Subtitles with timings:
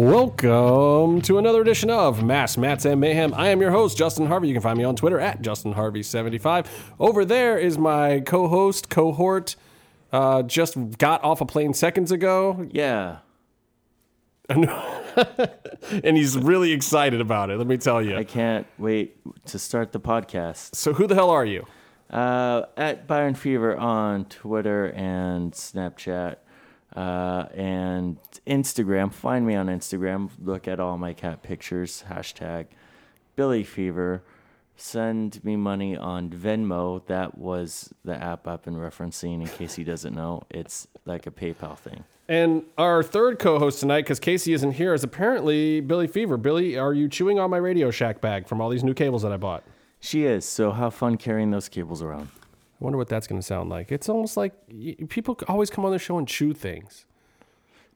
[0.00, 3.34] Welcome to another edition of Mass Mats and Mayhem.
[3.34, 4.46] I am your host, Justin Harvey.
[4.46, 6.66] You can find me on Twitter at JustinHarvey75.
[7.00, 9.56] Over there is my co-host, cohort.
[10.12, 13.16] Uh, just got off a plane seconds ago, Yeah,
[14.48, 14.70] and
[16.16, 17.58] he's really excited about it.
[17.58, 18.16] Let me tell you.
[18.16, 20.76] I can't wait to start the podcast.
[20.76, 21.66] So, who the hell are you?
[22.08, 26.36] Uh, at Byron Fever on Twitter and Snapchat
[26.96, 29.12] uh, and Instagram.
[29.12, 30.30] Find me on Instagram.
[30.42, 32.04] Look at all my cat pictures.
[32.08, 32.66] Hashtag
[33.36, 34.22] Billy Fever.
[34.76, 37.04] Send me money on Venmo.
[37.06, 39.40] That was the app I've been referencing.
[39.40, 42.04] In case he doesn't know, it's like a PayPal thing.
[42.28, 46.36] And our third co-host tonight, because Casey isn't here, is apparently Billy Fever.
[46.36, 49.32] Billy, are you chewing on my Radio Shack bag from all these new cables that
[49.32, 49.64] I bought?
[49.98, 50.44] She is.
[50.44, 52.28] So have fun carrying those cables around.
[52.80, 53.90] I wonder what that's going to sound like.
[53.90, 54.52] It's almost like
[55.08, 57.06] people always come on the show and chew things.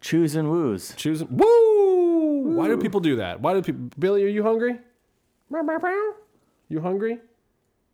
[0.01, 0.95] Choose and woos.
[0.97, 2.57] Chews and Woo!
[2.57, 3.41] Why do people do that?
[3.41, 3.89] Why do people?
[3.97, 4.79] Billy, are you hungry?
[6.69, 7.21] You hungry?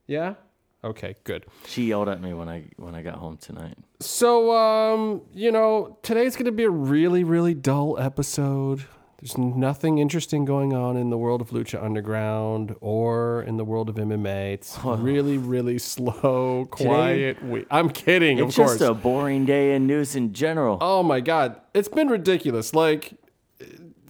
[0.06, 0.34] Yeah.
[0.83, 1.45] Okay, good.
[1.67, 3.77] She yelled at me when I when I got home tonight.
[4.00, 8.84] So, um, you know, today's going to be a really, really dull episode.
[9.20, 13.88] There's nothing interesting going on in the world of Lucha Underground or in the world
[13.88, 14.52] of MMA.
[14.55, 17.42] It's really, really slow, quiet.
[17.42, 17.66] week.
[17.69, 18.78] I'm kidding, It's of course.
[18.78, 20.78] just a boring day in news in general.
[20.80, 22.74] Oh my god, it's been ridiculous.
[22.74, 23.14] Like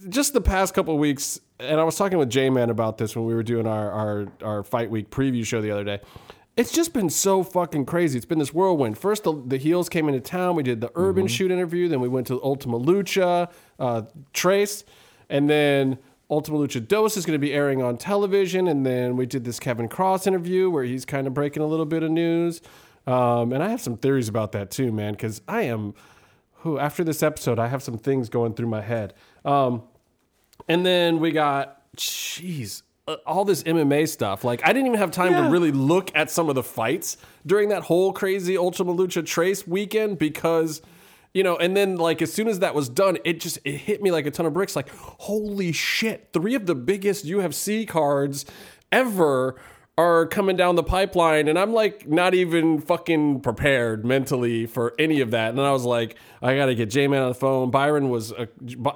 [0.07, 3.15] just the past couple of weeks, and I was talking with J Man about this
[3.15, 6.01] when we were doing our, our our fight week preview show the other day.
[6.55, 8.17] It's just been so fucking crazy.
[8.17, 8.97] It's been this whirlwind.
[8.97, 10.55] First, the, the heels came into town.
[10.57, 11.87] We did the Urban Shoot interview.
[11.87, 13.49] Then we went to Ultima Lucha,
[13.79, 14.01] uh,
[14.33, 14.83] Tres,
[15.29, 15.97] and then
[16.29, 18.67] Ultima Lucha Dos is going to be airing on television.
[18.67, 21.85] And then we did this Kevin Cross interview where he's kind of breaking a little
[21.85, 22.61] bit of news.
[23.07, 25.95] Um, and I have some theories about that too, man, because I am
[26.59, 29.13] who after this episode i have some things going through my head
[29.45, 29.83] um,
[30.67, 35.11] and then we got jeez uh, all this mma stuff like i didn't even have
[35.11, 39.25] time to really look at some of the fights during that whole crazy ultima lucha
[39.25, 40.81] tres weekend because
[41.33, 44.01] you know and then like as soon as that was done it just it hit
[44.01, 48.45] me like a ton of bricks like holy shit three of the biggest ufc cards
[48.91, 49.59] ever
[49.99, 55.19] are coming down the pipeline and I'm like not even fucking prepared mentally for any
[55.19, 55.49] of that.
[55.49, 57.69] And I was like, I got to get J-Man on the phone.
[57.69, 58.45] Byron was uh,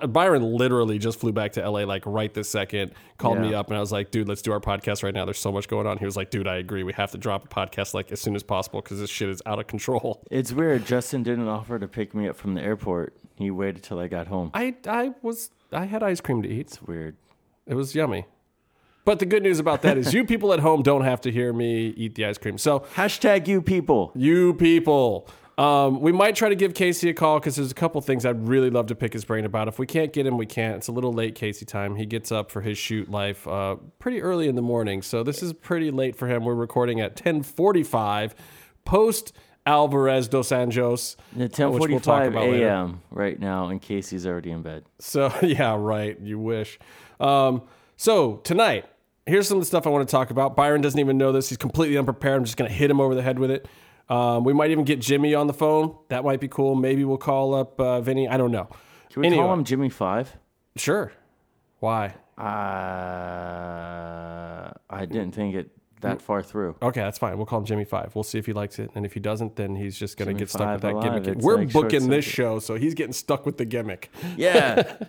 [0.08, 3.75] Byron literally just flew back to LA like right this second, called me up and
[3.75, 5.25] I was like, dude, let's do our podcast right now.
[5.25, 5.97] There's so much going on.
[5.97, 6.84] He was like, dude, I agree.
[6.84, 9.41] We have to drop a podcast like as soon as possible cuz this shit is
[9.46, 10.22] out of control.
[10.31, 10.85] It's weird.
[10.85, 13.14] Justin didn't offer to pick me up from the airport.
[13.35, 14.52] He waited till I got home.
[14.53, 16.62] I I was I had ice cream to eat.
[16.62, 17.18] It's weird.
[17.68, 18.25] It was yummy.
[19.06, 21.52] But the good news about that is you people at home don't have to hear
[21.52, 22.58] me eat the ice cream.
[22.58, 24.12] So Hashtag you people.
[24.16, 25.28] You people.
[25.58, 28.47] Um, we might try to give Casey a call because there's a couple things I'd
[28.47, 29.68] really love to pick his brain about.
[29.68, 30.78] If we can't get him, we can't.
[30.78, 31.96] It's a little late Casey time.
[31.96, 35.44] He gets up for his shoot life uh, pretty early in the morning, so this
[35.44, 36.44] is pretty late for him.
[36.44, 38.34] We're recording at 10:45,
[38.84, 39.31] post
[39.68, 42.68] Alvarez dos Anjos, At uh, which we'll talk 10:45 about later.
[42.68, 43.02] a.m.
[43.12, 44.85] right now, and Casey's already in bed.
[44.97, 46.20] So yeah, right.
[46.20, 46.80] You wish.
[47.20, 47.62] Um,
[47.96, 48.85] so tonight,
[49.25, 50.56] here's some of the stuff I want to talk about.
[50.56, 51.50] Byron doesn't even know this.
[51.50, 52.38] He's completely unprepared.
[52.38, 53.67] I'm just going to hit him over the head with it.
[54.09, 55.95] Um, we might even get Jimmy on the phone.
[56.09, 56.75] That might be cool.
[56.75, 58.28] Maybe we'll call up uh, Vinny.
[58.28, 58.67] I don't know.
[59.11, 59.44] Can we Anyway.
[59.44, 60.35] call him Jimmy Five?
[60.75, 61.13] Sure.
[61.79, 62.16] Why?
[63.44, 65.69] Uh, I didn't think it
[66.01, 66.75] that far through.
[66.81, 67.38] Okay, that's fine.
[67.38, 68.13] We'll call him Jimmy Five.
[68.16, 70.31] We'll see if he likes it, and if he doesn't, then he's just going to
[70.34, 71.03] Jimmy get stuck with that alive.
[71.23, 71.28] gimmick.
[71.38, 74.09] It's We're like booking this show, so he's getting stuck with the gimmick.
[74.38, 74.97] Yeah.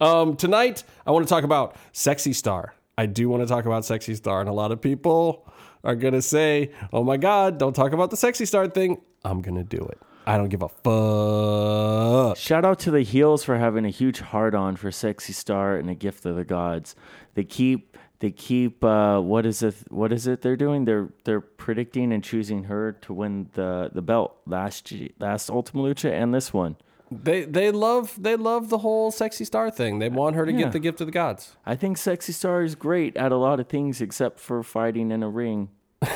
[0.00, 2.74] Um, tonight, I want to talk about Sexy Star.
[2.96, 5.48] I do want to talk about Sexy Star, and a lot of people
[5.82, 9.00] are going to say, oh my God, don't talk about the Sexy Star thing.
[9.24, 10.00] I'm going to do it.
[10.26, 12.38] I don't give a fuck.
[12.38, 15.90] Shout out to the heels for having a huge heart on for Sexy Star and
[15.90, 16.96] a gift of the gods.
[17.34, 20.86] They keep they keep uh, what is it what is it they're doing?
[20.86, 26.10] They're they're predicting and choosing her to win the, the belt last last Ultima Lucha
[26.10, 26.76] and this one.
[27.10, 29.98] They they love they love the whole Sexy Star thing.
[29.98, 30.58] They want her to Yeah.
[30.64, 31.56] get the gift of the gods.
[31.66, 35.22] I think Sexy Star is great at a lot of things except for fighting in
[35.22, 35.68] a ring.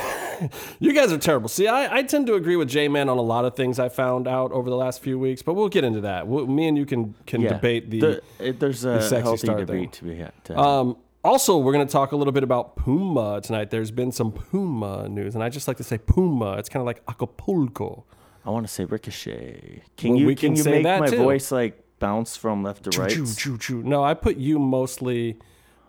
[0.79, 1.49] You guys are terrible.
[1.49, 3.89] See, I, I tend to agree with J Man on a lot of things I
[3.89, 6.27] found out over the last few weeks, but we'll get into that.
[6.27, 7.49] We'll, me and you can can Yeah.
[7.49, 7.99] debate the.
[7.99, 9.89] The- it- there's a Sexy healthy Star debate thing.
[9.91, 10.31] to be had.
[10.45, 10.95] to- Um,
[11.25, 13.69] also, we're going to talk a little bit about Puma tonight.
[13.69, 16.53] There's been some Puma news, and I just like to say Puma.
[16.53, 18.05] It's kind of like Acapulco.
[18.49, 19.83] I want to say Ricochet.
[19.95, 21.17] Can Well, you we can, can you say make that my too.
[21.17, 23.11] voice like bounce from left to right?
[23.11, 23.83] Choo, choo, choo.
[23.83, 25.37] No, I put you mostly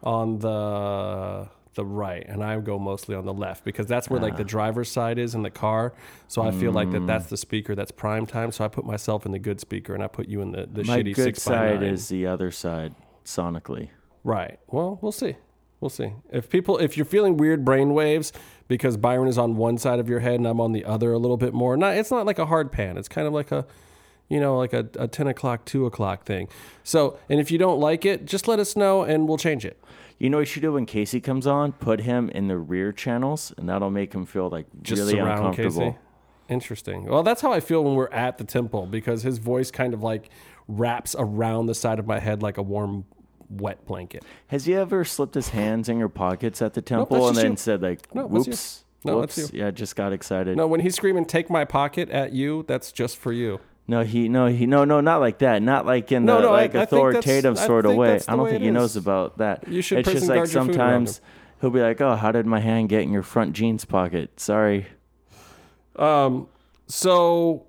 [0.03, 4.35] on the the right, and I go mostly on the left because that's where like
[4.35, 4.39] Ah.
[4.39, 5.95] the driver's side is in the car.
[6.29, 7.31] So I feel like that that's Mm.
[7.31, 8.53] the speaker that's prime time.
[8.53, 10.85] So I put myself in the good speaker, and I put you in the the
[10.85, 11.95] My shitty good six by side nine.
[11.95, 12.95] is the other side.
[13.25, 13.89] sonically.
[14.23, 14.59] Right.
[14.67, 15.37] Well, we'll see.
[15.81, 16.13] We'll see.
[16.31, 18.33] If people, if you're feeling weird brain waves
[18.69, 21.19] because Byron is on one side of your head and I'm on the other a
[21.19, 22.99] little bit more, not it's not like a hard pan.
[22.99, 23.67] It's kind of like a,
[24.29, 26.49] you know, like a, a ten o'clock, two o'clock thing.
[26.85, 29.83] So, and if you don't like it, just let us know and we'll change it.
[30.19, 31.73] You know what you should do when Casey comes on?
[31.73, 35.47] Put him in the rear channels, and that'll make him feel like Just really surround
[35.47, 35.93] uncomfortable.
[35.93, 35.99] Casey.
[36.51, 37.07] Interesting.
[37.07, 40.03] Well, that's how I feel when we're at the temple because his voice kind of
[40.03, 40.29] like
[40.69, 43.07] wraps around the side of my head like a warm,
[43.51, 44.25] wet blanket.
[44.47, 47.51] Has he ever slipped his hands in your pockets at the temple that's and then
[47.53, 47.57] you.
[47.57, 48.27] said like, No.
[48.27, 48.85] "Whoops"?
[49.05, 49.53] No, Whoops.
[49.53, 50.57] Yeah, just got excited.
[50.57, 53.61] No, when he's screaming, "Take my pocket" at you, that's just for you.
[53.89, 55.63] No, he no he no no not like that.
[55.63, 58.21] Not like in No, the no, like I authoritative I sort of way.
[58.29, 59.67] I don't way think he knows about that.
[59.67, 61.21] You should It's just like guard your food around sometimes
[61.61, 64.87] he'll be like, "Oh, how did my hand get in your front jeans pocket?" Sorry.
[65.97, 66.47] Um.
[66.87, 67.67] So,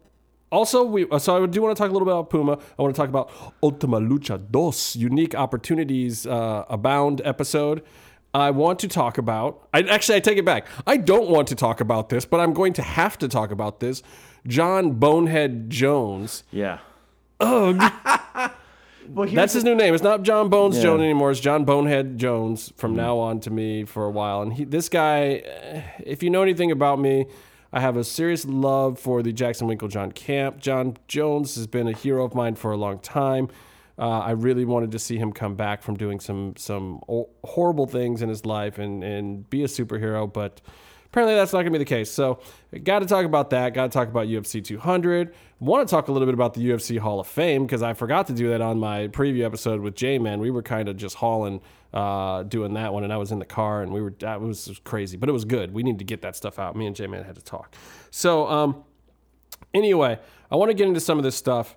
[0.51, 2.59] also, we so I do want to talk a little bit about Puma.
[2.77, 3.31] I want to talk about
[3.63, 7.81] Ultima Lucha Dos, unique opportunities uh, abound episode.
[8.33, 9.67] I want to talk about.
[9.73, 10.67] I actually I take it back.
[10.87, 13.79] I don't want to talk about this, but I'm going to have to talk about
[13.79, 14.03] this.
[14.47, 16.43] Jon Bonehead Jones.
[16.51, 16.79] Yeah.
[17.39, 18.51] Ugh.
[19.09, 19.93] Well, That's his new name.
[19.93, 20.83] It's not Jon Bones Yeah.
[20.83, 21.31] Jones anymore.
[21.31, 24.41] It's Jon Bonehead Jones from now on to me for a while.
[24.41, 25.43] And he, this guy,
[26.05, 27.25] if you know anything about me,
[27.73, 30.59] I have a serious love for the Jackson Winkeljohn Camp.
[30.59, 33.47] Jon Jones has been a hero of mine for a long time.
[33.97, 37.01] Uh, I really wanted to see him come back from doing some some
[37.43, 40.59] horrible things in his life and and be a superhero, but
[41.05, 42.09] apparently that's not going to be the case.
[42.09, 42.39] So,
[42.83, 43.73] got to talk about that.
[43.73, 45.33] Got to talk about UFC 200.
[45.59, 48.27] Want to talk a little bit about the UFC Hall of Fame because I forgot
[48.27, 50.39] to do that on my preview episode with J Man.
[50.39, 51.61] We were kind of just hauling,
[51.93, 54.79] uh, doing that one, and I was in the car, and we were that was
[54.83, 55.73] crazy, but it was good.
[55.73, 56.75] We needed to get that stuff out.
[56.75, 57.75] Me and J Man had to talk.
[58.09, 58.83] So, um,
[59.73, 61.75] anyway, I want to get into some of this stuff.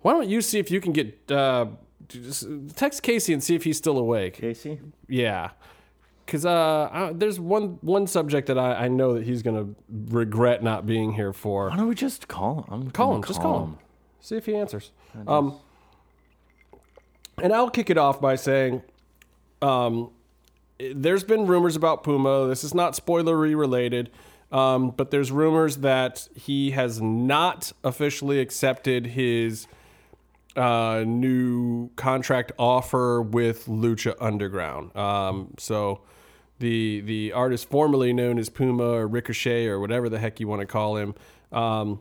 [0.00, 1.66] Why don't you see if you can get uh,
[2.76, 4.34] text Casey and see if he's still awake?
[4.34, 4.80] Casey.
[5.08, 5.50] Yeah,
[6.26, 10.62] because uh, I, there's one one subject that I, I know that he's gonna regret
[10.62, 11.70] not being here for.
[11.70, 12.64] Why don't we just call him?
[12.68, 13.78] I'm Call him, just call him.
[14.20, 14.90] See if he answers.
[15.26, 15.58] Um,
[17.42, 18.82] and I'll kick it off by saying,
[19.64, 20.10] um,
[20.78, 22.46] there's been rumors about Puma.
[22.48, 24.10] This is not spoilery related,
[24.52, 29.66] um, but there's rumors that he has not officially accepted his
[30.56, 34.94] uh, new contract offer with Lucha Underground.
[34.96, 36.02] Um, so
[36.58, 40.60] the the artist formerly known as Puma or Ricochet or whatever the heck you want
[40.60, 41.14] to call him.
[41.50, 42.00] Um,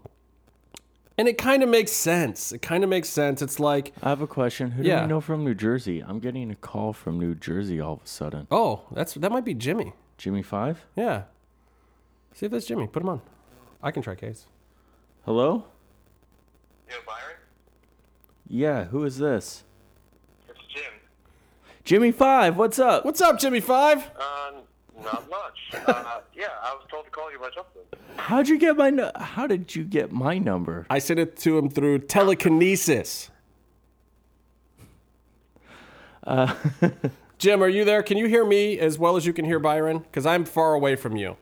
[1.17, 2.51] and it kind of makes sense.
[2.51, 3.41] It kind of makes sense.
[3.41, 4.71] It's like, I have a question.
[4.71, 5.01] Who do Yeah.
[5.03, 5.99] we know from New Jersey?
[6.01, 8.47] I'm getting a call from New Jersey all of a sudden.
[8.51, 9.93] oh, that's that might be Jimmy.
[10.17, 10.85] Jimmy Five.
[10.95, 11.23] Yeah.
[12.33, 12.87] See if that's Jimmy.
[12.87, 13.21] Put him on.
[13.81, 14.47] I can try case.
[15.25, 15.65] Hello.
[16.89, 17.37] Yo, Byron?
[18.47, 18.85] Yeah.
[18.85, 19.63] Who is this?
[20.49, 20.83] It's Jim.
[21.83, 22.57] Jimmy Five.
[22.57, 23.05] What's up?
[23.05, 24.09] What's up, Jimmy Five?
[24.19, 24.51] Uh,
[25.01, 25.85] not much.
[25.87, 27.81] uh, yeah, I was told to call you about something.
[28.17, 28.89] How'd you get my?
[28.89, 30.85] nu- How did you get my number?
[30.89, 33.29] I sent it to him through telekinesis.
[37.37, 38.01] Jim, are you there?
[38.03, 39.99] Can you hear me as well as you can hear Byron?
[39.99, 41.35] Because I'm far away from you.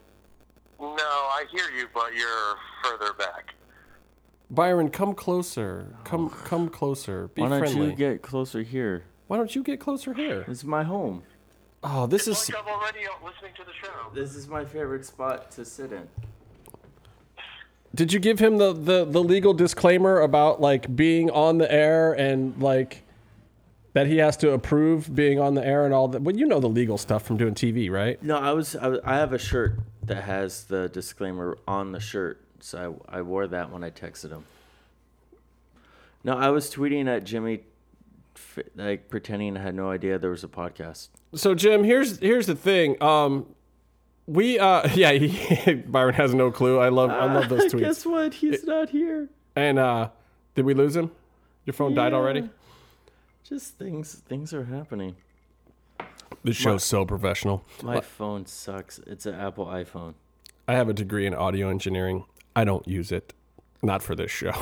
[0.79, 3.53] No, I hear you, but you're further back.
[4.50, 5.93] Byron, come closer.
[6.03, 7.27] Come, come closer.
[7.29, 7.91] Be Why don't friendly.
[7.91, 9.03] you get closer here?
[9.27, 10.43] Why don't you get closer here?
[10.48, 11.24] It's my home.
[11.83, 12.50] Oh, this is.
[12.50, 14.13] Like I'm already uh, listening to the show.
[14.13, 16.07] This is my favorite spot to sit in.
[17.93, 22.13] Did you give him the, the, the legal disclaimer about like being on the air
[22.13, 23.03] and like
[23.93, 26.21] that he has to approve being on the air and all that?
[26.21, 28.21] Well, you know the legal stuff from doing TV, right?
[28.23, 29.00] No, I was, I was.
[29.03, 33.47] I have a shirt that has the disclaimer on the shirt, so I, I wore
[33.47, 34.45] that when I texted him.
[36.23, 37.61] No, I was tweeting at Jimmy,
[38.75, 41.09] like pretending I had no idea there was a podcast.
[41.33, 43.01] So Jim, here's here's the thing.
[43.01, 43.45] Um,
[44.27, 46.79] we uh yeah, he, Byron has no clue.
[46.79, 47.79] I love I love those tweets.
[47.79, 48.33] Guess what?
[48.35, 49.29] He's not here.
[49.55, 50.09] And uh,
[50.55, 51.11] did we lose him?
[51.65, 52.50] Your phone died already.
[53.43, 55.15] Just things, things are happening.
[56.43, 57.63] This show's so professional.
[57.83, 59.00] My phone sucks.
[59.00, 60.13] It's an Apple iPhone.
[60.67, 62.25] I have a degree in audio engineering.
[62.55, 63.33] I don't use it.
[63.83, 64.53] Not for this show.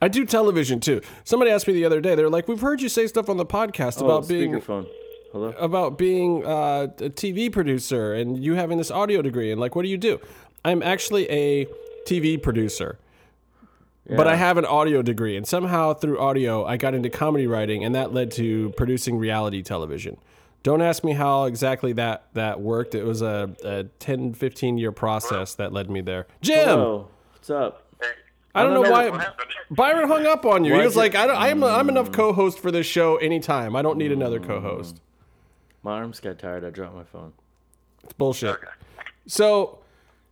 [0.00, 1.00] I do television too.
[1.24, 2.14] Somebody asked me the other day.
[2.14, 4.86] They're like, "We've heard you say stuff on the podcast Oh, about being speakerphone.
[5.32, 5.54] Hello.
[5.58, 9.82] about being uh, a TV producer and you having this audio degree and like, what
[9.82, 10.20] do you do?
[10.64, 11.66] I'm actually a
[12.06, 12.98] TV producer,
[14.08, 17.84] but I have an audio degree, and somehow through audio, I got into comedy writing,
[17.84, 20.16] and that led to producing reality television.
[20.62, 22.94] Don't ask me how exactly that that worked.
[22.94, 26.26] It was a, a 10, 15 year process that led me there.
[26.42, 27.08] Jim, Hello.
[27.32, 27.85] What's up?
[28.56, 29.28] Hey, I don't know don't know why
[29.70, 30.72] Byron hung up on you.
[30.72, 33.16] Why he was is it- like, I don't, I'm, I'm enough co-host for this show
[33.16, 33.76] anytime.
[33.76, 35.00] I don't need another co-host.
[35.82, 36.64] My arms got tired.
[36.64, 37.32] I dropped my phone.
[38.02, 38.50] It's bullshit.
[38.54, 38.66] Okay.
[39.26, 39.80] So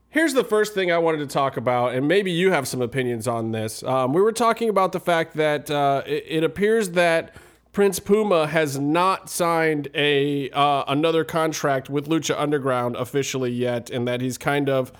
[0.09, 3.29] here's the first thing I wanted to talk about, and maybe you have some opinions
[3.29, 3.83] on this.
[3.83, 7.35] Um, we were talking about the fact that uh, it, it appears that
[7.73, 14.09] Prince Puma has not signed a uh, another contract with Lucha Underground officially yet, and
[14.09, 14.93] that he's kind of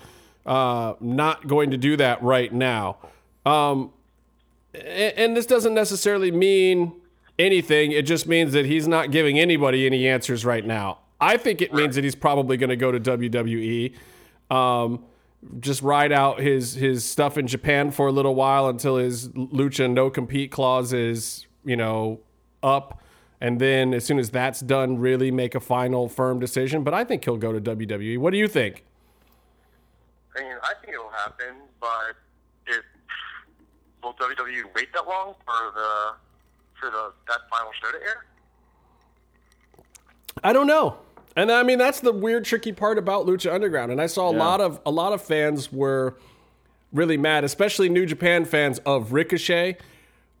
[0.45, 2.97] uh, not going to do that right now.
[3.45, 3.91] Um,
[4.73, 6.93] and this doesn't necessarily mean
[7.37, 7.91] anything.
[7.91, 10.99] It just means that he's not giving anybody any answers right now.
[11.19, 13.93] I think it means that he's probably going to go to WWE,
[14.49, 15.03] um,
[15.59, 19.89] just ride out his his stuff in Japan for a little while until his lucha
[19.91, 22.19] no compete clause is you know
[22.63, 23.01] up,
[23.39, 26.83] and then as soon as that's done, really make a final firm decision.
[26.83, 28.17] But I think he'll go to WWE.
[28.17, 28.83] What do you think?
[30.35, 32.17] I mean, I think it'll happen, but
[34.05, 36.13] will WWE wait that long for the
[36.79, 38.25] for the that final show to air?
[40.43, 40.97] I don't know.
[41.35, 43.91] And I mean that's the weird tricky part about Lucha Underground.
[43.91, 44.39] And I saw a Yeah.
[44.39, 46.15] lot of a lot of fans were
[46.93, 49.77] really mad, especially New Japan fans of Ricochet.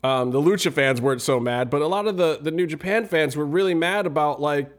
[0.03, 3.05] Um, the Lucha fans weren't so mad, but a lot of the the New Japan
[3.05, 4.69] fans were really mad about like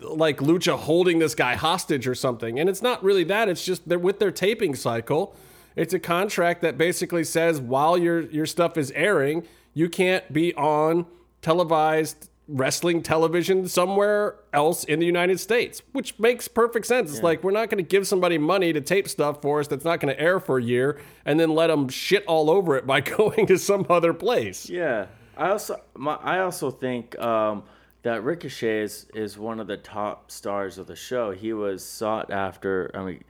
[0.00, 2.60] like Lucha holding this guy hostage or something.
[2.60, 3.48] And it's not really that.
[3.48, 5.34] It's just they're with their taping cycle.
[5.76, 10.54] It's a contract that basically says while your your stuff is airing, you can't be
[10.54, 11.06] on
[11.42, 17.10] televised wrestling television somewhere else in the United States, which makes perfect sense.
[17.10, 19.84] It's like we're not going to give somebody money to tape stuff for us that's
[19.84, 22.86] not going to air for a year and then let them shit all over it
[22.86, 24.68] by going to some other place.
[24.68, 27.64] Yeah, I also my, I also think um,
[28.02, 31.30] that Ricochet is, is one of the top stars of the show.
[31.30, 32.90] He was sought after.
[32.94, 33.24] I mean,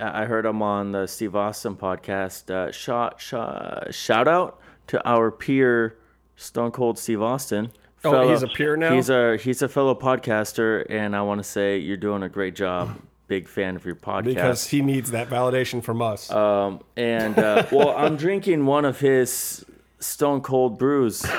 [0.00, 2.50] I heard him on the Steve Austin podcast.
[2.50, 5.98] Uh, shot, shot, shout out to our peer
[6.36, 7.70] Stone Cold Steve Austin.
[8.02, 8.94] Oh, he's a peer now?
[8.94, 12.54] He's a he's a fellow podcaster, and I want to say you're doing a great
[12.56, 12.98] job.
[13.28, 14.24] Big fan of your podcast.
[14.24, 16.30] Because he needs that validation from us.
[16.30, 19.64] Um, and uh, well, I'm drinking one of his
[20.00, 21.24] Stone Cold brews.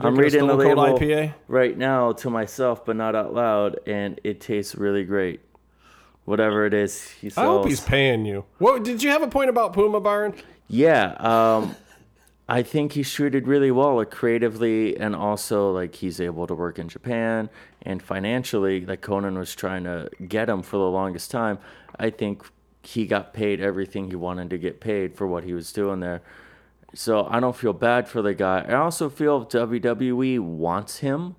[0.00, 1.34] I'm reading the label IPA?
[1.48, 5.40] right now to myself, but not out loud, and it tastes really great.
[6.24, 7.44] Whatever it is he sells.
[7.44, 8.44] I hope he's paying you.
[8.58, 10.34] What did you have a point about Puma Byron?
[10.68, 11.76] Yeah, um,
[12.48, 16.78] I think he's treated really well, like creatively, and also like he's able to work
[16.78, 17.50] in Japan
[17.82, 18.86] and financially.
[18.86, 21.58] Like Conan was trying to get him for the longest time.
[21.98, 22.42] I think
[22.82, 26.22] he got paid everything he wanted to get paid for what he was doing there.
[26.94, 28.64] So I don't feel bad for the guy.
[28.68, 31.34] I also feel WWE wants him,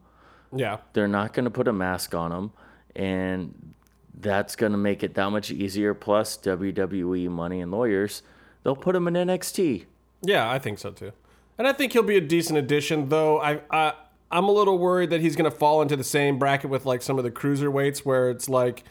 [0.53, 0.77] Yeah.
[0.93, 2.51] they're not going to put a mask on him,
[2.95, 3.73] and
[4.19, 5.93] that's going to make it that much easier.
[5.93, 8.21] Plus, WWE money and lawyers,
[8.63, 9.85] they'll put him in NXT.
[10.21, 11.11] Yeah, I think so too.
[11.57, 13.39] And I think he'll be a decent addition, though.
[13.39, 13.93] I, I
[14.31, 17.01] I'm a little worried that he's going to fall into the same bracket with like
[17.01, 18.83] some of the cruiserweights, where it's like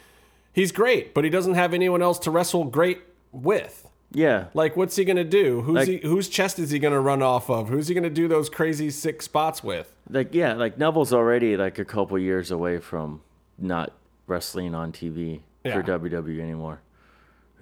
[0.53, 3.01] he's great, but he doesn't have anyone else to wrestle great
[3.33, 3.81] with.
[4.17, 5.63] Yeah, Like, what's he going to do?
[5.63, 5.97] Who's Like- he?
[6.09, 7.69] Whose chest is he going to run off of?
[7.69, 9.93] Who's he going to do those crazy sick spots with?
[10.09, 13.23] like yeah, like Neville's already like a couple years away from
[13.59, 13.93] not
[14.27, 15.75] wrestling on TV Yeah.
[15.75, 16.81] for WWE anymore.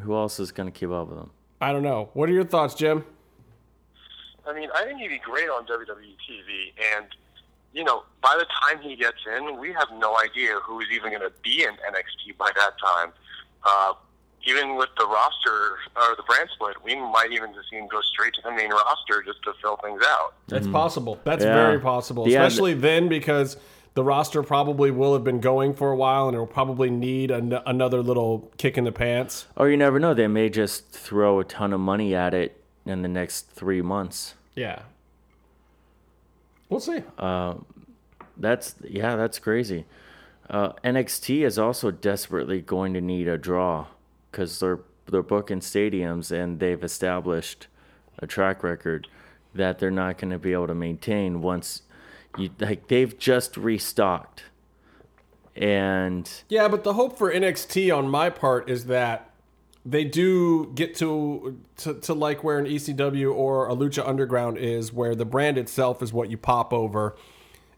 [0.00, 1.30] Who else is going to keep up with him?
[1.60, 2.10] I don't know.
[2.14, 3.04] What are your thoughts, Jim?
[4.46, 7.06] I mean, I think he'd be great on WWE TV, and
[7.72, 11.22] you know, by the time he gets in, we have no idea who's even going
[11.22, 13.12] to be in NXT by that time.
[13.64, 13.94] Uh,
[14.44, 18.00] even with the roster or the brand split, we might even just see him go
[18.02, 20.34] straight to the main roster just to fill things out.
[20.48, 21.18] That's possible.
[21.24, 21.54] That's Yeah.
[21.54, 23.56] very possible, Yeah, especially then because
[23.94, 27.30] the roster probably will have been going for a while, and it will probably need
[27.30, 29.46] an- another little kick in the pants.
[29.56, 33.02] Or you never know, they may just throw a ton of money at it in
[33.02, 34.34] the next three months.
[34.54, 34.82] Yeah.
[36.68, 37.02] We'll see.
[38.36, 39.84] That's yeah, that's crazy.
[40.48, 43.86] Uh, NXT is also desperately going to need a draw
[44.30, 47.66] because they're they're booking stadiums and they've established
[48.18, 49.08] a track record
[49.54, 51.82] that they're not going to be able to maintain once
[52.38, 54.44] you like they've just restocked
[55.54, 59.30] and yeah, but the hope for NXT on my part is that
[59.84, 64.92] they do get to, to to like where an ECW or a Lucha Underground is,
[64.92, 67.16] where the brand itself is what you pop over,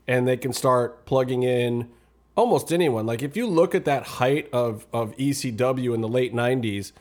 [0.07, 1.89] and they can start plugging in
[2.37, 3.07] almost anyone.
[3.07, 6.93] Like if you look at that height of of ECW in the late '90s,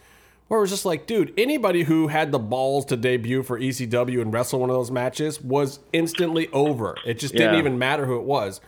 [0.47, 4.21] where it was just like, dude, anybody who had the balls to debut for ECW
[4.21, 6.95] and wrestle one of those matches was instantly over.
[7.05, 7.59] It just didn't Yeah.
[7.59, 8.61] even matter who it was.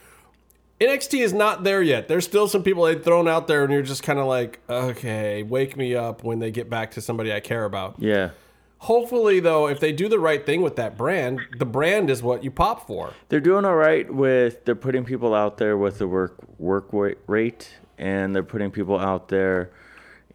[0.82, 2.08] NXT is not there yet.
[2.08, 5.42] There's still some people they've thrown out there, and you're just kind of like, okay,
[5.44, 7.96] wake me up when they get back to somebody I care about.
[8.00, 8.32] yeah
[8.80, 12.44] Hopefully, though, if they do the right thing with that brand, the brand is what
[12.44, 13.14] you pop for.
[13.30, 16.90] They're doing all right with they're putting people out there with the work work
[17.26, 19.72] rate, and they're putting people out there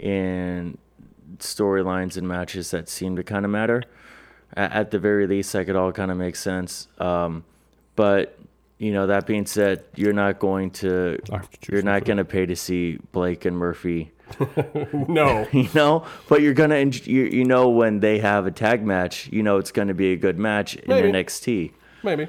[0.01, 0.79] in
[1.41, 3.83] storylines and matches that seem to kind of matter.
[4.55, 6.89] At, at the very least, like it all kind of makes sense.
[6.99, 7.45] Um,
[7.97, 8.39] but
[8.79, 12.47] you know, that being said, you're not going to to you're not going to pay
[12.47, 14.13] to see Blake and Murphy.
[15.09, 15.49] No.
[15.53, 19.43] you know but you're gonna you, you know when they have a tag match you
[19.43, 22.29] know it's gonna be a good match in nxt Maybe.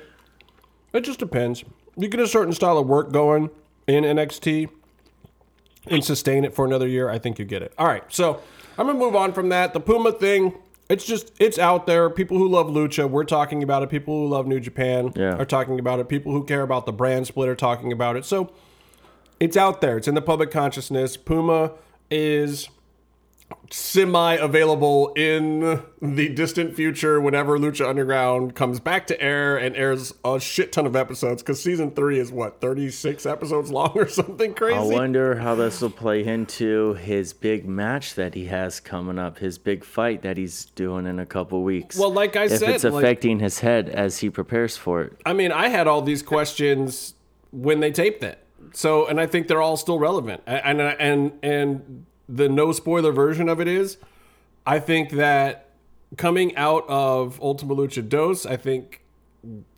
[0.94, 1.64] It just depends.
[1.98, 3.50] You get a certain style of work going
[3.88, 4.70] in NXT
[5.88, 7.10] and sustain it for another year.
[7.10, 7.74] I think you get it.
[7.78, 8.04] All right.
[8.10, 8.42] So
[8.78, 9.74] I'm going to move on from that.
[9.74, 10.56] The Puma thing,
[10.90, 12.10] it's just, it's out there.
[12.10, 13.90] People who love Lucha, we're talking about it.
[13.90, 15.36] People who love New Japan Yeah.
[15.38, 16.08] are talking about it.
[16.10, 18.26] People who care about the brand split are talking about it.
[18.26, 18.52] So
[19.40, 19.98] it's out there.
[19.98, 21.18] It's in the public consciousness.
[21.18, 21.72] Puma
[22.10, 22.70] is
[23.70, 30.14] semi available in the distant future whenever Lucha Underground comes back to air and airs
[30.26, 34.54] a shit ton of episodes because season three is what 36 episodes long or something
[34.54, 34.78] crazy?
[34.78, 39.38] I wonder how this will play into his big match that he has coming up,
[39.40, 41.98] his big fight that he's doing in a couple weeks.
[41.98, 45.14] Well, like I if said, it's like- affecting his head as he prepares for it.
[45.26, 47.16] I mean, I had all these questions
[47.52, 48.40] when they taped it.
[48.74, 50.44] So, and I think they're all still relevant.
[50.46, 53.98] And and and the no spoiler version of it is,
[54.66, 55.70] I think that
[56.18, 59.02] coming out of Ultima Lucha Dos, I think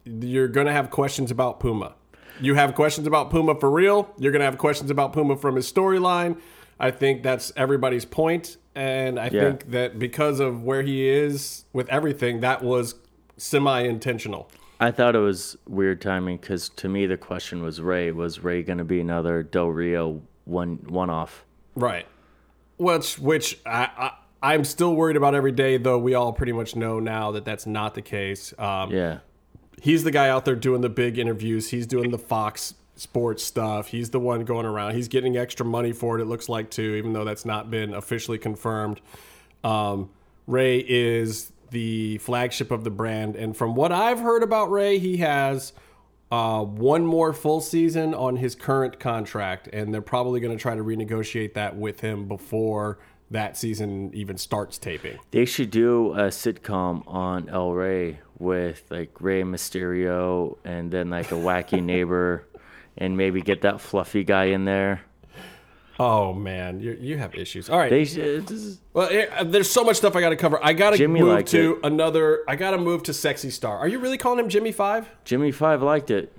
[0.05, 1.93] you're going to have questions about Puma.
[2.41, 4.10] You have questions about Puma for real.
[4.17, 6.39] You're going to have questions about Puma from his storyline.
[6.79, 9.41] I think that's everybody's point, and I Yeah.
[9.41, 12.95] think that because of where he is with everything, that was
[13.38, 14.50] semi-intentional.
[14.79, 18.12] I thought it was weird timing because to me the question was Rey.
[18.12, 21.46] Was Rey going to be another Del Rio one one off?
[21.75, 22.05] Right.
[22.77, 26.75] Which, which I, I, I'm still worried about every day, though we all pretty much
[26.75, 28.53] know now that that's not the case.
[28.57, 29.20] Um, Yeah.
[29.81, 31.70] He's the guy out there doing the big interviews.
[31.70, 33.88] He's doing the Fox Sports stuff.
[33.88, 34.94] He's the one going around.
[34.96, 37.94] He's getting extra money for it, it looks like, too, even though that's not been
[37.94, 39.01] officially confirmed.
[39.64, 40.09] Um,
[40.48, 43.36] Rey is the flagship of the brand.
[43.36, 45.74] And from what I've heard about Rey, he has
[46.33, 50.75] uh, one more full season on his current contract, and they're probably going to try
[50.75, 52.98] to renegotiate that with him before
[53.29, 55.19] that season even starts taping.
[55.29, 61.31] They should do a sitcom on El Rey with like Rey Mysterio and then like
[61.31, 62.48] a wacky neighbor
[62.98, 65.01] and maybe get that fluffy guy in there.
[66.00, 67.70] Oh man, you you have issues.
[67.70, 67.90] All right.
[67.90, 68.50] They should.
[68.50, 70.60] is- well, eh, there's so much stuff I got to cover.
[70.64, 71.79] I got to move to it.
[71.86, 72.44] another.
[72.48, 73.77] I got to move to Sexy Star.
[73.77, 75.08] Are you really calling him Jimmy Five?
[75.24, 76.36] Jimmy Five liked it.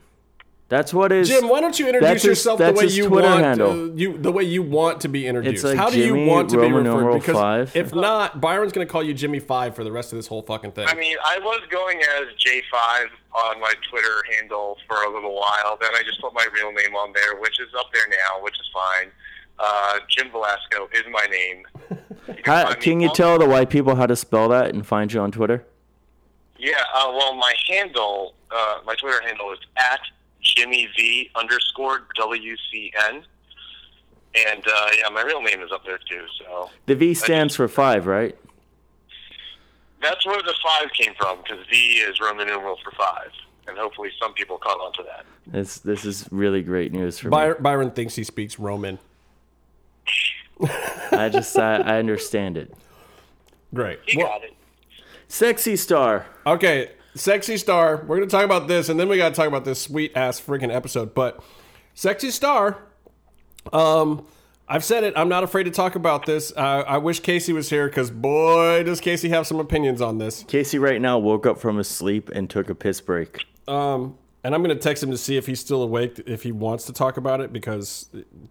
[0.71, 1.29] That's what is.
[1.29, 3.71] Jim, why don't you introduce That's his- yourself the way you Twitter want handle.
[3.71, 5.63] uh, you the way you want to be introduced?
[5.63, 7.13] like How do you want to Roman be referred?
[7.21, 7.77] Because five.
[7.77, 10.43] if not, Byron's going to call you Jimmy Five for the rest of this whole
[10.43, 10.89] fucking thing.
[10.89, 13.09] I mean, I was going as J5
[13.47, 15.77] on my Twitter handle for a little while.
[15.81, 18.55] Then I just put my real name on there, which is up there now, which
[18.59, 19.11] is fine.
[19.59, 21.63] Uh, Jim Velasco is my name.
[22.29, 25.21] You How, can you tell the white people how to spell that and find you
[25.21, 25.65] on Twitter?
[26.59, 30.01] Yeah, uh, well, my handle, uh, my Twitter handle is at
[30.41, 33.23] Jimmy V underscore WCN.
[34.37, 36.71] And, uh, yeah, my real name is up there too, so.
[36.87, 38.37] The V stands for five, right?
[40.03, 43.31] That's where the five came from, because V is Roman numeral for five.
[43.67, 45.25] And hopefully some people caught on to that.
[45.47, 47.31] This this is really great news for me.
[47.31, 48.99] Byron, Byron thinks he speaks Roman.
[51.13, 52.73] I just I, I understand it.
[53.73, 53.99] Great.
[54.07, 54.55] He Well, got it.
[55.29, 56.27] Sexy star.
[56.47, 58.05] Okay, Sexy Star.
[58.07, 60.75] We're gonna talk about this, and then we gotta talk about this sweet ass freaking
[60.75, 61.15] episode.
[61.15, 61.43] But
[61.95, 62.79] Sexy Star,
[63.73, 64.27] um,
[64.69, 65.15] I've said it.
[65.17, 66.53] I'm not afraid to talk about this.
[66.57, 70.45] Uh, I wish Casey was here because boy, does Casey have some opinions on this.
[70.49, 73.45] Casey right now woke up from his sleep and took a piss break.
[73.69, 76.85] Um, and I'm gonna text him to see if he's still awake, if he wants
[76.85, 78.09] to talk about it, because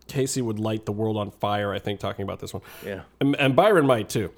[0.08, 1.72] Casey would light the world on fire.
[1.72, 2.64] I think talking about this one.
[2.86, 3.02] Yeah.
[3.22, 4.32] and, and Byron might too.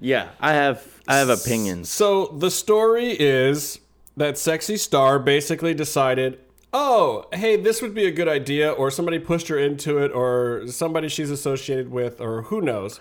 [0.00, 1.88] Yeah, I have I have opinions.
[1.88, 3.78] So the story is
[4.16, 6.40] that Sexy Star basically decided,
[6.72, 10.66] oh, hey, this would be a good idea, or somebody pushed her into it, or
[10.66, 13.00] somebody she's associated with, or who knows,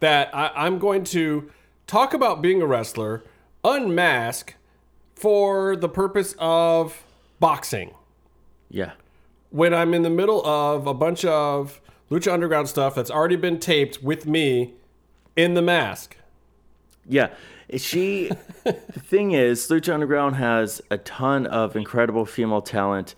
[0.00, 1.50] that I, I'm going to
[1.86, 3.24] talk about being a wrestler,
[3.64, 4.54] unmask
[5.14, 7.04] for the purpose of
[7.40, 7.94] boxing
[8.70, 8.92] Yeah.
[9.50, 13.58] when I'm in the middle of a bunch of Lucha Underground stuff that's already been
[13.58, 14.74] taped with me
[15.34, 16.16] in the mask.
[17.08, 17.30] Yeah.
[17.76, 18.30] She
[18.64, 23.14] the thing is, Lucha Underground has a ton of incredible female talent,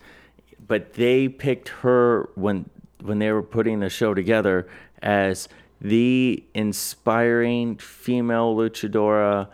[0.67, 2.69] but they picked her when
[3.01, 4.67] when they were putting the show together
[5.01, 5.47] as
[5.79, 9.47] the inspiring female luchadora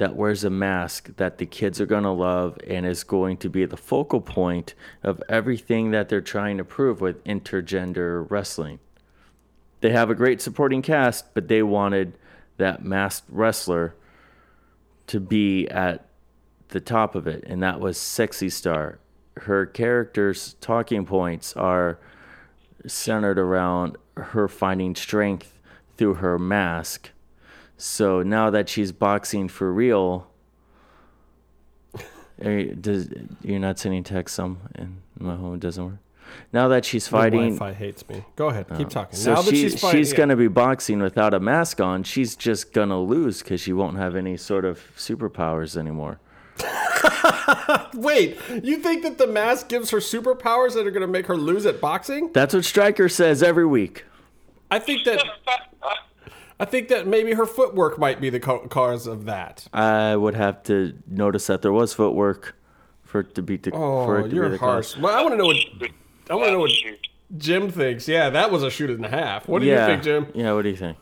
[0.00, 3.50] that wears a mask that the kids are going to love and is going to
[3.50, 8.78] be the focal point of everything that they're trying to prove with intergender wrestling.
[9.82, 12.14] They have a great supporting cast, but they wanted
[12.56, 13.94] that masked wrestler
[15.08, 16.06] to be at
[16.68, 19.00] the top of it, and that was Sexy Star.
[19.36, 21.98] Her character's talking points are
[22.86, 25.58] centered around her finding strength
[25.98, 27.10] through her mask.
[27.80, 30.28] So now that she's boxing for real,
[32.44, 33.08] are you, does,
[33.42, 35.98] you're not sending text some um, and my home doesn't work.
[36.52, 38.24] Now that she's My fighting, Wi-Fi hates me.
[38.36, 39.18] Go ahead, keep um, talking.
[39.18, 40.16] so now she, she's she's, fighting, yeah.
[40.16, 42.04] gonna be boxing without a mask on.
[42.04, 46.20] She's just gonna lose because she won't have any sort of superpowers anymore.
[47.94, 51.36] Wait, you think that the mask gives her superpowers that are going to make her
[51.36, 52.30] lose at boxing?
[52.34, 54.04] That's what Striker says every week.
[54.70, 55.22] I think that
[56.60, 59.66] I think that maybe her footwork might be the co- cause of that.
[59.72, 62.54] I would have to notice that there was footwork
[63.02, 64.92] for it to be the oh, for Oh, it to you're be the harsh.
[64.92, 65.00] cause.
[65.02, 65.56] Well, I want to know what
[66.28, 66.70] I want to know what
[67.38, 68.06] Jim thinks.
[68.06, 69.48] Yeah, that was a shoot and a half.
[69.48, 70.26] What do yeah, you think, Jim?
[70.34, 70.98] Yeah, what do you think?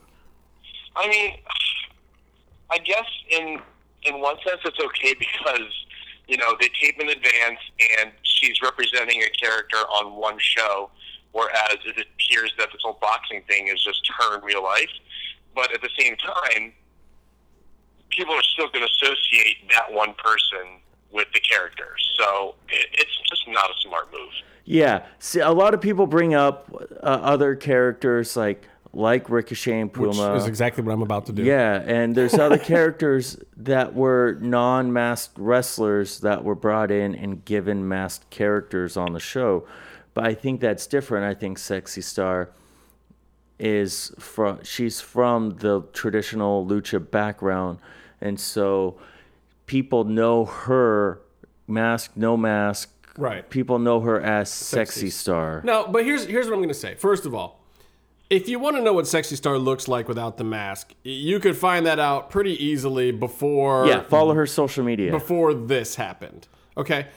[0.94, 1.38] I mean,
[2.70, 3.58] I guess in
[4.04, 5.86] in one sense it's okay because
[6.28, 7.58] you know they tape in advance
[8.00, 10.90] and she's representing a character on one show,
[11.32, 14.88] whereas it appears that this whole boxing thing is just her in real life.
[15.54, 16.72] But at the same time,
[18.10, 20.80] people are still going to associate that one person
[21.10, 24.30] with the character, so it, it's just not a smart move.
[24.64, 26.70] Yeah, see, a lot of people bring up
[27.02, 30.32] uh, other characters like like Ricochet and Puma.
[30.32, 31.42] Which is exactly what I'm about to do.
[31.42, 37.86] Yeah, and there's other characters that were non-masked wrestlers that were brought in and given
[37.86, 39.66] masked characters on the show.
[40.14, 41.24] But I think that's different.
[41.24, 42.50] I think Sexy Star
[43.58, 47.78] is from she's from the traditional lucha background
[48.20, 48.96] and so
[49.66, 51.20] people know her
[51.66, 53.48] mask no mask Right.
[53.50, 55.10] people know her as sexy, Sexy.
[55.10, 56.94] star Now, but here's here's what I'm going to say.
[56.94, 57.58] First of all,
[58.30, 61.56] if you want to know what Sexy Star looks like without the mask, you could
[61.56, 66.46] find that out pretty easily before yeah follow her social media before this happened.
[66.76, 67.08] Okay?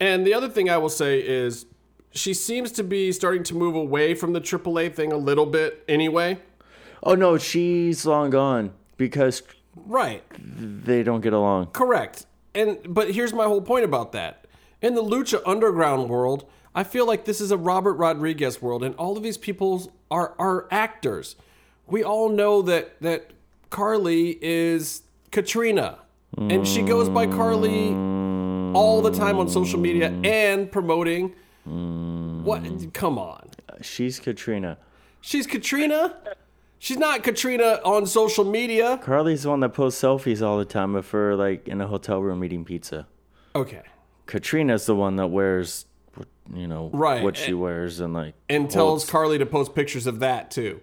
[0.00, 1.66] And the other thing I will say is
[2.14, 5.82] she seems to be starting to move away from the AAA thing a little bit
[5.88, 6.38] anyway.
[7.02, 9.42] oh no she's long gone because
[9.86, 10.22] Right.
[10.38, 12.26] they don't get along Correct.
[12.54, 14.44] And but here's my whole point about that.
[14.82, 16.44] In the lucha underground world,
[16.74, 20.34] I feel like this is a Robert Rodriguez world, and all of these people are
[20.38, 21.36] are actors.
[21.86, 23.30] We all know that that
[23.70, 26.00] Karlee is Catrina,
[26.36, 27.94] and she goes by Karlee
[28.74, 31.32] all the time on social media and promoting.
[31.64, 32.62] What?
[32.92, 33.50] Come on.
[33.80, 34.78] she's catrina
[35.20, 36.16] She's Catrina.
[36.80, 38.98] She's not Catrina on social media.
[39.04, 42.20] karlee's the one that posts selfies all the time of her like in a hotel
[42.20, 43.06] room eating pizza
[43.54, 43.82] Okay.
[44.26, 45.86] catrina's the one that wears
[46.52, 47.22] you know Right.
[47.22, 50.80] what she wears and like and tells Karlee to post pictures of that too.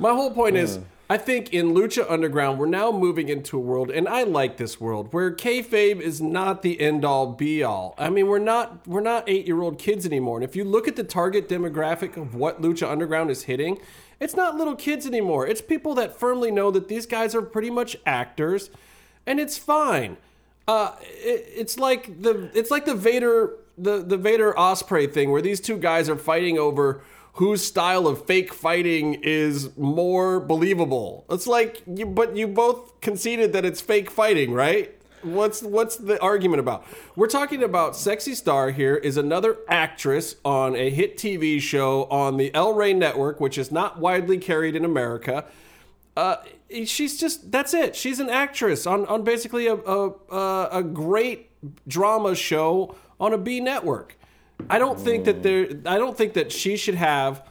[0.00, 3.90] My whole point is, I think in Lucha Underground, we're now moving into a world,
[3.90, 7.96] and I like this world where kayfabe is not the end all be all.
[7.98, 10.36] I mean, we're not we're not eight year old kids anymore.
[10.36, 13.80] And if you look at the target demographic of what Lucha Underground is hitting,
[14.20, 15.48] it's not little kids anymore.
[15.48, 18.70] It's people that firmly know that these guys are pretty much actors,
[19.26, 20.16] and it's fine.
[20.68, 25.42] Uh, it, it's like the it's like the Vader the the Vader Ospreay thing where
[25.42, 27.02] these two guys are fighting over
[27.40, 31.24] whose style of fake fighting is more believable.
[31.30, 34.94] It's like you but you both conceded that it's fake fighting, right?
[35.22, 36.86] What's what's the argument about?
[37.16, 42.36] We're talking about Sexy Star here is another actress on a hit TV show on
[42.36, 45.46] the El Rey network which is not widely carried in America
[46.16, 46.36] uh,
[46.84, 47.96] she's just that's it.
[47.96, 51.50] She's an actress on on basically a a, a a great
[51.88, 54.16] drama show on a B network.
[54.68, 55.68] I don't think that there.
[55.86, 57.48] I don't think that she should have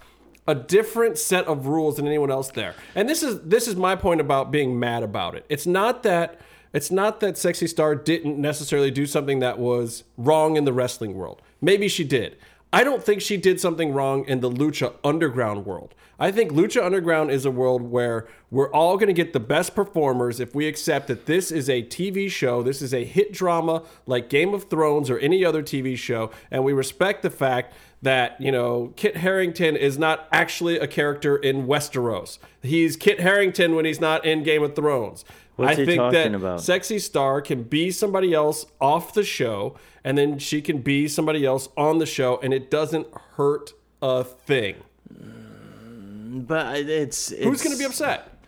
[0.48, 2.76] a different set of rules than anyone else there.
[2.96, 5.46] And this is this is my point about being mad about it.
[5.50, 6.40] It's not that
[6.74, 11.16] it's not that Sexy Star didn't necessarily do something that was wrong in the wrestling
[11.16, 11.42] world.
[11.62, 12.38] Maybe she did.
[12.72, 15.96] I don't think she did something wrong in the Lucha Underground world.
[16.20, 19.74] I think Lucha Underground is a world where we're all going to get the best
[19.74, 23.84] performers if we accept that this is a TV show, this is a hit drama
[24.06, 28.40] like Game of Thrones or any other TV show, and we respect the fact that,
[28.40, 32.38] you know, Kit Harington is not actually a character in Westeros.
[32.62, 35.26] He's Kit Harington when he's not in Game of Thrones.
[35.60, 36.62] What's I he think talking that about?
[36.62, 41.46] Sexy Star can be somebody else off the show, and then she can be somebody
[41.46, 44.78] else on the show, and it doesn't hurt a thing.
[45.14, 48.42] Mm, but it's, it's Who's going to be upset?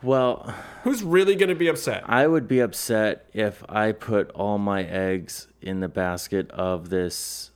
[0.00, 2.04] Well, Who's really going to be upset?
[2.06, 7.50] I would be upset if I put all my eggs in the basket of this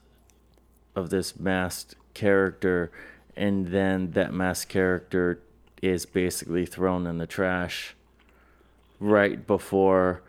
[0.96, 2.90] of this masked character
[3.36, 5.40] and then that masked character
[5.80, 7.94] is basically thrown in the trash
[9.00, 10.22] right before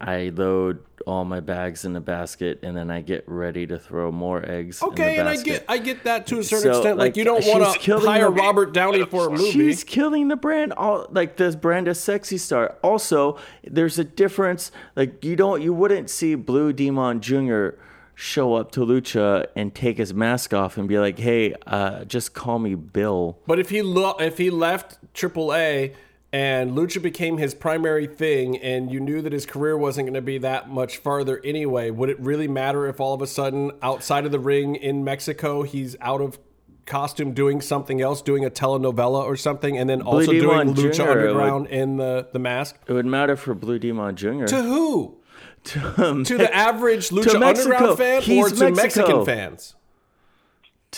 [0.00, 4.10] I load all my bags in the basket and then I get ready to throw
[4.12, 4.82] more eggs.
[4.82, 6.98] in the Okay, and I get I get that to a certain So, extent.
[6.98, 9.50] Like, like, you don't want to hire the- Robert Downey for a movie.
[9.52, 12.74] She's killing the brand, all like this brand of sexy star.
[12.82, 14.70] Also, there's a difference.
[14.96, 17.68] Like you don't, you wouldn't see Blue Demon Jr.
[18.14, 22.34] show up to Lucha and take his mask off and be like, "Hey, uh, just
[22.34, 25.92] call me Bill." But if he lo- if he left AAA
[26.36, 30.20] and Lucha became his primary thing, and you knew that his career wasn't going to
[30.20, 34.26] be that much farther anyway, would it really matter if all of a sudden outside
[34.26, 36.38] of the ring in Mexico he's out of
[36.84, 40.94] costume doing something else, doing a telenovela or something, and then also doing Demon Lucha
[40.94, 41.02] Jr.
[41.04, 42.76] would- Underground in the the mask?
[42.86, 44.44] It would matter for Blue Demon Jr.
[44.44, 45.16] To who?
[45.64, 47.40] to, um, To the average Lucha.
[47.42, 48.70] Underground fan or to Mexico.
[48.72, 49.74] Mexican fans?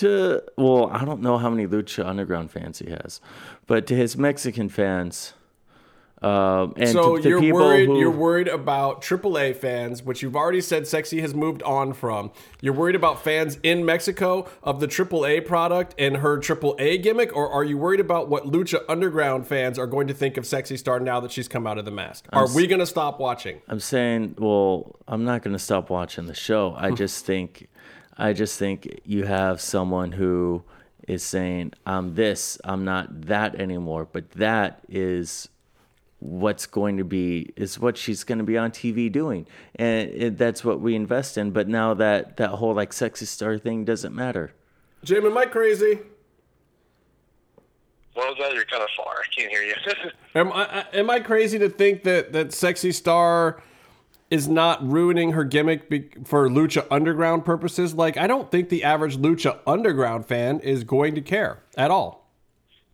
[0.00, 3.20] To well, I don't know how many Lucha Underground fans he has,
[3.66, 5.34] but to his Mexican fans,
[6.22, 7.86] um, and So to the you're people worried.
[7.86, 12.32] who You're worried about AAA fans, which you've already said Sexy has moved on from.
[12.60, 17.48] You're worried about fans in Mexico of the AAA product and her AAA gimmick, or
[17.48, 20.98] are you worried about what Lucha Underground fans are going to think of Sexy Star
[20.98, 22.26] now that she's come out of the mask?
[22.32, 23.60] Are we going to stop watching?
[23.68, 26.70] I'm saying, well, I'm not going to stop watching the show.
[26.70, 26.84] Hmm.
[26.84, 27.68] I just think,
[28.18, 30.64] I just think you have someone who
[31.06, 35.48] is saying, "I'm this, I'm not that anymore," but that is
[36.20, 40.38] what's going to be is what she's going to be on TV doing, and it,
[40.38, 41.52] that's what we invest in.
[41.52, 44.52] But now that that whole like sexy star thing doesn't matter.
[45.04, 46.00] Jim, am I crazy?
[48.14, 48.52] What was?
[48.52, 49.14] You're kind of far.
[49.14, 49.74] I can't hear you.
[50.34, 53.62] Am I am I crazy to think that that Sexy Star
[54.30, 57.94] is not ruining her gimmick be, for Lucha Underground purposes?
[57.94, 62.28] Like, I don't think the average Lucha Underground fan is going to care at all.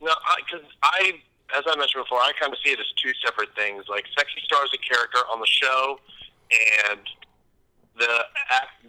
[0.01, 1.13] No, because I,
[1.57, 3.85] as I mentioned before, I kind of see it as two separate things.
[3.89, 5.99] Like, Sexy Star is a character on the show,
[6.91, 7.01] and
[7.99, 8.25] the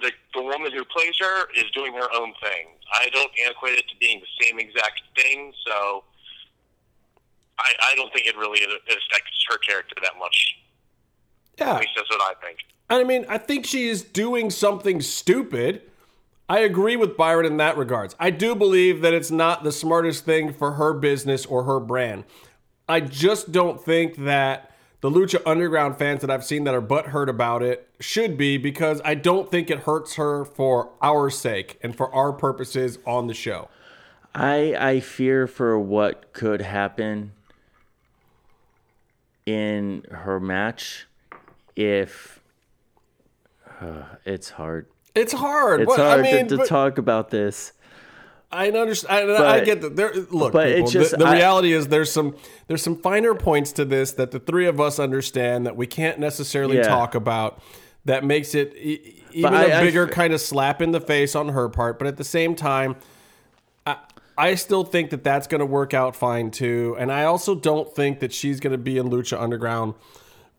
[0.01, 2.67] the the woman who plays her is doing her own thing.
[2.93, 6.03] I don't equate it to being the same exact thing, so
[7.59, 10.57] I, I don't think it really affects her character that much.
[11.59, 12.59] At least that's what I think.
[12.89, 15.81] I mean, I think she is doing something stupid.
[16.47, 18.15] I agree with Byron in that regards.
[18.19, 22.25] I do believe that it's not the smartest thing for her business or her brand.
[22.87, 27.29] I just don't think that the Lucha Underground fans that I've seen that are butthurt
[27.29, 31.95] about it should be because I don't think it hurts her for our sake and
[31.95, 33.69] for our purposes on the show.
[34.35, 37.31] I I fear for what could happen
[39.45, 41.07] in her match
[41.75, 42.39] if
[43.81, 44.87] uh, it's hard.
[45.13, 45.81] It's hard.
[45.81, 47.71] It's What- hard I mean, to, to but talk about this.
[48.51, 49.31] I understand.
[49.31, 49.95] I, I get that.
[49.95, 52.35] There, look, but people, just- the, the I- reality is there's some
[52.67, 56.19] there's some finer points to this that the three of us understand that we can't
[56.19, 56.83] necessarily Yeah.
[56.87, 57.61] talk about.
[58.05, 61.49] That makes it e- even I- a bigger kind of slap in the face on
[61.49, 61.97] her part.
[61.97, 62.95] But at the same time,
[63.85, 63.97] I
[64.37, 66.95] I still think that that's going to work out fine too.
[66.99, 69.95] And I also don't think that she's going to be in Lucha Underground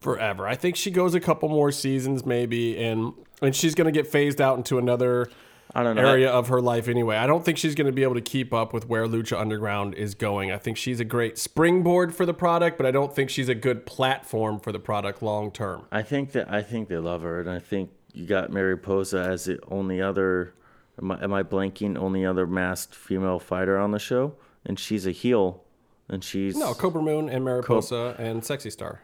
[0.07, 0.47] forever.
[0.47, 4.07] I think she goes a couple more seasons maybe, and and she's going to get
[4.07, 5.29] phased out into another
[5.75, 6.07] I don't know.
[6.07, 7.16] area of her life anyway.
[7.16, 9.95] I don't think she's going to be able to keep up with where Lucha Underground
[9.97, 10.53] is going.
[10.53, 13.55] I think she's a great springboard for the product, but I don't think she's a
[13.55, 15.87] good platform for the product long term.
[15.90, 19.47] I think that I think they love her, and I think you got Mariposa as
[19.47, 20.55] the only other.
[21.03, 21.99] Am I, am I blanking?
[21.99, 25.64] Only other masked female fighter on the show, and she's a heel,
[26.09, 29.03] and she's No, Cobra Moon and Mariposa and Sexy Star.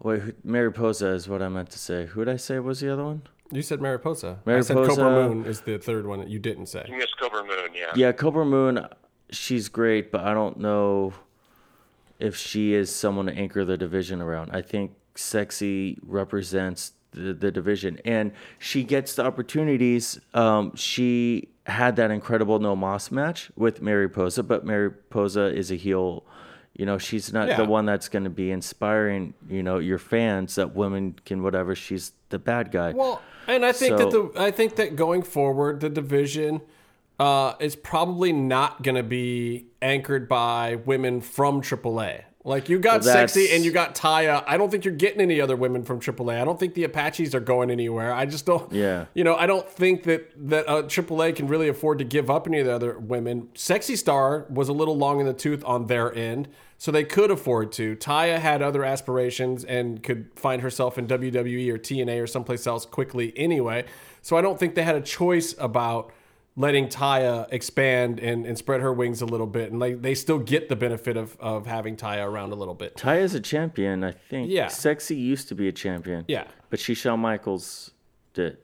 [0.00, 2.06] Wait, who- Mary Posa is what I meant to say.
[2.06, 3.22] Who did I say was the other one?
[3.50, 4.40] You said Mariposa.
[4.46, 6.84] I said Mariposa- Cobra Moon is the third one that you didn't say.
[6.88, 7.92] You missed Cobra Moon, yeah.
[7.96, 8.86] Yeah, Cobra Moon,
[9.30, 11.14] she's great, but I don't know
[12.18, 14.50] if she is someone to anchor the division around.
[14.52, 20.20] I think Sexy represents the, the division, and she gets the opportunities.
[20.34, 26.24] Um, she had that incredible No Mas match with Mariposa, but Mariposa is a heel.
[26.78, 27.56] You know, she's not Yeah.
[27.56, 31.74] the one that's going to be inspiring, you know, your fans that women can whatever.
[31.74, 32.92] She's the bad guy.
[32.92, 36.60] Well, and I think that the I think that going forward, the division
[37.18, 42.22] uh, is probably not going to be anchored by women from AAA.
[42.48, 44.42] Like you got Well, sexy and you got Taya.
[44.46, 46.40] I don't think you're getting any other women from AAA.
[46.40, 48.12] I don't think the Apaches are going anywhere.
[48.12, 48.72] I just don't.
[48.72, 49.04] Yeah.
[49.14, 52.46] You know, I don't think that that uh, AAA can really afford to give up
[52.46, 53.48] any of the other women.
[53.54, 57.30] Sexy Star was a little long in the tooth on their end, so they could
[57.30, 57.94] afford to.
[57.96, 62.86] Taya had other aspirations and could find herself in WWE or TNA or someplace else
[62.86, 63.84] quickly anyway.
[64.22, 66.12] So I don't think they had a choice about
[66.58, 69.70] letting Taya expand and, and spread her wings a little bit.
[69.70, 72.96] And like they still get the benefit of, of having Taya around a little bit.
[72.96, 74.50] Ty is a champion, I think.
[74.50, 74.66] Yeah.
[74.66, 76.24] Sexy used to be a champion.
[76.26, 76.48] Yeah.
[76.68, 77.92] But she Shawn Michaels
[78.34, 78.58] did.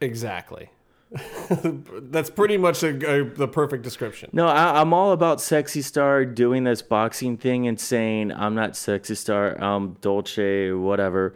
[0.00, 0.70] Exactly.
[1.50, 4.28] That's pretty much a, a, the perfect description.
[4.32, 8.76] No, I, I'm all about Sexy Star doing this boxing thing and saying I'm not
[8.76, 10.36] Sexy Star, I'm Dulce,
[10.74, 11.34] whatever,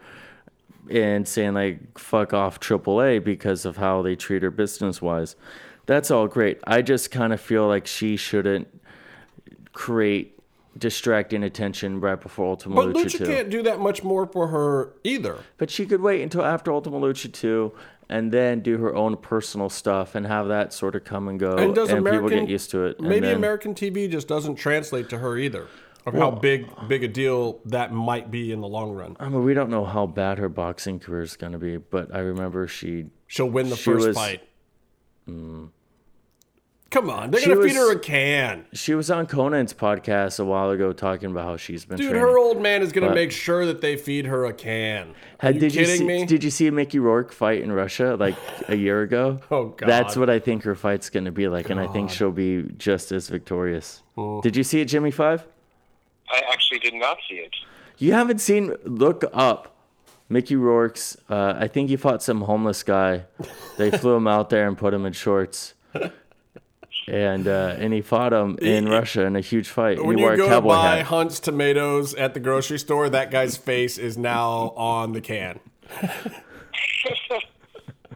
[0.91, 5.37] and saying like fuck off AAA because of how they treat her business wise.
[5.87, 6.61] That's all great.
[6.65, 8.69] I just kind of feel like she shouldn't
[9.73, 10.39] create
[10.79, 12.93] distracting attention right before Ultima Lucha.
[12.93, 13.25] But Lucha Lucha 2.
[13.27, 15.39] can't do that much more for her either.
[15.59, 17.73] But she could wait until after Ultima Lucha 2
[18.09, 21.53] and then do her own personal stuff and have that sort of come and go
[21.57, 23.01] And does people American get used to it.
[23.01, 25.67] Maybe then- American TV just doesn't translate to her either.
[26.05, 29.17] Of how big big a deal that might be in the long run.
[29.21, 32.13] I mean, we don't know how bad her boxing career is going to be, but
[32.15, 33.07] I remember she.
[33.29, 34.43] She'll win the She first was- fight.
[35.29, 35.69] Mm.
[36.91, 38.67] Come on, they're She gonna feed her a can.
[38.75, 42.21] She was on Conan's podcast a while ago talking about how she's been Dude, training.
[42.21, 45.09] her old man is gonna But- make sure that they feed her a can.
[45.09, 46.27] Are Had- you did kidding you see, me?
[46.27, 48.35] Did you see a Mickey Rourke fight in Russia like
[48.69, 49.39] a year ago?
[49.51, 49.89] Oh, God.
[49.89, 52.65] That's what I think her fight's going to be like, and I think she'll be
[52.77, 54.03] just as victorious.
[54.19, 54.43] Mm.
[54.43, 55.47] Did you see it, Jimmy Five?
[56.33, 57.55] I actually did not see it.
[57.99, 58.75] You haven't seen?
[58.85, 59.77] Look up
[60.29, 61.17] Mickey Rourke's.
[61.29, 63.25] Uh, I think he fought some homeless guy.
[63.77, 65.75] They flew him out there and put him in shorts.
[67.09, 69.99] And uh, and he fought him in Russia in a huge fight.
[69.99, 71.07] And when he wore you a go to cowboy buy hat.
[71.07, 75.59] Hunt's tomatoes at the grocery store, that guy's face is now on the can.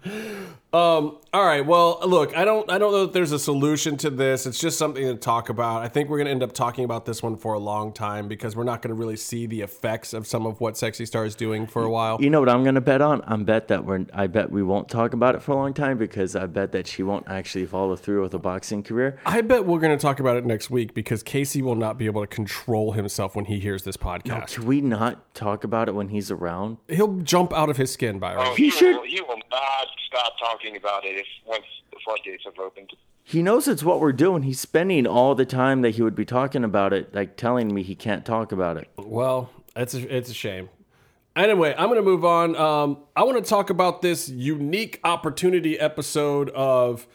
[0.73, 1.65] um, all right.
[1.65, 4.47] Well, look, I don't, I don't know that there's a solution to this.
[4.47, 5.83] It's just something to talk about.
[5.83, 8.29] I think we're going to end up talking about this one for a long time
[8.29, 11.25] because we're not going to really see the effects of some of what Sexy Star
[11.25, 12.19] is doing for a while.
[12.21, 13.23] You know what I'm gonna bet on?
[13.27, 14.07] I'm bet that we're.
[14.13, 16.87] I bet we won't talk about it for a long time because I bet that
[16.87, 19.19] she won't actually follow through with a boxing career.
[19.25, 22.07] I bet we're going to talk about it next week because Casey will not be
[22.07, 24.55] able to control himself when he hears this podcast.
[24.55, 26.79] Can we not talk about it when he's around?
[26.89, 28.41] He'll jump out of his skin, Byron.
[28.47, 31.99] Oh, He he, should- will, he will not stop talking about it if once the
[32.05, 32.93] floodgates have opened.
[33.23, 34.43] He knows it's what we're doing.
[34.43, 37.83] He's spending all the time that he would be talking about it, like telling me
[37.83, 38.89] he can't talk about it.
[38.97, 40.69] Well, it's a, it's a shame.
[41.35, 42.57] Anyway, I'm going to move on.
[42.57, 47.07] Um, I want to talk about this unique opportunity episode of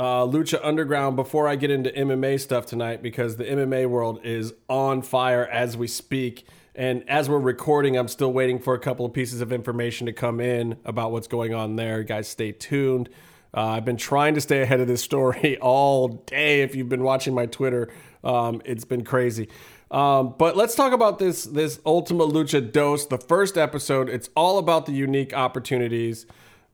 [0.00, 4.54] uh, Lucha Underground before I get into MMA stuff tonight because the MMA world is
[4.68, 6.46] on fire as we speak.
[6.78, 10.12] And as we're recording, I'm still waiting for a couple of pieces of information to
[10.12, 12.04] come in about what's going on there.
[12.04, 13.08] Guys, stay tuned.
[13.52, 16.62] Uh, I've been trying to stay ahead of this story all day.
[16.62, 17.88] If you've been watching my Twitter,
[18.22, 19.48] um, it's been crazy.
[19.90, 24.08] Um, but let's talk about this this Ultima Lucha Dos, the first episode.
[24.08, 26.26] It's all about the unique opportunities.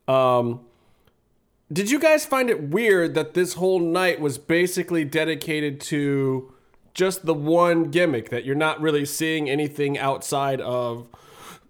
[0.07, 0.67] Um,
[1.73, 6.54] did you guys find it weird that this whole night was basically dedicated to
[6.95, 11.09] just the one gimmick that you're not really seeing anything outside of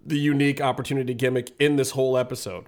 [0.05, 2.67] the unique opportunity gimmick in this whole episode?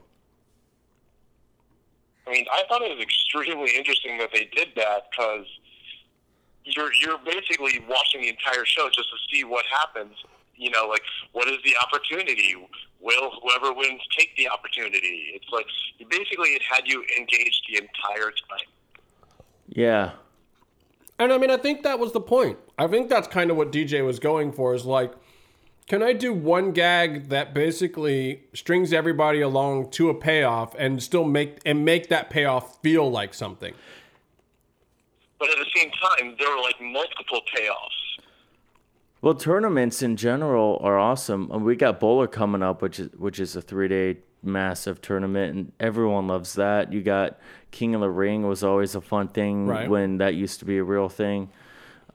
[2.25, 5.45] I mean, I thought it was extremely interesting that they did that because
[6.65, 10.13] you're you're basically watching the entire show just to see what happens.
[10.55, 12.55] You know, like what is the opportunity?
[12.99, 15.31] Will whoever wins take the opportunity?
[15.35, 15.67] It's like
[16.09, 18.67] basically it had you engaged the entire time.
[19.69, 20.11] Yeah.
[21.19, 22.59] And I mean, I think that was the point.
[22.77, 25.13] I think that's kind of what DJ was going for is like,
[25.87, 31.23] can I do one gag that basically strings everybody along to a payoff and still
[31.23, 33.73] make and make that payoff feel like something?
[35.39, 38.23] But at the same time, there were like multiple payoffs.
[39.21, 41.49] Well, tournaments in general are awesome.
[41.51, 45.55] And we got BOLA coming up, which is which is a three day massive tournament,
[45.55, 46.93] and everyone loves that.
[46.93, 47.39] You got
[47.71, 49.89] King of the Ring was always a fun thing Right.
[49.89, 51.49] when that used to be a real thing.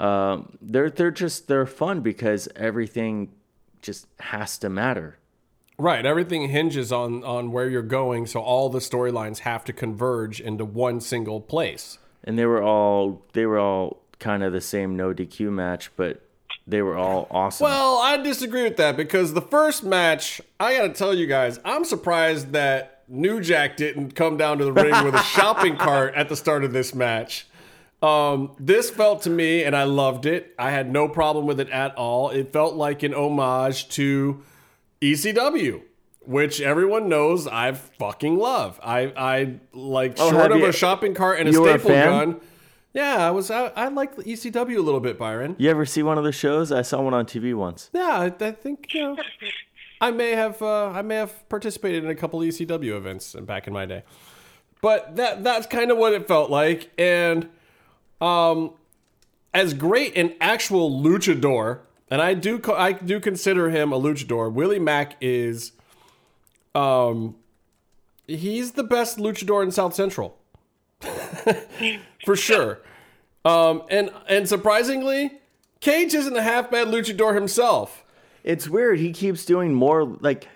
[0.01, 3.31] Um, they're they're just they're fun because everything
[3.81, 5.18] just has to matter.
[5.79, 6.05] Right.
[6.05, 10.64] Everything hinges on on where you're going, so all the storylines have to converge into
[10.64, 11.99] one single place.
[12.25, 16.23] And they were all they were all kind of the same no DQ match, but
[16.66, 17.64] they were all awesome.
[17.64, 21.58] Well, I disagree with that because the first match, I got to tell you guys,
[21.64, 26.14] I'm surprised that New Jack didn't come down to the ring with a shopping cart
[26.14, 27.46] at the start of this match.
[28.00, 30.54] Um, this felt to me, and I loved it.
[30.58, 32.30] I had no problem with it at all.
[32.30, 34.42] It felt like an homage to
[35.00, 35.82] ECW,
[36.20, 38.78] which everyone knows I fucking love.
[38.82, 41.90] I I like Oh, short of you- a shopping cart and a were a staple
[41.94, 42.40] gun.
[42.95, 43.51] Yeah, I was.
[43.51, 45.57] I, I like the ECW a little bit, Byron.
[45.59, 46.70] You ever see one of the shows?
[46.70, 47.88] I saw one on TV once.
[47.93, 49.16] Yeah, I, I think you know.
[50.01, 53.72] I may have uh, I may have participated in a couple ECW events back in
[53.72, 54.03] my day,
[54.82, 56.90] but that that's kind of what it felt like.
[56.99, 57.49] And
[58.20, 58.72] um,
[59.55, 61.80] as great an actual luchador,
[62.11, 64.53] and I do co- I do consider him a luchador.
[64.53, 65.72] Willie Mack is,
[66.74, 67.36] um,
[68.26, 70.36] he's the best luchador in South Central,
[72.24, 72.80] for sure.
[73.44, 75.32] Um, and and surprisingly,
[75.80, 78.05] Cage isn't a half bad luchador himself.
[78.44, 78.98] It's weird.
[78.98, 80.48] He keeps doing more like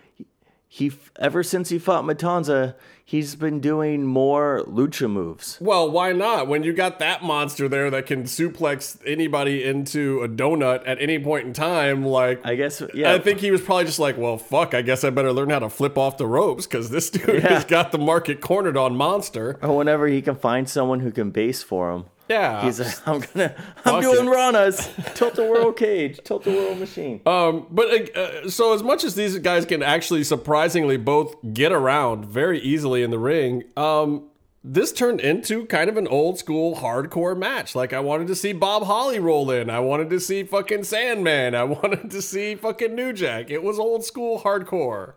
[0.68, 2.74] he ever since he fought Matanza,
[3.08, 5.56] he's been doing more lucha moves.
[5.60, 6.48] Well, why not?
[6.48, 11.18] When you got that monster there that can suplex anybody into a donut at any
[11.20, 13.12] point in time, like I guess yeah.
[13.14, 15.60] I think he was probably just like, well, fuck, I guess I better learn how
[15.60, 17.54] to flip off the ropes because this dude Yeah.
[17.54, 19.56] has got the market cornered on monster.
[19.62, 22.04] or whenever he can find someone who can base for him.
[22.28, 22.64] Yeah.
[22.64, 23.54] He's like, I'm gonna,
[23.84, 24.30] I'm doing it.
[24.30, 27.20] Ranas, tilt a whirl cage, tilt a whirl machine.
[27.26, 32.24] Um, but uh, so as much as these guys can actually surprisingly both get around
[32.26, 34.28] very easily in the ring, um,
[34.64, 37.74] this turned into kind of an old school hardcore match.
[37.76, 39.70] Like I wanted to see Bob Holly roll in.
[39.70, 41.54] I wanted to see fucking Sandman.
[41.54, 43.50] I wanted to see fucking New Jack.
[43.50, 45.14] It was old school hardcore.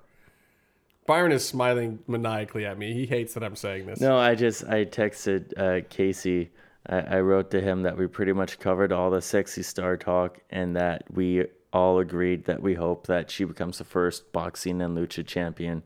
[1.08, 2.94] Byron is smiling maniacally at me.
[2.94, 4.00] He hates that I'm saying this.
[4.00, 6.52] No, I just I texted uh, Casey.
[6.90, 10.40] I, I wrote to him that we pretty much covered all the sexy star talk,
[10.50, 14.98] and that we all agreed that we hope that she becomes the first boxing and
[14.98, 15.84] lucha champion.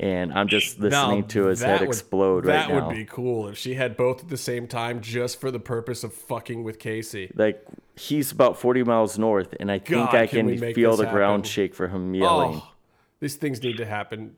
[0.00, 2.80] And I'm just listening Now, to his head would- explode right now.
[2.80, 5.58] That would be cool if she had both at the same time, just for the
[5.58, 7.32] purpose of fucking with Casey.
[7.34, 7.64] like
[7.96, 11.46] he's about 40 miles north, and I think God, I can can, feel the ground
[11.46, 12.60] shake for him yelling.
[12.62, 12.72] Oh,
[13.18, 14.36] these things need to happen.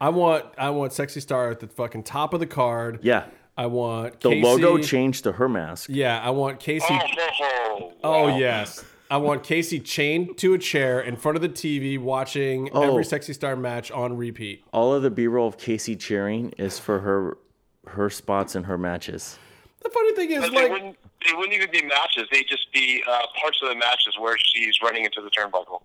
[0.00, 3.00] I want I want Sexy Star at the fucking top of the card.
[3.02, 3.24] Yeah,
[3.60, 5.90] I want the Casey, logo changed to her mask.
[5.92, 6.86] Yeah, I want Casey.
[6.88, 8.38] Oh, oh, wow.
[8.38, 12.88] yes, I want Casey chained to a chair in front of the TV, watching Oh.
[12.88, 14.64] every Sexy Star match on repeat.
[14.72, 17.36] All of the B-roll of Casey cheering is for her
[17.88, 19.38] her spots in her matches.
[19.82, 20.96] The funny thing is, But they like, wouldn't.
[21.28, 22.28] They wouldn't even be matches.
[22.32, 25.82] They'd just be uh, parts of the matches where she's running into the turnbuckle.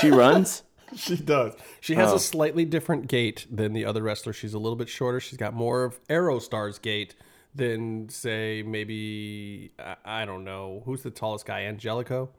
[0.00, 0.64] She runs.
[0.96, 1.54] she does.
[1.80, 2.16] She has Oh.
[2.16, 4.32] a slightly different gait than the other wrestler.
[4.32, 5.20] She's a little bit shorter.
[5.20, 7.14] She's got more of Aerostar's gait
[7.54, 12.30] than, say, maybe I, I don't know who's the tallest guy, Angelico,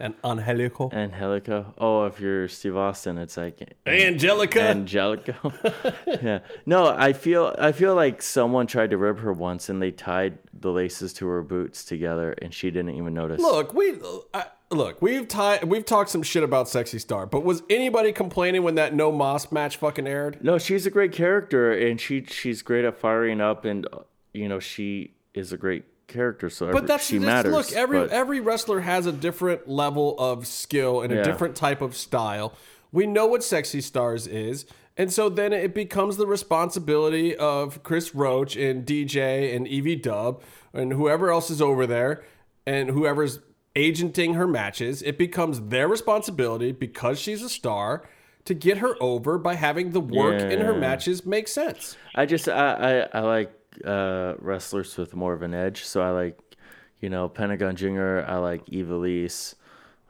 [0.00, 0.90] and Angelico.
[0.92, 1.74] Angelico.
[1.78, 4.60] Oh, if you're Steve Austin, it's like Angelica.
[4.62, 5.52] Angelico.
[6.22, 6.38] yeah.
[6.66, 10.38] No, I feel I feel like someone tried to rib her once, and they tied
[10.52, 13.40] the laces to her boots together, and she didn't even notice.
[13.40, 13.94] Look, we
[14.32, 15.00] uh, look.
[15.00, 18.94] We've ti- we've talked some shit about Sexy Star, but was anybody complaining when that
[18.94, 20.42] No Mas match fucking aired?
[20.42, 23.86] No, she's a great character, and she she's great at firing up, and
[24.32, 26.48] you know she is a great character.
[26.50, 27.52] So But every- that's she matters.
[27.52, 31.80] Look, every but- every wrestler has a different level of skill and a different type
[31.80, 32.52] of style.
[32.90, 34.64] We know what Sexy Stars is,
[34.96, 40.42] and so then it becomes the responsibility of Chris Roach and DJ and Evie Dub
[40.72, 42.24] and whoever else is over there
[42.66, 43.40] and whoever's
[43.78, 45.02] agenting her matches.
[45.02, 48.08] It becomes their responsibility because she's a star
[48.44, 51.96] to get her over by having the work in her matches make sense.
[52.14, 53.52] I just I I, I like
[53.84, 55.84] uh, wrestlers with more of an edge.
[55.84, 56.38] So I like
[57.00, 58.24] you know Pentagon Junior.
[58.26, 59.54] I like Evilise.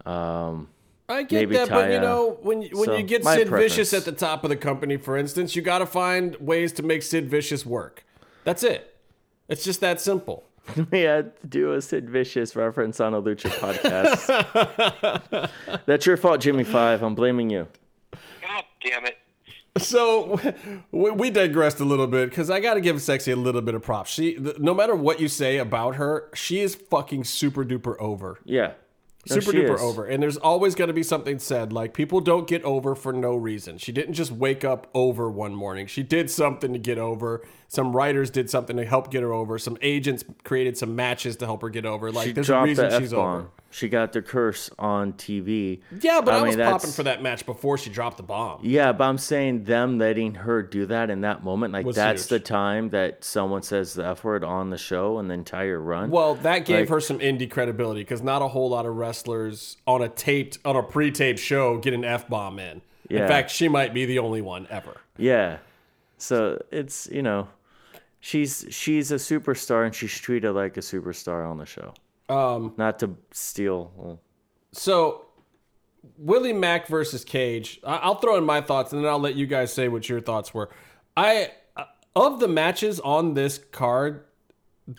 [0.07, 0.69] Um,
[1.11, 4.13] I get that, but you know, when when So, you get Sid Vicious at the
[4.13, 7.67] top of the company, for instance, you got to find ways to make Sid Vicious
[7.67, 8.05] work.
[8.45, 8.95] That's it.
[9.49, 10.45] It's just that simple.
[10.91, 15.51] We had to do a Sid Vicious reference on a Lucha podcast.
[15.87, 17.03] That's your fault, Jimmy Five.
[17.03, 17.69] I'm blaming you.
[18.13, 19.19] God damn it!
[19.79, 20.41] So
[20.93, 23.75] we, we digressed a little bit because I got to give Sexy a little bit
[23.75, 24.11] of props.
[24.11, 28.39] She, th- no matter what you say about her, she is fucking super duper over.
[28.45, 28.73] Yeah.
[29.29, 29.81] No, super duper is.
[29.81, 30.07] over.
[30.07, 33.37] And there's always going to be something said like people don't get over for no
[33.37, 33.79] reason.
[33.79, 35.87] She didn't just wake up over one morning.
[35.87, 37.43] She did something to get over.
[37.71, 39.59] Some writers did something to help get her over.
[39.59, 42.11] Some agents created some matches to help her get over.
[42.11, 43.49] Like She there's a reason the she's over.
[43.71, 45.81] She got the curse on TV.
[46.01, 48.61] Yeah, but I, mean, was that's- popping for that match before she dropped the bomb.
[48.63, 52.23] Yeah, but I'm saying them letting her do that in that moment, like Was that's
[52.23, 52.29] huge.
[52.31, 56.09] the time that someone says the F word on the show and the entire run.
[56.11, 59.77] Well, that gave Like- her some indie credibility because not a whole lot of wrestlers
[59.87, 62.81] on a taped on a pre-taped show get an F bomb in.
[63.11, 64.97] In fact, she might be the only one ever.
[65.19, 65.59] Yeah.
[66.17, 67.49] So it's, you know,
[68.21, 71.95] She's she's a superstar and she's treated like a superstar on the show.
[72.29, 74.21] Um, Not to steal.
[74.73, 75.27] so
[76.19, 77.81] Willie Mack versus Cage.
[77.85, 80.53] I'll throw in my thoughts and then I'll let you guys say what your thoughts
[80.53, 80.69] were.
[81.17, 81.85] I uh,
[82.17, 84.25] of the matches on this card,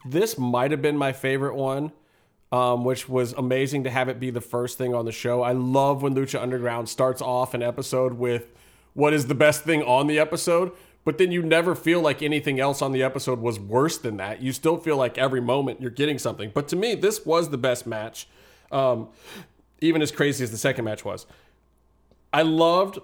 [0.06, 1.92] this might have been my favorite one.
[2.52, 5.44] Um, which was amazing to have it be the first thing on the show.
[5.44, 8.52] I love when Lucha Underground starts off an episode with
[8.96, 10.72] what is the best thing on the episode,
[11.06, 14.42] but then you never feel like anything else on the episode was worse than that.
[14.42, 16.52] You still feel like every moment you're getting something.
[16.54, 18.28] But to me, this was the best match,
[18.72, 19.10] um,
[19.82, 21.26] even as crazy as the second match was.
[22.32, 23.00] I loved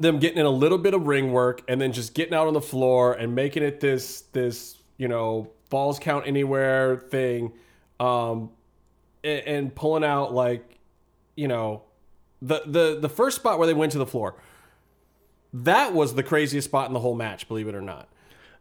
[0.00, 2.52] them getting in a little bit of ring work and then just getting out on
[2.52, 7.52] the floor and making it this this you know falls count anywhere thing
[7.98, 8.50] um
[9.24, 10.78] and, and pulling out like
[11.34, 11.82] you know
[12.42, 14.36] the the the first spot where they went to the floor
[15.64, 18.08] that was the craziest spot in the whole match believe it or not.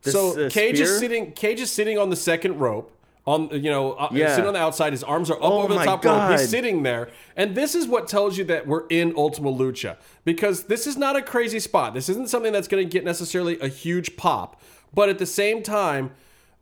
[0.01, 2.91] So the cage is sitting cage is sitting on the second rope
[3.25, 4.29] on you know uh, Yeah.
[4.35, 6.31] sitting on the outside his arms are up Oh over the top rope.
[6.39, 10.65] He's sitting there and this is what tells you that we're in ultima lucha because
[10.65, 11.93] this is not a crazy spot.
[11.95, 14.61] This isn't something that's going to get necessarily a huge pop
[14.93, 16.11] but at the same time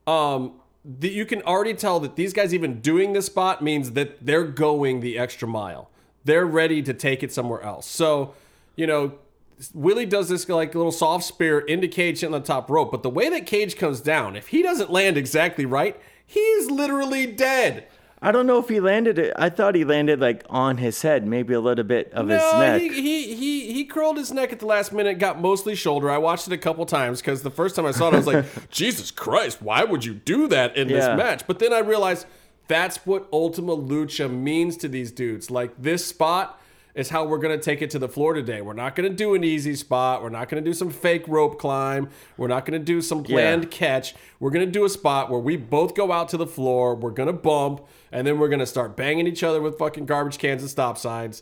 [0.08, 0.54] um
[0.86, 4.44] the, you can already tell that these guys even doing this spot means that they're
[4.44, 5.90] going the extra mile.
[6.26, 7.88] They're ready to take it somewhere else.
[7.88, 8.34] So
[8.76, 9.14] you know
[9.74, 13.04] Willie does this like a little soft spear into Cage on the top rope, but
[13.04, 17.26] the way that Cage comes down, if he doesn't land exactly right, he is literally
[17.26, 17.88] dead.
[18.22, 19.34] I don't know if he landed it.
[19.38, 22.60] I thought he landed like on his head, maybe a little bit of his No,
[22.60, 22.82] neck.
[22.82, 26.10] he, he he he curled his neck at the last minute, got mostly shoulder.
[26.10, 28.28] I watched it a couple times because the first time I saw it, I was
[28.28, 30.96] like, Jesus Christ, why would you do that in Yeah.
[30.96, 31.44] this match?
[31.48, 32.26] But then I realized
[32.70, 35.52] that's what Ultima Lucha means to these dudes.
[35.52, 36.62] Like this spot
[36.96, 38.62] is how we're gonna take it to the floor today.
[38.62, 40.22] We're not gonna do an easy spot.
[40.22, 42.10] We're not gonna do some fake rope climb.
[42.38, 43.70] We're not gonna do some planned Yeah.
[43.70, 44.16] catch.
[44.40, 46.94] We're gonna do a spot where we both go out to the floor.
[46.96, 47.82] We're gonna bump,
[48.12, 51.42] and then we're gonna start banging each other with fucking garbage cans and stop signs.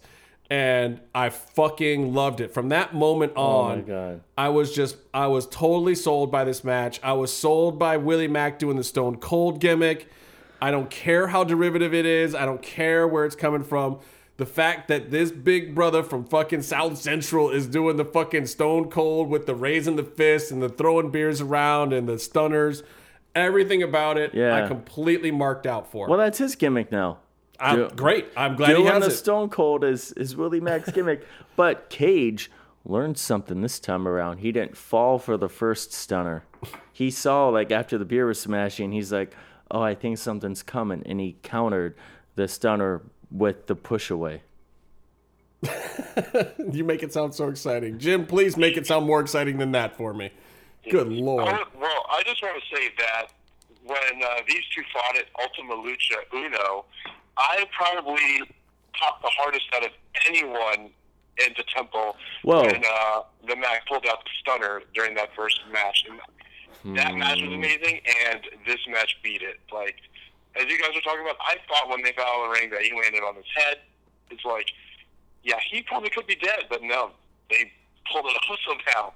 [0.49, 2.53] And I fucking loved it.
[2.53, 4.21] From that moment on, Oh my God.
[4.37, 6.99] I was just I was totally sold by this match.
[7.03, 10.07] I was sold by Willie Mack doing the Stone Cold gimmick.
[10.61, 12.35] I don't care how derivative it is.
[12.35, 13.99] I don't care where it's coming from.
[14.41, 18.89] The fact that this big brother from fucking South Central is doing the fucking Stone
[18.89, 22.81] Cold with the raising the fist and the throwing beers around and the stunners,
[23.35, 24.55] everything about it, Yeah.
[24.63, 26.07] I completely marked out for.
[26.07, 27.19] well, that's his gimmick now.
[27.59, 28.29] I'm, do- great.
[28.35, 29.15] I'm glad he Doing has the it.
[29.15, 31.23] Stone Cold is, is Willie Mack's gimmick.
[31.55, 32.49] but Cage
[32.83, 34.39] learned something this time around.
[34.39, 36.45] He didn't fall for the first stunner.
[36.91, 39.35] He saw, like, after the beer was smashing, he's like,
[39.69, 41.03] oh, I think something's coming.
[41.05, 41.93] And he countered
[42.33, 44.41] the stunner with the push away.
[46.71, 48.25] you make it sound so exciting, Jim.
[48.25, 50.31] Please make it sound more exciting than that for me.
[50.89, 51.47] Good lord.
[51.47, 53.27] I- well, I just want to say that
[53.85, 56.85] when uh, these two fought at Ultima Lucha Uno,
[57.37, 58.41] I probably
[58.93, 59.91] popped the hardest out of
[60.27, 60.89] anyone
[61.45, 62.63] into Temple Whoa.
[62.63, 66.05] when uh, the Mac pulled out the stunner during that first match.
[66.83, 69.59] And that match was amazing, and this match beat it.
[69.71, 69.95] Like,
[70.55, 72.69] as you guys were talking about, I thought when they got out of the ring
[72.71, 73.77] that he landed on his head.
[74.29, 74.67] It's like,
[75.43, 77.11] yeah, he probably could be dead, but no,
[77.49, 77.71] they
[78.11, 79.13] pulled it off somehow.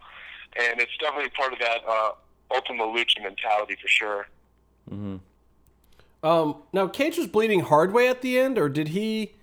[0.58, 2.12] And it's definitely part of that uh,
[2.54, 4.28] Ultima Lucha mentality for sure.
[6.24, 9.34] Um, now Cage was bleeding hard way at the end, or did he?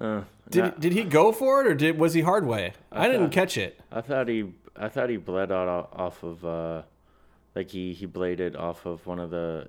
[0.00, 2.72] Uh, Did, did he go for it, or did was he hard way?
[2.92, 3.80] I, didn't catch it.
[3.90, 6.82] I thought he, I thought he bled out off of, uh,
[7.54, 9.68] like he he bladed off of one of the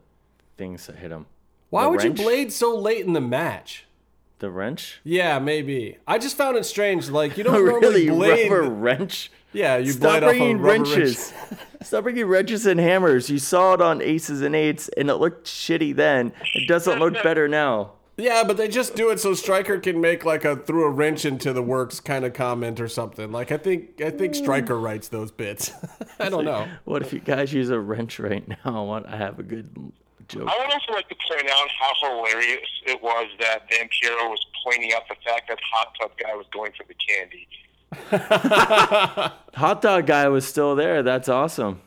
[0.59, 1.25] things that hit him.
[1.71, 2.19] Why The would wrench?
[2.19, 3.85] you blade so late in the match?
[4.39, 5.01] The wrench?
[5.03, 5.97] Yeah, maybe.
[6.07, 7.09] I just found it strange.
[7.09, 8.51] Like you don't A normally really blade.
[8.51, 9.31] rubber wrench?
[9.53, 11.33] Yeah, you Stop blade off a bringing wrenches.
[11.49, 11.61] wrench.
[11.81, 13.29] Stop bringing wrenches and hammers.
[13.29, 16.33] You saw it on Aces and Eights, and it looked shitty then.
[16.53, 17.93] It doesn't look better now.
[18.17, 21.23] Yeah, but they just do it so Striker can make like a threw a wrench
[21.23, 23.31] into the works kind of comment or something.
[23.31, 24.41] Like I think I think hmm.
[24.43, 25.71] Striker writes those bits.
[26.19, 26.67] I don't know.
[26.83, 28.57] What if you guys use a wrench right now?
[28.65, 29.93] I want I have a good
[30.29, 30.47] joke.
[30.47, 34.93] I would also like to point out how hilarious it was that Vampiro was pointing
[34.93, 37.47] out the fact that Hot Tub Guy was going for the candy.
[39.55, 41.01] Hot dog guy was still there.
[41.01, 41.81] That's awesome.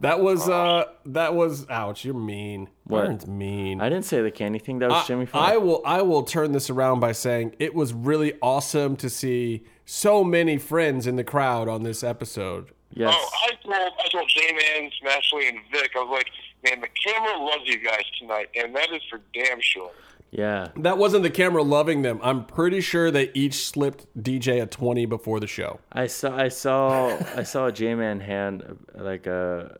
[0.00, 2.68] That was uh that was ouch, you're mean.
[2.84, 3.04] What?
[3.06, 3.82] Burns mean.
[3.82, 4.78] I didn't say the candy thing.
[4.78, 5.50] That was Jimmy Fallon.
[5.50, 9.64] I will I will turn this around by saying it was really awesome to see
[9.84, 12.70] so many friends in the crowd on this episode.
[12.92, 13.14] Yes.
[13.16, 16.30] Oh, I told I told J Man, Smashley, and Vic, I was like,
[16.64, 19.90] man, the camera loves you guys tonight, and that is for damn sure.
[20.30, 20.68] Yeah.
[20.76, 22.20] That wasn't the camera loving them.
[22.22, 25.80] I'm pretty sure they each slipped DJ a 20 before the show.
[25.90, 29.76] I saw I saw I saw a J Man hand like a,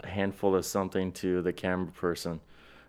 [0.00, 2.40] a handful of something to the camera person,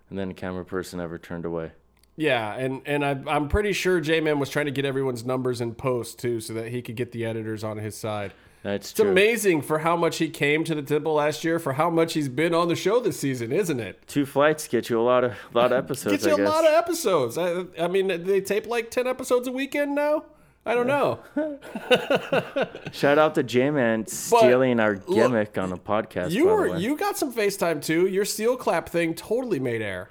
[0.10, 1.72] and then the camera person ever turned away.
[2.18, 5.76] Yeah, and and I, I'm pretty sure J-Man was trying to get everyone's numbers in
[5.76, 8.32] post too, so that he could get the editors on his side.
[8.66, 9.12] That's It's true.
[9.12, 12.30] amazing for how much he came to the temple last year, for how much he's
[12.30, 14.02] been on the show this season, isn't it?
[14.08, 16.24] Two flights get you a lot of lot of episodes.
[16.24, 17.38] Gets you a lot of episodes.
[17.38, 20.24] I, I mean, they tape like ten episodes a weekend now.
[20.66, 21.20] I don't know.
[22.92, 26.32] Shout out to J Man stealing our gimmick on a podcast.
[26.32, 28.08] You were you got some FaceTime too.
[28.08, 30.10] Your steel clap thing totally made air.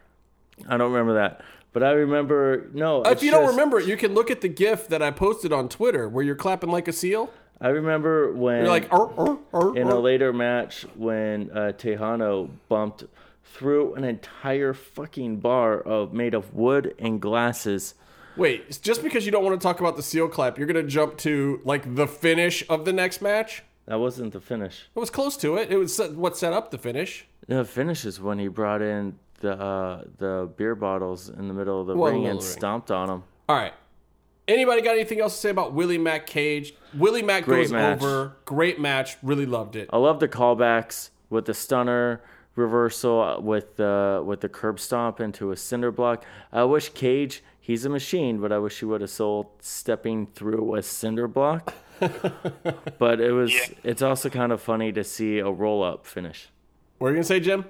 [0.68, 1.42] I don't remember that,
[1.72, 3.02] but I remember no.
[3.02, 5.68] If you don't remember it, you can look at the GIF that I posted on
[5.68, 7.30] Twitter where you're clapping like a seal.
[7.64, 12.50] I remember when You're like, "Arr, arr, arr, in a later match when uh, Tejano
[12.68, 13.04] bumped
[13.42, 17.94] through an entire fucking bar of made of wood and glasses.
[18.36, 21.16] Wait, just because you don't want to talk about the seal clap, you're gonna jump
[21.18, 23.62] to like the finish of the next match.
[23.86, 24.86] That wasn't the finish.
[24.94, 25.70] It was close to it.
[25.72, 27.26] It was what set up the finish.
[27.48, 31.80] The finish is when he brought in the uh, the beer bottles in the middle
[31.80, 32.46] of the Well, ring and ring.
[32.46, 33.22] stomped on them.
[33.48, 33.72] All right.
[34.46, 36.74] Anybody got anything else to say about Willie Mack Cage?
[36.94, 38.02] Willie Mack Great goes match.
[38.02, 38.36] over.
[38.44, 39.16] Great match.
[39.22, 39.88] Really loved it.
[39.92, 42.22] I love the callbacks with the stunner
[42.54, 46.24] reversal uh, with the with the curb stomp into a cinder block.
[46.52, 50.74] I wish Cage, he's a machine, but I wish he would have sold stepping through
[50.74, 51.72] a cinder block.
[52.98, 53.66] but it was Yeah.
[53.82, 56.48] it's also kind of funny to see a roll up finish.
[56.98, 57.64] What are you gonna say, Jim?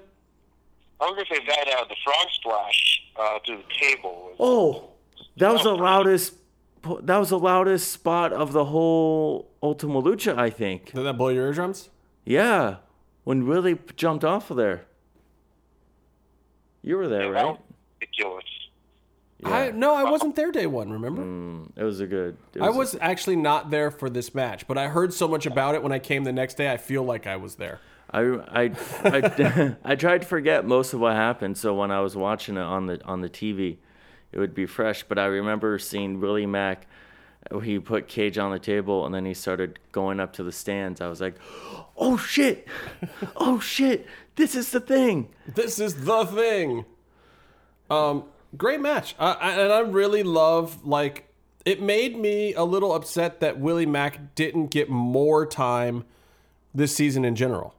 [1.01, 4.91] I was gonna say that uh, the frog splash uh, through the table was Oh,
[5.37, 6.35] that was the loudest
[7.03, 10.93] that was the loudest spot of the whole Ultima Lucha, I think.
[10.93, 11.91] Did that blow your eardrums?
[12.24, 12.76] Yeah,
[13.24, 14.87] when Willie jumped off of there.
[16.82, 17.45] You were there, that right?
[17.47, 17.59] was
[18.01, 18.45] ridiculous.
[19.47, 20.91] I no, I wasn't there day one.
[20.91, 21.22] Remember?
[21.22, 22.37] Mm, it was a good.
[22.55, 25.45] It I a- was actually not there for this match, but I heard so much
[25.47, 26.70] about it when I came the next day.
[26.70, 27.80] I feel like I was there.
[28.11, 28.70] I, I,
[29.05, 32.62] I, I tried to forget most of what happened, so when I was watching it
[32.62, 33.78] on the on the TV,
[34.35, 35.05] it would be fresh.
[35.05, 36.87] But I remember seeing Willie Mack.
[37.62, 41.01] He put Cage on the table, and then he started going up to the stands.
[41.01, 41.37] I was like,
[41.97, 42.66] "Oh shit!
[43.37, 44.07] Oh shit!
[44.37, 46.85] This is the thing!" This is the thing.
[47.91, 48.24] Um,
[48.57, 51.28] great match, I, I, and I really love like
[51.64, 56.05] it made me a little upset that Willie Mack didn't get more time
[56.74, 57.74] this season in general,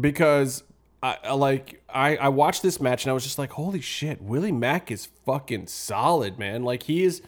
[0.00, 0.64] because
[1.02, 4.52] I like I I watched this match and I was just like, holy shit, Willie
[4.52, 6.62] Mack is fucking solid, man.
[6.62, 7.22] Like he is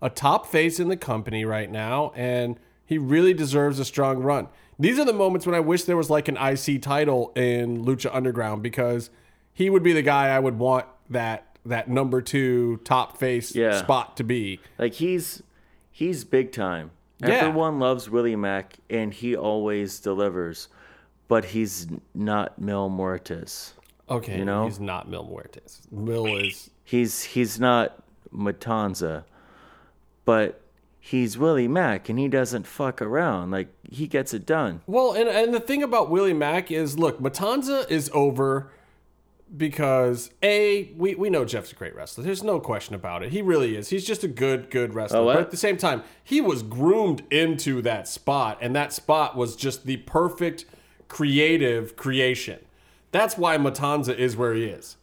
[0.00, 4.46] a top face in the company right now, and he really deserves a strong run.
[4.78, 8.14] These are the moments when I wish there was like an IC title in Lucha
[8.14, 9.10] Underground because
[9.52, 13.80] he would be the guy I would want that that number two top face Yeah.
[13.80, 14.60] spot to be.
[14.78, 15.42] Like he's
[15.90, 16.92] he's big time.
[17.20, 17.30] Yeah.
[17.30, 20.68] Everyone loves Willie Mack, and he always delivers.
[21.28, 23.72] But he's not Mil Muertes.
[24.10, 24.64] Okay, You know?
[24.64, 25.90] he's not Mil Muertes.
[25.92, 28.02] Mil is He's he's not
[28.34, 29.24] Matanza,
[30.24, 30.62] but
[30.98, 33.50] he's Willie Mack, and he doesn't fuck around.
[33.50, 34.80] Like he gets it done.
[34.86, 38.70] Well, and and the thing about Willie Mack is, look, Matanza is over
[39.54, 42.24] because a we we know Jeff's a great wrestler.
[42.24, 43.32] There's no question about it.
[43.32, 43.90] He really is.
[43.90, 45.20] He's just a good good wrestler.
[45.20, 49.36] Oh, but at the same time, he was groomed into that spot, and that spot
[49.36, 50.64] was just the perfect
[51.08, 52.60] creative creation.
[53.10, 54.96] That's why Matanza is where he is.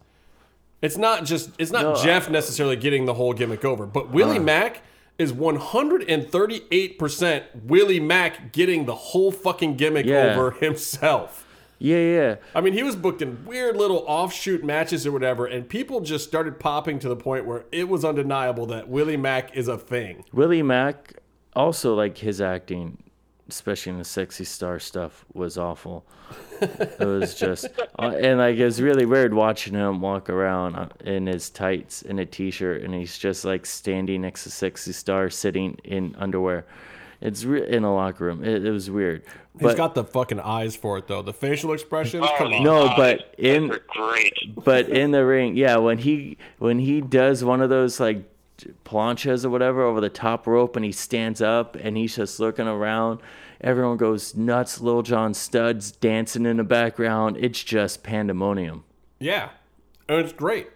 [0.82, 2.02] It's not just it's not No, Uh.
[2.04, 4.82] Jeff necessarily getting the whole gimmick over, but Willie Mack
[5.18, 10.32] is 138% Willie Mack getting the whole fucking gimmick Yeah.
[10.34, 11.42] over himself.
[11.78, 12.36] Yeah, yeah.
[12.54, 16.26] I mean, he was booked in weird little offshoot matches or whatever, and people just
[16.26, 20.24] started popping to the point where it was undeniable that Willie Mack is a thing.
[20.32, 21.14] Willie Mack
[21.54, 22.96] also like his acting,
[23.48, 26.04] especially in the sexy star stuff, was awful.
[26.60, 27.66] it was just,
[27.98, 32.02] uh, and like it was really weird watching him walk around uh, in his tights
[32.02, 36.64] and a t-shirt, and he's just like standing next to sexy star, sitting in underwear.
[37.20, 38.44] It's re- in a locker room.
[38.44, 39.22] It, it was weird.
[39.58, 41.22] He's got the fucking eyes for it, though.
[41.22, 42.62] The facial expressions, come on.
[42.62, 44.54] no, but in great.
[44.62, 48.22] but in the ring, yeah, when he when he does one of those like
[48.84, 52.66] planchas or whatever over the top rope and he stands up and he's just looking
[52.66, 53.20] around,
[53.60, 54.80] everyone goes nuts.
[54.80, 57.36] Lil John Studs dancing in the background.
[57.38, 58.84] It's just pandemonium.
[59.18, 59.50] Yeah.
[60.08, 60.68] And it's great.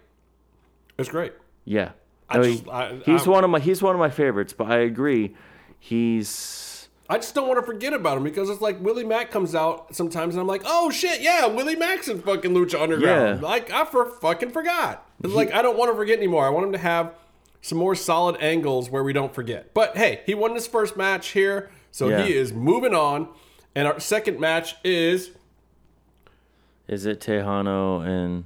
[0.97, 1.33] It's great.
[1.65, 1.91] Yeah.
[2.29, 4.53] I No, just- he- I- he's I- one of my he's one of my favorites,
[4.53, 5.35] but I agree.
[5.79, 9.53] He's I just don't want to forget about him because it's like Willie Mack comes
[9.53, 13.41] out sometimes and I'm like, oh shit, yeah, Willie Mack's in fucking Lucha Underground.
[13.41, 13.45] Yeah.
[13.47, 15.05] Like, I for fucking forgot.
[15.23, 16.45] It's like I don't want to forget anymore.
[16.45, 17.13] I want him to have
[17.61, 19.73] some more solid angles where we don't forget.
[19.73, 22.23] But hey, he won his first match here, so Yeah.
[22.25, 23.29] he is moving on.
[23.75, 25.31] And our second match is
[26.87, 28.45] Is it Tejano and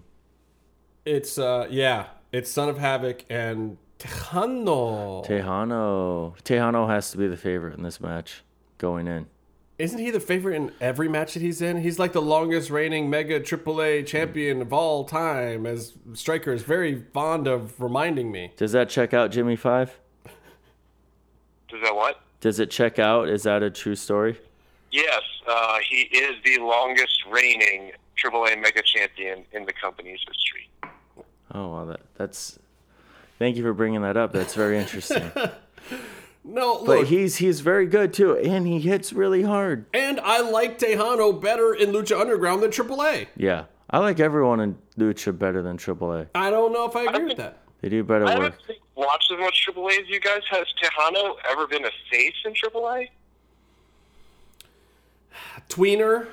[1.05, 5.25] it's uh yeah, it's Son of Havoc and Tejano.
[5.25, 6.35] Tejano?
[6.43, 8.43] Tejano has to be the favorite in this match
[8.77, 9.27] going in.
[9.77, 11.81] Isn't he the favorite in every match that he's in?
[11.81, 17.01] He's like the longest reigning Mega AAA champion of all time, as Striker is very
[17.13, 18.53] fond of reminding me.
[18.55, 19.99] Does that check out, Jimmy Five?
[21.67, 22.21] Does that what?
[22.39, 23.27] Does it check out?
[23.27, 24.39] Is that a true story?
[24.91, 30.69] Yes, uh, he is the longest reigning AAA Mega Champion in the company's history.
[31.53, 32.57] Oh, well, that that's.
[33.39, 34.31] Thank you for bringing that up.
[34.31, 35.29] That's very interesting.
[36.47, 39.85] No, But look, he's he's very good too, and he hits really hard.
[39.95, 43.27] and I like Tejano better in Lucha Underground than AAA.
[43.35, 46.27] Yeah, I like everyone in Lucha better than AAA.
[46.35, 47.57] I don't know if I agree with that.
[47.81, 48.53] They do better I work.
[48.61, 50.41] haven't watched as much AAA as you guys.
[50.51, 53.09] Has Tejano ever been a face in AAA?
[55.69, 56.27] Tweener,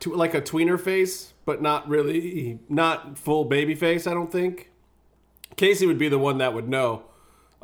[0.00, 4.06] to, like a tweener face, but not really, not full baby face.
[4.06, 4.70] I don't think.
[5.56, 7.02] Casey would be the one that would know.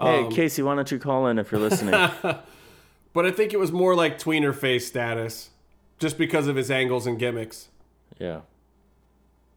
[0.01, 1.95] Hey, Casey, why don't you call in if you're listening?
[3.13, 5.49] But I think it was more like tweener face status,
[5.99, 7.69] just because of his angles and gimmicks.
[8.19, 8.41] yeah.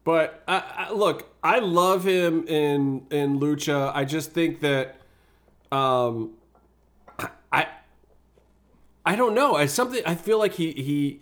[0.02, 3.92] But I, I, look, I love him in in Lucha.
[3.94, 4.96] I just think that,
[5.70, 6.30] um,
[7.52, 7.66] I,
[9.04, 9.56] I don't know.
[9.56, 10.02] I something.
[10.06, 11.20] I feel like he he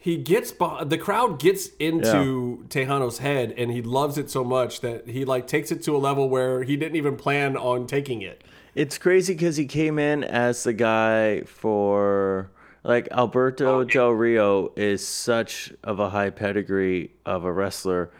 [0.00, 5.08] he gets the crowd gets into Tejano's head, and he loves it so much that
[5.08, 8.44] he like takes it to a level where he didn't even plan on taking it.
[8.74, 12.50] It's crazy because he came in as the guy for
[12.84, 18.10] like Alberto oh, Del Rio is such of a high pedigree of a wrestler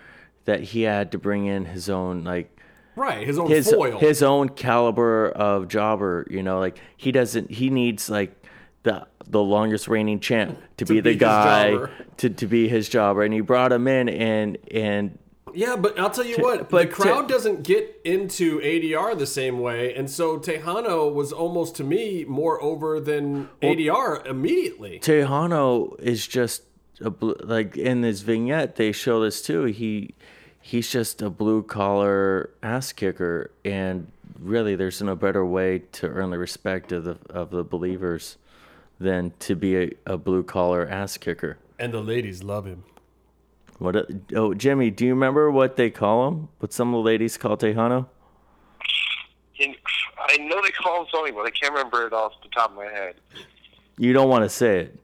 [0.47, 2.55] that he had to bring in his own like
[2.97, 3.99] Right, his own his foil.
[4.01, 6.27] his own caliber of jobber.
[6.29, 7.53] You know, like he doesn't.
[7.53, 8.35] He needs like
[8.83, 11.91] the the longest reigning champ to, be, be the guy jobber.
[12.17, 15.19] to, to be his jobber, and he brought him in and and
[15.53, 19.27] Yeah, but I'll tell you what, but the crowd to- doesn't get into ADR the
[19.27, 24.99] same way, and so Tejano was almost to me more over than ADR immediately.
[25.01, 26.63] Tejano is just
[27.01, 29.65] a like in this vignette they show this too.
[29.65, 30.15] He
[30.61, 36.31] he's just a blue collar ass kicker, and really, there's no better way to earn
[36.31, 38.39] the respect of the of the believers
[38.99, 41.59] than to be a, a blue collar ass kicker.
[41.79, 42.85] And the ladies love him.
[43.79, 43.95] What?
[43.97, 46.49] a- Oh, Jimmy, do you remember what they call him?
[46.59, 48.07] What some of the ladies call Tejano?
[49.61, 49.77] And
[50.19, 52.77] I know they call him something, but I can't remember it off the top of
[52.77, 53.15] my head.
[53.99, 55.01] You don't want to say it.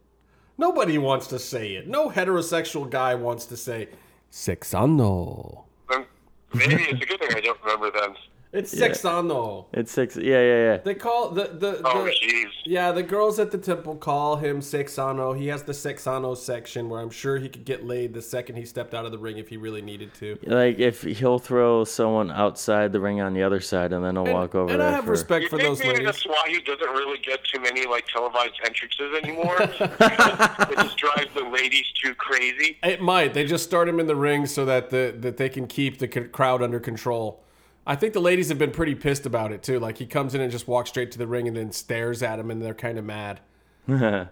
[0.59, 1.89] Nobody wants to say it.
[1.89, 3.89] No heterosexual guy wants to say
[4.31, 5.65] sexano.
[5.93, 6.07] Um,
[6.53, 8.15] Maybe it's a good thing I don't remember them.
[8.55, 9.67] It's sexano.
[9.73, 10.17] It's six.
[10.17, 10.77] Yeah, yeah, yeah.
[10.79, 12.47] They call the the, Oh, the jeez.
[12.65, 15.19] yeah the girls at the temple call him sexano.
[15.19, 15.33] Oh.
[15.33, 18.57] He has the sexano oh section where I'm sure he could get laid the second
[18.57, 20.39] he stepped out of the ring if he really needed to.
[20.47, 24.33] Like if he'll throw someone outside the ring on the other side, and then he'll
[24.33, 25.11] walk over and there I have for.
[25.11, 26.07] respect for those Maybe ladies.
[26.07, 29.57] that's why he doesn't really get too many like televised entrances anymore.
[29.61, 32.79] it just drives the ladies too crazy.
[32.83, 33.35] It might.
[33.35, 36.09] They just start him in the ring so that the that they can keep the
[36.13, 37.41] c- crowd under control.
[37.87, 39.79] I think the ladies have been pretty pissed about it too.
[39.79, 42.39] Like he comes in and just walks straight to the ring and then stares at
[42.39, 43.41] him, and they're kind of mad.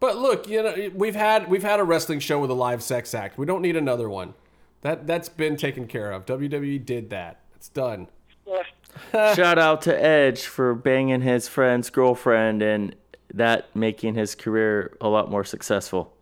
[0.00, 3.14] But look, you know, we've had we've had a wrestling show with a live sex
[3.14, 3.36] act.
[3.36, 4.34] We don't need another one.
[4.82, 6.24] That that's been taken care of.
[6.24, 7.40] WWE did that.
[7.56, 8.06] It's done.
[9.12, 12.94] Shout out to Edge for banging his friend's girlfriend and
[13.34, 16.14] that making his career a lot more successful.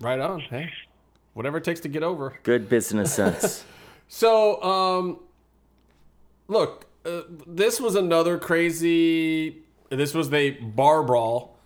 [0.00, 0.40] Right on.
[0.40, 0.72] Hey,
[1.34, 2.38] whatever it takes to get over.
[2.42, 3.64] Good business sense.
[4.08, 5.18] So, um,
[6.48, 9.62] look, uh, this was another crazy.
[9.90, 11.56] This was the bar brawl,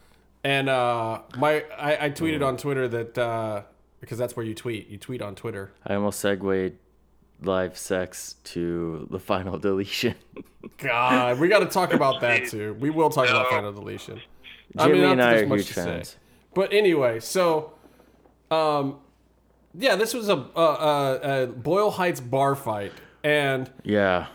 [0.45, 3.63] and uh, my I, I tweeted on Twitter that uh,
[4.01, 4.89] because that's where you tweet.
[4.89, 5.73] You tweet on Twitter.
[5.87, 6.75] I almost segued
[7.43, 10.15] live sex to the final deletion.
[10.79, 12.75] God, we got to talk about that too.
[12.79, 14.21] We will talk about final deletion.
[14.77, 16.03] Jimmy not and that I there's are huge to say.
[16.55, 17.73] But anyway, so,
[18.51, 18.99] um,
[19.75, 22.93] yeah, this was a, a, a, a Boyle Heights bar fight,
[23.25, 24.27] and Yeah.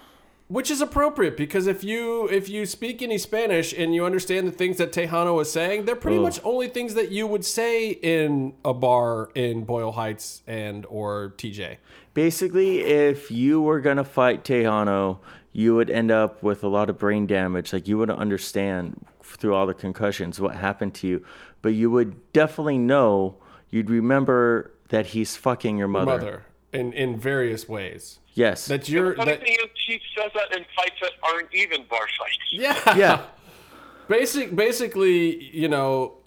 [0.48, 4.52] Which is appropriate because if you if you speak any Spanish and you understand the
[4.52, 6.24] things that Tejano was saying, they're pretty Ugh.
[6.24, 11.34] much only things that you would say in a bar in Boyle Heights and or
[11.38, 11.78] TJ.
[12.14, 15.20] Basically, if you were going to fight Tejano,
[15.52, 17.74] you would end up with a lot of brain damage.
[17.74, 21.26] Like, you wouldn't understand through all the concussions what happened to you.
[21.62, 23.38] But you would definitely know,
[23.70, 26.06] you'd remember that he's fucking your mother.
[26.06, 26.46] Mother.
[26.72, 28.20] in in various ways.
[28.36, 28.68] Yes.
[28.68, 31.84] That you're The funny that thing is, he says that in fights that aren't even
[31.90, 32.38] bar fights.
[32.52, 33.22] yeah yeah.
[34.08, 36.18] Basic, basically, you know,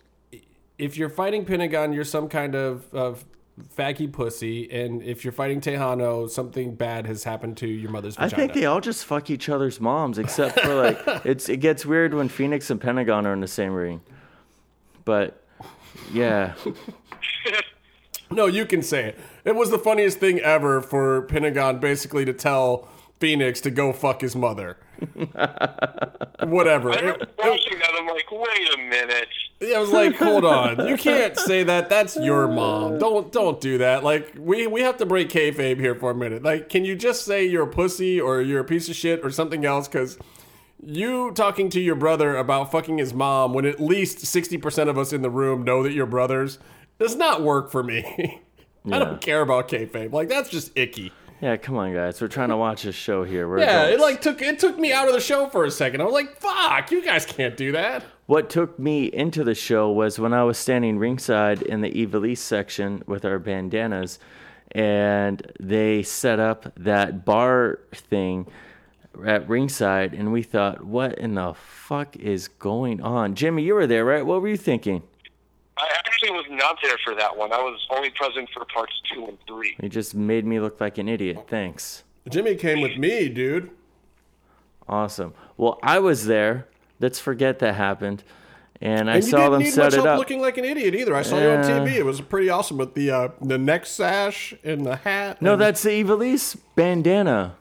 [0.78, 3.24] if you're fighting Pentagon, you're some kind of, of
[3.76, 8.28] faggy pussy, and if you're fighting Tejano, something bad has happened to your mother's I
[8.28, 12.14] think they all just fuck each other's moms, except for like it's it gets weird
[12.14, 14.00] when Fénix and Pentagon are in the same ring.
[15.04, 15.40] But
[16.12, 16.54] yeah,
[18.30, 19.18] no, you can say it.
[19.44, 22.88] It was the funniest thing ever for Pentagon basically to tell
[23.20, 24.76] Fénix to go fuck his mother.
[26.44, 26.90] Whatever.
[26.92, 27.90] I It- remember watching that.
[27.98, 29.28] I'm like, wait a minute.
[29.60, 31.88] Yeah, I was like, hold on, you can't say that.
[31.88, 32.98] That's your mom.
[32.98, 34.04] Don't don't do that.
[34.04, 36.42] Like we we have to break kayfabe here for a minute.
[36.42, 39.30] Like, can you just say you're a pussy or you're a piece of shit or
[39.30, 39.88] something else?
[39.88, 40.16] Because
[40.80, 44.96] you talking to your brother about fucking his mom when at least sixty percent of
[44.96, 46.58] us in the room know that you're brothers
[46.98, 48.42] does not work for me.
[48.90, 50.12] I don't care about kayfabe.
[50.12, 51.12] Like that's just icky.
[51.40, 51.56] yeah.
[51.56, 53.48] Come on, guys, we're trying to watch a show here.
[53.48, 56.00] We're Yeah, it like took it took me out of the show for a second.
[56.00, 58.04] I was like, fuck, you guys can't do that.
[58.26, 62.38] What took me into the show was when I was standing ringside in the Evilise
[62.38, 64.18] section with our bandanas,
[64.72, 68.46] and they set up that bar thing
[69.26, 73.34] at ringside, and we thought, what in the fuck is going on?
[73.34, 74.24] Jimmy, you were there, right?
[74.24, 75.02] What were you thinking?
[75.80, 77.52] I actually was not there for that one.
[77.52, 79.76] I was only present for parts two and three.
[79.82, 81.44] You just made me look like an idiot.
[81.48, 82.04] Thanks.
[82.28, 83.70] Jimmy came with me, dude.
[84.88, 85.34] Awesome.
[85.56, 86.66] Well, I was there.
[87.00, 88.24] Let's forget that happened.
[88.80, 90.18] And I And you saw didn't them need set much it help up.
[90.18, 91.14] looking like an idiot either.
[91.14, 91.94] I saw you on TV.
[91.94, 95.42] It was pretty awesome with the uh, the neck sash and the hat.
[95.42, 97.56] No, and- that's the Evilise bandana.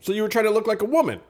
[0.00, 1.20] so you were trying to look like a woman.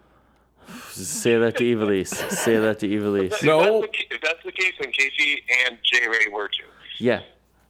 [0.94, 2.08] Say that to Evilise.
[2.30, 3.42] Say that to Evilise.
[3.42, 3.82] No.
[3.84, 6.64] If that's, the, if that's the case, then Casey and J Ray were too.
[6.98, 7.20] Yeah.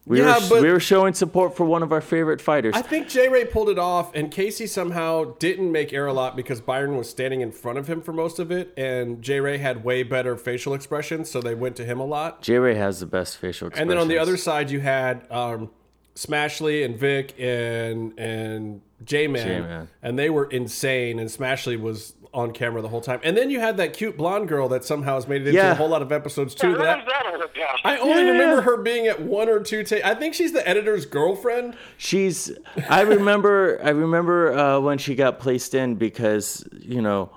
[0.07, 2.75] We Yeah, were but- we were showing support for one of our favorite fighters.
[2.75, 6.35] I think J Ray pulled it off, and Casey somehow didn't make air a lot
[6.35, 9.57] because Byron was standing in front of him for most of it, and J Ray
[9.57, 12.43] had way better facial expressions, so they went to him a lot.
[12.43, 13.81] J Ray has the best facial expressions.
[13.81, 15.71] And then on the other side, you had um,
[16.15, 19.87] Smashley and Vic and and J Man, J-Man.
[20.03, 21.19] and they were insane.
[21.19, 23.19] And Smashley was on camera the whole time.
[23.23, 25.71] And then you had that cute blonde girl that somehow has made it into Yeah.
[25.71, 26.71] a whole lot of episodes too.
[26.75, 27.41] How That that all?
[27.85, 28.31] I only Yeah.
[28.31, 29.83] remember her being at one or two.
[29.83, 31.75] Ta- I think she's the editor's girlfriend.
[31.97, 32.51] she's
[32.89, 37.29] I remember I remember uh, when she got placed in because you know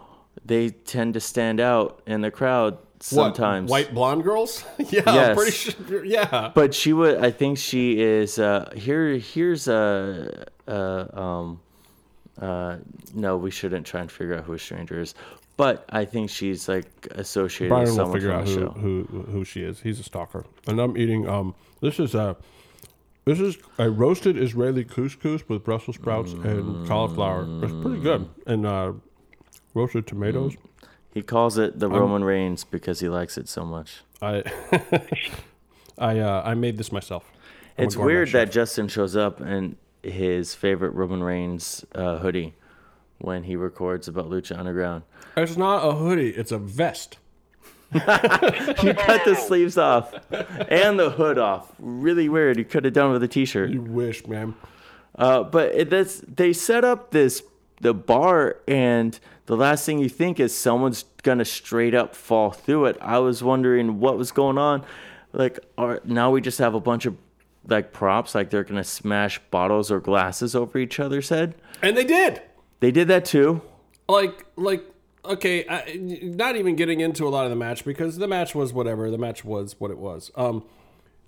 [0.44, 3.70] they tend to stand out in the crowd What, sometimes.
[3.70, 4.64] white blonde girls.
[4.78, 5.36] yeah, I'm Yes.
[5.36, 6.05] pretty sure.
[6.05, 7.18] Yeah, But she would.
[7.24, 8.38] I think she is.
[8.38, 9.16] Uh, here.
[9.18, 10.46] Here's a.
[10.66, 11.61] Uh, um.
[12.41, 12.76] Uh.
[13.14, 15.14] No, we shouldn't try and figure out who a stranger is.
[15.57, 18.68] But I think she's like associated with someone from the show.
[18.70, 19.80] who who she is.
[19.80, 20.45] He's a stalker.
[20.66, 21.28] And I'm eating.
[21.28, 22.36] Um, this is a
[23.24, 27.45] this is a roasted Israeli couscous with Brussels sprouts and cauliflower.
[27.64, 28.28] It's pretty good.
[28.47, 28.93] And uh,
[29.74, 30.55] roasted tomatoes.
[31.12, 34.03] He calls it the Roman Reigns because he likes it so much.
[34.22, 34.45] I
[35.99, 37.30] I uh, I made this myself.
[37.76, 38.47] I'm a It's gourmet weird chef.
[38.49, 42.55] that Justin shows up in his favorite Roman Reigns uh, hoodie
[43.18, 45.03] when he records about Lucha Underground.
[45.36, 46.30] it's not a hoodie.
[46.30, 47.18] It's a vest.
[47.92, 47.99] He
[48.92, 51.72] cut the sleeves off and the hood off.
[51.78, 52.59] Really weird.
[52.59, 53.70] He could have done with a t-shirt.
[53.70, 54.55] You wish, man.
[55.14, 57.42] Uh, but it, that's they set up this
[57.80, 62.86] the bar, and the last thing you think is someone's gonna straight up fall through
[62.86, 62.99] it.
[63.01, 64.84] I was wondering what was going on.
[65.32, 67.16] Like, are now we just have a bunch of
[67.69, 71.55] like props, like they're gonna smash bottles or glasses over each other's head.
[71.83, 72.43] And they did.
[72.81, 73.61] They did that too.
[74.09, 74.85] like like
[75.25, 78.73] okay I, not even getting into a lot of the match because the match was
[78.73, 80.64] whatever the match was what it was um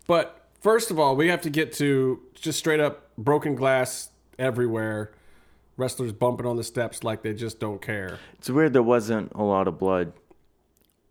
[0.07, 5.12] but first of all we have to get to just straight up broken glass everywhere
[5.76, 9.43] wrestlers bumping on the steps like they just don't care It's weird there wasn't a
[9.43, 10.12] lot of blood.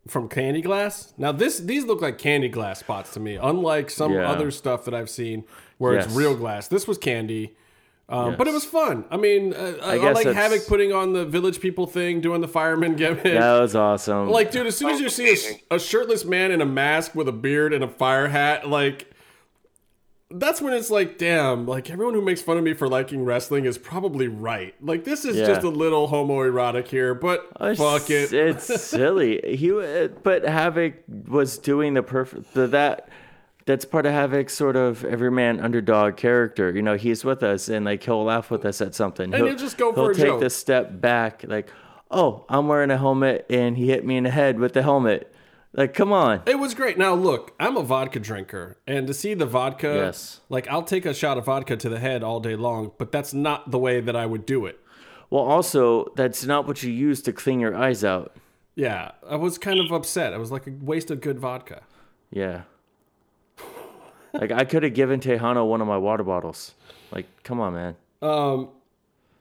[0.09, 4.13] From candy glass now this these look like candy glass spots to me unlike some
[4.13, 4.29] Yeah.
[4.29, 5.43] other stuff that i've seen
[5.77, 7.55] where it's real glass this was candy
[8.11, 9.05] um, But it was fun.
[9.11, 12.47] I mean, uh, I, I like Havoc putting on the village people thing, doing the
[12.47, 13.21] fireman gimmick.
[13.21, 14.29] That was awesome.
[14.29, 17.27] Like, dude, as soon as you see a, a shirtless man in a mask with
[17.27, 19.11] a beard and a fire hat, like,
[20.31, 23.65] that's when it's like, damn, like, everyone who makes fun of me for liking wrestling
[23.65, 24.75] is probably right.
[24.81, 25.47] Like, this is Yeah.
[25.47, 28.31] just a little homoerotic here, but It's- fuck it.
[28.31, 29.41] It's silly.
[29.57, 30.93] He, uh, but Havoc
[31.27, 33.09] was doing the perfect the, that.
[33.65, 36.71] That's part of Havoc's sort of everyman underdog character.
[36.71, 39.31] You know, he's with us and like he'll laugh with us at something.
[39.33, 40.39] And he'll just go for he'll a take joke.
[40.39, 41.69] the step back, like,
[42.09, 45.31] oh, I'm wearing a helmet and he hit me in the head with the helmet.
[45.73, 46.41] Like, come on.
[46.47, 46.97] It was great.
[46.97, 50.41] Now look, I'm a vodka drinker, and to see the vodka, Yes.
[50.49, 53.33] like I'll take a shot of vodka to the head all day long, but that's
[53.33, 54.79] not the way that I would do it.
[55.29, 58.35] Well, also, that's not what you use to clean your eyes out.
[58.75, 60.33] Yeah, I was kind of upset.
[60.33, 61.83] I was like a waste of good vodka.
[62.31, 62.61] Yeah.
[64.33, 66.73] like, I could have given Tejano one of my water bottles.
[67.11, 67.95] Like, come on, man.
[68.21, 68.69] Um,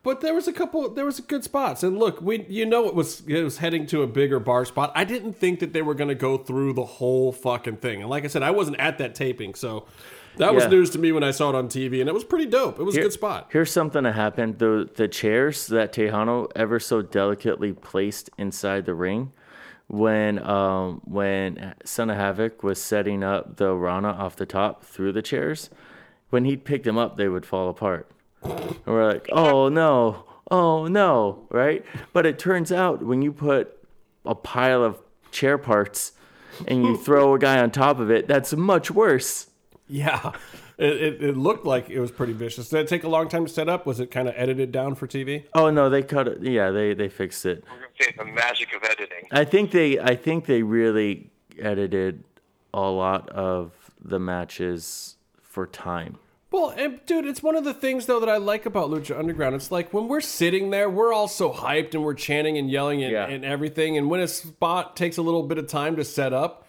[0.02, 0.88] but there was a couple.
[0.90, 3.86] There was a good spots, and look, we you know it was it was heading
[3.86, 4.92] to a bigger bar spot.
[4.94, 8.10] I didn't think that they were going to go through the whole fucking thing, and
[8.10, 9.86] like I said, I wasn't at that taping, so
[10.36, 12.46] that was news to me when I saw it on TV, and it was pretty
[12.46, 12.78] dope.
[12.78, 13.48] It was a good spot.
[13.50, 14.58] Here's something that happened.
[14.58, 19.32] The the chairs that Tejano ever so delicately placed inside the ring
[19.88, 25.12] when um when Son of Havoc was setting up the Rana off the top through
[25.12, 25.70] the chairs,
[26.30, 28.08] when he'd pick them up they would fall apart.
[28.42, 31.84] And we're like, oh no, oh no, right?
[32.12, 33.76] But it turns out when you put
[34.24, 34.98] a pile of
[35.30, 36.12] chair parts
[36.66, 39.48] and you throw a guy on top of it, that's much worse.
[39.88, 40.32] Yeah,
[40.76, 42.68] it, it, it looked like it was pretty vicious.
[42.68, 43.86] Did it take a long time to set up?
[43.86, 45.44] Was it kind of edited down for TV?
[45.54, 46.42] Oh no, they cut it.
[46.42, 47.64] Yeah, they they fixed it.
[47.70, 49.28] We're going to say the magic of editing.
[49.30, 52.24] I think they I think they really edited
[52.72, 56.18] a lot of the matches for time.
[56.50, 59.54] Well, and dude, it's one of the things though that I like about Lucha Underground.
[59.54, 63.02] It's like when we're sitting there, we're all so hyped and we're chanting and yelling
[63.02, 63.26] and, Yeah.
[63.26, 63.98] and everything.
[63.98, 66.66] And when a spot takes a little bit of time to set up,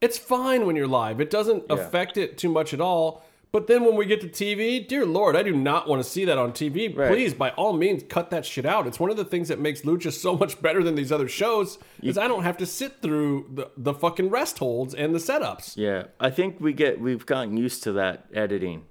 [0.00, 1.20] it's fine when you're live.
[1.20, 1.76] It doesn't Yeah.
[1.76, 3.22] affect it too much at all.
[3.52, 6.24] But then when we get to TV, dear Lord, I do not want to see
[6.24, 6.88] that on TV.
[6.88, 7.08] Right.
[7.08, 8.88] Please, by all means, cut that shit out.
[8.88, 11.78] It's one of the things that makes Lucha so much better than these other shows
[12.02, 15.76] is I don't have to sit through the, the fucking rest holds and the setups.
[15.76, 18.86] Yeah, I think we get we've gotten used to that editing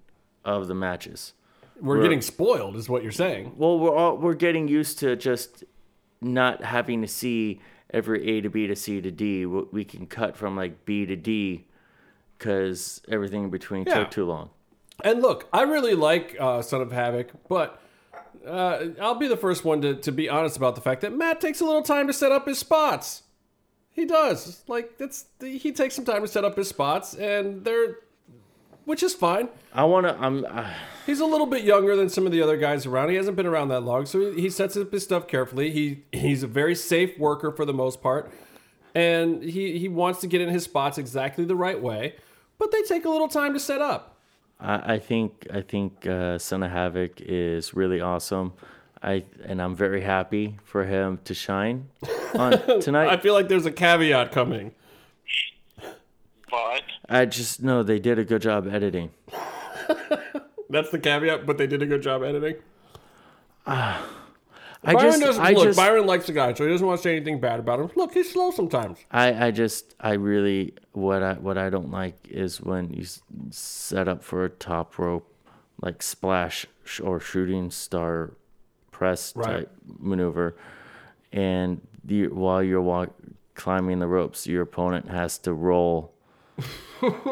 [0.45, 1.33] of the matches.
[1.79, 3.53] We're getting spoiled, is what you're saying.
[3.57, 5.63] Well, we're all, we're getting used to just
[6.21, 7.59] not having to see
[7.91, 9.45] every A to B to C to D.
[9.45, 11.65] We we can cut from like B to D
[12.37, 13.99] because everything in between Yeah.
[13.99, 14.49] took too long.
[15.03, 17.81] And look, I really like uh, Son of Havoc, but
[18.47, 21.41] uh, I'll be the first one to, to be honest about the fact that Matt
[21.41, 23.23] takes a little time to set up his spots.
[23.91, 24.63] He does.
[24.67, 27.97] Like that's he takes some time to set up his spots, and they're,
[28.85, 29.49] which is fine.
[29.73, 30.17] I want to.
[30.19, 30.45] I'm.
[30.45, 30.69] Uh,
[31.05, 33.09] He's a little bit younger than some of the other guys around.
[33.09, 35.69] He hasn't been around that long, so he, he sets up his stuff carefully.
[35.69, 38.31] He he's a very safe worker for the most part,
[38.95, 42.15] and he he wants to get in his spots exactly the right way.
[42.57, 44.15] But they take a little time to set up.
[44.61, 48.53] I, I think I think uh, Son of Havoc is really awesome.
[49.01, 51.89] I and I'm very happy for him to shine
[52.35, 53.09] on tonight.
[53.09, 54.71] I feel like there's a caveat coming.
[56.49, 59.11] But I just know they did a good job editing.
[60.69, 62.55] That's the caveat, but they did a good job editing.
[64.85, 65.63] I Byron just, doesn't I look.
[65.63, 67.89] just, Byron likes the guy, so he doesn't want to say anything bad about him.
[67.95, 68.99] Look, he's slow sometimes.
[69.11, 73.05] I, I just, I really, what I, what I don't like is when you
[73.51, 75.29] set up for a top rope,
[75.81, 76.65] like splash
[77.01, 78.33] or shooting star
[78.91, 79.45] press Right.
[79.59, 80.55] type maneuver,
[81.31, 83.11] and the, while you're walk,
[83.55, 86.12] climbing the ropes, your opponent has to roll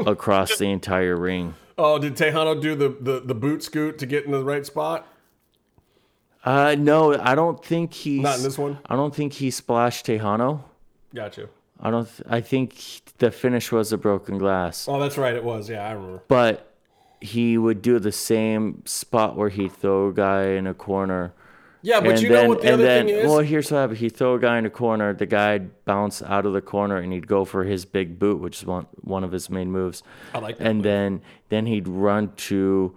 [0.05, 1.55] across the entire ring.
[1.78, 5.07] Oh, did Texano do the, the, the boot scoot to get in the right spot?
[6.43, 8.80] Uh, no, I don't think he's Not in this one?
[8.88, 10.63] I don't think he splashed Texano.
[11.13, 11.49] Got you.
[11.80, 12.05] I don't.
[12.07, 14.88] Th- I think the finish was a broken glass.
[14.88, 15.36] Oh, that's right.
[15.36, 15.69] It was.
[15.69, 16.22] Yeah, I remember.
[16.28, 16.74] but
[17.19, 21.34] he would do the same spot where he'd throw a guy in a corner.
[21.84, 23.26] Yeah, but and you then, know what the and other then, thing is?
[23.28, 23.98] well, here's what happened.
[24.00, 25.14] He'd throw a guy in a corner.
[25.14, 28.60] The guy'd bounce out of the corner, and he'd go for his big boot, which
[28.60, 30.04] is one one of his main moves.
[30.34, 30.84] I like that And move.
[30.84, 32.96] then then he'd run to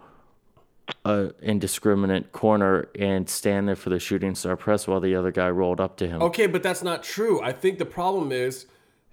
[1.07, 5.49] a indiscriminate corner and stand there for the shooting star press while the other guy
[5.49, 6.21] rolled up to him.
[6.23, 7.41] Okay, but that's not true.
[7.41, 8.67] I think the problem is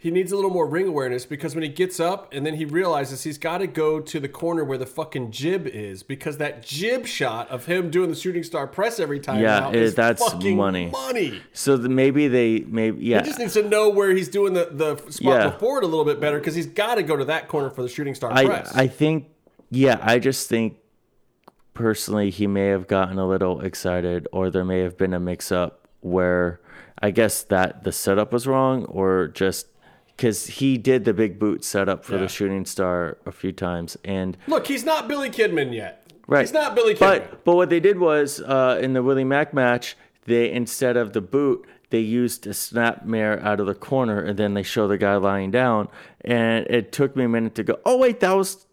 [0.04, 2.66] he needs a little more ring awareness because when he gets up and then he
[2.66, 6.64] realizes he's got to go to the corner where the fucking jib is because that
[6.64, 9.94] jib shot of him doing the shooting star press every time Yeah, out it- is
[9.94, 10.88] that's money.
[10.90, 11.40] Money.
[11.54, 13.20] So the, maybe they maybe yeah.
[13.22, 15.50] He just needs to know where he's doing the, the spot Yeah.
[15.52, 17.84] before it a little bit better because he's got to go to that corner for
[17.84, 18.76] the shooting star I press.
[18.76, 19.28] I think
[19.70, 20.78] yeah, I just think
[21.74, 25.52] personally he may have gotten a little excited or there may have been a mix
[25.52, 26.60] up where
[27.02, 29.68] I guess that the setup was wrong or just
[30.22, 32.22] cuz he did the big boot setup for Yeah.
[32.22, 35.98] the shooting star a few times and Look, he's not Billy Kidman yet.
[36.28, 36.42] Right.
[36.42, 37.00] He's not Billy Kidman.
[37.00, 41.14] But but what they did was uh, in the Willie Mack match, they instead of
[41.14, 44.88] the boot, they used a snap mare out of the corner, and then they show
[44.88, 45.90] the guy lying down.
[46.24, 47.80] And it took me a minute to go.
[47.86, 48.66] Oh wait, that was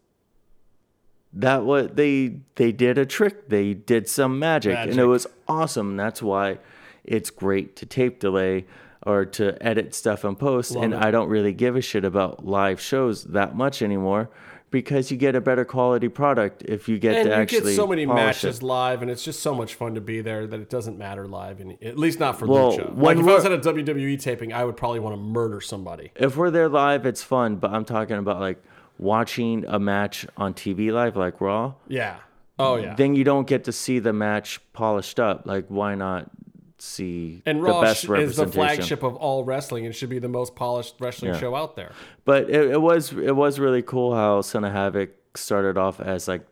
[1.33, 3.49] that what they they did a trick.
[3.49, 5.97] They did some magic, and it was awesome.
[5.97, 6.59] That's why
[7.05, 8.67] it's great to tape delay.
[9.07, 10.75] Or to edit stuff and post.
[10.75, 11.03] and it.
[11.03, 14.31] I don't really give a shit about live shows that much anymore
[14.71, 17.77] because you get a better quality product if you get and to you actually get
[17.77, 18.63] so many matches it.
[18.63, 21.61] live, and it's just so much fun to be there that it doesn't matter live,
[21.61, 22.93] and at least not for Well, Lucha.
[22.93, 25.61] when Like if I was at a WWE taping, I would probably want to murder
[25.61, 26.13] somebody.
[26.17, 28.63] If we're there live, it's fun, but I'm talking about like
[28.99, 31.75] watching a match on TV live, like Raw.
[31.87, 32.17] Yeah.
[32.59, 32.95] Oh yeah.
[32.95, 35.47] Then you don't get to see the match polished up.
[35.47, 36.31] Like, why not
[36.79, 40.29] see and the best sh- is the flagship of all wrestling and should be the
[40.29, 41.41] most polished wrestling Yeah.
[41.41, 41.93] show out there.
[42.25, 46.29] But it, it was it was really cool how Son of Havoc started off as
[46.29, 46.43] like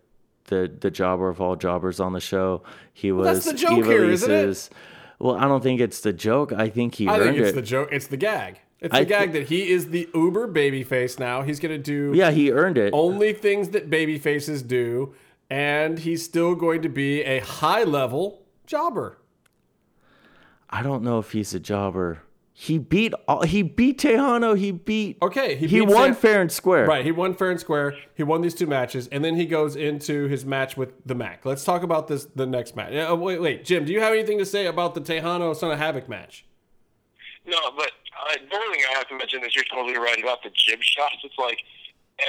[0.46, 2.62] the the jobber of all jobbers on the show.
[2.92, 4.68] He was that's the joke here, isn't it?
[5.18, 6.52] Well, I don't think it's the joke.
[6.52, 7.54] I think he I earned think it's it.
[7.54, 7.88] the joke.
[7.92, 8.60] It's the gag.
[8.80, 11.42] It's I the gag thi- that he is the uber babyface now.
[11.42, 12.90] He's gonna do yeah, he earned it.
[12.92, 15.14] only things that babyfaces do,
[15.48, 19.16] and he's still going to be a high level jobber.
[20.76, 22.20] I don't know if he's a jobber.
[22.52, 24.58] He beat all, he beat Texano.
[24.58, 26.86] He beat Okay, he he, beat won Sam- fair and square.
[26.86, 27.94] Right, he won fair and square.
[28.14, 31.46] He won these two matches, and then he goes into his match with the Mack.
[31.46, 32.92] Let's talk about this the next match.
[32.92, 35.78] Uh, wait, wait, Jim, do you have anything to say about the Texano Son of
[35.78, 36.44] Havoc match?
[37.46, 40.42] No, but uh, the only thing I have to mention is you're totally right about
[40.42, 41.16] the jib shots.
[41.24, 41.60] It's like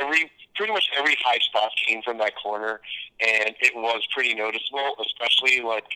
[0.01, 2.79] every, pretty much every high spot came from that corner,
[3.19, 5.87] and it was pretty noticeable, especially like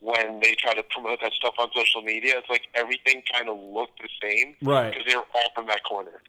[0.00, 2.34] when they try to promote that stuff on social media.
[2.38, 4.90] It's like everything kind of looked the same, Right.
[4.90, 6.22] Because they were all from that corner.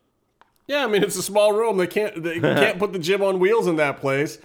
[0.67, 1.77] Yeah, I mean it's a small room.
[1.77, 4.37] They can't they can't put the jib on wheels in that place.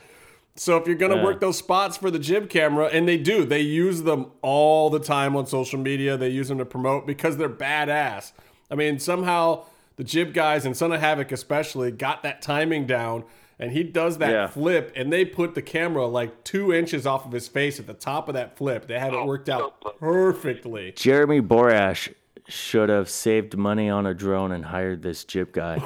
[0.54, 1.24] So if you're gonna Yeah.
[1.24, 4.98] work those spots for the jib camera, and they do, they use them all the
[5.00, 6.16] time on social media.
[6.16, 8.32] They use them to promote because they're badass.
[8.70, 9.64] I mean, somehow
[9.96, 13.24] the jib guys and Son of Havoc especially got that timing down,
[13.58, 14.46] and he does that Yeah.
[14.48, 17.94] flip, and they put the camera like two inches off of his face at the
[17.94, 18.86] top of that flip.
[18.86, 20.92] They had it Oh, worked out perfectly.
[20.96, 22.12] Jeremy Borash
[22.48, 25.78] should have saved money on a drone and hired this jib guy.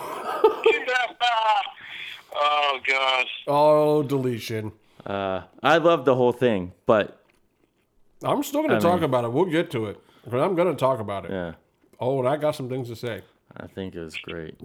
[2.35, 3.27] oh god.
[3.47, 4.73] Oh, deletion.
[5.07, 7.25] Uh, I love the whole thing, but
[8.23, 9.33] I'm still gonna I talk mean- about it.
[9.33, 11.31] We'll get to it, but I'm gonna talk about it.
[11.31, 11.53] yeah,
[11.99, 13.23] Oh, and I got some things to say.
[13.57, 14.61] I think it was great.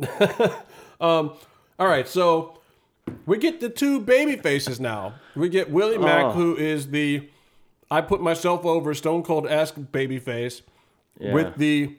[0.99, 1.37] All
[1.79, 2.59] right, so
[3.25, 5.15] we get the two baby faces now.
[5.35, 6.31] We get Willie Mack, Oh.
[6.31, 7.29] who is the
[7.91, 10.61] I put myself over Stone Cold esque baby face,
[11.19, 11.33] Yeah.
[11.33, 11.95] with the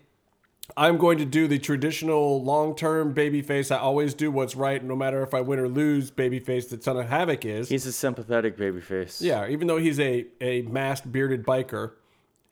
[0.77, 3.71] I'm going to do the traditional long term baby face.
[3.71, 6.11] I always do what's right, no matter if I win or lose.
[6.11, 7.69] Baby face that Son of Havoc is.
[7.69, 9.23] He's a sympathetic baby face.
[9.23, 11.93] yeah, even though he's a a masked bearded biker,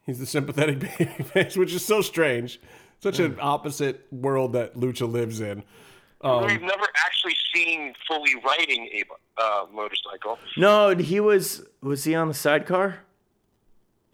[0.06, 2.60] he's the sympathetic baby face, which is so strange.
[3.00, 5.64] Such an opposite world that Lucha lives in.
[6.24, 10.38] Um, We've never actually seen fully riding a uh, motorcycle.
[10.56, 11.64] No, he was.
[11.82, 13.00] Was he on the sidecar?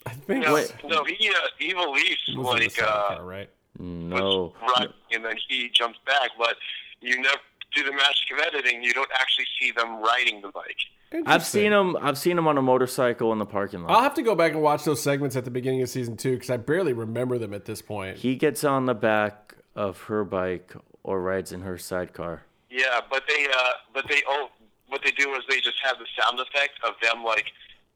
[0.06, 0.74] I think No, Wait.
[0.84, 3.50] no, he uh, Ivelisse was in the like sidecar, uh, right?
[3.78, 4.52] No.
[4.60, 6.30] was running, and then he jumps back.
[6.36, 6.56] But
[7.00, 7.36] you never
[7.76, 8.82] do the magic of editing.
[8.82, 11.26] You don't actually see them riding the bike.
[11.26, 11.96] I've seen him.
[12.00, 13.90] I've seen him on a motorcycle in the parking lot.
[13.92, 16.34] I'll have to go back and watch those segments at the beginning of season two
[16.34, 18.18] because I barely remember them at this point.
[18.18, 22.42] He gets on the back of her bike or rides in her sidecar.
[22.70, 24.50] Yeah, but they uh, but they oh,
[24.88, 27.46] what they do is they just have the sound effect of them like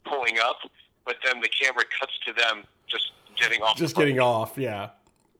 [0.04, 0.58] pulling up,
[1.04, 3.76] but then the camera cuts to them just getting off.
[3.76, 4.90] Just the getting off, yeah.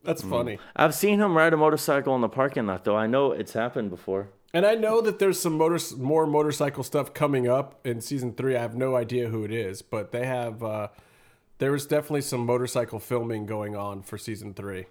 [0.02, 0.30] That's Mm.
[0.30, 0.58] funny.
[0.76, 2.96] I've seen him ride a motorcycle in the parking lot, though.
[2.96, 4.28] I know it's happened before.
[4.52, 8.54] And I know that there's some motor, more motorcycle stuff coming up in season three.
[8.54, 10.62] I have no idea who it is, but they have.
[10.62, 10.88] Uh,
[11.58, 14.86] there was definitely some motorcycle filming going on for season three,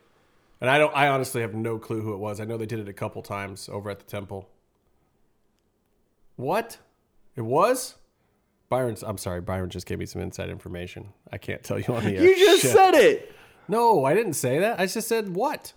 [0.63, 0.95] and I don't.
[0.95, 2.39] I honestly have no clue who it was.
[2.39, 4.47] I know they did it a couple times over at the temple.
[6.37, 6.77] What?
[7.35, 7.95] It was.
[8.69, 9.03] Byron's.
[9.03, 9.41] I'm sorry.
[9.41, 11.09] Byron just gave me some inside information.
[11.33, 12.23] I can't tell you on the air.
[12.23, 12.71] You just Shit.
[12.71, 13.35] said it.
[13.67, 14.79] No, I didn't say that.
[14.79, 15.73] I just said what?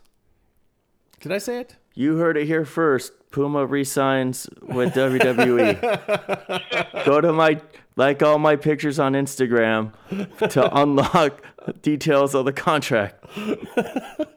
[1.19, 1.75] Did I say it?
[1.95, 3.13] You heard it here first.
[3.33, 5.81] Puma resigns with WWE.
[7.05, 7.61] Go to my
[7.97, 9.93] like all my pictures on Instagram
[10.51, 11.43] to unlock
[11.83, 13.25] details of the contract.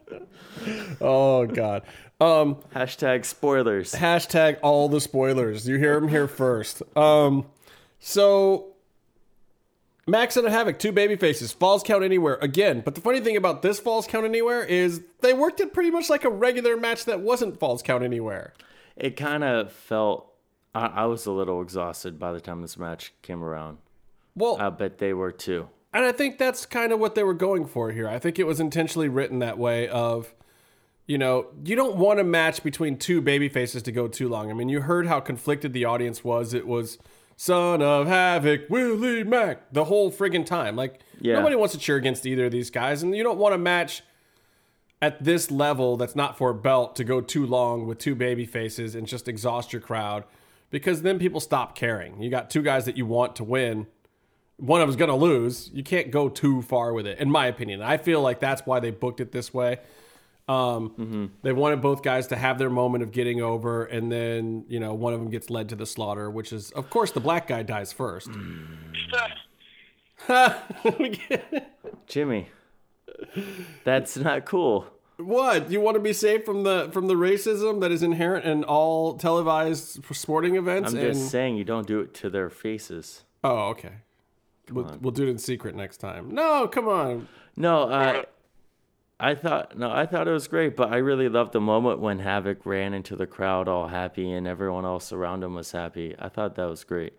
[1.00, 1.82] Oh God.
[2.20, 2.56] Um.
[2.74, 3.92] Hashtag spoilers.
[3.92, 5.66] Hashtag all the spoilers.
[5.66, 6.82] You hear them here first.
[6.96, 7.46] Um,
[7.98, 8.74] so
[10.06, 12.82] Max and Havoc, two baby faces, falls count anywhere again.
[12.84, 16.10] But the funny thing about this falls count anywhere is they worked it pretty much
[16.10, 18.52] like a regular match that wasn't falls count anywhere.
[18.96, 20.26] It kind of felt.
[20.74, 23.78] I, I was a little exhausted by the time this match came around.
[24.36, 25.68] Well, I bet they were too.
[25.92, 28.08] and I think that's kind of what they were going for here.
[28.08, 30.32] I think it was intentionally written that way of
[31.10, 34.48] you know, you don't want a match between two baby faces to go too long.
[34.48, 36.54] I mean, you heard how conflicted the audience was.
[36.54, 36.98] It was
[37.36, 40.76] Son of Havoc, Willie Mack, the whole friggin' time.
[40.76, 41.34] Like, Yeah.
[41.34, 44.04] nobody wants to cheer against either of these guys, and you don't want a match
[45.02, 48.46] at this level that's not for a belt to go too long with two baby
[48.46, 50.22] faces and just exhaust your crowd
[50.70, 52.22] because then people stop caring.
[52.22, 53.88] You got two guys that you want to win.
[54.58, 55.72] One of them's going to lose.
[55.74, 57.82] You can't go too far with it, in my opinion.
[57.82, 59.78] I feel like that's why they booked it this way.
[60.50, 64.80] Um, They wanted both guys to have their moment of getting over, and then you
[64.80, 67.46] know one of them gets led to the slaughter, which is of course the black
[67.46, 68.30] guy dies first.
[72.06, 72.48] Jimmy,
[73.84, 74.86] that's not cool.
[75.18, 78.64] What you want to be safe from the from the racism that is inherent in
[78.64, 80.92] all televised sporting events?
[80.92, 83.24] I'm and, just saying you don't do it to their faces.
[83.44, 83.92] oh, okay.
[84.70, 86.32] We'll, we'll do it in secret next time.
[86.32, 87.26] No, come on.
[87.56, 88.22] No, uh,
[89.22, 92.20] I thought no, I thought it was great, but I really loved the moment when
[92.20, 96.14] Havoc ran into the crowd all happy and everyone else around him was happy.
[96.18, 97.12] I thought that was great.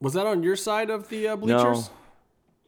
[0.00, 1.90] Was that on your side of the uh, No, bleachers?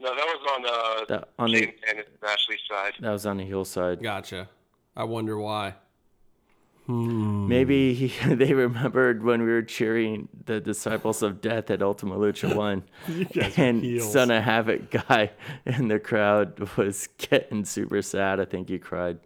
[0.00, 2.94] No, that was on uh, that, on the Shane and Ashley's side.
[3.00, 4.02] that was on the hillside.
[4.02, 4.48] Gotcha.
[4.96, 5.74] I wonder why.
[6.88, 12.54] Maybe he, they remembered when we were cheering the Disciples of Death at Ultima Lucha
[12.56, 12.84] One,
[13.56, 14.12] and heels.
[14.12, 15.30] Son of Havoc guy
[15.66, 18.38] in the crowd was getting super sad.
[18.40, 19.18] I think he cried.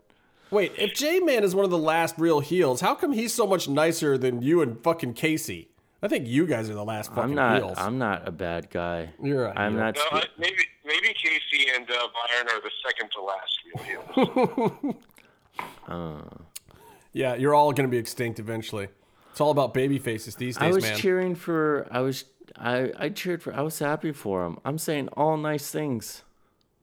[0.50, 3.46] Wait, if J Man is one of the last real heels, how come he's so
[3.46, 5.68] much nicer than you and fucking Casey?
[6.02, 7.56] I think you guys are the last fucking I'm not.
[7.62, 7.78] heels.
[7.78, 9.10] I'm not a bad guy.
[9.22, 9.96] You're a I'm not.
[9.96, 14.80] No, spe- I, maybe maybe Casey and uh, Byron are the second to last real
[14.88, 14.96] heels.
[17.12, 18.88] Yeah, you're all going to be extinct eventually.
[19.30, 20.98] It's all about baby faces these days, I was man.
[20.98, 21.86] cheering for.
[21.90, 22.24] I was.
[22.56, 22.92] I.
[22.98, 23.54] I cheered for.
[23.54, 24.58] I was happy for him.
[24.64, 26.24] I'm saying all nice things.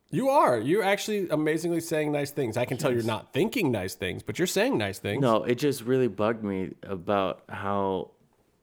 [0.09, 0.57] you are.
[0.57, 2.55] You're actually amazingly saying nice things.
[2.55, 5.21] I can tell you're not thinking nice things, but you're saying nice things.
[5.21, 8.11] No, it just really bugged me about how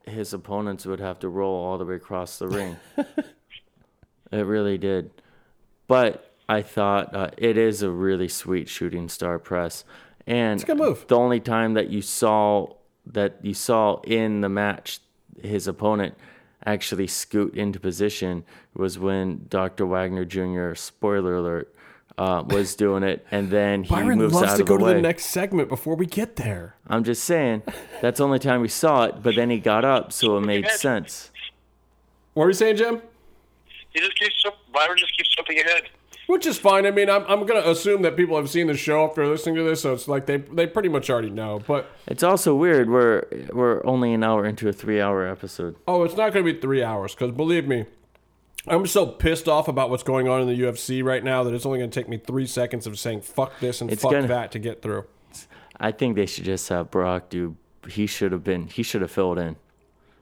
[0.07, 2.77] his opponents would have to roll all the way across the ring.
[4.31, 5.11] it really did.
[5.87, 9.83] But I thought uh, it is a really sweet shooting star press,
[10.27, 11.05] and it's a good move.
[11.07, 12.67] the only time that you saw
[13.05, 14.99] that you saw in the match
[15.41, 16.15] his opponent
[16.65, 18.43] actually scoot into position
[18.73, 19.85] was when Dr.
[19.85, 20.73] Wagner Jr.
[20.75, 21.71] Spoiler alert.
[22.17, 24.79] Uh, was doing it, and then he Byron moves loves out to of go the
[24.79, 24.93] to way.
[24.93, 26.75] the next segment before we get there.
[26.87, 27.63] I'm just saying
[28.01, 30.65] that's the only time we saw it, but then he got up, so it made
[30.69, 31.29] sense.
[32.33, 33.01] What were you saying, Jim?
[33.91, 35.89] he just keeps Byron just keeps jumping ahead.
[36.27, 36.85] Which is fine.
[36.87, 39.55] I mean, I'm, I'm going to assume that people have seen the show after listening
[39.57, 41.61] to this, so it's like they they pretty much already know.
[41.67, 42.89] But It's also weird.
[42.89, 43.23] We're
[43.53, 45.75] we're only an hour into a three-hour episode.
[45.87, 47.85] oh, it's not going to be three hours because believe me,
[48.67, 51.65] I'm so pissed off about what's going on in the UFC right now that it's
[51.65, 54.27] only going to take me three seconds of saying fuck this and It's fuck gonna-
[54.27, 55.05] that to get through.
[55.79, 57.55] I think they should just have Brock do.
[57.87, 58.67] He should have been.
[58.67, 59.57] He should have filled in.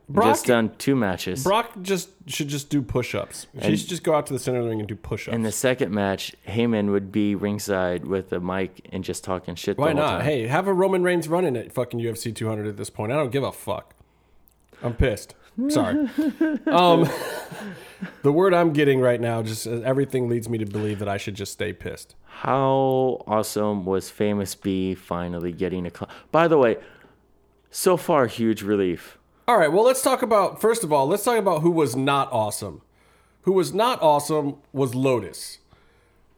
[0.10, 1.44] Brock, just done two matches.
[1.44, 3.48] Brock just should just do push-ups.
[3.62, 5.34] She should just go out to the center of the ring and do push-ups.
[5.34, 9.78] In the second match, Heyman would be ringside with a mic and just talking shit.
[9.78, 10.10] Why the not?
[10.18, 10.22] time.
[10.26, 13.12] Hey, have a Roman Reigns running at fucking UFC 200 at this point.
[13.12, 13.96] I don't give a fuck.
[14.82, 15.36] I'm pissed.
[15.70, 15.98] Sorry.
[16.68, 17.08] um,
[18.24, 21.18] the word I'm getting right now, just uh, everything leads me to believe that I
[21.18, 22.16] should just stay pissed.
[22.26, 25.90] How awesome was Famous B finally getting a?
[25.92, 26.78] Cl- By the way,
[27.72, 29.18] so far huge relief.
[29.46, 32.32] All right, well, let's talk about, first of all, let's talk about who was not
[32.32, 32.82] awesome.
[33.42, 35.60] Who was not awesome was Lotus.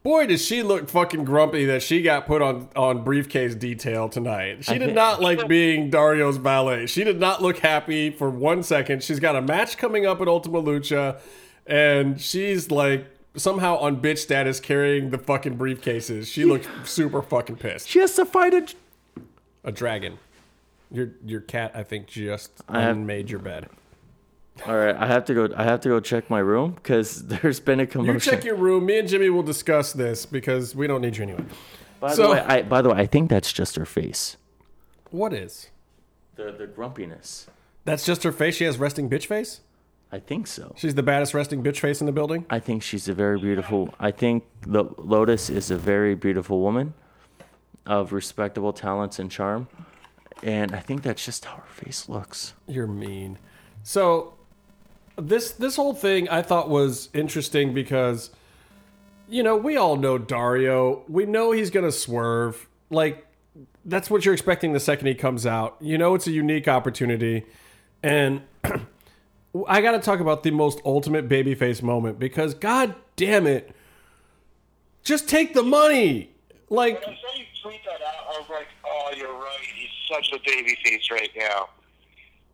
[0.02, 4.64] Boy, does she look fucking grumpy that she got put on, on briefcase detail tonight.
[4.64, 6.88] She did not like being Dario's valet.
[6.88, 9.03] She did not look happy for one second.
[9.03, 11.19] She's got a match coming up at Ultima Lucha,
[11.65, 16.27] and she's like somehow on bitch status carrying the fucking briefcases.
[16.27, 17.88] She looked super fucking pissed.
[17.88, 18.68] She has to fight a.
[19.64, 20.19] A dragon.
[20.91, 23.70] Your your cat, I think, just have- unmade your bed.
[24.66, 25.49] All right, I have to go.
[25.57, 28.14] I have to go check my room because there's been a commotion.
[28.14, 28.86] You check your room.
[28.86, 31.44] Me and Jimmy will discuss this because we don't need you anyway.
[31.99, 34.38] by so- the way, I, by the way, I think that's just her face.
[35.12, 35.70] What is?
[36.36, 37.48] The the grumpiness.
[37.84, 38.56] That's just her face.
[38.56, 39.62] She has resting bitch face.
[40.12, 40.74] I think so.
[40.78, 42.45] She's the baddest resting bitch face in the building.
[42.49, 43.94] I think she's a very beautiful.
[43.99, 46.94] I think the Lotus is a very beautiful woman,
[47.86, 49.68] of respectable talents and charm,
[50.44, 52.53] and I think that's just how her face looks.
[52.68, 53.38] You're mean.
[53.84, 54.34] So
[55.18, 58.32] this this whole thing I thought was interesting because
[59.28, 61.03] you know, we all know Dario.
[61.07, 62.68] We know he's going to swerve.
[62.90, 63.26] Like
[63.84, 65.78] that's what you're expecting the second he comes out.
[65.80, 67.45] You know it's a unique opportunity
[68.03, 68.41] and
[69.68, 73.76] I got to talk about the most ultimate babyface moment because god damn it.
[75.03, 76.32] Just take the money.
[76.70, 79.85] Like When I saw you tweet that out, I was like, oh, you're right.
[80.11, 81.69] Such a baby face right now.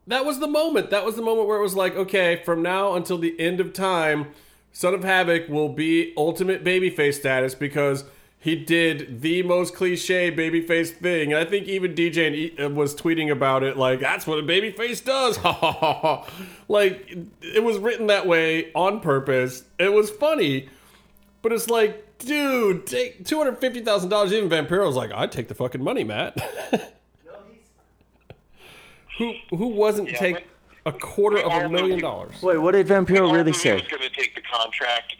[0.07, 0.89] that was the moment.
[0.89, 3.73] That was the moment where it was like, okay, from now until the end of
[3.73, 4.27] time,
[4.71, 8.05] Son of Havoc will be ultimate babyface status because
[8.39, 11.31] he did the most cliche babyface thing.
[11.33, 15.03] And I think even DJ uh, was tweeting about it like, that's what a babyface
[15.05, 15.37] does.
[16.67, 19.63] like, it was written that way on purpose.
[19.77, 20.69] It was funny.
[21.43, 24.31] But it's like, dude, take $250,000.
[24.31, 26.37] Even Vampiro's like, I'd take the fucking money, Matt.
[29.49, 30.47] who, who wasn't Yeah, take
[30.85, 32.41] a quarter of a million dollars?
[32.41, 33.73] Wait, what did Vampiro really knew He say?
[33.73, 35.15] was going to take the contract.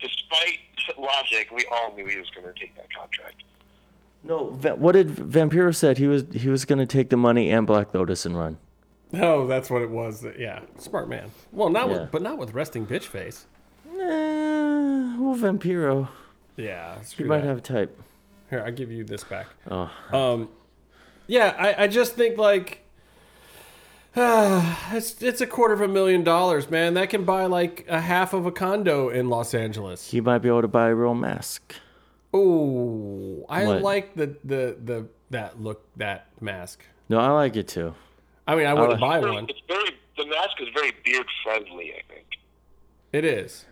[0.00, 0.58] Despite
[0.98, 3.42] logic, we all knew he was going to take that contract.
[4.22, 4.44] No,
[4.76, 5.98] what did Vampiro said?
[5.98, 8.56] He was he was gonna take the money and Black Lotus and run.
[9.12, 10.24] Oh, that's what it was.
[10.38, 11.30] Yeah, smart man.
[11.52, 12.00] Well, not Yeah.
[12.00, 13.44] with, but not with resting bitch face.
[13.86, 13.90] Eh,
[15.18, 16.08] well, Vampiro,
[16.56, 18.00] Yeah, he screw might have a type.
[18.48, 19.46] Here, I give you this back.
[19.70, 20.48] Oh, Um,
[21.26, 22.80] yeah, I, I just think like,
[24.16, 26.94] it's it's a quarter of a million dollars, man.
[26.94, 30.10] That can buy like a half of a condo in Los Angeles.
[30.10, 31.74] he might be able to buy a real mask.
[32.32, 33.82] Oh, I What?
[33.82, 36.84] like the the the that look that mask.
[37.08, 37.94] No, I like it too.
[38.46, 39.46] I mean, I wouldn't buy Very- one.
[39.48, 41.92] It's very the mask is very beard friendly.
[41.94, 42.26] I think.
[43.12, 43.64] It is.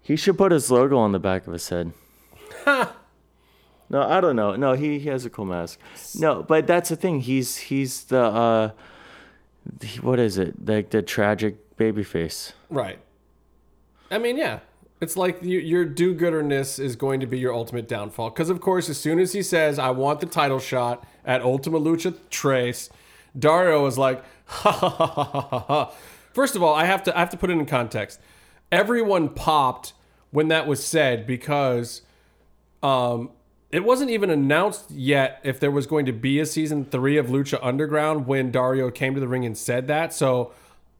[0.00, 1.92] He should put his logo on the back of his head.
[2.66, 4.54] no, I don't know.
[4.56, 5.78] No, he, he has a cool mask.
[6.18, 7.20] No, but that's the thing.
[7.20, 8.74] He's he's the uh, he-
[10.00, 10.66] what is it?
[10.66, 12.52] Like the tragic baby face.
[12.70, 12.98] Right.
[14.10, 14.60] I mean, yeah.
[15.00, 18.30] It's like you, your do-gooderness is going to be your ultimate downfall.
[18.30, 21.78] Because, of course, as soon as he says, I want the title shot at Ultima
[21.80, 22.90] Lucha Tres,
[23.38, 25.92] Dario is like, ha ha ha ha ha ha.
[26.32, 28.20] First of all, I have to I have to put it in context.
[28.72, 29.92] Everyone popped
[30.30, 32.02] when that was said because
[32.82, 33.30] um,
[33.70, 37.26] it wasn't even announced yet if there was going to be a season three of
[37.26, 40.12] Lucha Underground when Dario came to the ring and said that.
[40.12, 40.52] So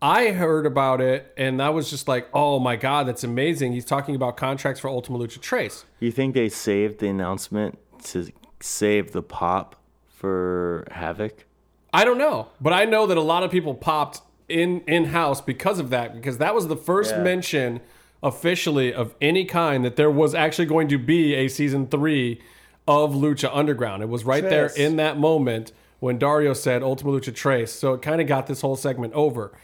[0.02, 3.72] I heard about it and I was just like, oh my God, that's amazing.
[3.72, 5.84] He's talking about contracts for Ultima Lucha Tres.
[6.00, 8.30] You think they saved the announcement to
[8.60, 9.76] save the pop
[10.08, 11.44] for Havoc?
[11.92, 15.40] I don't know, but I know that a lot of people popped in in house
[15.40, 17.22] because of that because that was the first Yeah.
[17.22, 17.80] mention
[18.22, 22.40] officially of any kind that there was actually going to be a season 3
[22.86, 24.02] of Lucha Underground.
[24.02, 27.72] It was right there in that moment when Dario said Ultima Lucha Tres.
[27.72, 29.56] So it kind of got this whole segment over.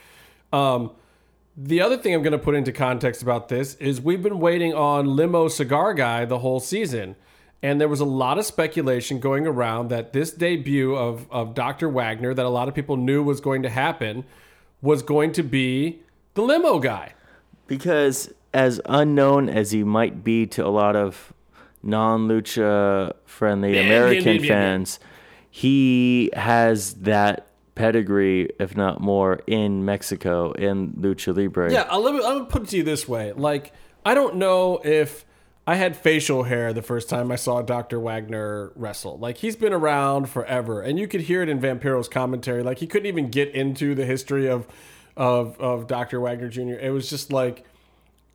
[0.52, 0.92] Um
[1.56, 4.72] the other thing I'm going to put into context about this is we've been waiting
[4.72, 7.16] on Limo Cigar Guy the whole season.
[7.62, 11.90] And there was a lot of speculation going around that this debut of, of Dr.
[11.90, 14.24] Wagner, that a lot of people knew was going to happen,
[14.80, 16.00] was going to be
[16.34, 17.12] the limo guy.
[17.66, 21.34] Because as unknown as he might be to a lot of
[21.82, 25.00] non-lucha friendly Yeah, American yeah, yeah, fans,
[25.50, 31.72] he has that pedigree, if not more, in Mexico in lucha libre.
[31.72, 33.32] Yeah, uh, I'll, me, I'll put it to you this way.
[33.32, 33.72] Like,
[34.04, 35.24] I don't know if
[35.66, 37.98] I had facial hair the first time I saw Dr.
[38.00, 39.18] Wagner wrestle.
[39.18, 42.62] Like, he's been around forever, and you could hear it in Vampiro's commentary.
[42.62, 44.66] Like, he couldn't even get into the history of
[45.16, 46.20] of of Dr.
[46.20, 46.78] Wagner Jr.
[46.80, 47.64] It was just like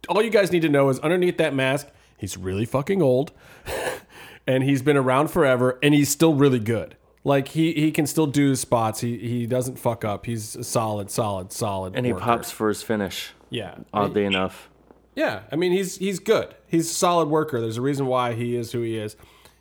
[0.08, 3.32] all you guys need to know is underneath that mask, he's really fucking old,
[4.48, 6.96] and he's been around forever, and he's still really good.
[7.24, 9.02] Like he, he can still do his spots.
[9.02, 10.26] He he doesn't fuck up.
[10.28, 11.96] He's a solid, solid, solid.
[11.96, 12.24] and he worker.
[12.26, 14.70] pops for his finish, Yeah, oddly enough.
[15.16, 16.54] yeah, I mean he's he's good.
[16.68, 17.60] He's a solid worker.
[17.60, 19.16] There's a reason why he is who he is.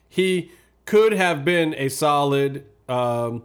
[0.09, 0.51] He
[0.85, 3.45] could have been a solid um,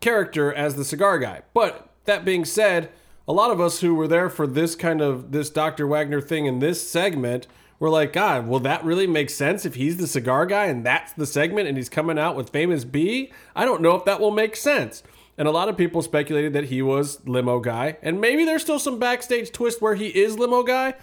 [0.00, 1.42] character as the cigar guy.
[1.52, 2.90] But that being said,
[3.28, 5.86] a lot of us who were there for this kind of this Dr.
[5.86, 7.46] Wagner thing in this segment
[7.78, 11.12] were like, God, will that really make sense if he's the cigar guy and that's
[11.12, 13.32] the segment and he's coming out with famous B?
[13.54, 15.02] I don't know if that will make sense.
[15.38, 18.78] And a lot of people speculated that he was limo guy, and maybe there's still
[18.78, 20.94] some backstage twist where he is limo guy.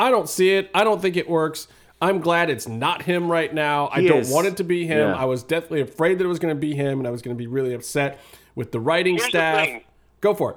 [0.00, 0.70] I don't see it.
[0.72, 1.68] I don't think it works.
[2.00, 3.90] I'm glad it's not him right now.
[3.92, 4.30] I don't is.
[4.30, 5.10] want it to be him.
[5.10, 5.16] Yeah.
[5.16, 7.36] I was definitely afraid that it was going to be him, and I was going
[7.36, 8.18] to be really upset
[8.54, 9.66] with the writing Here's the staff.
[9.66, 9.84] thing.
[10.20, 10.56] Go for it.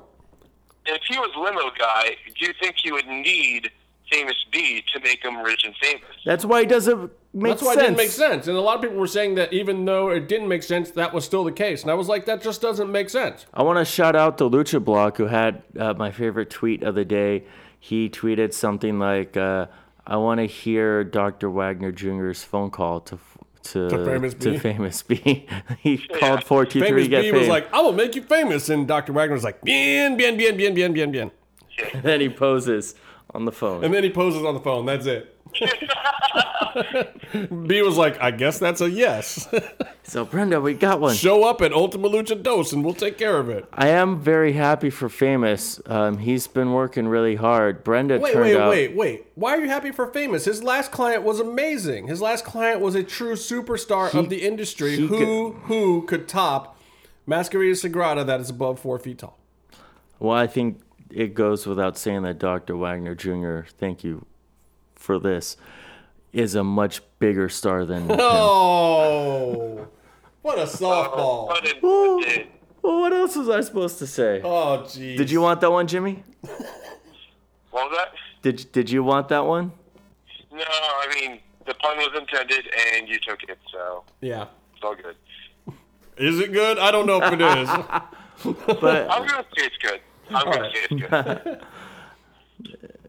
[0.87, 3.71] If he was limo guy, do you think he would need
[4.11, 6.03] famous B to make him rich and famous?
[6.25, 7.77] That's why it doesn't make That's why sense.
[7.77, 8.47] it didn't make sense.
[8.47, 11.13] And a lot of people were saying that even though it didn't make sense, that
[11.13, 11.81] was still the case.
[11.81, 13.45] And I was like, that just doesn't make sense.
[13.53, 16.95] I want to shout out the Lucha Block who had uh, my favorite tweet of
[16.95, 17.43] the day.
[17.79, 19.67] He tweeted something like, uh,
[20.05, 21.49] "I want to hear Dr.
[21.49, 23.19] Wagner Jr.'s phone call to."
[23.57, 24.57] F- To, To Famous to B?
[24.57, 25.45] famous B.
[25.79, 27.49] he called four two Famous three get B was fame.
[27.49, 28.69] like, I will make you famous.
[28.69, 29.13] And Dr.
[29.13, 31.31] Wagner was like, bien, bien, bien, bien, bien, bien, bien.
[31.93, 32.95] And then he poses
[33.33, 33.83] on the phone.
[33.83, 34.85] And then he poses on the phone.
[34.85, 35.36] That's it.
[37.67, 39.47] B was like, I guess that's a yes.
[40.09, 41.15] So Brenda, we got one.
[41.15, 43.65] Show up at Ultima Lucha Dos and we'll take care of it.
[43.73, 45.81] I am very happy for Famous.
[45.85, 47.83] Um, he's been working really hard.
[47.83, 48.69] Brenda Wait, turned wait, out.
[48.69, 49.27] wait, wait.
[49.35, 50.45] Why are you happy for famous?
[50.45, 52.07] His last client was amazing.
[52.07, 56.79] His last client was a true superstar of the industry he who who could top
[57.27, 59.37] Mascarita Sagrada that is above four feet tall.
[60.19, 60.79] Well, I think
[61.11, 62.77] it goes without saying that Dr.
[62.77, 63.69] Wagner Jr.
[63.77, 64.25] Thank you
[65.07, 65.57] for this.
[66.33, 68.09] Is a much bigger star than.
[68.09, 68.17] him.
[68.19, 69.87] Oh,
[70.43, 71.47] what a softball.
[71.47, 71.81] Oh, but it,
[72.83, 74.41] Well, what else was I supposed to say?
[74.43, 75.17] Oh, geez.
[75.17, 76.23] Did you want that one, Jimmy?
[77.71, 78.09] what was that?
[78.43, 79.71] Did Did you want that one?
[80.51, 84.45] No, I mean the pun was intended, and you took it, so Yeah.
[84.75, 85.15] it's all good.
[86.17, 86.77] Is it good?
[86.77, 87.69] I don't know if it is.
[88.67, 89.99] But I'm gonna say it's good.
[90.29, 91.61] I'm gonna say it's good.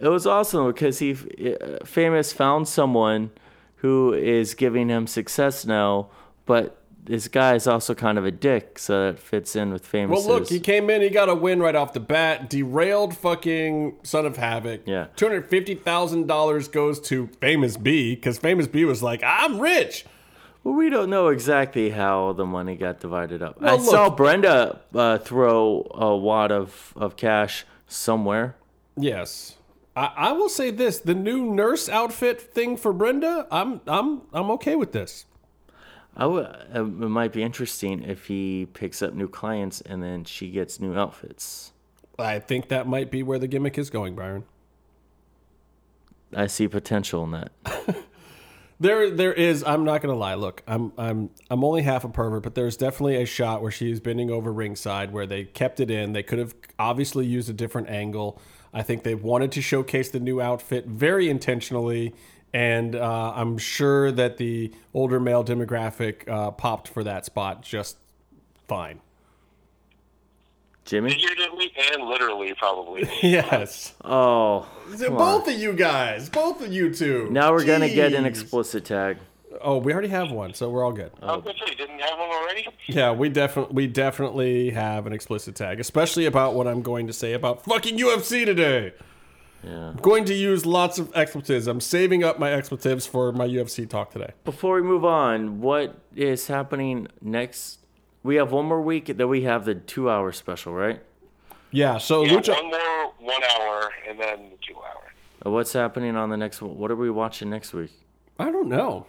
[0.01, 3.31] it was awesome because he uh, famous found someone
[3.77, 6.09] who is giving him success now,
[6.47, 10.19] but this guy is also kind of a dick, so that fits in with famous.
[10.27, 13.97] well, look, he came in, he got a win right off the bat, derailed fucking
[14.03, 14.83] Son of Havoc.
[14.85, 15.07] Yeah.
[15.17, 20.05] $250,000 goes to Famous B because Famous B was like, I'm rich.
[20.65, 23.61] Well, we don't know exactly how the money got divided up.
[23.61, 28.55] Well, I saw Brenda uh, throw a wad of, of cash somewhere.
[28.99, 29.57] Yes.
[29.99, 34.51] I, I will say this: the new nurse outfit thing for Brenda, I'm I'm I'm
[34.53, 35.27] okay with this.
[36.17, 40.25] I w- uh, it might be interesting if he picks up new clients and then
[40.25, 41.73] she gets new outfits.
[42.19, 44.45] I think that might be where the gimmick is going, Byron.
[46.35, 47.53] I see potential in that.
[48.81, 49.65] There there is.
[49.65, 50.35] I'm not gonna lie.
[50.35, 53.99] Look, I'm I'm I'm only half a pervert, but there's definitely a shot where she's
[53.99, 56.13] bending over ringside where they kept it in.
[56.13, 58.41] They could have obviously used a different angle.
[58.73, 62.15] I think they wanted to showcase the new outfit very intentionally,
[62.53, 67.97] and uh, I'm sure that the older male demographic uh, popped for that spot just
[68.67, 69.01] fine.
[70.85, 71.11] Jimmy?
[71.11, 73.09] Figuratively and literally, probably.
[73.23, 73.95] Yes.
[74.03, 74.67] Oh,
[74.99, 75.19] come on.
[75.19, 77.29] both of you guys, both of you two.
[77.31, 79.19] Now we're gonna get an explicit tag.
[79.61, 81.11] Oh, we already have one, so we're all good.
[81.23, 82.67] I was gonna didn't have one already?
[82.87, 87.13] Yeah, we definitely we definitely have an explicit tag, especially about what I'm going to
[87.13, 88.93] say about fucking UFC today.
[89.65, 89.89] Yeah.
[89.89, 91.67] I'm going to use lots of expletives.
[91.67, 94.33] I'm saving up my expletives for my UFC talk today.
[94.45, 97.81] Before we move on, what is happening next?
[98.23, 101.03] We have one more week, that we have the two hour special, right?
[101.71, 102.55] Yeah, so Yeah, Lucha.
[102.55, 105.13] one more one hour, and then the two hour.
[105.45, 106.77] Uh, What's happening on the next one?
[106.79, 107.91] What are we watching next week?
[108.39, 109.07] I don't know.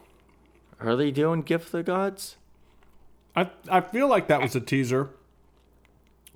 [0.80, 2.38] Are they doing Gift of the Gods?
[3.36, 5.10] I I feel like that was a teaser.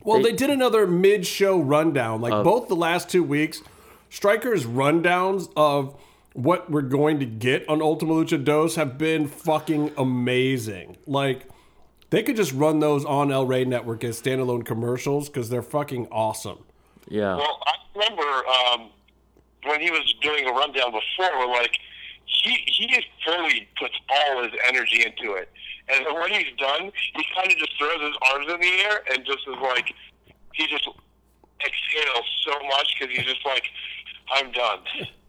[0.04, 2.20] Well, They- they, did another mid-show rundown.
[2.20, 3.62] Like both the last two weeks,
[4.10, 5.96] Strikers rundowns of
[6.34, 10.98] what we're going to get on Ultima Lucha Dos have been fucking amazing.
[11.08, 11.48] Like
[12.10, 16.08] they could just run those on El Rey Network as standalone commercials because they're fucking
[16.12, 16.60] awesome.
[17.08, 17.36] Yeah.
[17.38, 18.90] Well, I remember um,
[19.66, 21.78] when he was doing a rundown before, we're like,
[22.26, 25.50] he he just fully puts all his energy into it,
[25.90, 29.02] and then when he's done, he kind of just throws his arms in the air
[29.12, 29.94] and just is like,
[30.54, 30.88] he just
[31.60, 33.64] exhales so much because he's just like,
[34.34, 34.80] I'm done.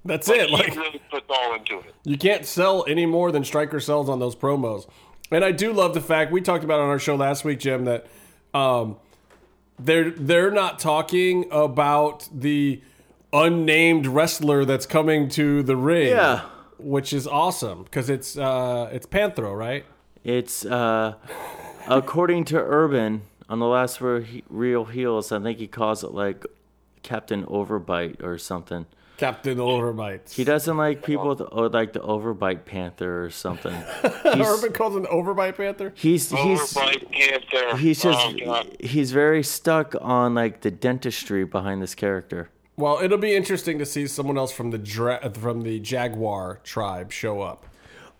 [0.04, 0.50] That's Like, it.
[0.50, 1.94] Like really puts all into it.
[2.04, 4.88] You can't sell any more than Striker sells on those promos.
[5.30, 7.84] And I do love the fact we talked about on our show last week, Jim,
[7.86, 8.06] that
[8.52, 8.96] um,
[9.78, 12.82] they're they're not talking about the
[13.32, 16.08] unnamed wrestler that's coming to the ring.
[16.10, 16.42] Yeah.
[16.78, 19.84] Which is awesome because it's uh, it's Panthro, right?
[20.24, 21.14] It's uh,
[21.88, 25.32] according to Urban on the last Re- Real Heels.
[25.32, 26.44] I think he calls it like
[27.02, 28.86] Captain Overbite or something.
[29.16, 30.32] Captain Overbite.
[30.32, 33.72] He doesn't like people with, or like the Overbite Panther or something.
[34.24, 35.92] He's Urban calls him Overbite Panther.
[35.94, 37.76] he's he's, Overbite Panther.
[37.76, 42.50] he's just Oh, he's very stuck on like the dentistry behind this character.
[42.76, 47.12] Well, it'll be interesting to see someone else from the dra- from the Jaguar tribe
[47.12, 47.66] show up.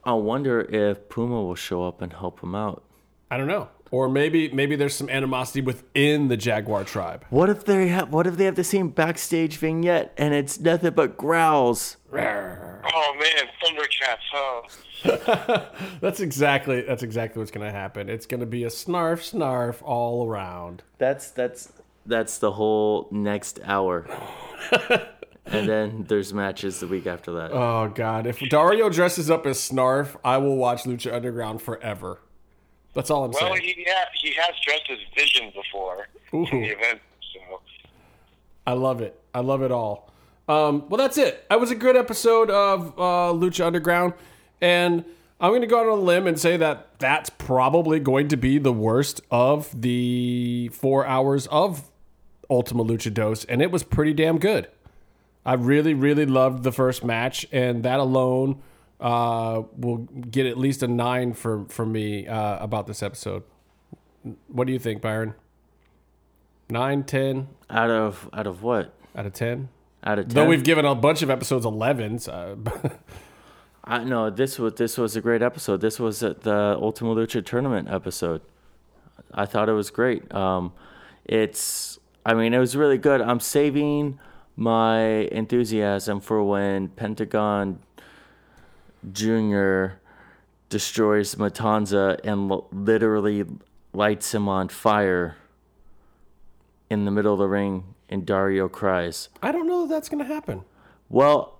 [0.04, 2.84] I wonder if Puma will show up and help him out.
[3.30, 3.68] I don't know.
[3.90, 7.24] Or maybe maybe there's some animosity within the Jaguar tribe.
[7.30, 8.12] What if they have?
[8.12, 11.96] What if they have the same backstage vignette and it's nothing but growls?
[12.12, 15.64] Oh man, Thundercats, huh?
[16.00, 18.08] That's exactly that's exactly what's going to happen.
[18.08, 20.82] It's going to be a snarf snarf all around.
[20.98, 21.72] That's that's
[22.06, 24.06] that's the whole next hour.
[25.46, 27.52] and then there's matches the week after that.
[27.52, 32.20] Oh god, if Dario dresses up as Snarf, I will watch Lucha Underground forever.
[32.94, 33.52] That's all I'm Well, saying.
[33.52, 36.46] Well, he ha- he has dressed as Vision before Ooh.
[36.52, 37.00] in the event,
[37.32, 37.60] so
[38.66, 39.20] I love it.
[39.34, 40.10] I love it all.
[40.48, 41.44] Um, well, that's it.
[41.48, 44.12] That was a good episode of uh, Lucha Underground,
[44.60, 45.04] and
[45.40, 48.36] I'm going to go out on a limb and say that that's probably going to
[48.36, 51.90] be the worst of the four hours of
[52.50, 54.68] Ultima Lucha Dos, and it was pretty damn good.
[55.46, 58.62] I really, really loved the first match, and that alone
[59.00, 63.42] uh, will get at least a nine for for me uh, about this episode.
[64.48, 65.34] What do you think, Byron?
[66.70, 68.94] Nine, ten Out of out of what?
[69.14, 69.68] out of ten.
[70.02, 70.34] Out of ten.
[70.34, 72.28] Though we've given a bunch of episodes 11s.
[72.28, 72.88] Uh,
[73.84, 75.82] I know this was this was a great episode.
[75.82, 78.40] This was the Ultima Lucha tournament episode.
[79.32, 80.32] I thought it was great.
[80.34, 80.72] Um,
[81.24, 81.93] it's,
[82.26, 83.20] I mean, it was really good.
[83.20, 84.18] I'm saving
[84.56, 87.80] my enthusiasm for when Pentagon
[89.12, 90.00] Junior
[90.68, 93.44] destroys Matanza and l- literally
[93.92, 95.36] lights him on fire
[96.90, 99.28] in the middle of the ring, and Dario cries.
[99.42, 100.62] I don't know that that's going to happen.
[101.08, 101.58] Well,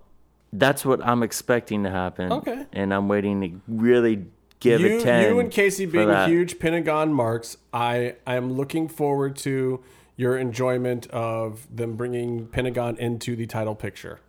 [0.53, 2.31] that's what I'm expecting to happen.
[2.31, 2.65] Okay.
[2.73, 4.25] And I'm waiting to really
[4.59, 5.29] give You, a 10.
[5.33, 6.29] you and Casey being that.
[6.29, 9.81] huge Pentagon marks, I I am looking forward to
[10.15, 14.19] your enjoyment of them bringing Pentagon into the title picture.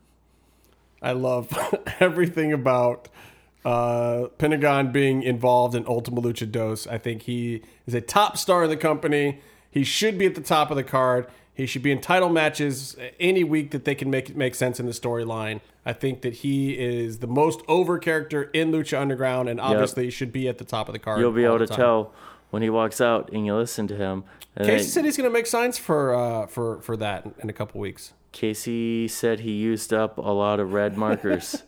[1.01, 1.53] I love
[2.01, 3.09] everything about
[3.65, 6.87] uh, Pentagon being involved in Ultima Lucha Dos.
[6.87, 9.41] I think he is a top star in the company.
[9.71, 11.27] He should be at the top of the card.
[11.53, 14.79] He should be in title matches any week that they can make it make sense
[14.79, 15.61] in the storyline.
[15.87, 20.11] I think that he is the most over character in Lucha Underground, and obviously he
[20.11, 21.21] should be at the top of the card.
[21.21, 21.77] You'll be able to time.
[21.77, 22.15] tell
[22.51, 24.25] when he walks out and you listen to him.
[24.57, 27.35] And Casey then said he's going to make signs for uh, for for that in,
[27.45, 28.13] in a couple weeks.
[28.33, 31.63] Casey said he used up a lot of red markers.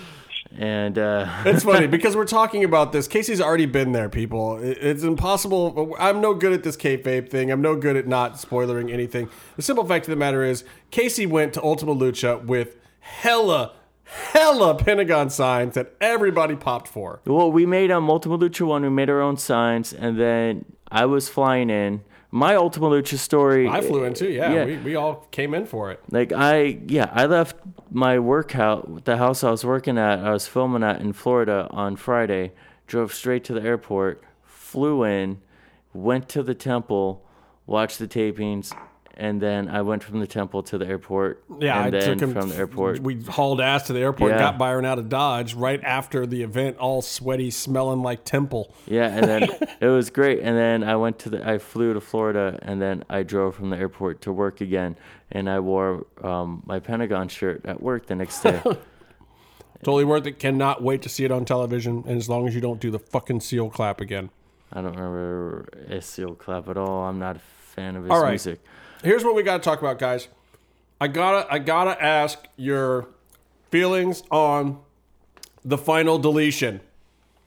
[0.56, 3.08] and uh, It's funny because we're talking about this.
[3.08, 4.58] Casey's already been there, people.
[4.62, 5.96] It's impossible.
[5.98, 7.50] I'm no good at this kayfabe thing.
[7.50, 9.28] I'm no good at not spoilering anything.
[9.56, 13.72] The simple fact of the matter is, Casey went to Ultima Lucha with hella,
[14.04, 17.20] hella Pentagon signs that everybody popped for.
[17.26, 18.82] well, we made uh, a Ultima Lucha one.
[18.82, 22.02] We made our own signs, and then I was flying in.
[22.30, 23.68] My Ultima Lucha story.
[23.68, 24.28] I flew in too.
[24.28, 24.64] Yeah, Yeah.
[24.64, 26.00] We, we all came in for it.
[26.10, 27.56] Like I, yeah, I left
[27.92, 31.94] my workout, the house I was working at, I was filming at in Florida on
[31.94, 32.52] Friday.
[32.88, 35.40] Drove straight to the airport, flew in,
[35.92, 37.24] went to the temple,
[37.66, 38.76] watched the tapings,
[39.16, 41.42] and then I went from the temple to the airport.
[41.60, 43.00] Yeah, and I then took him from the airport.
[43.00, 44.38] We hauled ass to the airport, Yeah.
[44.38, 48.74] got Byron out of Dodge right after the event, all sweaty, smelling like temple.
[48.86, 49.48] Yeah, and then
[49.80, 50.40] it was great.
[50.40, 53.70] And then I went to the, I flew to Florida, and then I drove from
[53.70, 54.96] the airport to work again,
[55.30, 58.60] and I wore um, my Pentagon shirt at work the next day.
[59.82, 60.38] Totally worth it.
[60.38, 62.04] Cannot wait to see it on television.
[62.06, 64.30] And as long as you don't do the fucking seal clap again.
[64.72, 67.04] I don't remember a Seal Clap at all.
[67.04, 67.40] I'm not a
[67.74, 68.30] fan of his All right.
[68.30, 68.60] music.
[69.04, 70.28] Here's what we got to talk about, guys.
[71.00, 73.08] I gotta, I gotta ask your
[73.70, 74.78] feelings on
[75.64, 76.80] the final deletion.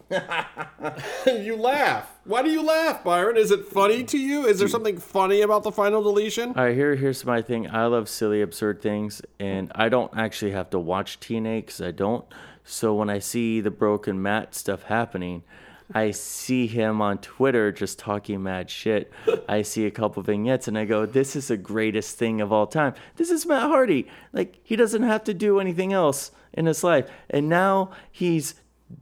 [1.25, 2.09] you laugh.
[2.23, 3.35] Why do you laugh, Byron?
[3.37, 4.45] Is it funny to you?
[4.45, 6.49] Is there something funny about the final deletion?
[6.49, 7.69] All right, here, here's my thing.
[7.69, 11.91] I love silly, absurd things, and I don't actually have to watch TNA because I
[11.91, 12.25] don't.
[12.63, 15.43] So when I see the broken Matt stuff happening,
[15.93, 19.11] I see him on Twitter just talking mad shit.
[19.49, 22.67] I see a couple vignettes, and I go, "This is the greatest thing of all
[22.67, 22.93] time.
[23.15, 24.07] This is Matt Hardy.
[24.33, 28.55] Like he doesn't have to do anything else in his life, and now he's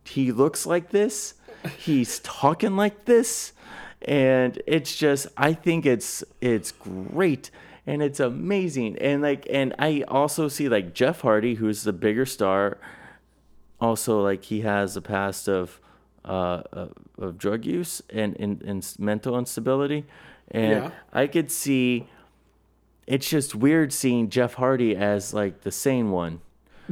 [0.06, 1.36] he looks like this.
[1.78, 3.54] He's talking like this."
[4.06, 7.50] and it's just i think it's it's great
[7.88, 12.26] and it's amazing and like and i also see like jeff hardy who's the bigger
[12.26, 12.78] star
[13.82, 15.80] also like he has a past of
[16.26, 20.06] uh of, of drug use and, and and mental instability
[20.52, 20.92] and Yeah.
[21.14, 22.08] i could see
[23.08, 26.42] it's just weird seeing jeff hardy as like the sane one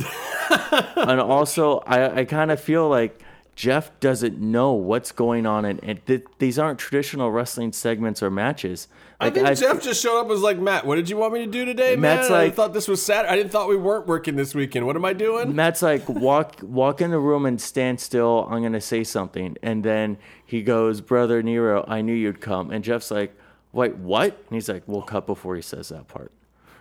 [0.96, 3.22] and also I, I kind of feel like
[3.56, 8.32] Jeff doesn't know what's going on, and, and th- these aren't traditional wrestling segments or
[8.32, 8.88] matches.
[9.20, 11.34] I think I- Jeff just showed up and was like, Matt, what did you want
[11.34, 12.40] me to do today, Matt's man?
[12.40, 13.32] I thought this was Saturday.
[13.32, 14.88] I didn't thought we weren't working this weekend.
[14.88, 15.56] What am I doing?
[15.56, 18.48] Matt's like walk walk in the room and stand still.
[18.50, 22.84] I'm gonna say something, and then he goes, "Brother Nero, I knew you'd come." And
[22.84, 23.38] Jeff's like,
[23.72, 26.32] "Wait, what?" And he's like, "We'll cut before he says that part."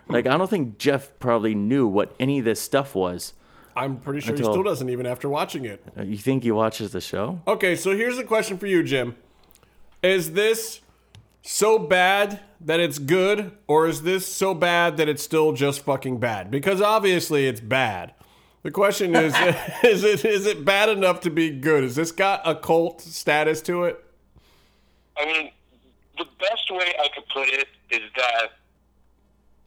[0.09, 3.33] Like I don't think Jeff probably knew what any of this stuff was.
[3.75, 5.83] I'm pretty sure Until- he still doesn't even after watching it.
[5.97, 7.41] Uh, You think he watches the show?
[7.47, 9.15] Okay, so here's a question for you, Jim.
[10.01, 10.81] Is this
[11.41, 16.19] so bad that it's good, or is this so bad that it's still just fucking
[16.19, 16.51] bad?
[16.51, 18.13] Because obviously it's bad.
[18.63, 19.33] The question is,
[19.83, 21.83] is it is it bad enough to be good?
[21.83, 24.03] Has this got a cult status to it?
[25.17, 25.51] I mean,
[26.17, 28.49] the best way I could put it is that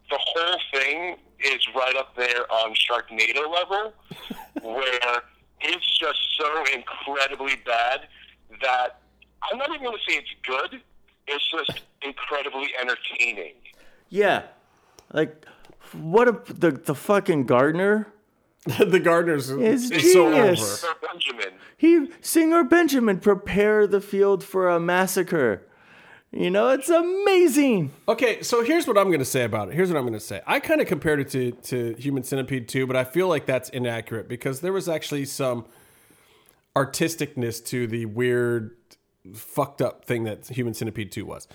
[0.09, 3.93] the whole thing is right up there on Sharknado level,
[4.61, 5.21] where
[5.61, 8.07] it's just so incredibly bad
[8.61, 8.99] that
[9.49, 10.81] I'm not even going to say it's good.
[11.27, 13.55] It's just incredibly entertaining.
[14.09, 14.43] Yeah,
[15.13, 15.45] like
[15.93, 18.13] what a the the fucking gardener.
[18.79, 20.35] the Gardeners It's is so over.
[20.35, 20.81] genius.
[20.81, 21.53] Sir Benjamin.
[21.77, 25.66] He Señor Benjamin prepare the field for a massacre.
[26.37, 27.91] You know, it's amazing.
[28.07, 29.73] Okay, so here's what I'm going to say about it.
[29.73, 30.39] Here's what I'm going to say.
[30.45, 33.69] I kind of compared it to, to Human Centipede 2, but I feel like that's
[33.69, 35.65] inaccurate because there was actually some
[36.75, 38.75] artisticness to the weird,
[39.33, 41.47] fucked up thing that Human Centipede 2 was.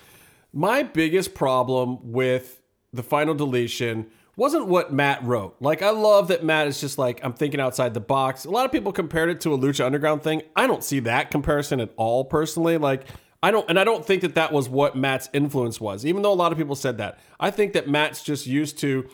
[0.51, 2.61] My biggest problem with
[2.91, 5.55] the final deletion wasn't what Matt wrote.
[5.61, 8.43] Like, I love that Matt is just like, I'm thinking outside the box.
[8.43, 10.41] A lot of people compared it to a Lucha Underground thing.
[10.57, 12.77] I don't see that comparison at all, personally.
[12.77, 13.05] Like,
[13.43, 16.31] I don't, and I don't think that that was what Matt's influence was, even though
[16.31, 17.19] a lot of people said that.
[17.41, 19.09] I think that Matt's just used to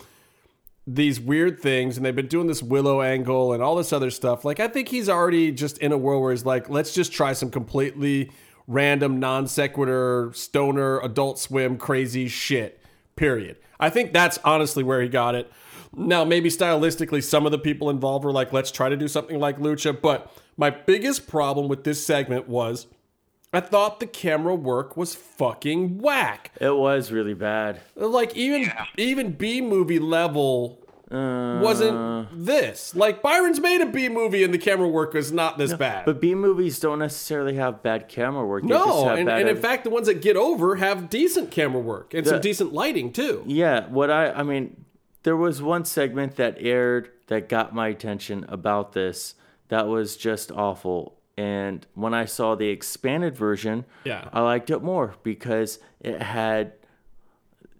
[0.85, 4.45] these weird things and they've been doing this willow angle and all this other stuff.
[4.45, 7.33] Like, I think he's already just in a world where he's like, let's just try
[7.33, 8.29] some completely
[8.67, 12.83] random, non sequitur, stoner, adult swim, crazy shit,
[13.15, 13.57] period.
[13.79, 15.51] I think that's honestly where he got it.
[15.91, 19.39] Now, maybe stylistically, some of the people involved were like, let's try to do something
[19.39, 19.99] like Lucha.
[19.99, 22.85] But my biggest problem with this segment was
[23.51, 26.51] I thought the camera work was fucking whack.
[26.61, 27.81] It was really bad.
[27.95, 28.85] Like even Yeah.
[28.97, 30.79] even B movie level
[31.11, 32.95] Uh, wasn't this.
[32.95, 36.05] Like Byron's made a B movie and the camera work was not this bad.
[36.05, 38.61] But B movies don't necessarily have bad camera work.
[38.61, 40.75] They just no, have and, bad and in ed- fact, the ones that get over
[40.75, 43.43] have decent camera work and some decent lighting too.
[43.47, 44.85] Yeah, what I I mean,
[45.23, 49.33] there was one segment that aired that got my attention about this
[49.69, 51.15] that was just awful.
[51.39, 54.27] And when I saw the expanded version, Yeah.
[54.33, 56.73] I liked it more because it had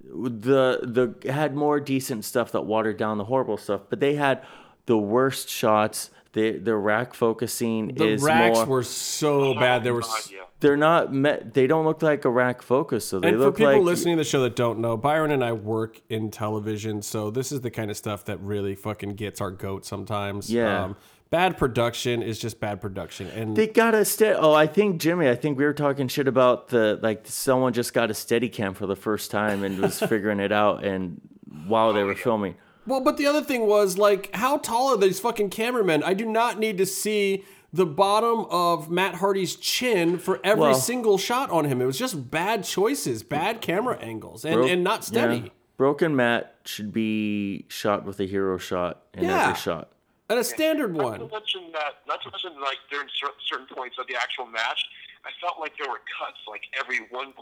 [0.04, 4.16] the the it had more decent stuff that watered down the horrible stuff, but they
[4.16, 4.44] had
[4.86, 6.10] the worst shots.
[6.34, 8.66] The the rack focusing The is racks more.
[8.68, 9.84] were so bad.
[9.84, 10.42] There were God, s- yeah.
[10.60, 11.56] they're not met.
[11.56, 13.04] They don't look like a rack focus.
[13.08, 15.32] So they And for look people like listening to the show that don't know, Byron
[15.32, 19.16] and I work in television, so this is the kind of stuff that really fucking
[19.16, 20.50] gets our goat sometimes.
[20.52, 20.94] Um, Yeah.
[21.30, 24.38] Bad production is just bad production, and They got a steady.
[24.40, 25.30] Oh, I think Jimmy.
[25.30, 28.74] I think we were talking shit about the like someone just got a steady cam
[28.74, 31.22] for the first time and was figuring it out, and
[31.68, 32.56] while they were oh, filming.
[32.88, 36.02] Well, but the other thing was like, how tall are these fucking cameramen?
[36.04, 40.74] I do not need to see the bottom of Matt Hardy's chin for every Well-
[40.74, 41.82] single shot on him.
[41.82, 45.36] It was just bad choices, bad camera angles, and, Bro- and not steady.
[45.38, 45.50] Yeah.
[45.78, 49.44] Broken Matt should be shot with a hero shot in Yeah.
[49.50, 49.90] every shot.
[50.30, 51.20] And a standard Not one.
[51.20, 53.08] to mention that, not to mention like during
[53.50, 54.86] certain points of the actual match,
[55.26, 57.34] I felt like there were cuts like every 1.3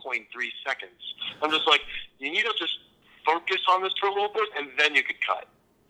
[0.66, 0.92] seconds.
[1.42, 1.82] I'm just like,
[2.20, 2.80] you need to just
[3.26, 5.48] focus on this for a little bit, and then you could cut.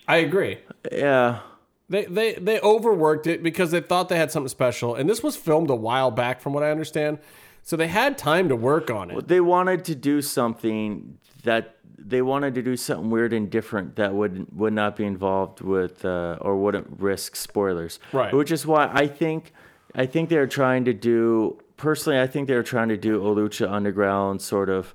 [0.07, 0.57] I agree.
[0.91, 1.41] Yeah.
[1.89, 5.37] They, they they overworked it because they thought they had something special, and this was
[5.37, 7.19] filmed a while back, from what I understand.
[7.63, 9.27] So they had time to work on it.
[9.27, 11.76] They wanted to do something that
[12.07, 16.05] they wanted to do something weird and different that would would not be involved with
[16.05, 17.99] uh, or wouldn't risk spoilers.
[18.13, 18.33] Right.
[18.33, 19.53] Which is why I think
[19.93, 22.19] I think they're trying to do personally.
[22.19, 24.93] I think they're trying to do a Lucha Underground sort of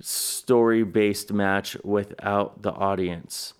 [0.00, 3.54] story based match without the audience,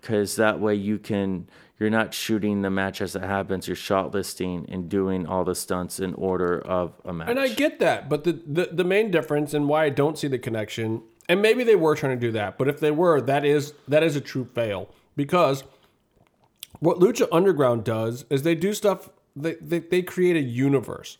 [0.00, 1.48] because that way you can.
[1.78, 3.66] You're not shooting the match as it happens.
[3.66, 7.30] You're shot listing and doing all the stunts in order of a match.
[7.30, 10.28] And I get that, but the, the the main difference and why I don't see
[10.28, 11.00] the connection,
[11.30, 14.02] and maybe they were trying to do that, but if they were, that is that
[14.02, 15.62] is a true fail because
[16.80, 19.08] what Lucha Underground does is they do stuff.
[19.36, 21.16] They they, they create a universe.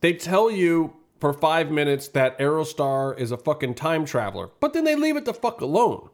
[0.00, 4.84] They tell you for five minutes that Aerostar is a fucking time traveler, but then
[4.84, 6.08] they leave it the fuck alone.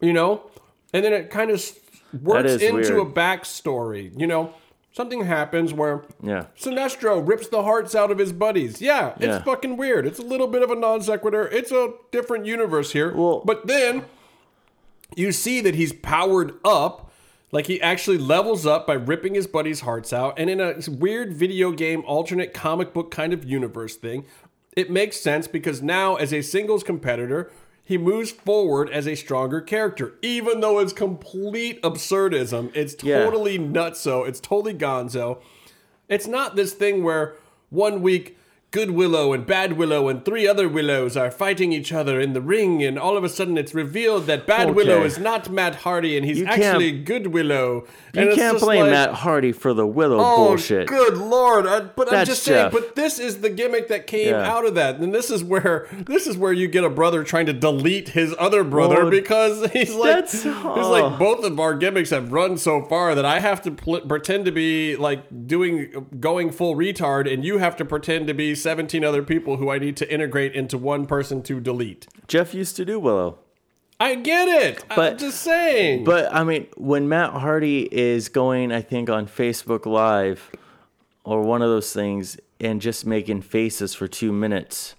[0.00, 0.48] You know,
[0.92, 1.60] and then it kind of
[2.22, 2.86] works into weird.
[2.86, 4.16] a backstory.
[4.16, 4.54] You know,
[4.96, 6.46] something happens where yeah.
[6.58, 8.80] Sinestro rips the hearts out of his buddies.
[8.80, 9.42] Yeah, it's Yeah.
[9.42, 10.06] fucking weird.
[10.06, 11.46] It's a little bit of a non sequitur.
[11.48, 13.12] It's a different universe here.
[13.14, 14.04] Well- but then
[15.14, 17.12] you see that he's powered up.
[17.52, 20.34] Like he actually levels up by ripping his buddies' hearts out.
[20.38, 24.24] And in a weird video game, alternate comic book kind of universe thing,
[24.76, 27.50] it makes sense because now, as a singles competitor,
[27.88, 32.70] he moves forward as a stronger character, even though it's complete absurdism.
[32.74, 33.24] It's Yeah.
[33.24, 34.26] totally nutso.
[34.26, 35.38] It's totally gonzo.
[36.08, 37.34] It's not this thing where
[37.70, 38.36] one week
[38.72, 42.42] Good Willow and Bad Willow and three other Willows are fighting each other in the
[42.42, 46.16] ring, and all of a sudden it's revealed that Bad Willow is not Matt Hardy
[46.16, 47.86] and he's actually Good Willow.
[48.12, 50.88] You and it's can't blame like, Matt Hardy for the Willow Oh, bullshit.
[50.88, 51.66] good lord!
[51.66, 52.66] I, but I'm That's just saying.
[52.66, 52.72] Jeff.
[52.72, 54.50] But this is the gimmick that came Yeah.
[54.50, 57.46] out of that, and this is where this is where you get a brother trying
[57.46, 60.88] to delete his other brother because he's like he's oh.
[60.90, 64.44] like both of our gimmicks have run so far that I have to pl- pretend
[64.46, 69.04] to be like doing going full retard, and you have to pretend to be 17
[69.04, 72.06] other people who I need to integrate into one person to delete.
[72.26, 73.38] Jeff used to do Willow.
[74.00, 74.84] I get it.
[74.90, 76.04] I'm But- just saying.
[76.04, 80.50] But I mean, when Matt Hardy is going, I think on Facebook Live
[81.24, 84.94] or one of those things, and just making faces for two minutes,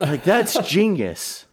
[0.00, 1.46] like that's genius.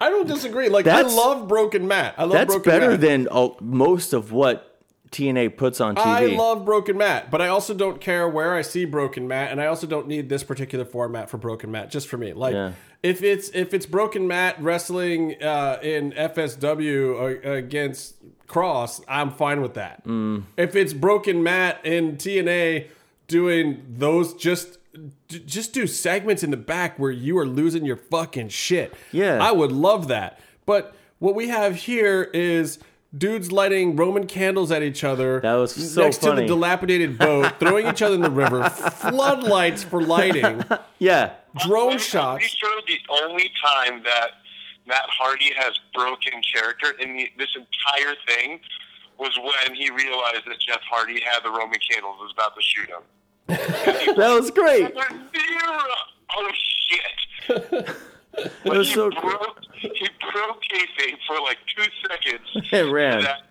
[0.00, 0.68] I don't disagree.
[0.68, 2.14] Like That's- I love Broken Matt.
[2.18, 3.00] I love That's Broken better Matt.
[3.00, 4.67] than uh, most of what
[5.10, 6.04] TNA puts on TV.
[6.04, 9.60] I love Broken Matt, but I also don't care where I see Broken Matt, and
[9.60, 11.90] I also don't need this particular format for Broken Matt.
[11.90, 12.72] Just for me, like Yeah.
[13.02, 18.16] if it's if it's Broken Matt wrestling uh, in FSW against
[18.46, 20.04] Cross, I'm fine with that.
[20.06, 20.44] Mm.
[20.56, 22.88] If it's Broken Matt in TNA
[23.26, 24.78] doing those just.
[25.28, 28.92] Just do segments in the back where you are losing your fucking shit.
[29.12, 29.38] Yeah.
[29.40, 30.40] I would love that.
[30.66, 32.80] But what we have here is
[33.16, 35.40] dudes lighting Roman candles at each other.
[35.40, 39.82] That was so next to the dilapidated boat, throwing each other in the river, floodlights
[39.82, 40.62] for lighting,
[40.98, 41.34] yeah,
[41.66, 42.38] drone I'm shots.
[42.38, 44.32] pretty sure the only time that
[44.86, 48.60] Matt Hardy has broken character in the, this entire thing
[49.18, 52.62] was when he realized that Jeff Hardy had the Roman candles and was about to
[52.62, 53.02] shoot him.
[54.16, 54.92] that was great.
[56.36, 57.96] Oh shit!
[58.38, 59.88] It was he so broke, he
[60.32, 62.68] broke kayfabe for like two seconds.
[62.72, 63.22] It ran.
[63.22, 63.42] That,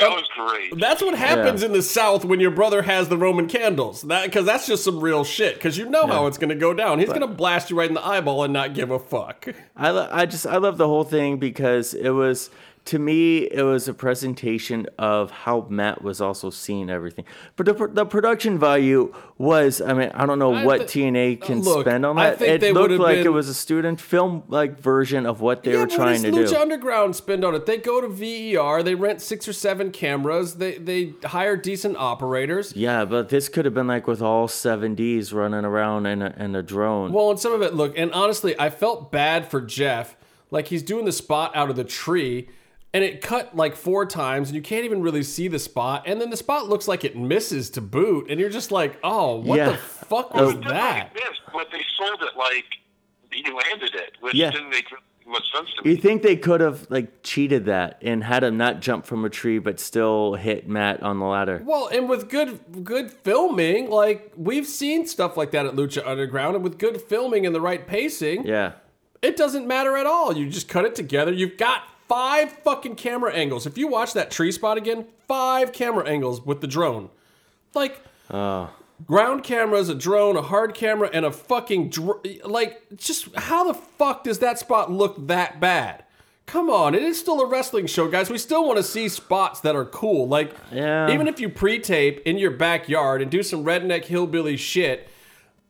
[0.00, 0.78] that was great.
[0.78, 1.66] That's what happens Yeah.
[1.66, 4.02] in the South when your brother has the Roman candles.
[4.02, 5.54] That because that's just some real shit.
[5.54, 7.00] Because you know how it's going to go down.
[7.00, 9.48] He's going to blast you right in the eyeball and not give a fuck.
[9.76, 12.48] I, lo- I just I love the whole thing because it was
[12.88, 17.26] to me it was a presentation of how Matt was also seeing everything.
[17.56, 21.42] But the, the production value was I mean I don't know I what thi- TNA
[21.42, 22.40] uh, can Look, spend on that.
[22.40, 25.86] It looked like it was a student film like version of what they yeah, were
[25.86, 26.56] trying to does do.
[26.56, 27.66] Lucha Underground spend on it?
[27.66, 28.82] They go to VER.
[28.82, 30.54] They rent six or seven cameras.
[30.54, 32.74] They they hire decent operators.
[32.74, 36.54] yeah, but this could have been like with all 7Ds running around in a, in
[36.56, 37.12] a drone.
[37.12, 40.16] Well, and some of it, look, and honestly, I felt bad for Jeff.
[40.50, 42.48] Like he's doing the spot out of the tree,
[42.94, 46.04] and it cut like four times, and you can't even really see the spot.
[46.06, 49.36] And then the spot looks like it misses to boot, and you're just like, oh,
[49.36, 49.70] what Yeah.
[49.70, 50.98] the fuck was Just that?
[50.98, 52.64] like this, but they sold it like
[53.30, 54.50] he landed it, which Yeah.
[54.50, 54.86] didn't make
[55.26, 55.90] much sense to me.
[55.90, 59.28] you think they could have like cheated that and had him not jump from a
[59.28, 61.62] tree but still hit Matt on the ladder?
[61.66, 66.54] Well, and with good good filming, like we've seen stuff like that at Lucha Underground,
[66.54, 68.72] and with good filming and the right pacing, Yeah.
[69.20, 70.34] it doesn't matter at all.
[70.34, 71.30] You just cut it together.
[71.30, 73.66] You've got five fucking camera angles.
[73.66, 77.10] If you watch that tree spot again, five camera angles with the drone.
[77.74, 78.72] Like ah.
[79.06, 83.74] ground cameras, a drone, a hard camera, and a fucking dr- like just how the
[83.74, 86.04] fuck does that spot look that bad?
[86.46, 88.30] Come on, it is still a wrestling show, guys.
[88.30, 90.26] We still want to see spots that are cool.
[90.26, 91.12] Like, Yeah.
[91.12, 95.10] even if you pre-tape in your backyard and do some redneck hillbilly shit,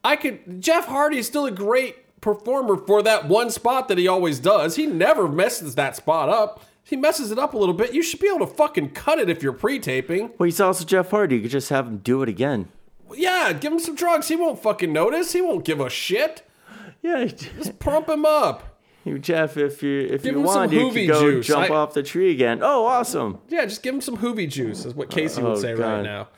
[0.05, 0.63] I could.
[0.63, 4.77] Jeff Hardy is still a great performer for that one spot that he always does.
[4.77, 6.63] He never messes that spot up.
[6.83, 7.93] He messes it up a little bit.
[7.93, 10.31] You should be able to fucking cut it if you're pre-taping.
[10.39, 11.37] Well, he's also Jeff Hardy.
[11.37, 12.69] You could just have him do it again.
[13.15, 14.29] Yeah, give him some drugs.
[14.29, 15.33] He won't fucking notice.
[15.33, 16.43] He won't give a shit.
[17.03, 18.81] Yeah, just Pump him up.
[19.05, 19.57] you, Jeff.
[19.57, 21.47] If you if Give you want, you could go juice.
[21.47, 22.61] jump I- off the tree again.
[22.63, 23.39] Oh, awesome!
[23.49, 26.29] Yeah, just give him some hoovy juice, is what Casey Oh, would say right now.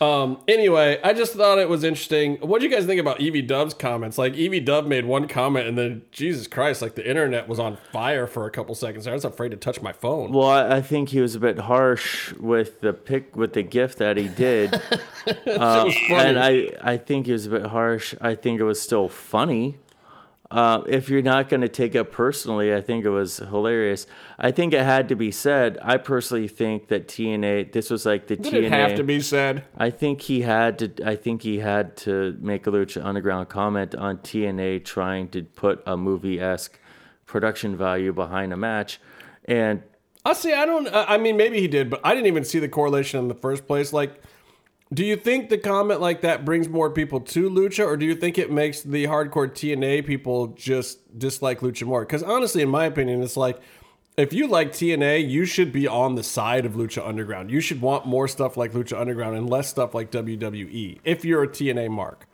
[0.00, 2.36] Um, anyway, I just thought it was interesting.
[2.36, 4.16] What do you guys think about Evie Dub's comments?
[4.16, 7.78] Like Evie Dub made one comment, and then Jesus Christ, like the internet was on
[7.92, 9.06] fire for a couple seconds.
[9.06, 10.32] I was afraid to touch my phone.
[10.32, 14.16] Well, I, think he was a bit harsh with the pick with the gift that
[14.16, 14.74] he did,
[15.46, 18.14] uh, and I I think he was a bit harsh.
[18.20, 19.78] I think it was still funny.
[20.50, 24.06] Uh, if you're not going to take it personally, I think it was hilarious.
[24.38, 25.76] I think it had to be said.
[25.82, 27.72] I personally think that TNA.
[27.72, 28.62] This was like the Did TNA.
[28.64, 29.64] it have to be said?
[29.76, 30.92] I think he had to.
[31.04, 35.82] I think he had to make a Lucha Underground comment on TNA trying to put
[35.86, 36.78] a movie esque
[37.26, 39.00] production value behind a match,
[39.44, 39.82] and
[40.24, 40.54] I see.
[40.54, 40.88] I don't.
[40.88, 43.34] I I mean, maybe he did, but I didn't even see the correlation in the
[43.34, 43.92] first place.
[43.92, 44.22] Like,
[44.92, 48.14] do you think the comment like that brings more people to Lucha, or do you
[48.14, 52.04] think it makes the hardcore TNA people just dislike Lucha more?
[52.04, 53.60] Because honestly, in my opinion, it's like
[54.16, 57.50] if you like TNA, you should be on the side of Lucha Underground.
[57.50, 60.98] You should want more stuff like Lucha Underground and less stuff like WWE.
[61.04, 62.26] If you're a TNA mark,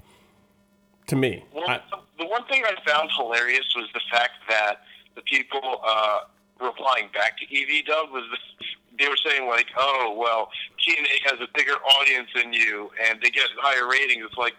[1.09, 1.81] To me, Well, I,
[2.18, 4.82] the one thing I found hilarious was the fact that
[5.14, 6.20] the people uh,
[6.60, 8.64] replying back to EV Dub was the,
[8.99, 10.49] they were saying like, "Oh, well,
[10.79, 14.55] TNA has a bigger audience than you, and they get higher ratings." It's like,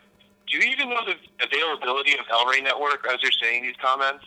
[0.47, 4.23] do you even know the availability of El Rey Network as you're saying these comments?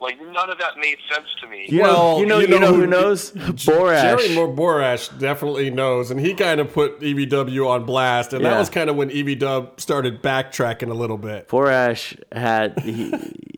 [0.00, 1.66] Like, none of that made sense to me.
[1.68, 3.30] You Well, know, you know, you you know, know who who- knows?
[3.32, 4.02] Borash.
[4.02, 8.58] Jerry Moore Borash definitely knows, and he kind of put EVW on blast, and that
[8.58, 11.48] was kind of when EVW started backtracking a little bit.
[11.48, 13.12] Borash had he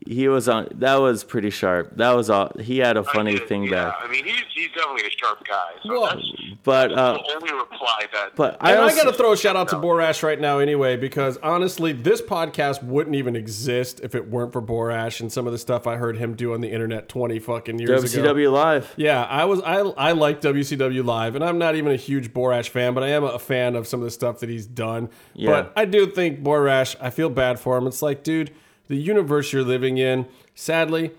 [0.07, 1.97] he was on that was pretty sharp.
[1.97, 3.95] That was all he had a funny did, thing yeah, back.
[4.03, 5.73] I mean, he's, he's definitely a sharp guy.
[5.83, 6.31] So Well, that's
[6.63, 8.37] But uh the only reply that.
[8.37, 10.97] but I And I, got to throw a shout out to Borash right now, anyway,
[10.97, 15.53] because honestly, this podcast wouldn't even exist if it weren't for Borash and some of
[15.53, 18.35] the stuff I heard him do on the internet twenty fucking years ago.
[18.35, 18.93] WCW Live.
[18.97, 22.69] Yeah, I was I I like WCW live, and I'm not even a huge Borash
[22.69, 25.09] fan, but I am a fan of some of the stuff that he's done.
[25.33, 25.51] Yeah.
[25.51, 27.87] But I do think Borash, I feel bad for him.
[27.87, 28.53] It's like, dude,
[28.89, 30.27] the universe you're living in.
[30.55, 31.11] Sadly,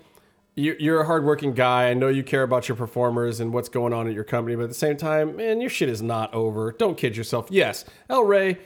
[0.54, 1.90] you're, you're a hardworking guy.
[1.90, 4.62] I know you care about your performers and what's going on at your company, but
[4.64, 6.72] at the same time, man, your shit is not over.
[6.72, 7.48] Don't kid yourself.
[7.50, 8.58] Yes, El Rey,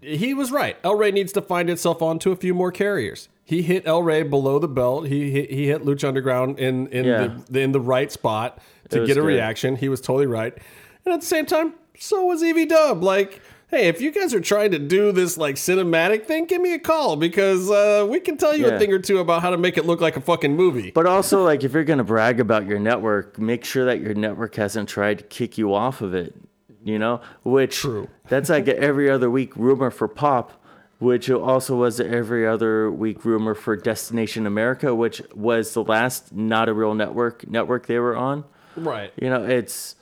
[0.00, 0.76] he was right.
[0.84, 3.28] El Rey needs to find itself onto a few more carriers.
[3.46, 5.08] He hit El Rey below the belt.
[5.08, 7.36] He hit, he hit Lucha Underground in in Yeah.
[7.50, 8.58] the in the right spot
[8.90, 9.26] to get a good.
[9.26, 9.76] reaction.
[9.76, 10.56] He was totally right.
[11.04, 13.02] And at the same time, so was Evie Dub.
[13.02, 13.42] Like,
[13.74, 16.78] hey, if you guys are trying to do this like cinematic thing, give me a
[16.78, 18.74] call because uh, we can tell you Yeah.
[18.74, 20.90] a thing or two about how to make it look like a fucking movie.
[20.92, 24.54] But also, like, if you're gonna brag about your network, make sure that your network
[24.54, 26.34] hasn't tried to kick you off of it.
[26.84, 28.08] You know, which True.
[28.28, 30.52] that's like every other week rumor for Pop,
[30.98, 36.68] which also was every other week rumor for Destination America, which was the last not
[36.68, 38.44] a real network network they were on.
[38.76, 39.12] right.
[39.20, 39.96] You know, it's,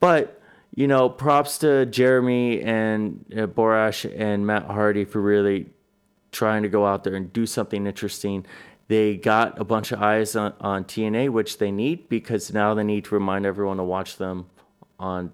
[0.00, 0.35] but
[0.76, 5.70] you know, props to Jeremy and uh, Borash and Matt Hardy for really
[6.30, 8.46] trying to go out there and do something interesting.
[8.88, 12.84] They got a bunch of eyes on, on TNA, which they need because now they
[12.84, 14.46] need to remind everyone to watch them
[15.00, 15.32] on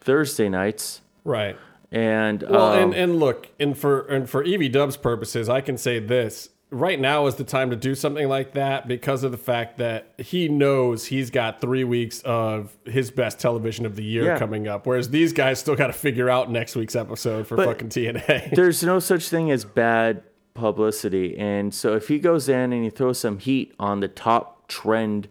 [0.00, 1.02] Thursday nights.
[1.24, 1.56] Right.
[1.92, 5.76] And Well, um, and, and look, and for and for Evie Dub's purposes, I can
[5.76, 9.38] say this: right now is the time to do something like that because of the
[9.38, 14.24] fact that he knows he's got three weeks of his best television of the year
[14.24, 14.38] Yeah.
[14.38, 17.66] coming up, whereas these guys still got to figure out next week's episode for But-
[17.66, 18.50] fucking TNA.
[18.54, 20.22] there's no such thing as bad
[20.54, 21.36] publicity.
[21.38, 25.28] And so if he goes in and he throws some heat on the top trend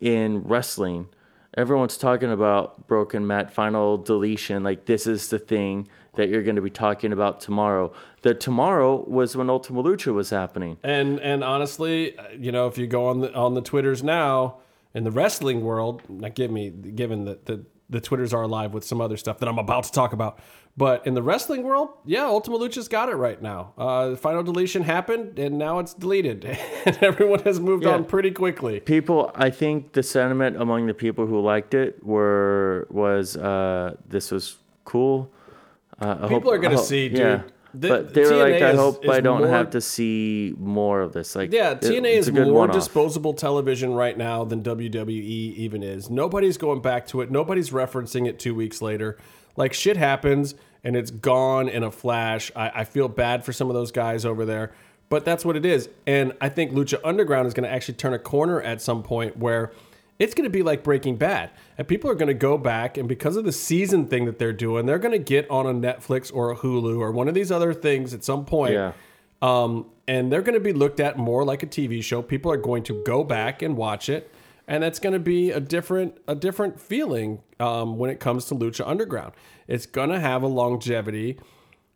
[0.00, 1.08] in wrestling,
[1.56, 4.62] everyone's talking about Broken Matt final deletion.
[4.62, 7.92] Like this is the thing that you're going to be talking about tomorrow.
[8.22, 10.78] That tomorrow was when Ultima Lucha was happening.
[10.82, 14.56] And and honestly, you know, if you go on the on the Twitters now
[14.94, 18.84] in the wrestling world, not give me given that the the Twitters are alive with
[18.84, 20.38] some other stuff that I'm about to talk about.
[20.76, 23.72] But in the wrestling world, yeah, Ultima Lucha's got it right now.
[23.76, 26.44] Uh, the final deletion happened, and now it's deleted,
[26.84, 27.94] and everyone has moved Yeah.
[27.94, 28.78] on pretty quickly.
[28.80, 34.30] People, I think the sentiment among the people who liked it were was uh, this
[34.30, 35.32] was cool.
[36.00, 37.18] Uh, People hope- are gonna hope- see, dude.
[37.18, 37.42] Yeah.
[37.74, 40.54] The- but they were like, I is- hope is I don't more- have to see
[40.58, 41.36] more of this.
[41.36, 42.74] Like, Yeah, TNA it's is more one-off.
[42.74, 46.08] disposable television right now than WWE even is.
[46.08, 47.30] Nobody's going back to it.
[47.30, 49.18] Nobody's referencing it two weeks later.
[49.56, 52.50] Like shit happens and it's gone in a flash.
[52.56, 54.72] I, I feel bad for some of those guys over there,
[55.10, 55.88] but that's what it is.
[56.06, 59.36] And I think Lucha Underground is going to actually turn a corner at some point
[59.36, 59.72] where
[60.18, 61.50] it's going to be like Breaking Bad.
[61.76, 64.52] And people are going to go back, and because of the season thing that they're
[64.52, 67.52] doing, they're going to get on a Netflix or a Hulu or one of these
[67.52, 68.92] other things at some point Yeah.
[69.42, 72.22] um, and they're going to be looked at more like a TV show.
[72.22, 74.32] People are going to go back and watch it,
[74.66, 78.54] and that's going to be a different a different feeling um, when it comes to
[78.54, 79.32] Lucha Underground.
[79.66, 81.38] It's going to have a longevity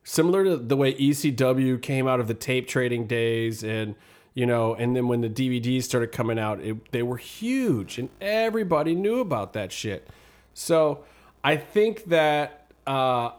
[0.05, 3.94] similar to the way ECW came out of the tape trading days, and
[4.34, 8.09] you know, and then when the DVDs started coming out, it, they were huge, and
[8.20, 10.09] everybody knew about that shit.
[10.54, 11.04] So
[11.42, 12.59] I think that.
[12.86, 13.32] Uh,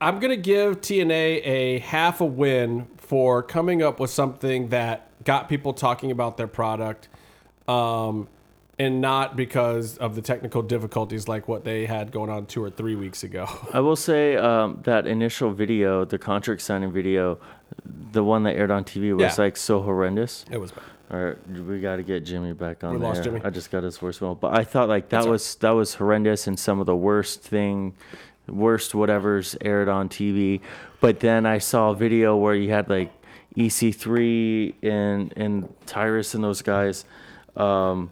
[0.00, 5.48] I'm gonna give TNA a half a win for coming up with something that got
[5.48, 7.08] people talking about their product,
[7.68, 8.28] um,
[8.78, 12.70] and not because of the technical difficulties like what they had going on two or
[12.70, 13.46] three weeks ago.
[13.72, 17.38] I will say um, that initial video, the contract signing video,
[18.12, 19.44] the one that aired on TV was Yeah.
[19.44, 20.44] like so horrendous.
[20.50, 20.84] It was bad.
[21.10, 23.08] All right, we got to get Jimmy back on We there.
[23.08, 23.40] lost Jimmy.
[23.44, 26.58] I just got his voicemail, but I thought like that was that was horrendous and
[26.58, 27.94] some of the worst thing,
[28.48, 30.60] worst whatever's aired on TV.
[31.00, 33.12] But then I saw a video where you had like
[33.54, 37.04] EC3 and and Tyrus and those guys.
[37.56, 38.10] Um,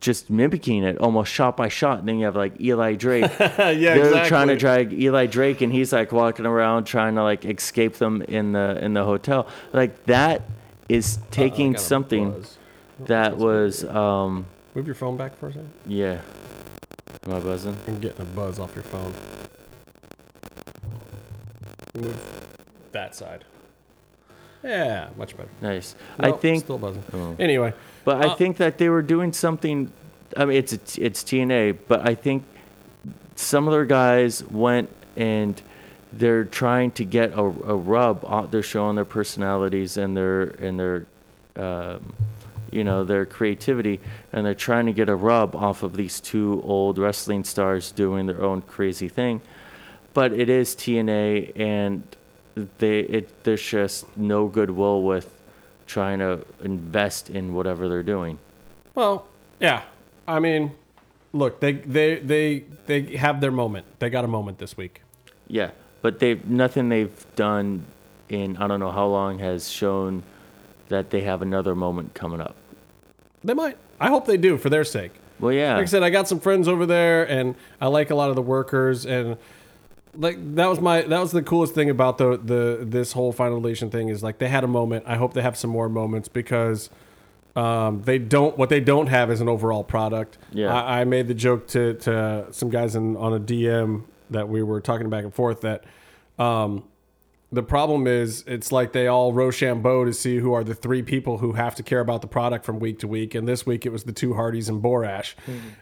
[0.00, 1.98] just mimicking it almost shot by shot.
[2.00, 3.30] And then you have like Eli Drake.
[3.40, 4.28] yeah, They're exactly.
[4.28, 8.22] trying to drag Eli Drake, and he's like walking around trying to like escape them
[8.22, 9.46] in the in the hotel.
[9.72, 10.42] Like that
[10.88, 12.58] is taking got a something buzz.
[13.00, 15.70] that was um Move your phone back for a second.
[15.86, 16.20] yeah.
[17.26, 17.76] Am I buzzing?
[17.86, 19.12] I'm getting a buzz off your phone.
[21.94, 22.16] Move
[22.92, 23.44] that side.
[24.62, 25.48] Yeah, much better.
[25.60, 25.94] Nice.
[26.18, 27.02] I think still buzzing.
[27.12, 27.36] Oh.
[27.38, 27.72] Anyway,
[28.08, 29.92] But I Uh, think that they were doing something.
[30.34, 32.44] I mean, it's it's TNA, but I think
[33.36, 35.60] some of their guys went and
[36.10, 38.24] they're trying to get a, a rub.
[38.24, 41.04] On, they're showing their personalities and their and their,
[41.56, 42.14] um,
[42.72, 44.00] you know, their creativity,
[44.32, 48.24] and they're trying to get a rub off of these two old wrestling stars doing
[48.24, 49.42] their own crazy thing.
[50.14, 52.04] But it is TNA, and
[52.78, 55.28] they it there's just no goodwill with
[55.88, 58.38] trying to invest in whatever they're doing.
[58.94, 59.26] well,
[59.58, 59.82] yeah.
[60.28, 60.72] I mean,
[61.32, 63.86] look, they they they they have their moment.
[63.98, 65.00] They got a moment this week.
[65.48, 65.70] Yeah,
[66.02, 67.86] but they nothing they've done
[68.28, 70.22] in I don't know how long has shown
[70.90, 72.54] that they have another moment coming up.
[73.42, 73.78] They might.
[73.98, 75.12] I hope they do for their sake.
[75.40, 78.14] Well, yeah, Like I said, I got some friends over there, and I like a
[78.14, 79.36] lot of the workers, and
[80.18, 83.60] like that was my that was the coolest thing about the the this whole final
[83.60, 85.04] deletion thing is like they had a moment.
[85.06, 86.90] I hope they have some more moments because
[87.54, 90.36] um, they don't what they don't have is an overall product.
[90.52, 90.74] Yeah.
[90.74, 94.62] I, I made the joke to to some guys in on a DM that we
[94.62, 95.84] were talking back and forth that.
[96.38, 96.84] Um,
[97.50, 101.38] the problem is, it's like they all Rochambeau to see who are the three people
[101.38, 103.34] who have to care about the product from week to week.
[103.34, 105.34] And this week it was the two Hardys and Borash,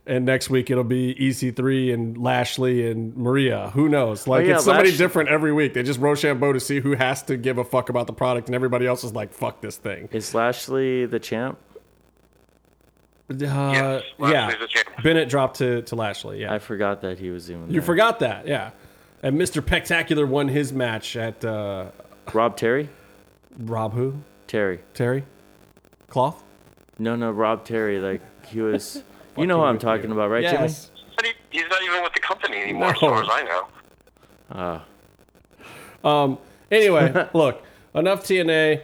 [0.06, 3.70] and next week it'll be EC3 and Lashley and Maria.
[3.74, 4.28] Who knows?
[4.28, 5.74] Like Oh, yeah, it's somebody Lash- different every week.
[5.74, 8.54] They just Rochambeau to see who has to give a fuck about the product, and
[8.54, 11.58] everybody else is like, "Fuck this thing." is Lashley the champ?
[13.28, 15.02] Uh, Yes, yeah, Lashley's the champ.
[15.02, 16.42] Bennett dropped to to Lashley.
[16.42, 17.62] Yeah, I forgot that he was even.
[17.62, 17.74] There.
[17.74, 17.86] You there.
[17.86, 18.46] forgot that.
[18.46, 18.70] Yeah,
[19.22, 19.62] and Mr.
[19.64, 21.86] Spectacular won his match at uh,
[22.32, 22.88] Rob Terry.
[23.58, 24.14] Rob who
[24.46, 24.80] Terry.
[24.94, 25.24] Terry
[26.08, 26.42] Cloth.
[26.98, 27.98] No, no, Rob Terry.
[27.98, 29.02] Like he was.
[29.36, 30.12] you know who I'm talking you.
[30.12, 30.90] about, right, Yes.
[31.14, 33.66] But he, he's not even with the company anymore, as far as I know.
[34.52, 34.80] Jimmy?
[36.04, 36.38] Uh, Um.
[36.70, 37.62] Anyway, look.
[37.94, 38.82] Enough TNA.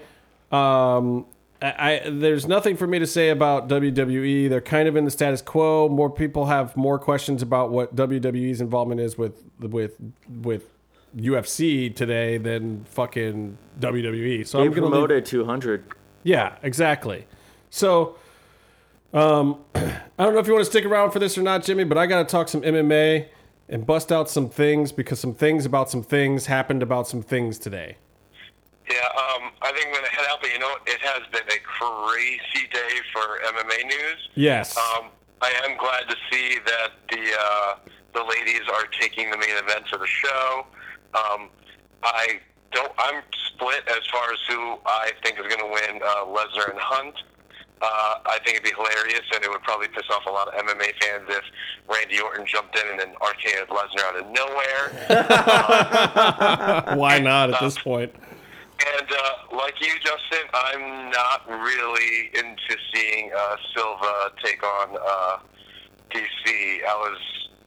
[0.50, 1.26] Um.
[1.62, 4.48] I, I there's nothing for me to say about WWE.
[4.50, 5.88] They're kind of in the status quo.
[5.88, 9.96] More people have more questions about what WWE's involvement is with with
[10.42, 10.64] with
[11.16, 14.46] UFC today than fucking WWE.
[14.46, 15.84] So they I'm leave- promoted 200.
[16.24, 17.26] yeah, exactly.
[17.70, 18.16] So,
[19.12, 21.84] um, I don't know if you want to stick around for this or not, Jimmy,
[21.84, 23.28] but I got to talk some MMA
[23.68, 27.58] and bust out some things because some things about some things happened about some things
[27.58, 27.96] today.
[28.92, 31.48] Yeah, um, I think I'm going to head out, but you know, it has been
[31.48, 34.28] a crazy day for MMA news.
[34.34, 34.76] Yes.
[34.76, 35.08] Um,
[35.40, 37.74] I am glad to see that the uh,
[38.12, 40.66] the ladies are taking the main events of the show.
[41.14, 41.48] Um,
[42.02, 42.40] I
[42.72, 42.92] don't.
[42.98, 46.78] I'm split as far as who I think is going to win uh, Lesnar and
[46.78, 47.14] Hunt.
[47.80, 50.54] Uh, I think it'd be hilarious, and it would probably piss off a lot of
[50.54, 51.42] MMA fans if
[51.88, 54.92] Randy Orton jumped in and then RKO'd Lesnar out of nowhere.
[56.98, 58.14] Why not at this point?
[58.80, 65.38] And uh, like you, Justin, I'm not really into seeing uh, Silva take on uh,
[66.10, 66.84] DC.
[66.84, 67.18] I was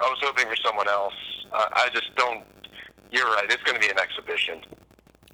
[0.02, 1.14] I was hoping for someone else.
[1.54, 2.44] I just don't.
[3.12, 3.46] You're right.
[3.50, 4.62] It's going to be an exhibition.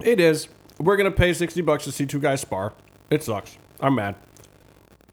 [0.03, 0.49] It is.
[0.77, 2.73] We're gonna pay sixty bucks to see two guys spar.
[3.09, 3.57] It sucks.
[3.79, 4.15] I'm mad,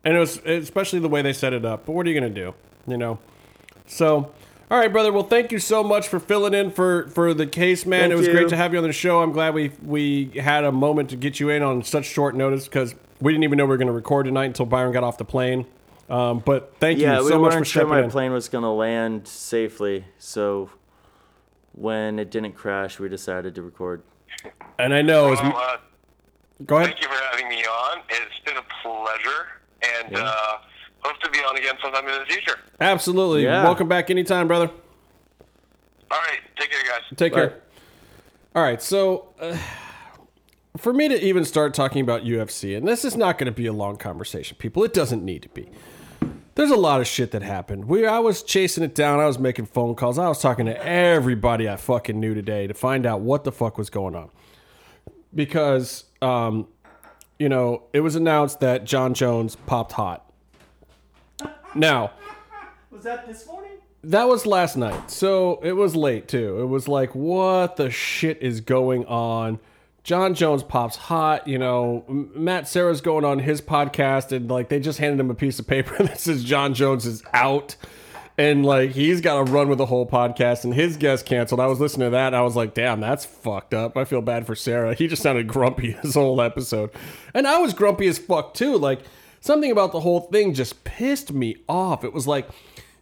[0.02, 1.84] and it was especially the way they set it up.
[1.84, 2.54] But what are you gonna do?
[2.86, 3.18] You know.
[3.86, 4.32] So,
[4.70, 5.12] all right, brother.
[5.12, 8.00] Well, thank you so much for filling in for for the case, man.
[8.02, 8.32] Thank it was you.
[8.32, 9.22] great to have you on the show.
[9.22, 12.64] I'm glad we we had a moment to get you in on such short notice
[12.64, 15.24] because we didn't even know we were gonna record tonight until Byron got off the
[15.24, 15.66] plane.
[16.10, 18.10] Um, but thank Yeah, you we so much for weren't sure stepping my in.
[18.10, 20.70] plane was going to land safely, so
[21.72, 24.02] when it didn't crash, we decided to record.
[24.78, 25.34] And I know.
[25.34, 25.76] As, Well, uh,
[26.64, 26.92] go ahead.
[26.92, 27.98] thank you for having me on.
[28.08, 29.48] It's been a pleasure,
[30.06, 30.56] and uh,
[31.02, 32.58] hope to be on again sometime in the future.
[32.80, 33.44] Absolutely.
[33.44, 33.64] Yeah.
[33.64, 34.70] Welcome back anytime, brother.
[36.10, 37.02] All right, take care, guys.
[37.16, 37.50] Take Right.
[37.50, 37.60] care.
[38.54, 39.56] All right, so uh,
[40.76, 43.66] for me to even start talking about UFC, and this is not going to be
[43.66, 44.82] a long conversation, people.
[44.84, 45.68] It doesn't need to be.
[46.54, 47.84] There's a lot of shit that happened.
[47.84, 49.20] We, I was chasing it down.
[49.20, 50.18] I was making phone calls.
[50.18, 53.78] I was talking to everybody I fucking knew today to find out what the fuck
[53.78, 54.30] was going on.
[55.32, 56.66] Because, um,
[57.38, 60.27] you know, it was announced that Jon Jones popped hot.
[61.74, 62.12] Now,
[62.90, 63.72] Was that this morning?
[64.04, 65.10] that was last night.
[65.10, 66.60] So it was late too.
[66.60, 69.58] It was like, what the shit is going on?
[70.04, 71.46] Jon Jones pops hot.
[71.46, 75.34] You know, Matt Serra's going on his podcast, and like they just handed him a
[75.34, 77.76] piece of paper that says Jon Jones is out.
[78.38, 81.60] And like he's got to run with the whole podcast, and his guest canceled.
[81.60, 84.22] I was listening to that, and I was like, "Damn, that's fucked up." I feel
[84.22, 84.94] bad for Sarah.
[84.94, 86.90] He just sounded grumpy his whole episode,
[87.34, 88.76] and I was grumpy as fuck too.
[88.78, 89.00] Like
[89.40, 92.04] something about the whole thing just pissed me off.
[92.04, 92.48] It was like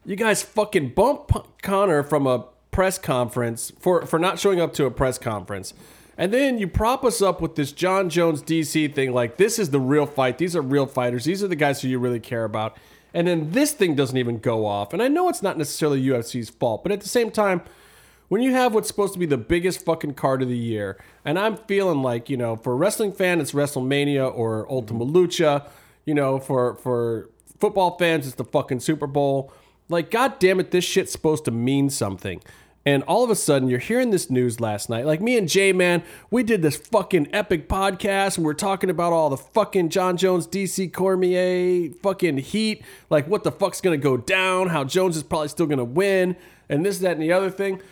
[0.05, 1.33] you guys fucking bump
[1.63, 5.75] Conor from a press conference for for not showing up to a press conference.
[6.19, 9.71] And then you prop us up with this Jon Jones DC thing like this is
[9.71, 10.39] the real fight.
[10.39, 11.25] These are real fighters.
[11.25, 12.77] These are the guys who you really care about.
[13.13, 14.93] And then this thing doesn't even go off.
[14.93, 17.63] And I know it's not necessarily UFC's fault, but at the same time,
[18.29, 21.39] when you have what's supposed to be the biggest fucking card of the year, and
[21.39, 25.67] I'm feeling like, you know, for a wrestling fan, it's WrestleMania or Ultima Lucha.
[26.07, 27.29] You know, for for
[27.61, 29.53] football fans, it's the fucking Super Bowl.
[29.89, 32.41] Like, god damn it, this shit's supposed to mean something.
[32.87, 35.07] And all of a sudden, you're hearing this news last night.
[35.07, 39.13] Like me and Jay, man, we did this fucking epic podcast, and we're talking about
[39.13, 42.85] all the fucking Jon Jones, DC Cormier, fucking heat.
[43.11, 44.69] Like what the fuck's gonna go down?
[44.69, 46.37] How Jones is probably still gonna win,
[46.69, 47.83] and this, that, and the other thing.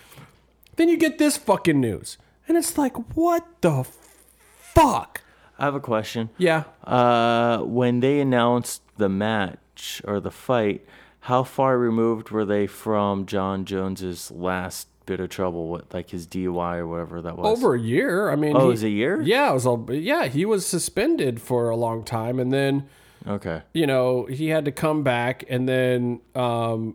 [0.77, 2.17] Then you get this fucking news,
[2.47, 5.23] and it's like, what the fuck?
[5.59, 6.31] I have a question.
[6.39, 6.65] Yeah.
[6.83, 10.87] Uh, when they announced the match or the fight,
[11.21, 16.27] how far removed were they from Jon Jones's last bit of trouble, what like his
[16.27, 17.59] DUI or whatever that was?
[17.59, 18.31] Over a year.
[18.31, 19.21] I mean, Oh, he- it was a year?
[19.23, 19.67] Yeah, it was.
[19.67, 22.89] A, yeah, he was suspended for a long time, and then.
[23.27, 23.63] Okay.
[23.73, 26.95] you know, he had to come back and then um,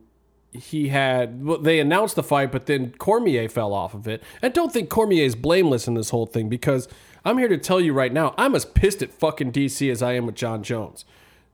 [0.52, 4.22] he had, well, they announced the fight, but then Cormier fell off of it.
[4.44, 6.88] I don't think Cormier is blameless in this whole thing because
[7.26, 10.14] I'm here to tell you right now, I'm as pissed at fucking DC as I
[10.14, 11.06] am with Jon Jones.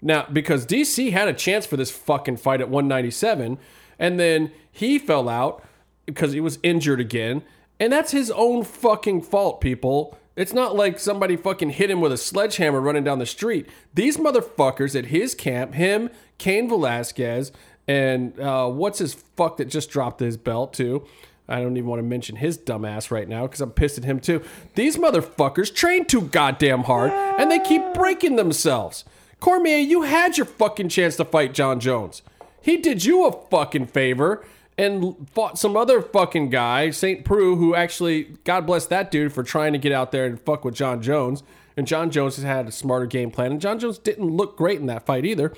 [0.01, 3.57] Now, because DC had a chance for this fucking fight at 197,
[3.97, 5.63] and then he fell out
[6.05, 7.43] because he was injured again.
[7.79, 10.17] And that's his own fucking fault, people.
[10.35, 13.67] It's not like somebody fucking hit him with a sledgehammer running down the street.
[13.93, 17.51] These motherfuckers at his camp, him, Cain Velasquez,
[17.87, 21.05] and uh, what's his fuck that just dropped his belt too.
[21.47, 24.19] I don't even want to mention his dumbass right now because I'm pissed at him
[24.19, 24.43] too.
[24.73, 29.05] These motherfuckers train too goddamn hard and they keep breaking themselves.
[29.39, 32.21] Cormier, you had your fucking chance to fight Jon Jones.
[32.61, 34.43] He did you a fucking favor
[34.77, 37.23] and fought some other fucking guy, St.
[37.23, 40.65] Preux, who actually, God bless that dude for trying to get out there and fuck
[40.65, 41.43] with Jon Jones.
[41.77, 43.51] And Jon Jones has had a smarter game plan.
[43.51, 45.53] And Jon Jones didn't look great in that fight either.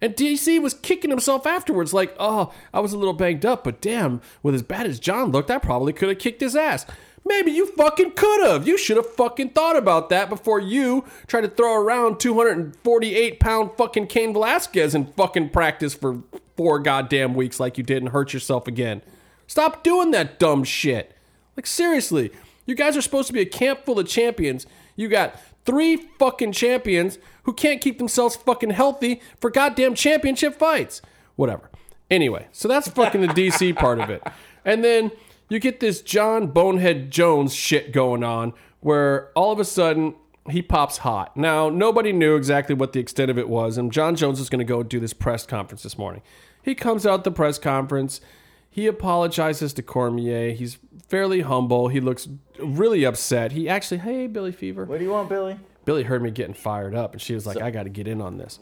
[0.00, 3.80] And DC was kicking himself afterwards, like, oh, I was a little banged up, but
[3.80, 6.86] damn, with as bad as Jon looked, I probably could have kicked his ass.
[7.24, 8.66] Maybe you fucking could have.
[8.66, 13.70] You should have fucking thought about that before you tried to throw around 248 pound
[13.76, 16.22] fucking Cain Velasquez in fucking practice for
[16.56, 19.02] four goddamn weeks like you did and hurt yourself again.
[19.46, 21.14] Stop doing that dumb shit.
[21.56, 22.30] Like, seriously,
[22.66, 24.66] you guys are supposed to be a camp full of champions.
[24.96, 25.38] You got
[25.68, 31.02] three fucking champions who can't keep themselves fucking healthy for goddamn championship fights.
[31.36, 31.70] Whatever.
[32.10, 34.22] Anyway, so that's fucking the DC part of it.
[34.64, 35.10] And then
[35.50, 40.14] you get this Jon Bonehead Jones shit going on where all of a sudden
[40.48, 41.36] he pops hot.
[41.36, 44.60] Now, nobody knew exactly what the extent of it was, and Jon Jones is going
[44.60, 46.22] to go do this press conference this morning.
[46.62, 48.22] He comes out the press conference.
[48.70, 50.52] He apologizes to Cormier.
[50.52, 50.78] He's
[51.08, 51.88] fairly humble.
[51.88, 52.28] He looks
[52.58, 53.52] really upset.
[53.52, 54.84] He actually, hey, Billy Fever.
[54.84, 55.58] What do you want, Billy?
[55.84, 58.20] Billy heard me getting fired up, and she was like, I got to get in
[58.20, 58.58] on this.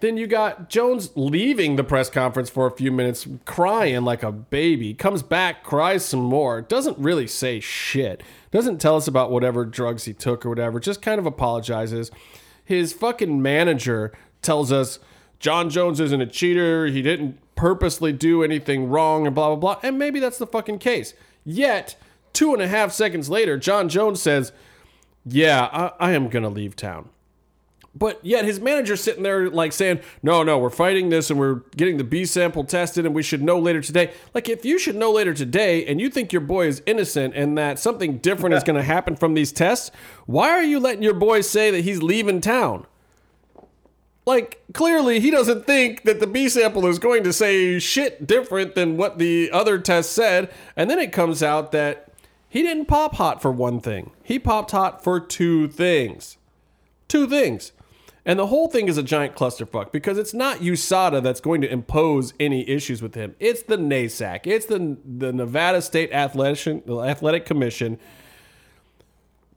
[0.00, 4.32] Then you got Jones leaving the press conference for a few minutes, crying like a
[4.32, 4.94] baby.
[4.94, 6.62] Comes back, cries some more.
[6.62, 8.22] Doesn't really say shit.
[8.50, 10.80] Doesn't tell us about whatever drugs he took or whatever.
[10.80, 12.10] Just kind of apologizes.
[12.64, 15.00] His fucking manager tells us
[15.38, 16.86] Jon Jones isn't a cheater.
[16.86, 19.80] He didn't purposely do anything wrong and blah, blah, blah.
[19.82, 21.12] And maybe that's the fucking case.
[21.44, 21.94] Yet,
[22.32, 24.52] two and a half seconds later, Jon Jones says,
[25.26, 27.10] Yeah, I, I am going to leave town.
[27.94, 31.56] But yet his manager's sitting there like saying, no, no, we're fighting this and we're
[31.76, 34.12] getting the B sample tested and we should know later today.
[34.32, 37.58] Like, if you should know later today and you think your boy is innocent and
[37.58, 39.90] that something different is going to happen from these tests,
[40.26, 42.86] why are you letting your boy say that he's leaving town?
[44.30, 48.76] Like, clearly he doesn't think that the B sample is going to say shit different
[48.76, 50.52] than what the other test said.
[50.76, 52.12] And then it comes out that
[52.48, 56.38] he didn't pop hot for one thing, he popped hot for two things.
[57.08, 57.72] Two things.
[58.24, 61.72] And the whole thing is a giant clusterfuck because it's not USADA that's going to
[61.72, 63.34] impose any issues with him.
[63.40, 64.46] It's the NASAC.
[64.46, 67.98] It's the the Nevada State Athletic Athletic Commission.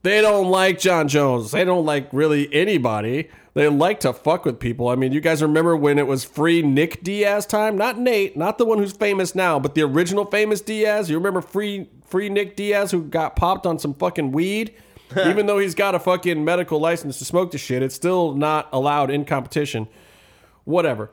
[0.02, 1.52] They don't like Jon Jones.
[1.52, 3.30] They don't like really anybody.
[3.54, 4.88] They like to fuck with people.
[4.88, 7.78] I mean, you guys remember when it was free Nick Diaz time?
[7.78, 11.08] Not Nate, not the one who's famous now, but the original famous Diaz.
[11.08, 14.74] You remember free free Nick Diaz who got popped on some fucking weed?
[15.26, 18.68] Even though he's got a fucking medical license to smoke the shit, it's still not
[18.72, 19.86] allowed in competition.
[20.64, 21.12] Whatever.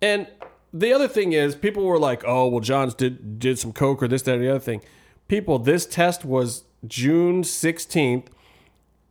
[0.00, 0.28] And
[0.72, 4.08] the other thing is, people were like, "Oh, well, Johns did did some coke or
[4.08, 4.80] this, that, or the other thing."
[5.28, 8.30] People, this test was June sixteenth.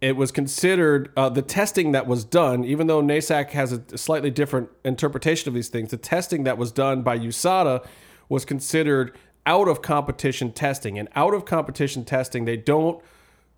[0.02, 4.32] It was considered uh, the testing that was done, even though NASAC has a slightly
[4.32, 5.92] different interpretation of these things.
[5.92, 7.86] The testing that was done by USADA
[8.30, 13.04] was considered out of competition testing, and out of competition testing, they don't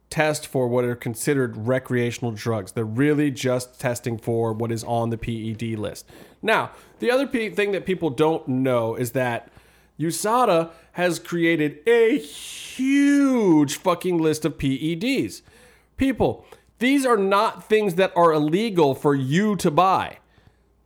[0.09, 2.71] test for what are considered recreational drugs.
[2.71, 6.07] They're really just testing for what is on the PED list.
[6.41, 9.49] Now, the other pe- thing that people don't know is that
[9.99, 15.41] USADA has created a huge fucking list of PEDs.
[15.97, 16.45] People,
[16.79, 20.17] these are not things that are illegal for you to buy.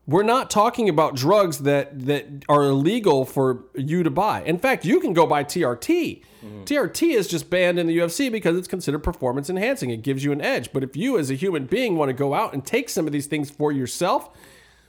[0.07, 4.43] We're not talking about drugs that that are illegal for you to buy.
[4.43, 6.21] In fact, you can go buy TRT.
[6.63, 7.05] TRT mm-hmm.
[7.05, 9.89] is just banned in the UFC because it's considered performance enhancing.
[9.89, 10.71] It gives you an edge.
[10.71, 13.13] But if you as a human being want to go out and take some of
[13.13, 14.29] these things for yourself,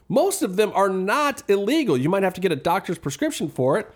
[0.08, 1.96] most of them are not illegal.
[1.96, 3.90] You might have to get a doctor's prescription for it,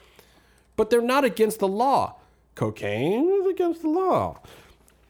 [0.76, 2.16] but they're not against the law.
[2.54, 4.40] Cocaine is against the law.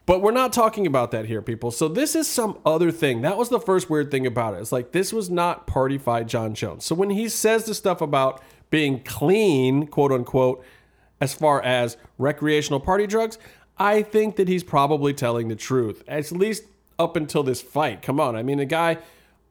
[0.06, 1.70] But we're not talking about that here, people.
[1.70, 3.22] So this is some other thing.
[3.22, 4.58] That was the first weird thing about it.
[4.58, 6.84] It's like this was not party fight Jon Jones.
[6.84, 10.64] So when he says the stuff about being clean, quote unquote,
[11.20, 13.38] as far as recreational party drugs,
[13.78, 16.02] I think that he's probably telling the truth.
[16.08, 16.64] At least
[16.98, 18.02] up until this fight.
[18.02, 18.36] Come on.
[18.36, 18.98] I mean, the guy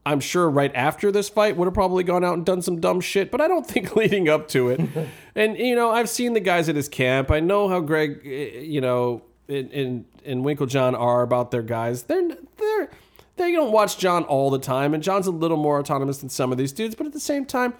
[0.06, 3.02] I'm sure right after this fight would have probably gone out and done some dumb
[3.02, 4.82] shit, but I don't think leading up to it.
[5.36, 7.32] and you know, I've seen the guys at his camp.
[7.32, 12.04] I know how Greg, eh, you know, and, and Winkeljohn are about their guys.
[12.04, 12.90] They're they're
[13.36, 16.52] they don't watch Jon all the time, and Jon's a little more autonomous than some
[16.52, 16.96] of these dudes.
[16.96, 17.74] But at the same time,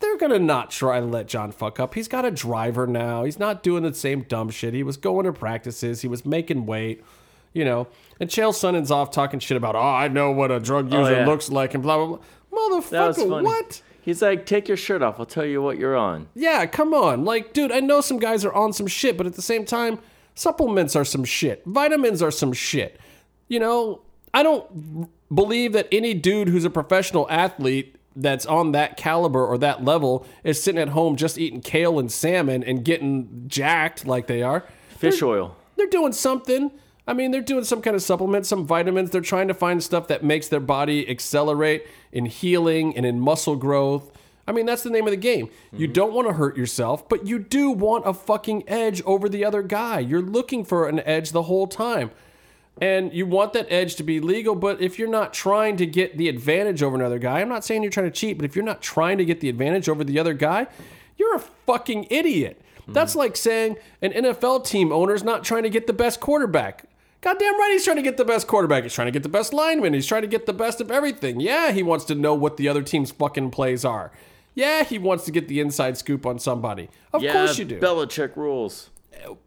[0.00, 1.94] they're gonna not try to let Jon fuck up.
[1.94, 3.24] He's got a driver now.
[3.24, 4.74] He's not doing the same dumb shit.
[4.74, 6.02] He was going to practices.
[6.02, 7.04] He was making weight.
[7.52, 7.88] You know,
[8.20, 11.14] and Chael Sonnen's off talking shit about, oh, I know what a drug oh, user
[11.14, 11.26] yeah.
[11.26, 12.18] looks like, and blah blah blah.
[12.52, 13.82] Motherfucker, what?
[14.02, 15.20] He's like, take your shirt off.
[15.20, 16.28] I'll tell you what you're on.
[16.34, 17.24] Yeah, come on.
[17.24, 19.98] Like, dude, I know some guys are on some shit, but at the same time,
[20.40, 21.62] supplements are some shit.
[21.66, 22.98] Vitamins are some shit.
[23.48, 24.00] You know,
[24.32, 29.58] I don't believe that any dude who's a professional athlete that's on that caliber or
[29.58, 34.26] that level is sitting at home just eating kale and salmon and getting jacked like
[34.28, 34.64] they are.
[34.96, 35.56] Fish oil.
[35.76, 36.70] They're doing something.
[37.06, 39.10] I mean, they're doing some kind of supplement, some vitamins.
[39.10, 43.56] They're trying to find stuff that makes their body accelerate in healing and in muscle
[43.56, 44.10] growth.
[44.46, 45.48] I mean, that's the name of the game.
[45.72, 45.92] You mm-hmm.
[45.92, 49.62] don't want to hurt yourself, but you do want a fucking edge over the other
[49.62, 50.00] guy.
[50.00, 52.10] You're looking for an edge the whole time.
[52.80, 56.16] And you want that edge to be legal, but if you're not trying to get
[56.16, 58.64] the advantage over another guy, I'm not saying you're trying to cheat, but if you're
[58.64, 60.66] not trying to get the advantage over the other guy,
[61.18, 62.60] you're a fucking idiot.
[62.80, 62.92] Mm-hmm.
[62.94, 66.86] That's like saying an NFL team owner's not trying to get the best quarterback.
[67.20, 68.82] Goddamn right, he's trying to get the best quarterback.
[68.84, 69.92] He's trying to get the best lineman.
[69.92, 71.38] He's trying to get the best of everything.
[71.38, 74.10] Yeah, he wants to know what the other team's fucking plays are.
[74.60, 76.90] Yeah, he wants to get the inside scoop on somebody.
[77.14, 77.80] Of yeah, course you do.
[77.80, 78.90] Belichick rules.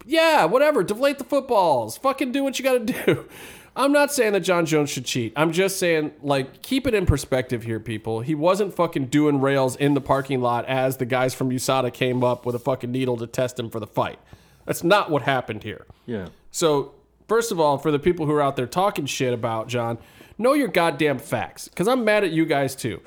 [0.04, 0.82] yeah, whatever.
[0.82, 1.96] Deflate the footballs.
[1.98, 3.28] Fucking do what you got to do.
[3.76, 5.32] I'm not saying that Jon Jones should cheat.
[5.36, 8.22] I'm just saying, like, keep it in perspective here, people.
[8.22, 12.24] He wasn't fucking doing rails in the parking lot as the guys from USADA came
[12.24, 14.18] up with a fucking needle to test him for the fight.
[14.64, 15.86] That's not what happened here.
[16.06, 16.30] Yeah.
[16.50, 16.92] So,
[17.28, 19.98] first of all, for the people who are out there talking shit about Jon,
[20.38, 21.68] know your goddamn facts.
[21.68, 23.00] Because I'm mad at you guys too.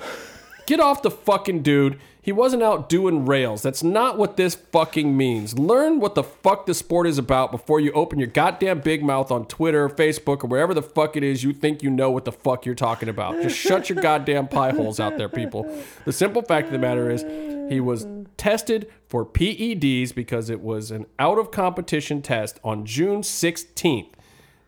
[0.68, 1.98] Get off the fucking dude.
[2.22, 3.62] He wasn't out doing rails.
[3.62, 5.58] That's not what this fucking means.
[5.58, 9.32] Learn what the fuck the sport is about before you open your goddamn big mouth
[9.32, 12.34] on Twitter, Facebook, or wherever the fuck it is you think you know what the
[12.34, 13.42] fuck you're talking about.
[13.42, 15.64] Just shut your goddamn pie holes out there, people.
[16.04, 17.24] The simple fact of the matter is
[17.72, 23.22] he was tested for PEDs because it was an out of competition test on June
[23.22, 24.12] 16th.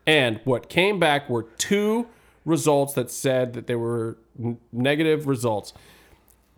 [0.07, 2.07] And what came back were two
[2.49, 4.17] results that said that they were
[4.71, 5.73] negative results.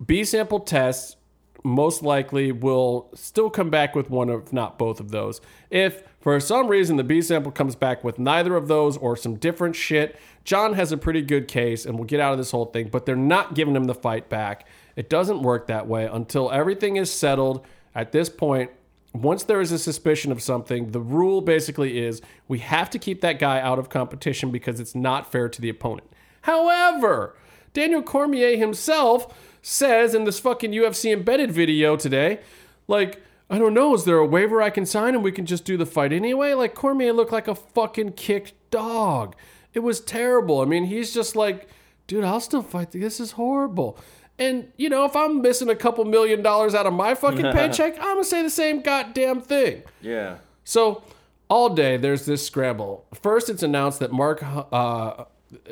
[0.04, 1.18] B sample tests
[1.64, 5.42] most likely will still come back with one of not both of those.
[5.70, 9.36] If for some reason the B sample comes back with neither of those or some
[9.36, 12.66] different shit, Jon has a pretty good case and will get out of this whole
[12.66, 14.66] thing, but they're not giving him the fight back.
[14.96, 17.66] It doesn't work that way until everything is settled.
[17.94, 18.72] At this point,
[19.14, 23.22] once there is a suspicion of something, the rule basically is we have to keep
[23.22, 26.10] that guy out of competition because it's not fair to the opponent.
[26.44, 27.36] However,
[27.74, 32.40] Daniel Cormier himself says in this fucking UFC embedded video today,
[32.88, 35.66] like, I don't know, is there a waiver I can sign and we can just
[35.66, 36.54] do the fight anyway?
[36.54, 39.36] Like, Cormier looked like a fucking kicked dog.
[39.74, 40.62] It was terrible.
[40.62, 41.68] I mean, he's just like,
[42.08, 42.92] dude, I'll still fight.
[42.92, 43.98] This is horrible.
[44.42, 47.94] And, you know, if I'm missing a couple million dollars out of my fucking paycheck,
[48.00, 49.84] I'm going to say the same goddamn thing.
[50.02, 50.38] Yeah.
[50.64, 51.04] So
[51.48, 53.06] all day there's this scramble.
[53.14, 55.26] First, it's announced that Mark, uh,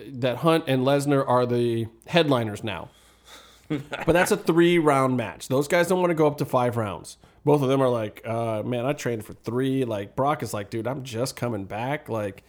[0.10, 2.90] that Hunt and Lesnar are the headliners now.
[3.70, 5.48] but that's a three round match.
[5.48, 7.18] Those guys don't want to go up to five rounds.
[7.46, 9.84] Both of them are like, uh, man, I trained for three.
[9.84, 12.08] Like Brock is like, dude, I'm just coming back.
[12.08, 12.44] Like,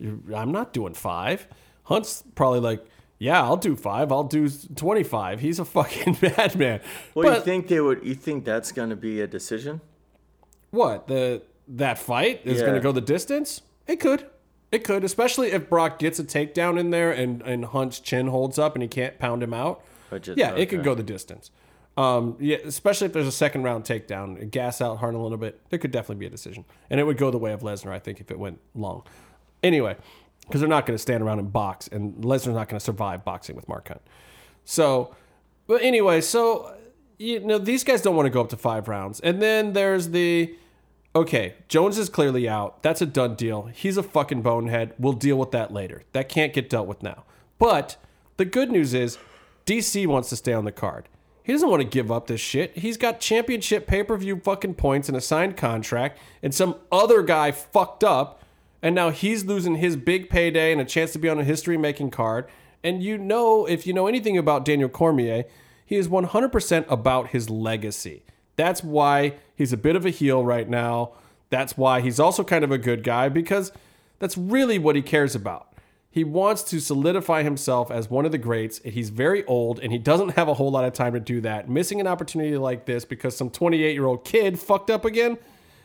[0.00, 1.46] I'm not doing five.
[1.84, 2.84] Hunt's probably like,
[3.20, 4.10] yeah, I'll do five.
[4.10, 5.38] I'll do 25.
[5.38, 6.80] He's a fucking madman.
[7.14, 8.04] Well, you think they would?
[8.04, 9.80] You think that's going to be a decision?
[10.70, 12.64] What the that fight is Yeah.
[12.66, 13.60] going to go the distance?
[13.86, 14.26] It could,
[14.72, 18.58] it could, especially if Brock gets a takedown in there and and Hunt's chin holds
[18.58, 19.82] up and he can't pound him out.
[20.20, 21.50] Just- yeah, it could go the distance.
[21.96, 25.60] Um, yeah, especially if there's a second round takedown, gas out Hunt a little bit.
[25.70, 27.98] There could definitely be a decision, and it would go the way of Lesnar, I
[27.98, 29.02] think, if it went long.
[29.62, 29.96] Anyway,
[30.50, 33.24] because they're not going to stand around and box, and Lesnar's not going to survive
[33.24, 34.02] boxing with Mark Hunt.
[34.64, 35.14] So,
[35.66, 36.74] but anyway, so
[37.18, 40.10] you know these guys don't want to go up to five rounds, and then there's
[40.10, 40.54] the
[41.14, 42.82] okay, Jones is clearly out.
[42.82, 43.66] That's a done deal.
[43.66, 44.94] He's a fucking bonehead.
[44.98, 46.04] We'll deal with that later.
[46.12, 47.24] That can't get dealt with now.
[47.58, 47.96] But
[48.36, 49.18] the good news is
[49.66, 51.08] DC wants to stay on the card.
[51.42, 52.78] He doesn't want to give up this shit.
[52.78, 57.22] He's got championship pay per view fucking points and a signed contract, and some other
[57.22, 58.39] guy fucked up,
[58.82, 61.76] and now he's losing his big payday and a chance to be on a history
[61.76, 62.46] making card.
[62.82, 65.44] And you know, if you know anything about Daniel Cormier,
[65.84, 68.22] he is 100% about his legacy.
[68.56, 71.12] That's why he's a bit of a heel right now.
[71.50, 73.72] That's why he's also kind of a good guy because
[74.18, 75.66] that's really what he cares about.
[76.12, 78.80] He wants to solidify himself as one of the greats.
[78.84, 81.68] He's very old and he doesn't have a whole lot of time to do that.
[81.68, 85.38] Missing an opportunity like this because some 28 year old kid fucked up again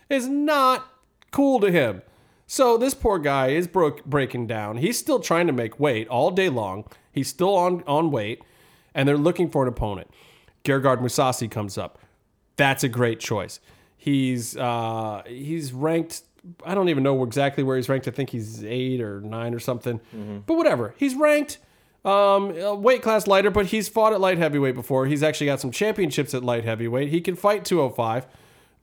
[0.10, 0.88] is not
[1.32, 2.02] cool to him.
[2.48, 4.78] So this poor guy is broke, breaking down.
[4.78, 6.86] He's still trying to make weight all day long.
[7.12, 8.42] He's still on, on weight
[8.96, 10.10] and they're looking for an opponent.
[10.64, 12.00] Gegard Mousasi comes up.
[12.56, 13.60] That's a great choice.
[13.98, 16.22] He's uh, he's ranked.
[16.66, 18.08] I don't even know exactly where he's ranked.
[18.08, 20.00] I think he's eight or nine or something.
[20.46, 20.94] But whatever.
[20.98, 21.58] He's ranked
[22.06, 25.08] um, weight class lighter, but he's fought at light heavyweight before.
[25.08, 27.10] He's actually got some championships at light heavyweight.
[27.10, 28.28] He can fight 205.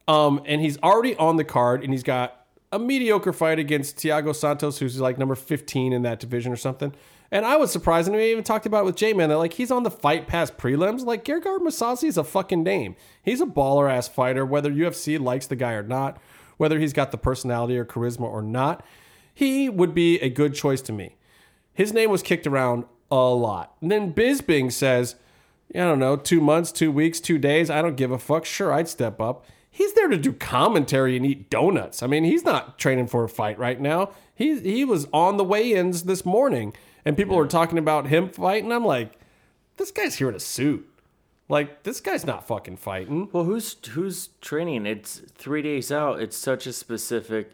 [0.07, 2.42] Um, and he's already on the card, and he's got
[2.73, 6.93] a mediocre fight against Thiago Santos, who's like number 15 in that division or something.
[7.31, 9.53] And I was surprised, and we even talked about it with J Man that like
[9.53, 11.05] he's on the fight pass prelims.
[11.05, 12.95] Like Gegard Mousasi is a fucking name.
[13.21, 16.19] He's a baller ass fighter, whether UFC likes the guy or not,
[16.57, 18.85] whether he's got the personality or charisma or not.
[19.33, 21.15] He would be a good choice to me.
[21.73, 23.75] His name was kicked around a lot.
[23.81, 25.15] And then Bisping says,
[25.73, 27.69] I don't know, two months, two weeks, two days.
[27.69, 28.45] I don't give a fuck.
[28.45, 29.45] Sure, I'd step up.
[29.75, 32.03] He's there to do commentary and eat donuts.
[32.03, 34.11] I mean, he's not training for a fight right now.
[34.35, 38.71] He he was on the weigh-ins this morning, and people were talking about him fighting.
[38.71, 39.19] I'm like,
[39.77, 40.87] this guy's here in a suit.
[41.49, 43.29] Like, this guy's not fucking fighting.
[43.31, 44.85] Well, who's who's training?
[44.85, 46.21] It's three days out.
[46.21, 47.53] It's such a specific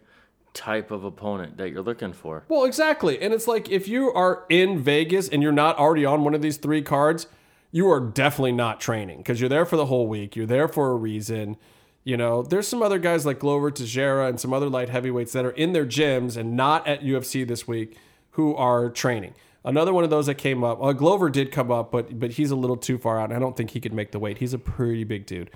[0.53, 2.43] type of opponent that you're looking for.
[2.49, 3.21] Well, exactly.
[3.21, 6.41] And it's like if you are in Vegas and you're not already on one of
[6.41, 7.27] these three cards,
[7.71, 10.35] you are definitely not training because you're there for the whole week.
[10.35, 11.55] You're there for a reason.
[12.03, 15.45] You know, there's some other guys like Glover Teixeira and some other light heavyweights that
[15.45, 17.97] are in their gyms and not at UFC this week
[18.31, 19.33] who are training.
[19.65, 22.51] Another one of those that came up, uh, Glover did come up, but but he's
[22.51, 23.25] a little too far out.
[23.25, 24.37] And I don't think he could make the weight.
[24.37, 25.51] He's a pretty big dude.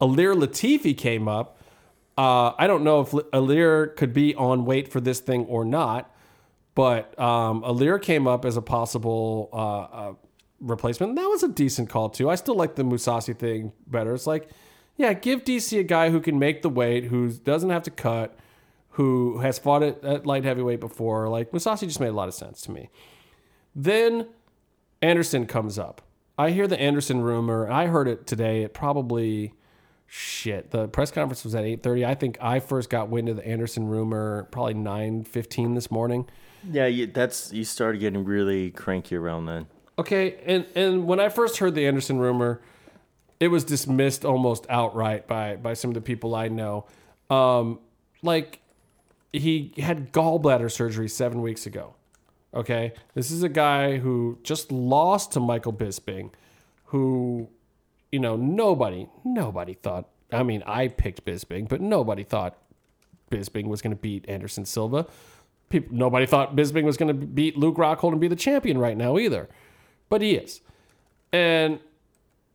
[0.00, 1.58] Ilir Latifi came up.
[2.18, 6.14] Uh, I don't know if Ilir could be on weight for this thing or not,
[6.74, 10.14] but um, Ilir came up as a possible uh, uh,
[10.60, 11.16] replacement.
[11.16, 12.28] That was a decent call too.
[12.28, 14.14] I still like the Mousasi thing better.
[14.14, 14.50] It's like,
[14.96, 18.38] yeah, give DC a guy who can make the weight, who doesn't have to cut,
[18.90, 21.28] who has fought at, at light heavyweight before.
[21.28, 22.88] Like Mousasi just made a lot of sense to me.
[23.74, 24.28] Then
[25.02, 26.02] Anderson comes up.
[26.38, 27.70] I hear the Anderson rumor.
[27.70, 28.62] I heard it today.
[28.62, 29.54] It probably
[30.06, 30.70] shit.
[30.70, 32.06] The press conference was at 8:30.
[32.06, 36.26] I think I first got wind of the Anderson rumor probably 9:15 this morning.
[36.70, 39.66] Yeah, you, that's you started getting really cranky around then.
[39.98, 42.60] Okay, and and when I first heard the Anderson rumor,
[43.40, 46.86] it was dismissed almost outright by by some of the people I know.
[47.30, 47.80] Um,
[48.22, 48.60] like
[49.32, 51.94] he had gallbladder surgery seven weeks ago.
[52.54, 56.30] Okay, this is a guy who just lost to Michael Bisping,
[56.86, 57.48] who,
[58.10, 60.08] you know, nobody nobody thought.
[60.32, 62.56] I mean, I picked Bisping, but nobody thought
[63.30, 65.06] Bisping was going to beat Anderson Silva.
[65.68, 68.96] People, nobody thought Bisping was going to beat Luke Rockhold and be the champion right
[68.96, 69.48] now either,
[70.08, 70.60] but he is.
[71.32, 71.80] And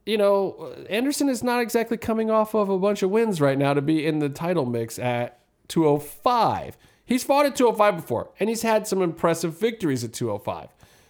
[0.06, 3.74] you know, Anderson is not exactly coming off of a bunch of wins right now
[3.74, 6.78] to be in the title mix at 205.
[7.06, 10.70] He's fought at 205 before, and he's had some impressive victories at 205.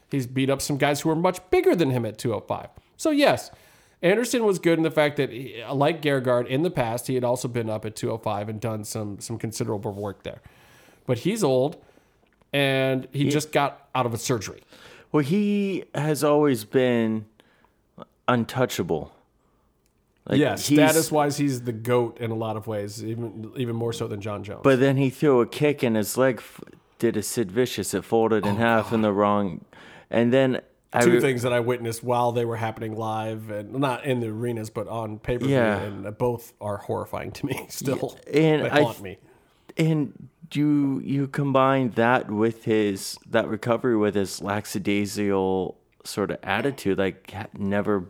[0.09, 2.69] He's beat up some guys who are much bigger than him at 205.
[2.97, 3.49] So, yes,
[4.01, 7.23] Anderson was good in the fact that, he, like Gegard, in the past, he had
[7.23, 10.41] also been up at 205 and done some, some considerable work there.
[11.05, 11.77] but he's old,
[12.53, 14.63] and he just got out of a surgery.
[15.11, 17.26] Well, he has always been
[18.31, 19.11] untouchable.
[20.27, 23.75] Like, yes, he's- status wise, he's the goat in a lot of ways, even even
[23.75, 24.61] more so than Jon Jones.
[24.63, 26.61] But then he threw a kick and his leg f-
[26.99, 27.93] did a Sid Vicious.
[27.93, 29.65] It folded in oh, half in the wrong.
[30.09, 30.61] And then
[30.93, 34.05] I Oh, two re- things that I witnessed while they were happening live and not
[34.05, 35.45] in the arenas, but on paper.
[35.47, 35.79] Yeah.
[35.79, 38.15] and both are horrifying to me still.
[38.31, 39.17] and they I haunt me.
[39.77, 46.97] and you you combine that with his that recovery with his lackadaisical sort of attitude,
[46.99, 48.05] like never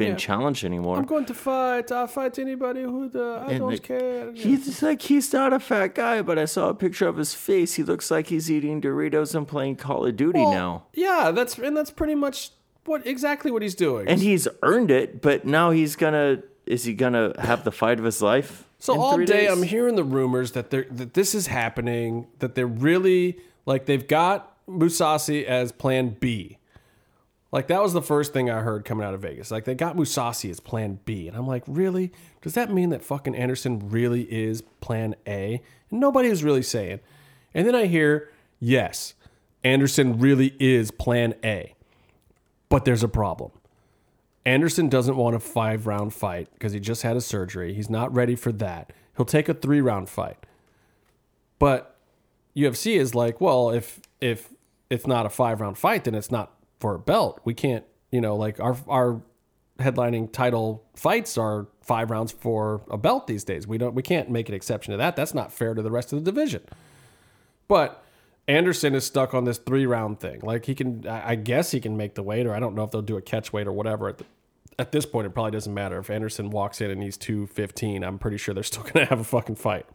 [0.00, 0.28] been Yeah.
[0.28, 0.96] challenged anymore.
[0.98, 1.92] I'm going to fight.
[1.92, 4.32] I'll fight anybody who the, I And, don't like, care.
[4.32, 7.74] He's like he's not a fat guy, but I saw a picture of his face.
[7.74, 10.72] He looks like he's eating Doritos and playing Call of Duty Well, now.
[10.94, 12.50] Yeah, that's and that's pretty much
[12.86, 14.08] what exactly what he's doing.
[14.08, 18.04] And he's earned it, but now he's gonna is he gonna have the fight of
[18.04, 18.64] his life?
[18.78, 19.50] So all day days?
[19.50, 24.06] I'm hearing the rumors that they're that this is happening, that they're really like they've
[24.08, 26.56] got Mousasi as plan B.
[27.52, 29.50] Like that was the first thing I heard coming out of Vegas.
[29.50, 31.26] Like they got Mousasi as plan B.
[31.26, 32.12] And I'm like, really?
[32.42, 35.60] Does that mean that fucking Anderson really is plan A?
[35.90, 37.00] And nobody is really saying.
[37.52, 39.14] And then I hear, yes,
[39.64, 41.74] Anderson really is plan A.
[42.68, 43.50] But there's a problem.
[44.46, 47.74] Anderson doesn't want a five round fight because he just had a surgery.
[47.74, 48.92] He's not ready for that.
[49.16, 50.38] He'll take a three round fight.
[51.58, 51.96] But
[52.56, 54.54] UFC is like, well, if if
[54.88, 57.40] it's not a five round fight, then it's not for a belt.
[57.44, 59.22] We can't, you know, like our our
[59.78, 63.66] headlining title fights are five rounds for a belt these days.
[63.66, 65.14] We don't we can't make an exception to that.
[65.14, 66.62] That's not fair to the rest of the division.
[67.68, 68.02] But
[68.48, 70.40] Anderson is stuck on this three round thing.
[70.42, 72.90] Like he can, I guess he can make the weight, or I don't know if
[72.90, 74.08] they'll do a catch weight or whatever.
[74.08, 74.24] At, the,
[74.76, 75.98] at this point, it probably doesn't matter.
[75.98, 79.20] If Anderson walks in and he's 215, I'm pretty sure they're still going to have
[79.20, 79.86] a fucking fight.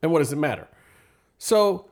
[0.00, 0.68] And what does it matter?
[1.36, 1.90] So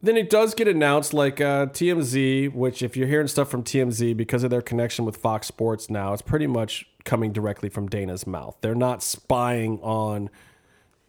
[0.00, 4.16] then it does get announced like uh, TMZ, which if you're hearing stuff from TMZ
[4.16, 8.26] because of their connection with Fox Sports now, it's pretty much coming directly from Dana's
[8.26, 8.56] mouth.
[8.60, 10.30] They're not spying on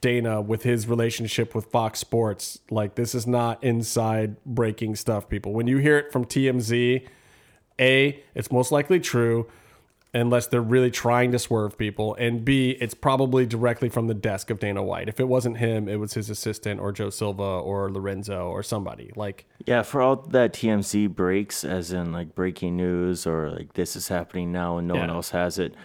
[0.01, 2.59] Dana with his relationship with Fox Sports.
[2.71, 5.53] Like this is not inside breaking stuff, people.
[5.53, 7.05] When you hear it from TMZ,
[7.79, 9.47] A, it's most likely true
[10.13, 14.49] unless they're really trying to swerve people, and B, it's probably directly from the desk
[14.49, 15.07] of Dana White.
[15.07, 19.11] If it wasn't him, it was his assistant or Joe Silva or Lorenzo or somebody.
[19.15, 23.95] Like Yeah, for all that TMZ breaks, as in like breaking news or like this
[23.95, 25.75] is happening now and no one else has it,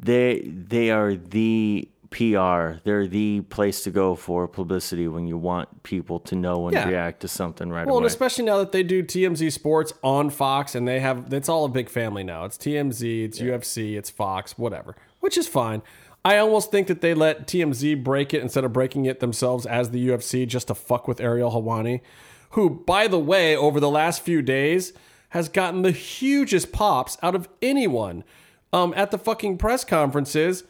[0.00, 2.78] they they are the PR.
[2.84, 6.88] They're the place to go for publicity when you want people to know and Yeah.
[6.88, 7.86] react to something right away.
[7.90, 11.48] Well, and especially now that they do TMZ Sports on Fox, and they have it's
[11.48, 12.44] all a big family now.
[12.44, 15.82] It's TMZ, it's UFC, it's Fox, whatever, which is fine.
[16.24, 19.90] I almost think that they let TMZ break it instead of breaking it themselves as
[19.90, 22.00] the UFC just to fuck with Ariel Helwani,
[22.50, 24.92] who, by the way, over the last few days
[25.30, 28.24] has gotten the hugest pops out of anyone
[28.72, 30.64] um, at the fucking press conferences.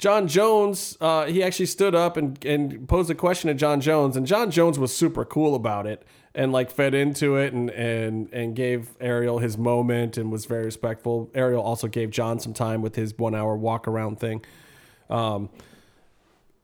[0.00, 4.16] Jon Jones, uh, he actually stood up and, and posed a question to Jon Jones,
[4.16, 6.04] and Jon Jones was super cool about it
[6.34, 10.64] and like fed into it and and and gave Ariel his moment and was very
[10.64, 11.30] respectful.
[11.34, 14.42] Ariel also gave Jon some time with his one hour walk around thing.
[15.10, 15.50] Um,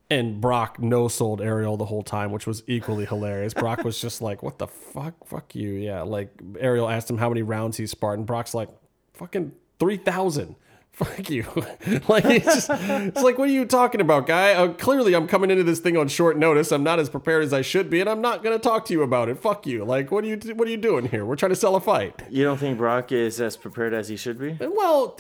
[0.09, 3.53] and Brock no sold Ariel the whole time, which was equally hilarious.
[3.53, 5.27] Brock was just like, "What the fuck?
[5.27, 8.71] Fuck you!" Yeah, like Ariel asked him how many rounds he sparred, and Brock's like,
[9.13, 10.55] "Fucking three thousand.
[10.97, 11.45] Fuck you!"
[12.09, 14.55] like it's just, it's like, what are you talking about, guy?
[14.55, 16.73] Uh, clearly, I'm coming into this thing on short notice.
[16.73, 19.03] I'm not as prepared as I should be, and I'm not gonna talk to you
[19.03, 19.39] about it.
[19.39, 19.85] Fuck you!
[19.85, 21.27] Like, what are you what are you doing here?
[21.27, 22.23] We're trying to sell a fight.
[22.31, 24.57] you don't think Brock is as prepared as he should be?
[24.59, 25.19] Well,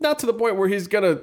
[0.00, 1.20] not to the point where he's gonna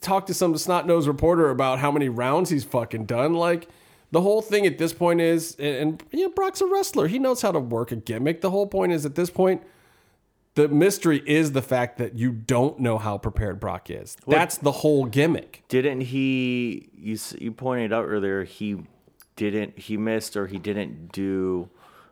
[0.00, 3.34] talk to some snot nosed reporter about how many rounds he's fucking done.
[3.34, 3.68] Like
[4.10, 7.06] the whole thing at this point is, and, and you know, Brock's a wrestler.
[7.08, 8.40] He knows how to work a gimmick.
[8.40, 9.62] The whole point is at this point,
[10.58, 14.16] the mystery is the fact that you don't know how prepared Brock is.
[14.26, 15.62] That's the whole gimmick.
[15.68, 16.88] Didn't he?
[16.96, 18.78] You s- you pointed out earlier he
[19.36, 19.78] didn't.
[19.78, 21.68] He missed or he didn't do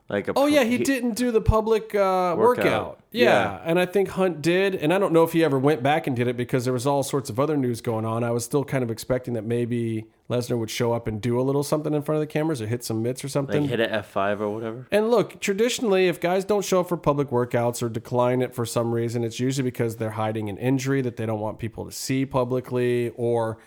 [0.09, 0.33] like a.
[0.37, 2.39] Oh yeah, he, didn't do the public uh, workout.
[2.39, 3.01] Workout.
[3.11, 3.25] Yeah.
[3.25, 3.61] Yeah.
[3.65, 6.15] and I think Hunt did, and I don't know if he ever went back and
[6.15, 8.23] did it because there was all sorts of other news going on.
[8.23, 11.43] I was still kind of expecting that maybe Lesnar would show up and do a
[11.43, 13.63] little something in front of the cameras or hit some mitts or something.
[13.63, 14.87] like hit a F five or whatever.
[14.93, 18.67] And look, traditionally, if guys don't show up for public workouts or decline it for
[18.67, 21.93] some reason, it's usually because they're hiding an injury that they don't want people to
[21.93, 23.59] see publicly, or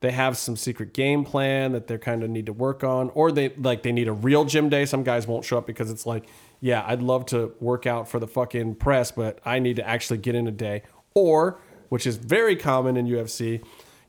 [0.00, 3.30] they have some secret game plan that they kind of need to work on, or
[3.30, 4.86] they like they need a real gym day.
[4.86, 6.26] Some guys won't show up because it's like,
[6.60, 10.18] yeah, I'd love to work out for the fucking press, but I need to actually
[10.18, 10.82] get in a day.
[11.14, 13.62] Or, which is very common in UFC,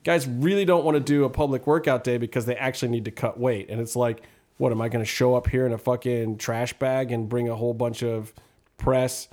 [0.04, 3.10] guys really don't want to do a public workout day because they actually need to
[3.10, 3.68] cut weight.
[3.68, 4.22] And it's like,
[4.56, 7.48] What am I going to show up here in a fucking trash bag and bring
[7.48, 8.32] a whole bunch of
[8.78, 9.28] press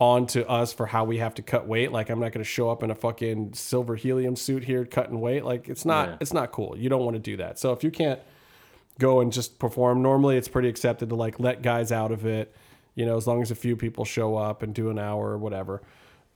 [0.00, 1.90] onto us for how we have to cut weight?
[1.92, 5.20] Like I'm not going to show up in a fucking silver helium suit here cutting
[5.20, 5.44] weight.
[5.44, 6.16] Like it's not Yeah.
[6.20, 6.76] it's not cool.
[6.76, 7.58] You don't want to do that.
[7.58, 8.20] So if you can't
[8.98, 12.54] go and just perform normally, it's pretty accepted to like let guys out of it.
[12.94, 15.38] You know, as long as a few people show up and do an hour or
[15.38, 15.82] whatever.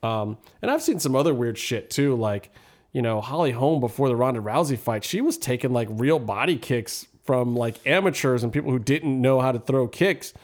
[0.03, 2.51] Um, and I've seen some other weird shit too, like
[2.93, 5.05] you know Holly Holm before the Ronda Rousey fight.
[5.05, 9.41] She was taking like real body kicks from like amateurs and people who didn't know
[9.41, 10.35] how to throw kicks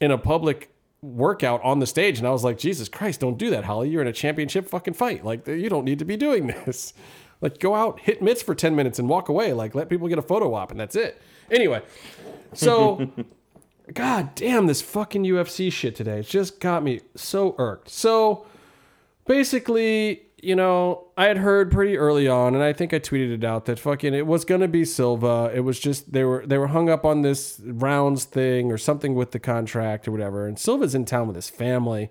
[0.00, 0.68] in a public
[1.02, 2.18] workout on the stage.
[2.18, 3.88] And I was like, Jesus Christ, don't do that, Holly.
[3.88, 5.24] You're in a championship fucking fight.
[5.24, 6.94] Like you don't need to be doing this.
[7.40, 9.52] Like go out, hit mitts for ten minutes, and walk away.
[9.52, 11.20] Like let people get a photo op, and that's it.
[11.50, 11.82] Anyway,
[12.52, 13.10] so.
[13.94, 16.18] God damn this fucking UFC shit today.
[16.18, 17.88] It just got me so irked.
[17.88, 18.44] So
[19.26, 23.44] basically, you know, I had heard pretty early on, and I think I tweeted it
[23.44, 25.50] out that fucking it was gonna be Silva.
[25.54, 29.14] It was just they were they were hung up on this rounds thing or something
[29.14, 30.46] with the contract or whatever.
[30.46, 32.10] And Silva's in town with his family.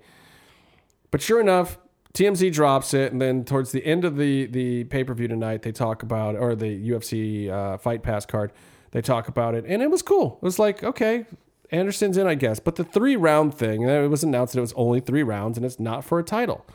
[1.12, 1.78] But sure enough,
[2.14, 5.62] TMZ drops it, and then towards the end of the the pay per view tonight,
[5.62, 8.52] they talk about or the UFC uh, Fight Pass card,
[8.92, 10.40] they talk about it, and it was cool.
[10.42, 11.26] It was like okay,
[11.70, 12.60] Anderson's in, I guess.
[12.60, 15.66] But the three round thing, it was announced that it was only three rounds, and
[15.66, 16.66] it's not for a title.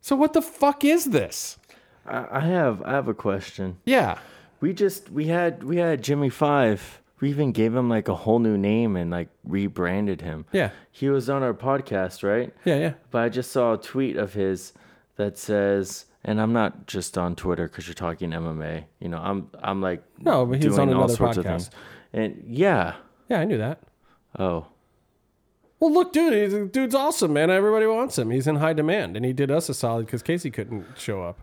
[0.00, 1.58] So what the fuck is this?
[2.06, 3.76] I, have I have a question.
[3.84, 4.18] Yeah,
[4.60, 7.00] We just we had we had Jimmy Five.
[7.20, 10.46] We even gave him like a whole new name and like rebranded him.
[10.52, 12.52] yeah, He was on our podcast, right?
[12.64, 12.92] yeah, yeah.
[13.10, 14.72] But I just saw a tweet of his
[15.16, 18.84] that says, and I'm not just on Twitter because you're talking MMA.
[19.00, 21.48] You know, I'm I'm like No, but he's doing on all another sorts of podcast.
[21.48, 21.70] things.
[22.14, 22.94] And yeah,
[23.28, 23.80] Yeah, I knew that.
[24.38, 24.66] oh,
[25.80, 27.50] Well, look, dude, he's, dude's awesome, man.
[27.50, 28.30] Everybody wants him.
[28.30, 31.40] He's in high demand, and he did us a solid because Casey couldn't show up.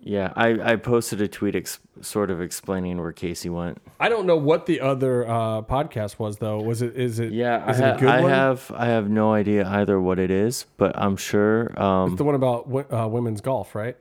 [0.00, 0.32] yeah.
[0.34, 3.78] I I posted a tweet ex- sort of explaining where Casey went.
[4.00, 6.58] I don't know what the other uh, podcast was though.
[6.60, 6.96] Was it?
[6.96, 7.32] Is it?
[7.32, 8.30] Yeah, Is I, it ha- a good I one?
[8.30, 12.34] have I have no idea either what it is, but I'm sure um, the one
[12.34, 13.96] about wo- uh, women's golf, right?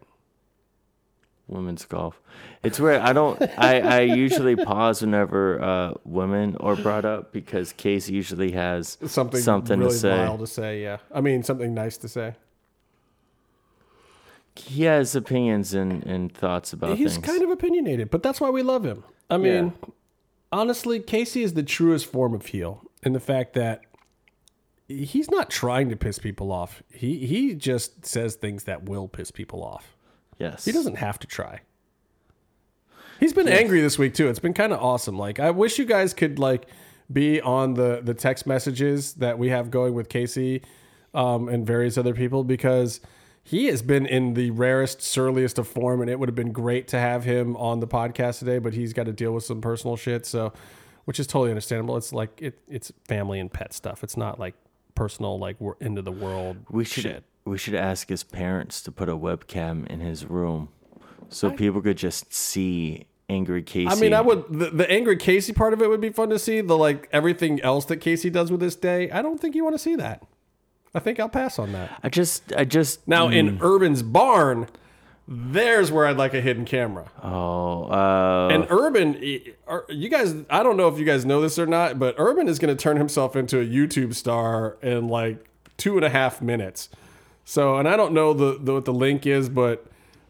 [1.48, 2.22] Women's golf.
[2.64, 3.42] It's where I don't.
[3.58, 9.42] I, I usually pause whenever uh, women are brought up because Casey usually has Something
[9.42, 10.38] something really to say.
[10.38, 10.82] to say.
[10.84, 12.36] Yeah, I mean something nice to say.
[14.56, 17.26] He has opinions and, and thoughts about He's things.
[17.26, 19.04] kind of opinionated, but that's why we love him.
[19.30, 19.74] I mean,
[20.52, 23.82] honestly, Casey is the truest form of heel in the fact that
[24.88, 26.84] he's not trying to piss people off.
[26.94, 29.93] He he just says things that will piss people off.
[30.40, 30.66] Yes.
[30.66, 31.62] He doesn't have to try.
[33.20, 34.28] He's been angry this week too.
[34.28, 35.18] It's been kind of awesome.
[35.18, 36.68] Like I wish you guys could like
[37.12, 40.64] be on the the text messages that we have going with Casey
[41.14, 43.00] um, and various other people because
[43.44, 46.88] he has been in the rarest, surliest of form, and it would have been great
[46.90, 48.58] to have him on the podcast today.
[48.58, 50.54] But he's got to deal with some personal shit, so
[51.06, 51.98] which is totally understandable.
[51.98, 54.04] It's like it, it's family and pet stuff.
[54.04, 54.56] It's not like
[54.96, 56.58] personal, like we're into the world.
[56.70, 57.24] We should shit.
[57.46, 60.70] We should ask his parents to put a webcam in his room
[61.30, 63.88] so people could just see angry Casey.
[63.90, 66.40] I mean, I would the, the angry Casey part of it would be fun to
[66.40, 66.62] see.
[66.62, 69.76] The like everything else that Casey does with this day, I don't think you want
[69.76, 70.24] to see that.
[70.96, 72.00] I think I'll pass on that.
[72.04, 74.68] I just I just Now in Urban's barn,
[75.28, 77.10] there's where I'd like a hidden camera.
[77.22, 79.54] oh uh And Urban, e-
[79.90, 82.60] you guys, I don't know if you guys know this or not, but Urban is
[82.60, 86.90] going to turn himself into a YouTube star in like two and a half minutes.
[87.46, 89.86] So, and I don't know the, the what the link is, but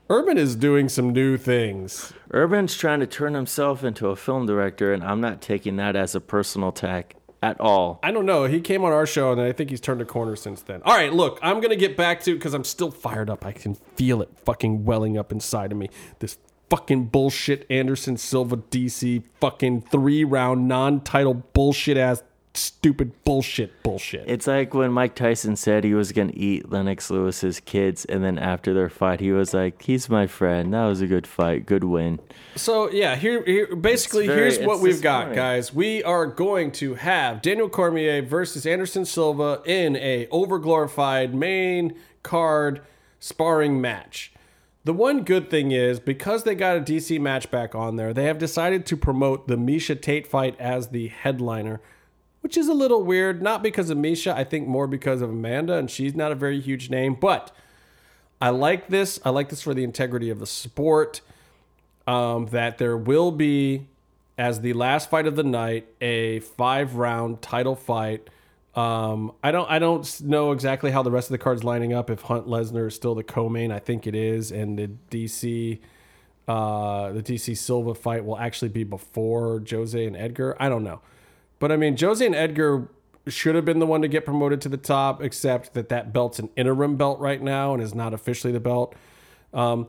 [0.09, 2.13] Urban is doing some new things.
[2.33, 6.15] Urban's trying to turn himself into a film director, and I'm not taking that as
[6.15, 7.99] a personal attack at all.
[8.01, 8.45] I don't know.
[8.45, 10.81] He came on our show, and I think he's turned a corner since then.
[10.85, 13.45] All right, look, I'm gonna get back to because I'm still fired up.
[13.45, 15.89] I can feel it fucking welling up inside of me.
[16.19, 16.37] This
[16.69, 22.23] fucking bullshit Anderson Silva DC fucking three round non title bullshit ass
[22.55, 24.23] stupid bullshit bullshit.
[24.27, 28.23] It's like when Mike Tyson said he was going to eat Lennox Lewis's kids, and
[28.23, 30.73] then after their fight, he was like, He's my friend.
[30.73, 31.65] That was a good fight.
[31.65, 32.19] Good win.
[32.55, 35.35] So yeah, here, here basically very- here's what we've got, disappointing.
[35.35, 35.73] guys.
[35.73, 42.81] We are going to have Daniel Cormier versus Anderson Silva in a overglorified main card
[43.19, 44.31] sparring match.
[44.85, 48.25] The one good thing is because they got a DC match back on there, they
[48.25, 51.79] have decided to promote the Miesha Tate fight as the headliner,
[52.43, 53.41] which is a little weird.
[53.41, 56.59] Not because of Miesha, I think more because of Amanda, and she's not a very
[56.59, 57.15] huge name.
[57.15, 57.55] But
[58.41, 59.17] I like this.
[59.23, 61.21] I like this for the integrity of the sport
[62.05, 63.87] um, that there will be,
[64.37, 68.29] as the last fight of the night, a five round title fight.
[68.75, 72.09] Um, I don't I don't know exactly how the rest of the cards lining up.
[72.09, 75.79] If Hunt Lesnar is still the co-main, I think it is, and the DC
[76.45, 80.57] uh, the DC Silva fight will actually be before Jose and Edgar.
[80.59, 80.99] I don't know.
[81.63, 82.89] But I mean, Jose and Edgar
[83.25, 86.37] should have been the one to get promoted to the top, except that that belt's
[86.37, 88.93] an interim belt right now and is not officially the belt.
[89.53, 89.87] Um,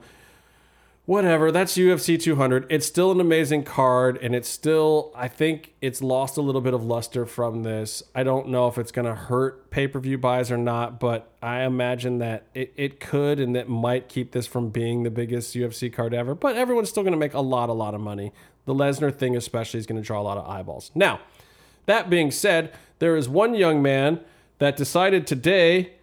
[1.04, 2.66] whatever, that's UFC 200.
[2.70, 6.74] It's still an amazing card, and it's still, I think it's lost a little bit
[6.74, 8.04] of luster from this.
[8.14, 11.28] I don't know if it's going to hurt pay per view buys or not, but
[11.42, 15.52] I imagine that it, it could and that might keep this from being the biggest
[15.56, 16.36] UFC card ever.
[16.36, 18.32] But everyone's still going to make a lot, a lot of money.
[18.64, 20.92] The Lesnar thing, especially, is going to draw a lot of eyeballs.
[20.94, 21.18] Now,
[21.86, 24.20] that being said, there is one young man
[24.58, 25.94] that decided today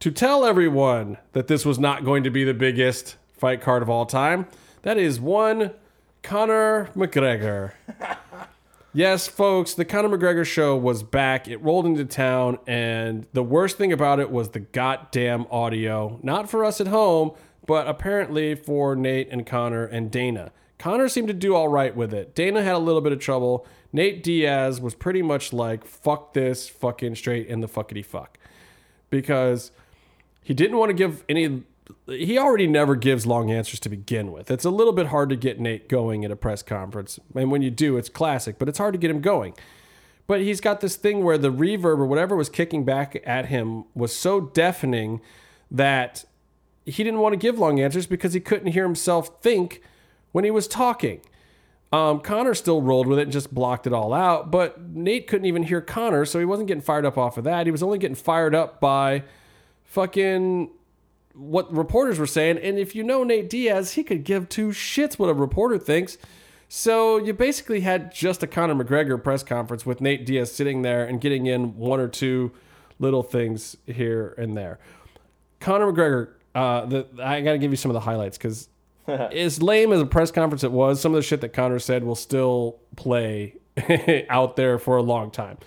[0.00, 3.90] to tell everyone that this was not going to be the biggest fight card of
[3.90, 4.46] all time.
[4.82, 5.72] That is one
[6.22, 7.72] Conor McGregor.
[8.92, 11.48] yes, folks, the Conor McGregor show was back.
[11.48, 16.18] It rolled into town, and the worst thing about it was the goddamn audio.
[16.22, 17.32] Not for us at home,
[17.66, 20.52] but apparently for Nate and Conor and Dana.
[20.78, 22.34] Conor seemed to do all right with it.
[22.34, 23.66] Dana had a little bit of trouble.
[23.96, 28.38] Nate Diaz was pretty much like, fuck this, fucking straight in the fuckity fuck.
[29.08, 29.70] Because
[30.42, 31.62] he didn't want to give any.
[32.06, 34.50] He already never gives long answers to begin with.
[34.50, 37.18] It's a little bit hard to get Nate going at a press conference.
[37.34, 39.54] And when you do, it's classic, but it's hard to get him going.
[40.26, 43.84] But he's got this thing where the reverb or whatever was kicking back at him
[43.94, 45.22] was so deafening
[45.70, 46.24] that
[46.84, 49.80] he didn't want to give long answers because he couldn't hear himself think
[50.32, 51.20] when he was talking.
[51.96, 55.46] Um, Conor still rolled with it and just blocked it all out, but Nate couldn't
[55.46, 57.66] even hear Conor, so he wasn't getting fired up off of that.
[57.66, 59.22] He was only getting fired up by
[59.84, 60.70] fucking
[61.32, 62.58] what reporters were saying.
[62.58, 66.18] And if you know Nate Diaz, he could give two shits what a reporter thinks.
[66.68, 71.02] So you basically had just a Conor McGregor press conference with Nate Diaz sitting there
[71.02, 72.52] and getting in one or two
[72.98, 74.78] little things here and there.
[75.60, 78.68] Conor McGregor, uh, the, I got to give you some of the highlights because
[79.32, 82.04] as lame as a press conference it was, some of the shit that Conor said
[82.04, 83.56] will still play
[84.28, 85.58] out there for a long time.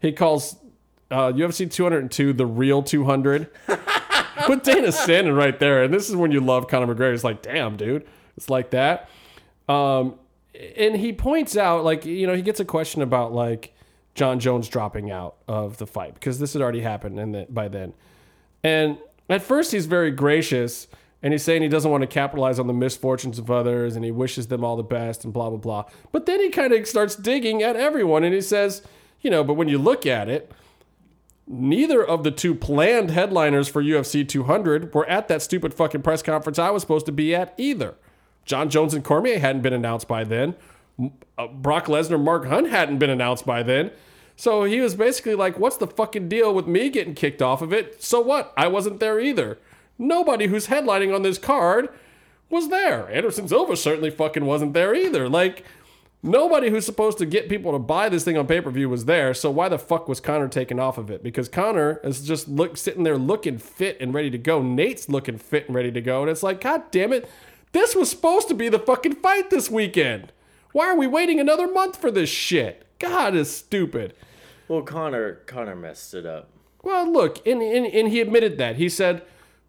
[0.00, 0.56] He calls
[1.10, 3.48] uh, UFC 202 the real 200.
[3.66, 7.14] But Dana's standing right there, and this is when you love Conor McGregor.
[7.14, 8.06] It's like, damn, dude,
[8.36, 9.08] it's like that.
[9.68, 10.16] Um,
[10.76, 13.74] and he points out, like, you know, he gets a question about like
[14.14, 17.94] Jon Jones dropping out of the fight because this had already happened, and by then,
[18.64, 18.98] and
[19.28, 20.88] at first he's very gracious
[21.22, 24.10] and he's saying he doesn't want to capitalize on the misfortunes of others and he
[24.10, 25.84] wishes them all the best and blah blah blah.
[26.10, 28.82] But then he kind of starts digging at everyone and he says,
[29.20, 30.50] you know, but when you look at it,
[31.46, 36.22] neither of the two planned headliners for UFC 200 were at that stupid fucking press
[36.22, 37.94] conference I was supposed to be at either.
[38.44, 40.56] Jon Jones and Cormier hadn't been announced by then.
[41.38, 43.92] Uh, Brock Lesnar, Mark Hunt hadn't been announced by then.
[44.36, 47.72] So he was basically like, what's the fucking deal with me getting kicked off of
[47.72, 48.02] it?
[48.02, 48.52] So what?
[48.56, 49.58] I wasn't there either.
[49.98, 51.88] Nobody who's headlining on this card
[52.50, 53.10] was there.
[53.10, 55.28] Anderson Silva certainly fucking wasn't there either.
[55.28, 55.64] Like,
[56.22, 59.06] nobody who's supposed to get people to buy this thing on pay per view was
[59.06, 59.34] there.
[59.34, 61.22] So why the fuck was Conor taken off of it?
[61.22, 64.62] Because Conor is just look sitting there looking fit and ready to go.
[64.62, 67.28] Nate's looking fit and ready to go, and it's like, god damn it,
[67.72, 70.32] this was supposed to be the fucking fight this weekend.
[70.72, 72.86] Why are we waiting another month for this shit?
[72.98, 74.14] God is stupid.
[74.68, 76.48] Well, Conor Conor messed it up.
[76.82, 78.76] Well, look, and, and, and he admitted that.
[78.76, 79.22] He said,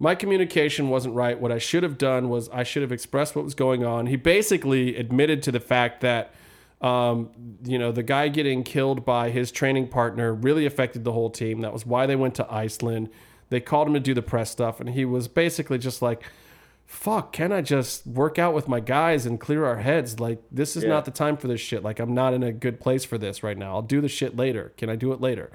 [0.03, 1.39] My communication wasn't right.
[1.39, 4.07] What I should have done was I should have expressed what was going on.
[4.07, 6.33] He basically admitted to the fact that,
[6.81, 7.29] um,
[7.63, 11.61] you know, the guy getting killed by his training partner really affected the whole team.
[11.61, 13.11] That was why they went to Iceland.
[13.49, 16.21] They called him to do the press stuff, and he was basically just like,
[16.85, 20.19] fuck, can I just work out with my guys and clear our heads?
[20.19, 20.89] Like, this is Yeah.
[20.89, 21.81] not the time for this shit.
[21.81, 23.75] Like, I'm not in a good place for this right now.
[23.75, 24.73] I'll do the shit later.
[24.75, 25.49] Can I do it later?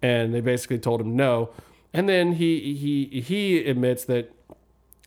[0.00, 1.50] And they basically told him no.
[1.94, 4.32] And then he he he admits that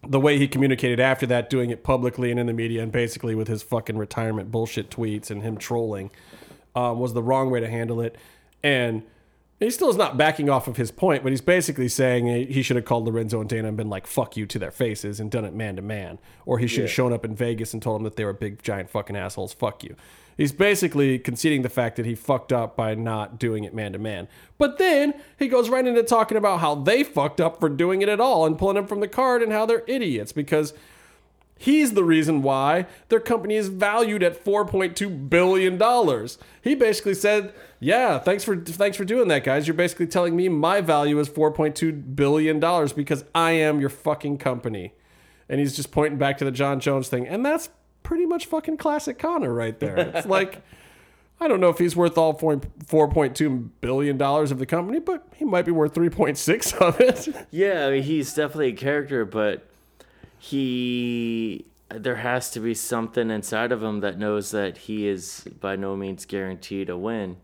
[0.07, 3.35] the way he communicated after that, doing it publicly and in the media, and basically
[3.35, 6.11] with his fucking retirement bullshit tweets and him trolling,
[6.75, 8.15] um, was the wrong way to handle it.
[8.63, 9.03] And
[9.59, 12.61] he still is not backing off of his point, but he's basically saying he he
[12.61, 15.29] should have called Lorenzo and Dana and been like, fuck you to their faces and
[15.29, 16.19] done it man to man.
[16.45, 18.63] Or he should have shown up in Vegas and told them that they were big,
[18.63, 19.51] giant fucking assholes.
[19.51, 19.97] Fuck you.
[20.37, 23.99] He's basically conceding the fact that he fucked up by not doing it man to
[23.99, 24.27] man.
[24.59, 28.09] But then he goes right into talking about how they fucked up for doing it
[28.09, 30.73] at all and pulling him from the card and how they're idiots because
[31.59, 36.37] He's the reason why their company is valued at 4.2 billion dollars.
[36.61, 39.67] He basically said, "Yeah, thanks for thanks for doing that, guys.
[39.67, 44.37] You're basically telling me my value is 4.2 billion dollars because I am your fucking
[44.37, 44.93] company."
[45.49, 47.69] And he's just pointing back to the Jon Jones thing, and that's
[48.07, 49.97] pretty much fucking classic Conor right there.
[49.97, 50.61] It's like
[51.41, 55.27] I don't know if he's worth all 4 4.2 billion dollars of the company, but
[55.35, 57.27] he might be worth 3.6 of it.
[57.51, 59.67] Yeah, I mean, he's definitely a character, but
[60.39, 65.75] he there has to be something inside of him that knows that he is by
[65.75, 67.35] no means guaranteed a win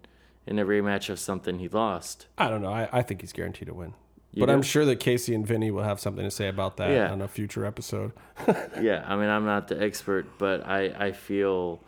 [0.48, 2.28] in a rematch of something he lost.
[2.38, 2.72] I don't know.
[2.72, 3.96] I, I think he's guaranteed to win.
[4.34, 4.54] You but do?
[4.54, 7.12] I'm sure that Casey and Vinny will have something to say about that Yeah.
[7.12, 8.12] on a future episode.
[8.82, 11.82] yeah, I mean, I'm not the expert, but I, I feel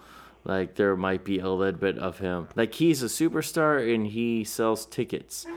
[0.44, 2.48] like there might be a little bit of him.
[2.56, 5.48] Like he's a superstar and he sells tickets,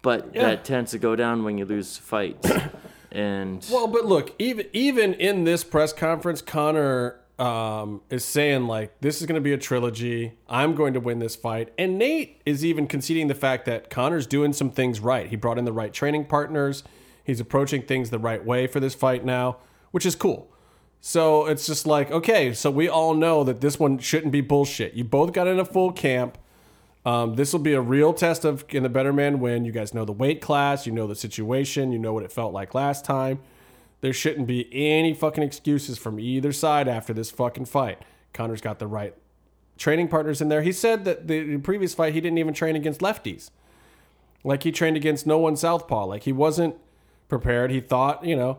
[0.00, 0.42] but Yeah.
[0.44, 2.50] that tends to go down when you lose fights.
[3.12, 9.00] and Well, but look, even even in this press conference, Conor um, is saying like
[9.00, 10.34] this is going to be a trilogy.
[10.48, 14.26] I'm going to win this fight, and Nate is even conceding the fact that Conor's
[14.26, 15.26] doing some things right.
[15.26, 16.84] He brought in the right training partners.
[17.24, 19.56] He's approaching things the right way for this fight now,
[19.90, 20.52] which is cool.
[21.00, 24.92] So it's just like okay, so we all know that this one shouldn't be bullshit.
[24.92, 26.36] You both got in a full camp.
[27.06, 29.64] Um, this will be a real test of can the better man win.
[29.64, 32.52] You guys know the weight class, you know the situation, you know what it felt
[32.52, 33.40] like last time.
[34.00, 37.98] There shouldn't be any fucking excuses from either side after this fucking fight.
[38.32, 39.14] Conor's got the right
[39.76, 40.62] training partners in there.
[40.62, 43.50] He said that the previous fight he didn't even train against lefties.
[44.44, 46.06] Like he trained against no one southpaw.
[46.06, 46.76] Like he wasn't
[47.28, 47.70] prepared.
[47.70, 48.58] He thought, you know,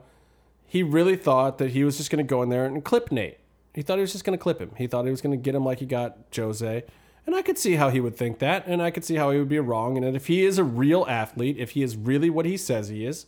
[0.65, 3.37] he really thought that he was just going to go in there and clip Nate.
[3.73, 4.71] He thought he was just going to clip him.
[4.77, 6.83] He thought he was going to get him like he got Jose.
[7.25, 9.37] And I could see how he would think that, and I could see how he
[9.37, 9.95] would be wrong.
[9.95, 13.05] And if he is a real athlete, if he is really what he says he
[13.05, 13.27] is,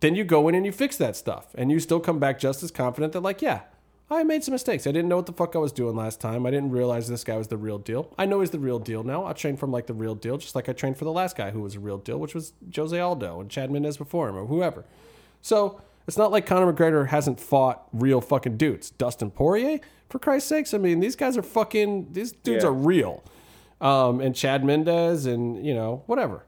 [0.00, 1.46] then you go in and you fix that stuff.
[1.54, 3.62] And you still come back just as confident that, like, yeah,
[4.10, 4.86] I made some mistakes.
[4.86, 6.44] I didn't know what the fuck I was doing last time.
[6.44, 8.12] I didn't realize this guy was the real deal.
[8.18, 9.24] I know he's the real deal now.
[9.24, 11.50] I trained from like the real deal, just like I trained for the last guy
[11.52, 14.44] who was a real deal, which was Jose Aldo and Chad Mendes before him or
[14.46, 14.84] whoever.
[15.40, 18.90] So it's not like Conor McGregor hasn't fought real fucking dudes.
[18.90, 22.68] Dustin Poirier, for Christ's sakes, I mean, these guys are fucking, these dudes Yeah.
[22.68, 23.22] are real.
[23.80, 26.44] Um, and Chad Mendes and, you know, whatever.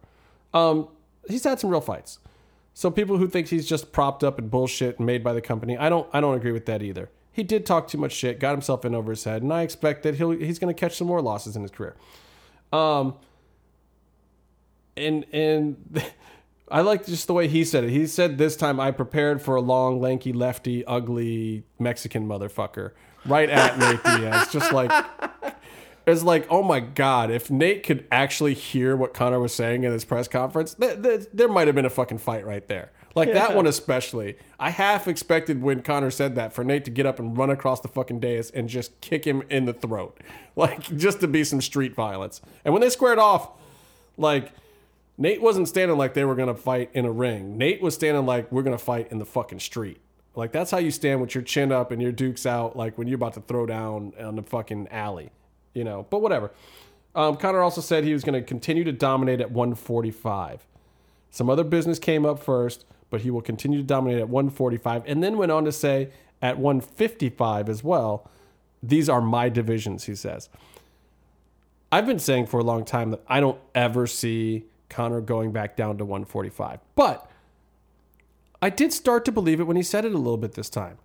[0.53, 0.89] Um,
[1.29, 2.19] he's had some real fights.
[2.79, 5.79] So people who think he's just propped up and bullshit and made by the company,
[5.79, 7.09] I don't I don't agree with that either.
[7.33, 10.03] He did talk too much shit, got himself in over his head, and I expect
[10.03, 11.97] that he'll he's going to catch some more losses in his career.
[12.75, 13.15] Um
[14.95, 16.03] and and
[16.71, 17.89] I like just the way he said it.
[17.89, 22.91] He said this time I prepared for a long, lanky, lefty, ugly Mexican motherfucker
[23.25, 24.53] right at Nate Diaz.
[24.53, 24.93] Just like
[26.07, 29.93] it's like, oh my god, if Nate could actually hear what Conor was saying in
[29.93, 32.93] his press conference, th- th- there might have been a fucking fight right there.
[33.17, 34.37] Like that one especially.
[34.61, 37.81] I half expected when Conor said that for Nate to get up and run across
[37.81, 40.21] the fucking dais and just kick him in the throat,
[40.57, 42.43] like just to be some street violence.
[42.65, 43.49] And when they squared off,
[44.19, 44.53] like
[45.17, 47.57] Nate wasn't standing like they were gonna fight in a ring.
[47.57, 49.99] Nate was standing like we're gonna fight in the fucking street.
[50.35, 53.09] Like that's how you stand with your chin up and your dukes out, like when
[53.09, 55.31] you're about to throw down on the fucking alley,
[55.77, 56.07] you know.
[56.11, 56.51] But whatever.
[57.15, 60.67] Um, Conor also said he was going to continue to dominate at 145.
[61.31, 65.23] Some other business came up first, but he will continue to dominate at 145, and
[65.23, 66.11] then went on to say
[66.43, 68.29] at 155 as well.
[68.83, 70.49] These are my divisions, he says.
[71.91, 75.77] I've been saying for a long time that I don't ever see Conor going back
[75.77, 76.81] down to 145.
[76.95, 77.31] But
[78.61, 80.99] I did start to believe it when he said it a little bit this time.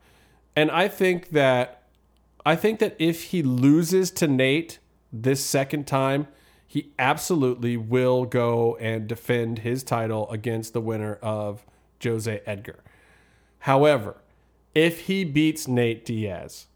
[0.55, 1.80] And I think that
[2.45, 4.79] I think that if he loses to Nate
[5.13, 6.27] this second time,
[6.65, 11.65] he absolutely will go and defend his title against the winner of
[12.01, 12.79] Jose Edgar.
[13.59, 14.15] However,
[14.73, 16.67] if he beats Nate Diaz,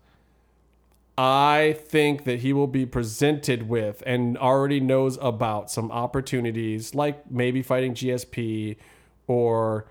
[1.18, 7.32] I think that he will be presented with and already knows about some opportunities like
[7.32, 8.76] maybe fighting GSP
[9.28, 9.86] or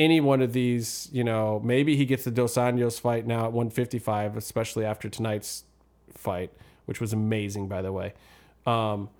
[0.00, 3.52] any one of these, you know, maybe he gets the Dos Anjos fight now at
[3.52, 5.64] 155, especially after tonight's
[6.14, 6.50] fight,
[6.86, 8.14] which was amazing, by the way.
[8.64, 9.10] Um,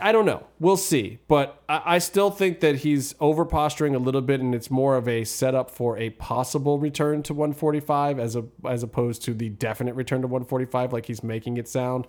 [0.00, 0.46] I don't know.
[0.60, 1.18] We'll see.
[1.26, 4.96] But I, I still think that he's over posturing a little bit, and it's more
[4.96, 9.48] of a setup for a possible return to 145 as a as opposed to the
[9.48, 12.06] definite return to 145, like he's making it sound.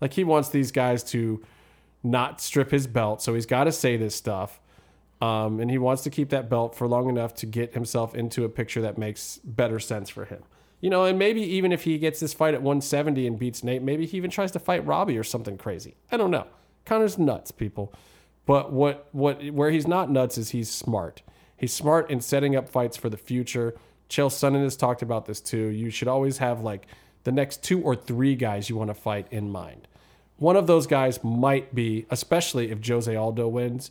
[0.00, 1.42] Like he wants these guys to
[2.02, 4.60] not strip his belt, so he's got to say this stuff.
[5.24, 8.44] Um, and he wants to keep that belt for long enough to get himself into
[8.44, 10.42] a picture that makes better sense for him.
[10.80, 13.82] You know, and maybe even if he gets this fight at 170 and beats Nate,
[13.82, 15.96] maybe he even tries to fight Robbie or something crazy.
[16.12, 16.46] I don't know.
[16.84, 17.94] Conor's nuts, people.
[18.44, 21.22] But what what where he's not nuts is he's smart.
[21.56, 23.74] He's smart in setting up fights for the future.
[24.10, 25.68] Chael Sonnen has talked about this too.
[25.68, 26.86] You should always have like
[27.22, 29.88] the next two or three guys you want to fight in mind.
[30.36, 33.90] One of those guys might be, especially if Jose Aldo wins.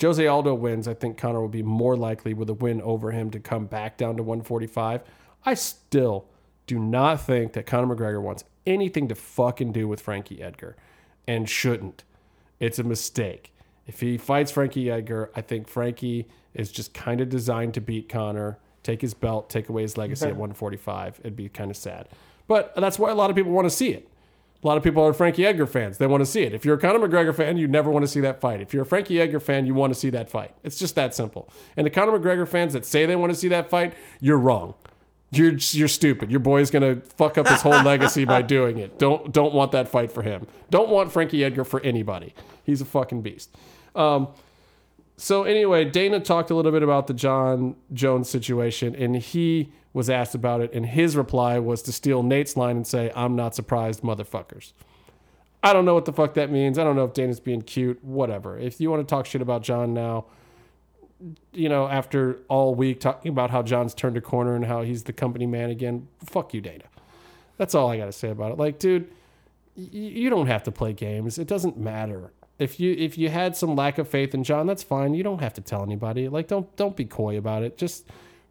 [0.00, 3.30] Jose Aldo wins, I think Conor will be more likely with a win over him
[3.30, 5.02] to come back down to 145.
[5.44, 6.26] I still
[6.66, 10.76] do not think that Conor McGregor wants anything to fucking do with Frankie Edgar
[11.26, 12.04] and shouldn't.
[12.60, 13.52] It's a mistake.
[13.86, 18.08] If he fights Frankie Edgar, I think Frankie is just kind of designed to beat
[18.08, 21.20] Conor take his belt, take away his legacy at 145.
[21.20, 22.08] It'd be kind of sad.
[22.46, 24.08] But that's why a lot of people want to see it.
[24.66, 25.98] A lot of people are Frankie Edgar fans.
[25.98, 26.52] They want to see it.
[26.52, 28.60] If you're a Conor McGregor fan, you never want to see that fight.
[28.60, 30.56] If you're a Frankie Edgar fan, you want to see that fight.
[30.64, 31.48] It's just that simple.
[31.76, 34.74] And the Conor McGregor fans that say they want to see that fight, you're wrong.
[35.30, 36.32] You're you're stupid.
[36.32, 38.98] Your boy's gonna fuck up his whole legacy by doing it.
[38.98, 40.48] Don't don't want that fight for him.
[40.68, 42.34] Don't want Frankie Edgar for anybody.
[42.64, 43.54] He's a fucking beast.
[43.94, 44.26] Um,
[45.16, 50.10] so anyway, Dana talked a little bit about the Jon Jones situation, and he was
[50.10, 53.54] asked about it, and his reply was to steal Nate's line and say, "I'm not
[53.54, 54.74] surprised, motherfuckers."
[55.62, 56.78] I don't know what the fuck that means.
[56.78, 58.04] I don't know if Dana's being cute.
[58.04, 58.58] Whatever.
[58.58, 60.26] If you want to talk shit about Jon now,
[61.54, 65.04] you know, after all week talking about how Jon's turned a corner and how he's
[65.04, 66.84] the company man again, fuck you, Dana.
[67.56, 68.58] That's all I got to say about it.
[68.58, 69.10] Like, dude,
[69.74, 71.38] you don't have to play games.
[71.38, 72.32] It doesn't matter.
[72.58, 75.14] If you if you had some lack of faith in Jon, that's fine.
[75.14, 76.28] You don't have to tell anybody.
[76.28, 77.78] Like, don't don't be coy about it.
[77.78, 78.04] Just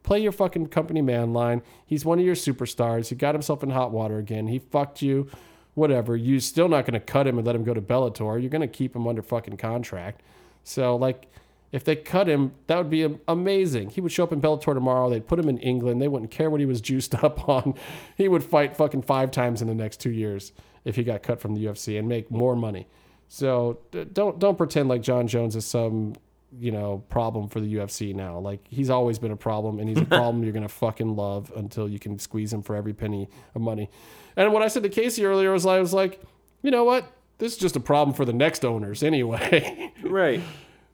[0.06, 1.62] play your fucking company man line.
[1.86, 3.10] He's one of your superstars.
[3.10, 4.48] He got himself in hot water again.
[4.48, 5.28] He fucked you.
[5.74, 6.16] Whatever.
[6.16, 8.40] You're still not going to cut him and let him go to Bellator.
[8.40, 10.22] You're going to keep him under fucking contract.
[10.64, 11.28] So like
[11.72, 13.90] if they cut him, that would be amazing.
[13.90, 15.10] He would show up in Bellator tomorrow.
[15.10, 16.02] They'd put him in England.
[16.02, 17.74] They wouldn't care what he was juiced up on.
[18.16, 20.54] He would fight fucking five times in the next two years
[20.86, 22.88] if he got cut from the UFC and make more money.
[23.28, 23.80] So
[24.14, 26.14] don't don't pretend like Jon Jones is some
[26.60, 28.40] you know problem for the UFC now.
[28.40, 31.88] Like he's always been a problem, and he's a problem you're gonna fucking love until
[31.90, 33.90] you can squeeze him for every penny of money.
[34.36, 36.22] And what I said to Casey earlier was I was like,
[36.62, 37.12] you know what?
[37.38, 39.92] This is just a problem for the next owners anyway.
[40.04, 40.42] Right.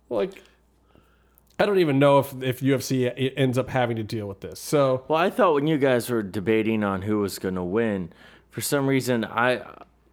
[0.10, 0.42] like
[1.60, 4.60] I don't even know if if UFC ends up having to deal with this.
[4.60, 8.12] So Well, I thought when you guys were debating on who was going to win,
[8.50, 9.62] for some reason I,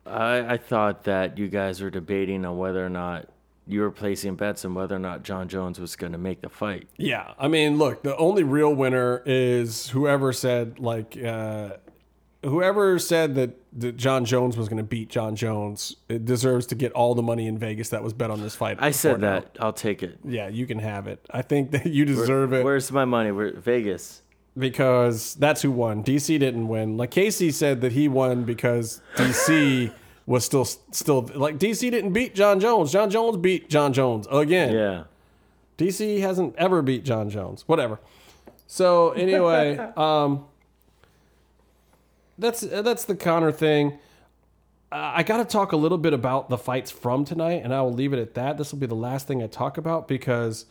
[0.04, 3.28] I I thought that you guys were debating on whether or not
[3.68, 6.48] you were placing bets on whether or not Jon Jones was going to make the
[6.48, 6.88] fight.
[6.96, 11.70] yeah, I mean, look, the only real winner is whoever said like uh,
[12.44, 15.96] whoever said that, that Jon Jones was going to beat Jon Jones.
[16.08, 18.78] It deserves to get all the money in Vegas that was bet on this fight.
[18.80, 19.40] I said now.
[19.40, 19.56] that.
[19.60, 20.18] I'll take it.
[20.24, 21.24] Yeah, you can have it.
[21.30, 22.64] I think that you deserve it.
[22.64, 23.32] Where's my money?
[23.32, 24.22] Where Vegas.
[24.56, 26.02] because that's who won.
[26.02, 26.96] DC didn't win.
[26.96, 29.92] Like Casey said that he won because DC
[30.28, 32.92] was still still like DC didn't beat Jon Jones.
[32.92, 34.74] Jon Jones beat Jon Jones again.
[34.74, 35.04] Yeah.
[35.78, 37.64] DC hasn't ever beat Jon Jones.
[37.66, 37.98] Whatever.
[38.66, 40.44] So anyway, um,
[42.36, 43.98] that's that's the Conor thing.
[44.92, 47.80] Uh, I got to talk a little bit about the fights from tonight, and I
[47.80, 48.58] will leave it at that.
[48.58, 50.66] This will be the last thing I talk about because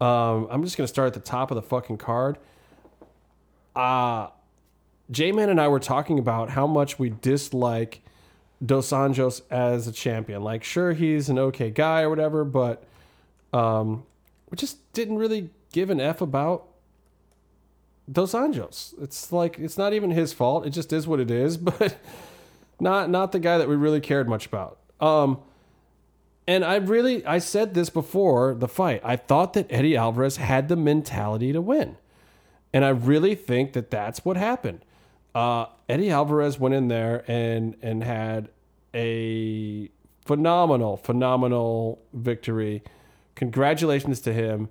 [0.00, 2.36] um, I'm just going to start at the top of the fucking card.
[3.74, 4.28] Uh,
[5.10, 8.02] J Man and I were talking about how much we dislike
[8.64, 10.42] Dos Anjos as a champion.
[10.42, 12.84] Like, sure, he's an okay guy or whatever, but
[13.52, 14.04] um,
[14.50, 16.66] we just didn't really give an F about
[18.10, 18.94] Dos Anjos.
[19.00, 20.66] It's like it's not even his fault.
[20.66, 21.96] It just is what it is, but
[22.80, 24.78] not not the guy that we really cared much about.
[25.00, 25.40] Um
[26.46, 29.00] and I really I said this before the fight.
[29.04, 31.96] I thought that Eddie Alvarez had the mentality to win.
[32.72, 34.84] And I really think that that's what happened.
[35.34, 38.48] Uh, Eddie Alvarez went in there and and had
[38.94, 39.90] a
[40.24, 42.82] phenomenal, phenomenal victory.
[43.34, 44.68] Congratulations to him.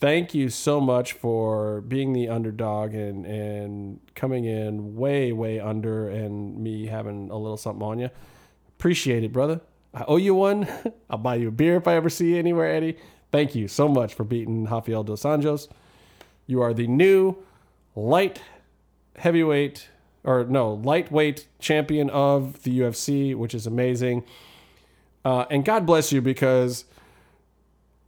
[0.00, 6.08] Thank you so much for being the underdog and and coming in way way under
[6.08, 8.10] and me having a little something on you.
[8.78, 9.60] Appreciate it, brother.
[9.94, 10.66] I owe you one.
[11.10, 12.96] I'll buy you a beer if I ever see you anywhere, Eddie.
[13.30, 15.68] Thank you so much for beating Rafael dos Anjos.
[16.46, 17.36] You are the new
[17.94, 18.40] light
[19.22, 19.88] heavyweight
[20.24, 24.24] or no lightweight champion of the UFC, which is amazing.
[25.24, 26.86] Uh, and God bless you because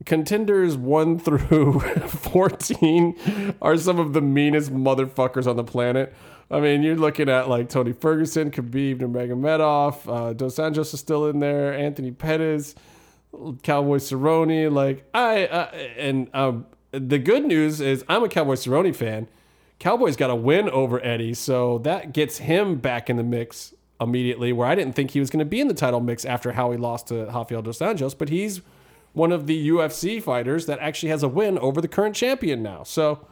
[0.05, 6.12] contenders one through 14 are some of the meanest motherfuckers on the planet.
[6.51, 11.28] I mean, you're looking at like Tony Ferguson, Khabib Nurmagomedov, uh, Dos Anjos is still
[11.28, 12.75] in there, Anthony Pettis,
[13.62, 14.73] Cowboy Cerrone.
[14.73, 19.28] Like I, uh, and um, the good news is I'm a Cowboy Cerrone fan.
[19.84, 24.50] Cowboy's got a win over Eddie, so that gets him back in the mix immediately.
[24.50, 26.70] Where I didn't think he was going to be in the title mix after how
[26.70, 28.62] he lost to Rafael dos Anjos, but he's
[29.12, 32.82] one of the UFC fighters that actually has a win over the current champion now.
[32.82, 33.26] So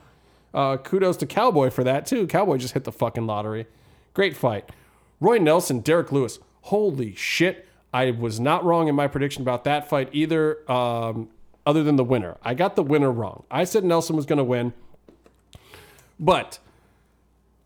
[0.53, 2.27] uh, kudos to Cowboy for that too.
[2.27, 3.65] Cowboy just hit the fucking lottery.
[4.13, 4.69] Great fight.
[5.21, 6.39] Roy Nelson, Derrick Lewis.
[6.65, 7.67] Holy shit!
[7.95, 10.71] I was not wrong in my prediction about that fight either.
[10.71, 11.31] Um,
[11.65, 13.45] other than the winner, I got the winner wrong.
[13.51, 14.75] I said Nelson was going to win.
[16.23, 16.59] But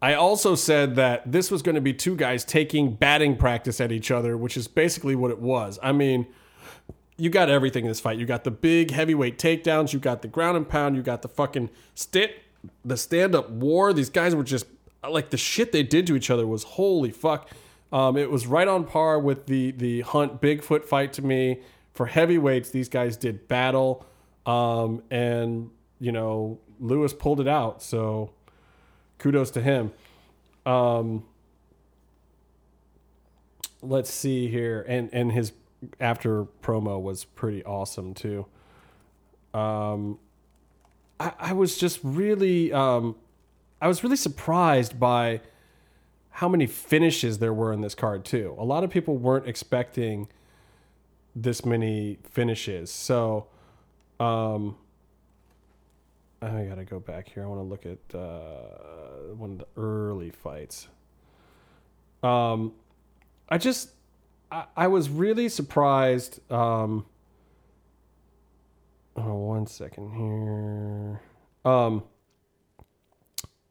[0.03, 3.93] I also said that this was going to be two guys taking batting practice at
[3.93, 5.79] each other, which is basically what it was.
[5.81, 6.27] I mean,
[7.17, 8.19] you got everything in this fight.
[8.19, 11.29] You got the big heavyweight takedowns, you got the ground and pound, you got the
[11.29, 12.43] fucking stick
[12.85, 13.93] the stand up war.
[13.93, 14.67] These guys were just
[15.09, 17.51] like the shit they did to each other was holy fuck.
[17.93, 21.61] Um, it was right on par with the the Hunt Bigfoot fight to me.
[21.95, 24.05] For heavyweights, these guys did battle,
[24.45, 27.83] um, and you know Lewis pulled it out.
[27.83, 28.33] So
[29.19, 29.93] kudos to him.
[30.65, 31.25] Um,
[33.83, 35.53] let's see here, and and his
[36.01, 38.47] after promo was pretty awesome too.
[39.55, 40.19] Um,
[41.19, 43.17] I, I was just really, um,
[43.81, 45.41] I was really surprised by
[46.31, 48.55] how many finishes there were in this card too.
[48.59, 50.29] A lot of people weren't expecting
[51.35, 53.47] this many finishes, so
[54.21, 54.77] um,
[56.43, 57.45] I gotta go back here.
[57.45, 60.89] I want to look at uh, one of the early fights.
[62.23, 62.73] Um,
[63.49, 63.91] I just,
[64.51, 66.41] I, I was really surprised.
[66.51, 67.07] Um,
[69.17, 71.21] oh, one second here.
[71.65, 72.05] Um,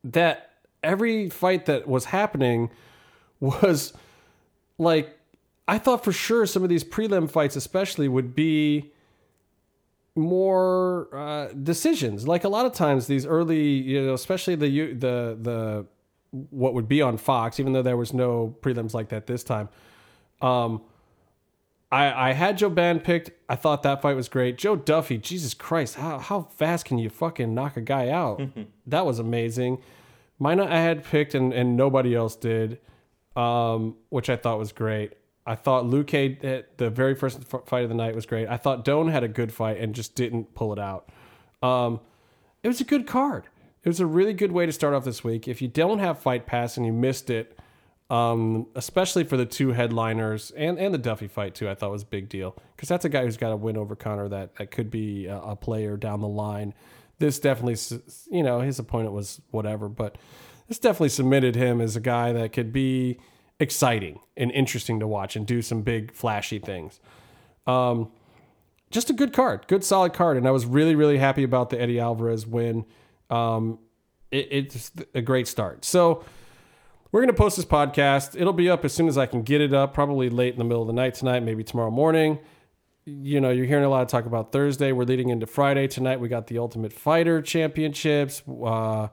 [0.03, 0.51] that
[0.83, 2.69] every fight that was happening
[3.39, 3.93] was
[4.77, 5.17] like
[5.67, 8.91] I thought for sure some of these prelim fights, especially, would be
[10.15, 12.27] more uh, decisions.
[12.27, 15.85] Like a lot of times, these early, you know, especially the the the
[16.49, 19.69] what would be on Fox, even though there was no prelims like that this time.
[20.41, 20.81] Um,
[21.91, 23.31] I I had Joe Ban picked.
[23.49, 24.57] I thought that fight was great.
[24.57, 28.41] Joe Duffy, Jesus Christ, how how fast can you fucking knock a guy out?
[28.87, 29.81] that was amazing.
[30.39, 32.79] Mine I had picked and and nobody else did,
[33.35, 35.13] um, which I thought was great.
[35.45, 38.47] I thought Luke at the very first fight of the night was great.
[38.47, 41.09] I thought Doan had a good fight and just didn't pull it out.
[41.61, 41.99] Um,
[42.63, 43.45] it was a good card.
[43.83, 45.47] It was a really good way to start off this week.
[45.47, 47.59] If you don't have Fight Pass and you missed it,
[48.09, 52.03] um, especially for the two headliners and, and the Duffy fight too, I thought was
[52.03, 54.71] a big deal because that's a guy who's got a win over Conor that, that
[54.71, 56.73] could be a, a player down the line.
[57.19, 57.77] This definitely,
[58.31, 60.17] you know, his opponent was whatever, but
[60.67, 63.19] this definitely submitted him as a guy that could be
[63.59, 66.99] exciting and interesting to watch and do some big flashy things.
[67.65, 68.11] Um,
[68.91, 71.79] just a good card, good solid card, and I was really really happy about the
[71.79, 72.85] Eddie Alvarez win.
[73.29, 73.79] Um,
[74.31, 75.85] it, it's a great start.
[75.85, 76.23] So
[77.11, 78.39] we're gonna post this podcast.
[78.39, 80.65] It'll be up as soon as I can get it up, probably late in the
[80.65, 82.39] middle of the night tonight, maybe tomorrow morning.
[83.05, 84.91] You know, you're hearing a lot of talk about Thursday.
[84.91, 86.19] We're leading into Friday tonight.
[86.19, 88.41] We got the Ultimate Fighter Championships.
[88.47, 89.09] Uh,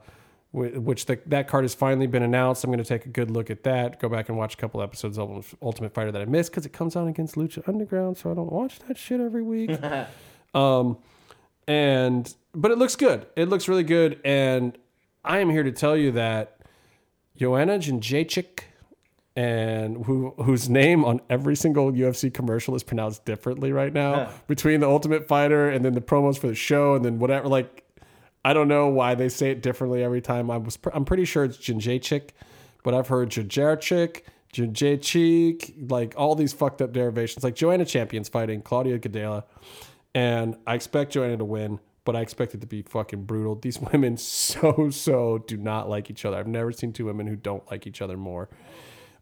[0.53, 2.63] which the, that card has finally been announced.
[2.63, 3.99] I'm going to take a good look at that.
[3.99, 6.73] Go back and watch a couple episodes of Ultimate Fighter that I missed because it
[6.73, 9.71] comes on against Lucha Underground, so I don't watch that shit every week.
[10.53, 10.99] um,
[11.67, 13.25] and but it looks good.
[13.35, 14.77] It looks really good, and
[15.25, 16.59] I am here to tell you that
[17.35, 18.59] Joanna Jędrzejczyk,
[19.35, 24.81] and who whose name on every single UFC commercial is pronounced differently right now between
[24.81, 27.82] the Ultimate Fighter and then the promos for the show and then whatever like
[28.45, 30.51] I don't know why they say it differently every time.
[30.51, 32.29] I was I'm pretty sure it's Jędrzejczyk,
[32.83, 34.21] but I've heard Jędrzejczyk,
[34.53, 37.43] Jędrzejczyk, like all these fucked up derivations.
[37.43, 39.43] Like Joanna Champion's fighting Claudia Gadelha,
[40.13, 43.55] and I expect Joanna to win, but I expect it to be fucking brutal.
[43.55, 46.37] These women so so do not like each other.
[46.37, 48.49] I've never seen two women who don't like each other more.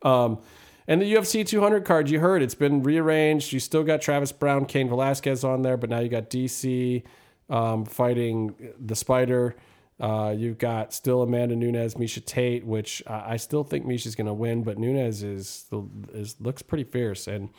[0.01, 0.39] Um,
[0.87, 3.53] and the UFC 200 card, you heard it's been rearranged.
[3.53, 7.03] You still got Travis Browne, Cain Velasquez on there, but now you got DC
[7.51, 9.55] um, fighting the Spider.
[9.99, 14.25] Uh, you've got still Amanda Nunes, Miesha Tate, which I, I still think Miesha's going
[14.25, 15.65] to win, but Nunes is,
[16.11, 17.27] is looks pretty fierce.
[17.27, 17.49] And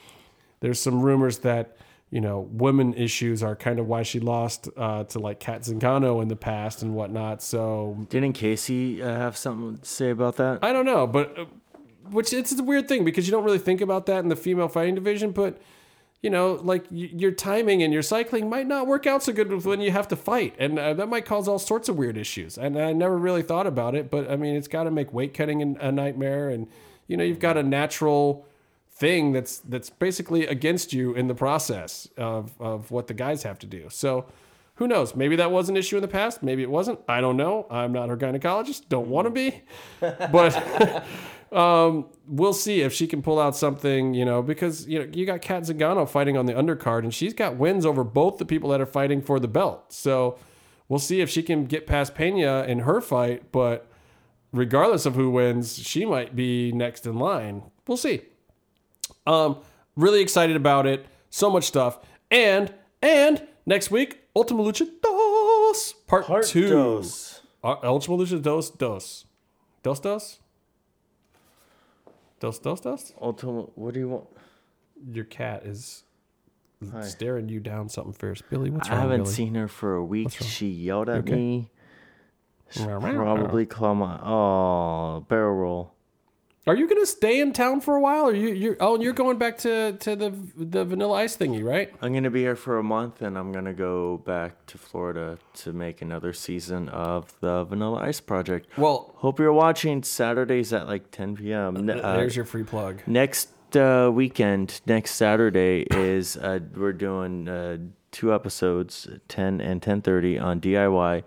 [0.59, 1.77] there's some rumors that
[2.11, 6.21] you know women issues are kind of why she lost uh, to like Cat Zingano
[6.21, 7.43] in the past and whatnot.
[7.43, 10.65] So Didn't Casey uh, have something to say about that?
[10.65, 11.45] I don't know, but uh,
[12.11, 14.69] which it's a weird thing because you don't really think about that in the female
[14.69, 15.61] fighting division, but
[16.23, 19.51] you know, like y- your timing and your cycling might not work out so good
[19.53, 22.17] with when you have to fight, and uh, that might cause all sorts of weird
[22.17, 22.57] issues.
[22.57, 25.35] And I never really thought about it, but I mean, it's got to make weight
[25.35, 26.69] cutting a nightmare, and
[27.09, 28.47] you know, you've got a natural
[28.91, 33.59] thing that's that's basically against you in the process of of what the guys have
[33.61, 33.89] to do.
[33.91, 34.27] So.
[34.77, 35.15] Who knows?
[35.15, 36.43] Maybe that was an issue in the past.
[36.43, 36.99] Maybe it wasn't.
[37.07, 37.67] I don't know.
[37.71, 38.89] I'm not her gynecologist.
[38.89, 39.63] Don't want to be.
[40.01, 41.05] But
[41.53, 45.27] um, we'll see if she can pull out something, you know, because you know you
[45.27, 48.71] got Cat Zingano fighting on the undercard, and she's got wins over both the people
[48.71, 49.93] that are fighting for the belt.
[49.93, 50.39] So
[50.89, 53.53] we'll see if she can get past Pena in her fight.
[53.53, 53.87] But
[54.53, 57.63] regardless of who wins, she might be next in line.
[57.87, 58.23] We'll see.
[59.27, 59.59] Um,
[59.97, 61.07] really excited about it.
[61.31, 61.99] So much stuff,
[62.31, 62.73] and
[63.03, 66.69] and next week, Ultima Lucha Dos Part, Part Two.
[66.69, 67.41] dos.
[67.63, 69.27] Uh, Ultima Lucha Dos Dos
[69.83, 70.39] Dos Dos
[72.43, 73.13] Dos Dos Dos.
[73.23, 74.27] Ultimate, what do you want?
[75.13, 76.03] Your cat is
[76.93, 77.03] Hi.
[77.03, 78.43] staring you down something fierce.
[78.51, 78.99] Billy, what's wrong?
[78.99, 79.33] I haven't Billy?
[79.33, 80.33] seen her for a week.
[80.33, 81.35] She yelled at okay?
[81.35, 81.71] me
[82.75, 85.92] Probably claw my oh barrel roll.
[86.65, 88.29] Are you gonna stay in town for a while?
[88.29, 91.93] Or you you oh you're going back to to the the Vanilla Ice thingy, right?
[92.01, 95.73] I'm gonna be here for a month, and I'm gonna go back to Florida to
[95.73, 98.69] make another season of the Vanilla Ice Project.
[98.79, 101.89] Well, Hope you're watching Saturdays at like 10 p.m.
[101.91, 103.03] Uh, there's your free plug.
[103.09, 107.79] next uh, weekend, next Saturday is uh, we're doing uh,
[108.13, 111.25] two episodes, 10 and 10:30 on DIY.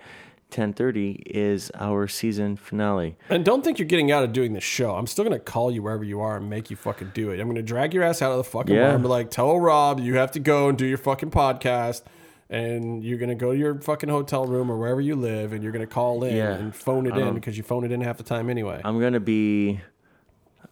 [0.55, 3.17] 10:30 is our season finale.
[3.29, 4.95] And don't think you're getting out of doing this show.
[4.95, 7.39] I'm still gonna call you wherever you are and make you fucking do it.
[7.39, 8.85] I'm gonna drag your ass out of the fucking Yeah.
[8.87, 12.03] bar and be like, tell Rob you have to go and do your fucking podcast.
[12.49, 15.71] And you're gonna go to your fucking hotel room or wherever you live, and you're
[15.71, 16.53] gonna call in Yeah.
[16.53, 18.81] and phone it I in because you phone it in half the time anyway.
[18.85, 19.81] I'm gonna be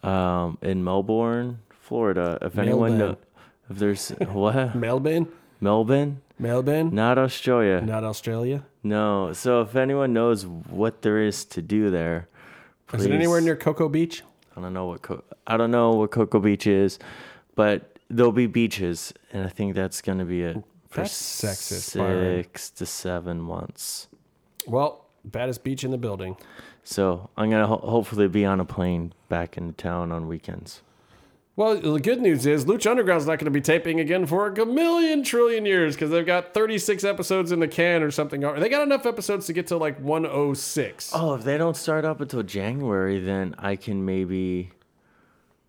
[0.04, 2.38] um, in Melbourne, Florida.
[2.42, 3.18] If anyone know, Melbourne.
[3.70, 5.28] if there's what Melbourne,
[5.62, 7.82] Melbourne, Melbourne, not Australia.
[7.82, 8.64] not Australia.
[8.84, 9.32] No.
[9.34, 12.28] So if anyone knows what there is to do there,
[12.88, 13.02] please.
[13.02, 14.24] Is it anywhere near Cocoa Beach?
[14.56, 17.00] I don't know what Co- I don't know what Cocoa Beach is,
[17.56, 20.58] but there'll be beaches, and I think that's gonna be it
[20.90, 22.44] for That's sexist, Byron.
[22.44, 24.08] six to seven months.
[24.68, 26.36] Well, baddest beach in the building.
[26.84, 30.82] So I'm gonna ho- hopefully be on a plane back in town on weekends.
[31.56, 34.66] Well, the good news is Lucha Underground's not going to be taping again for a
[34.66, 38.42] million trillion years because they've got 36 episodes in the can or something.
[38.42, 41.12] They got enough episodes to get to like 106.
[41.14, 44.72] Oh, if they don't start up until January, then I can maybe.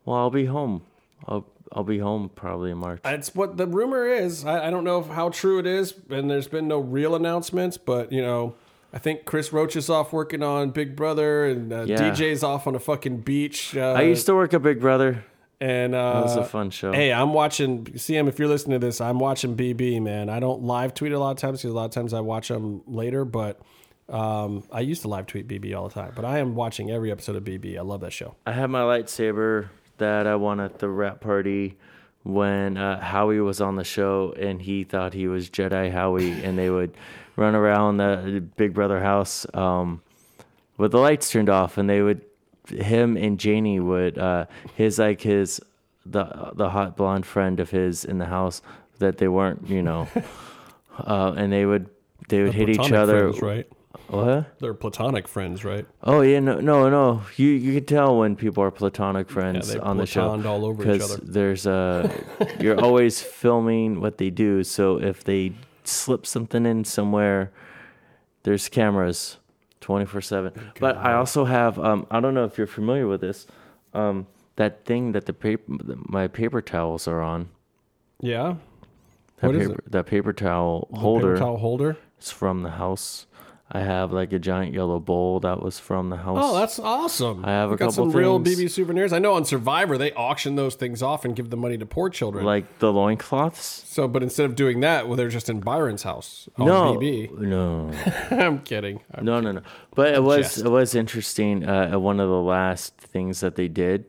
[0.07, 0.83] Well, I'll be home.
[1.27, 3.01] I'll I'll be home probably in March.
[3.03, 4.45] That's what the rumor is.
[4.47, 7.77] I, I don't know if- how true it is, and there's been no real announcements,
[7.77, 8.55] but you know.
[8.93, 11.97] I think Chris Roach is off working on Big Brother, and uh, Yeah.
[12.13, 13.77] DJ's off on a fucking beach.
[13.77, 15.25] Uh, I used to work at Big Brother.
[15.60, 16.92] And uh, It was a fun show.
[16.92, 18.28] Hey, I'm watching CM.
[18.28, 20.02] If you're listening to this, I'm watching BB.
[20.02, 22.20] Man, I don't live tweet a lot of times because a lot of times I
[22.20, 23.24] watch them later.
[23.24, 23.60] But
[24.08, 26.12] um, I used to live tweet BB all the time.
[26.15, 27.78] But I am watching every episode of BB.
[27.78, 28.34] I love that show.
[28.47, 29.68] I had my lightsaber
[29.99, 31.76] that I won at the wrap party
[32.24, 36.58] when uh, Howie was on the show, and he thought he was Jedi Howie, and
[36.58, 36.97] they would
[37.36, 40.02] run around the Big Brother house um,
[40.78, 42.23] with the lights turned off, and they would
[42.68, 45.60] him and Janie would uh, his like his
[46.07, 48.62] the the hot blonde friend of his in the house
[48.99, 50.09] that they weren't you know,
[50.99, 51.89] uh, and they would
[52.28, 53.33] they would hit each other.
[53.33, 53.68] friends, right?
[54.09, 54.59] What?
[54.59, 55.86] They're platonic friends, right?
[56.02, 57.23] Oh yeah, no, no, no.
[57.36, 60.83] You you can tell when people are platonic friends they on the show all over
[60.83, 61.17] each other.
[61.23, 62.10] there's a
[62.60, 64.62] you're always filming what they do.
[64.62, 65.52] So if they
[65.84, 67.51] slip something in somewhere,
[68.43, 69.39] there's cameras,
[69.85, 70.53] twenty four seven.
[70.81, 73.47] But I also have um I don't know if you're familiar with this,
[73.93, 75.63] um that thing that the paper
[76.17, 77.49] my paper towels are on.
[78.21, 78.55] Yeah.
[79.41, 79.93] That What is paper, it?
[79.93, 81.97] That paper towel The holder paper towel holder.
[82.19, 83.27] is from the house.
[83.77, 86.39] I have like a giant yellow bowl that was from the house.
[86.41, 87.44] Oh, that's awesome.
[87.44, 88.39] I have We a got couple some real.
[88.39, 89.12] BB souvenirs.
[89.12, 92.09] I know on Survivor they auction those things off and give the money to poor
[92.09, 92.44] children.
[92.44, 93.83] like the loincloths.
[93.89, 97.33] so, but instead of doing that, well, they're just in Byron's house on No, BB.
[97.39, 97.91] no,
[98.31, 99.01] I'm kidding.
[99.12, 99.62] I'm- no, no, no.
[99.97, 101.69] But it was it was interesting.
[101.69, 104.05] Uh, one of the last things that they did,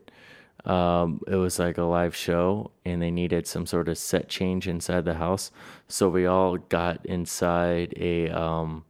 [0.65, 4.67] um, it was like a live show, and they needed some sort of set change
[4.67, 5.51] inside the house.
[5.87, 8.83] So we all got inside a um,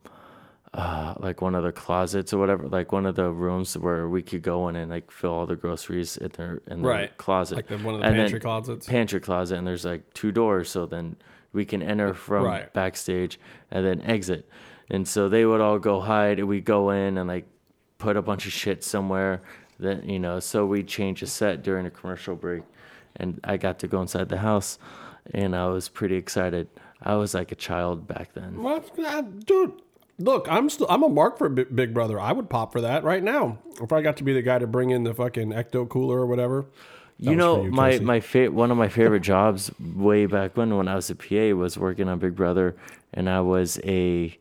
[0.76, 4.22] uh, like one of the closets or whatever, like one of the rooms where we
[4.22, 7.18] could go in and like fill all the groceries in their in the Right.
[7.18, 8.86] closet, Like the- one of the And pantry closets.
[8.88, 11.16] pantry closet and there's like two doors so then
[11.54, 12.74] we can enter from Right.
[12.74, 13.40] backstage
[13.72, 14.50] and then exit
[14.90, 17.45] and so they would all go hide and we go in and like
[17.98, 19.42] put a bunch of shit somewhere
[19.80, 22.64] that you know so we change a set during a commercial break
[23.16, 24.78] and i got to go inside the house
[25.34, 26.68] and i was pretty excited
[27.02, 29.82] i was like a child back then What, uh, dude?
[30.18, 32.19] Look, I'm still I'm a mark for Bi- Big Brother.
[32.19, 34.68] I would pop for that right now if I got to be the guy to
[34.68, 36.66] bring in the fucking ecto cooler or whatever.
[37.19, 40.88] You know you, my my fa- one of my favorite jobs way back when when
[40.88, 42.76] I was a PA was working on Big Brother
[43.14, 44.38] and I was a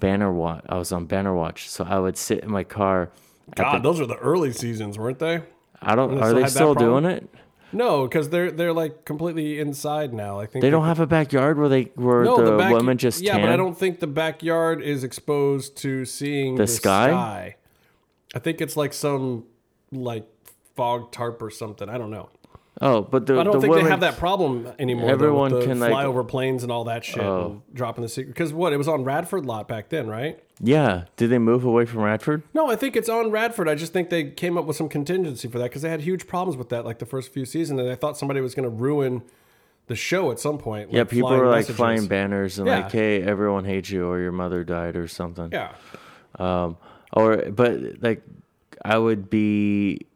[0.00, 3.10] banner watch I was on banner watch so I would sit in my car
[3.54, 5.42] God, the- those are the early seasons, weren't they?
[5.80, 7.28] I don't are they still doing it
[7.72, 10.38] No, because they're they're like completely inside now.
[10.38, 13.22] I think they don't have a backyard where they where no, the, back- women just
[13.22, 13.42] yeah, tan?
[13.42, 17.08] but I don't think the backyard is exposed to seeing the, sky?
[17.08, 17.56] sky.
[18.34, 19.44] I think it's like some
[19.90, 20.26] like
[20.76, 21.88] fog tarp or something.
[21.88, 22.28] I don't know.
[22.80, 25.10] oh but the, I don't the think women, they have that problem anymore.
[25.10, 27.62] Everyone though, with the can, like- flyover planes and all that shit, and oh.
[27.74, 28.32] dropping the secret.
[28.32, 30.40] Because what it was on Radford lot back then, right?
[30.60, 33.68] Yeah did they move away from Radford No, I think it's on Radford.
[33.68, 36.26] I just think they came up with some contingency for that because they had huge
[36.26, 38.74] problems with that, like the first few seasons, and I thought somebody was going to
[38.74, 39.22] ruin
[39.88, 40.90] the show at some point.
[40.92, 41.76] yeah like people were like messages.
[41.76, 42.80] flying banners and Yeah.
[42.84, 45.72] like hey everyone hates you or your mother died or something Yeah,
[46.38, 46.76] Um,
[47.12, 48.22] or but like
[48.84, 50.06] I would be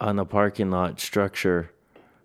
[0.00, 1.70] on the parking lot structure,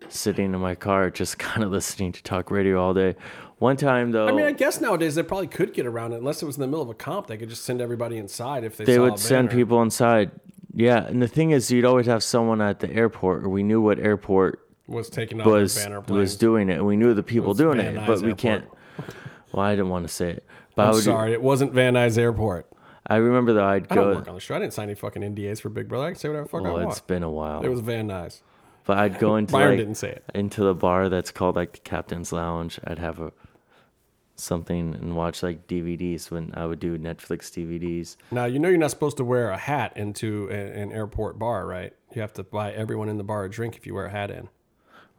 [0.08, 3.14] sitting in my car, just kind of listening to talk radio all day.
[3.62, 6.42] One time though, I mean, I guess nowadays they probably could get around it unless
[6.42, 7.28] it was in the middle of a comp.
[7.28, 8.84] They could just send everybody inside if they.
[8.84, 10.32] they would send people inside.
[10.74, 13.80] Yeah, and the thing is, you'd always have someone at the airport, or we knew
[13.80, 17.50] what airport was taking off was banner was doing it, and we knew the people
[17.50, 18.38] was doing Van it, Nuys but we Airport.
[18.38, 18.64] can't.
[19.52, 21.04] Well, I didn't want to say it, but I'm would.
[21.04, 22.66] sorry, it wasn't Van Nuys Airport.
[23.06, 24.56] I remember though, I'd I don't work on the show.
[24.56, 26.06] I didn't sign any fucking NDAs for Big Brother.
[26.06, 26.74] I can say whatever the fuck I want.
[26.78, 28.40] Well, I it's been a while, It was Van Nuys.
[28.86, 30.24] but I'd go into Byron like, didn't say it.
[30.34, 32.80] into the bar that's called like the Captain's Lounge.
[32.84, 33.32] I'd have a
[34.42, 38.16] something and watch like DVDs when I would do Netflix DVDs.
[38.30, 41.66] Now you know you're not supposed to wear a hat into a- an airport bar,
[41.66, 41.92] right?
[42.14, 44.30] You have to buy everyone in the bar a drink if you wear a hat
[44.30, 44.48] in.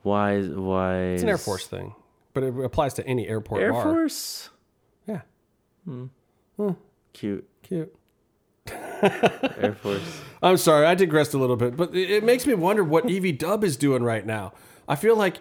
[0.03, 0.41] Why?
[0.43, 0.95] Why?
[1.13, 1.95] It's an Air Force thing,
[2.33, 3.83] but it applies to any airport Air bar.
[3.83, 4.49] Force.
[5.07, 5.21] Yeah,
[5.85, 6.05] Hmm.
[6.57, 6.71] hmm.
[7.13, 7.95] Cute cute.
[9.01, 10.21] Air Force.
[10.41, 13.63] I'm sorry, I digressed a little bit, but it, makes me wonder what Evie Dub
[13.63, 14.53] is doing right now.
[14.87, 15.37] I feel like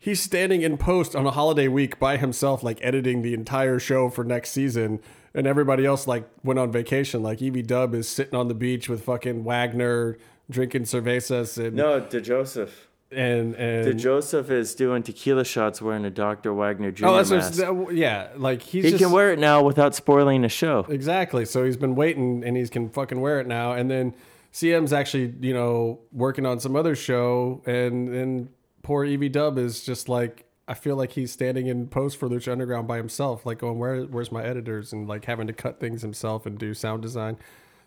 [0.00, 4.08] he's standing in post on a holiday week by himself, like editing the entire show
[4.08, 4.98] for next season,
[5.34, 7.22] and everybody else like went on vacation.
[7.22, 12.00] Like Evie Dub is sitting on the beach with fucking Wagner, drinking cervezas, and No,
[12.00, 12.70] DeJoseph.
[13.12, 16.54] and and De Joseph is doing tequila shots wearing a Dr.
[16.54, 17.06] Wagner Jr.
[17.06, 17.62] oh, that's mask.
[17.92, 20.86] yeah, like he's he just, can wear it now without spoiling the show.
[20.88, 21.44] Exactly.
[21.44, 23.72] So he's been waiting and he can fucking wear it now.
[23.72, 24.14] And then
[24.52, 28.48] CM's actually, you know, working on some other show and and
[28.82, 32.52] poor Evie Dub is just like I feel like he's standing in post for Lucha
[32.52, 34.92] Underground by himself, like going, Where where's my editors?
[34.92, 37.38] And like having to cut things himself and do sound design.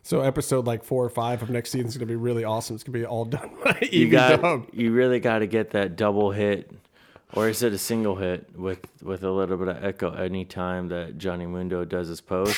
[0.05, 2.75] So episode like four or five of next season is gonna be really awesome.
[2.75, 4.67] It's gonna be all done by Evie You got Dub.
[4.73, 6.69] you really got to get that double hit,
[7.33, 11.17] or is it a single hit with with a little bit of echo anytime that
[11.17, 12.53] Johnny Mundo does his pose?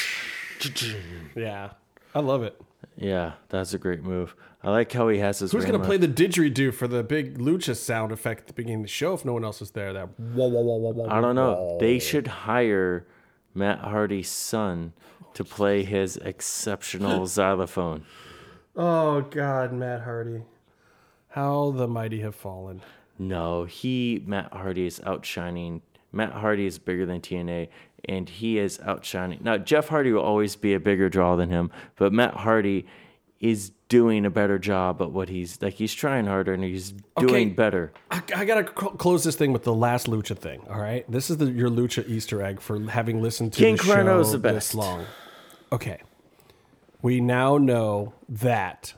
[1.35, 1.72] Yeah.
[2.15, 2.59] I love it.
[2.97, 4.35] Yeah, that's a great move.
[4.64, 5.51] I like how he has his.
[5.51, 8.80] Who's ring gonna play the didgeridoo for the big lucha sound effect at the beginning
[8.80, 9.93] of the show if no one else is there?
[9.93, 11.77] That wah, wah, wah, wah, wah, I don't know.
[11.80, 13.05] They should hire
[13.53, 14.93] Matt Hardy's son
[15.35, 18.05] to play his exceptional xylophone.
[18.75, 20.41] Oh God, Matt Hardy.
[21.30, 22.81] How the mighty have fallen.
[23.19, 25.81] No, he Matt Hardy is outshining.
[26.11, 27.67] Matt Hardy is bigger than TNA,
[28.08, 29.40] and he is outshining.
[29.43, 32.85] Now Jeff Hardy will always be a bigger draw than him, but Matt Hardy
[33.40, 35.74] is doing a better job at what he's like.
[35.75, 37.53] He's trying harder and he's doing Okay.
[37.53, 37.92] better.
[38.09, 40.61] I, I gotta cl- close this thing with the last lucha thing.
[40.69, 43.84] All right, this is the, your lucha Easter egg for having listened to King the
[43.84, 45.06] show the this long.
[45.72, 46.01] Okay,
[47.01, 48.93] we now know that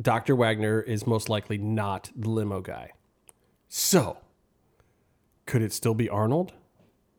[0.00, 0.36] Dr.
[0.36, 2.92] Wagner is most likely not the limo guy.
[3.68, 4.18] So,
[5.46, 6.52] could it still be Arnold?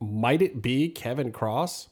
[0.00, 1.88] Might it be Kevin Kross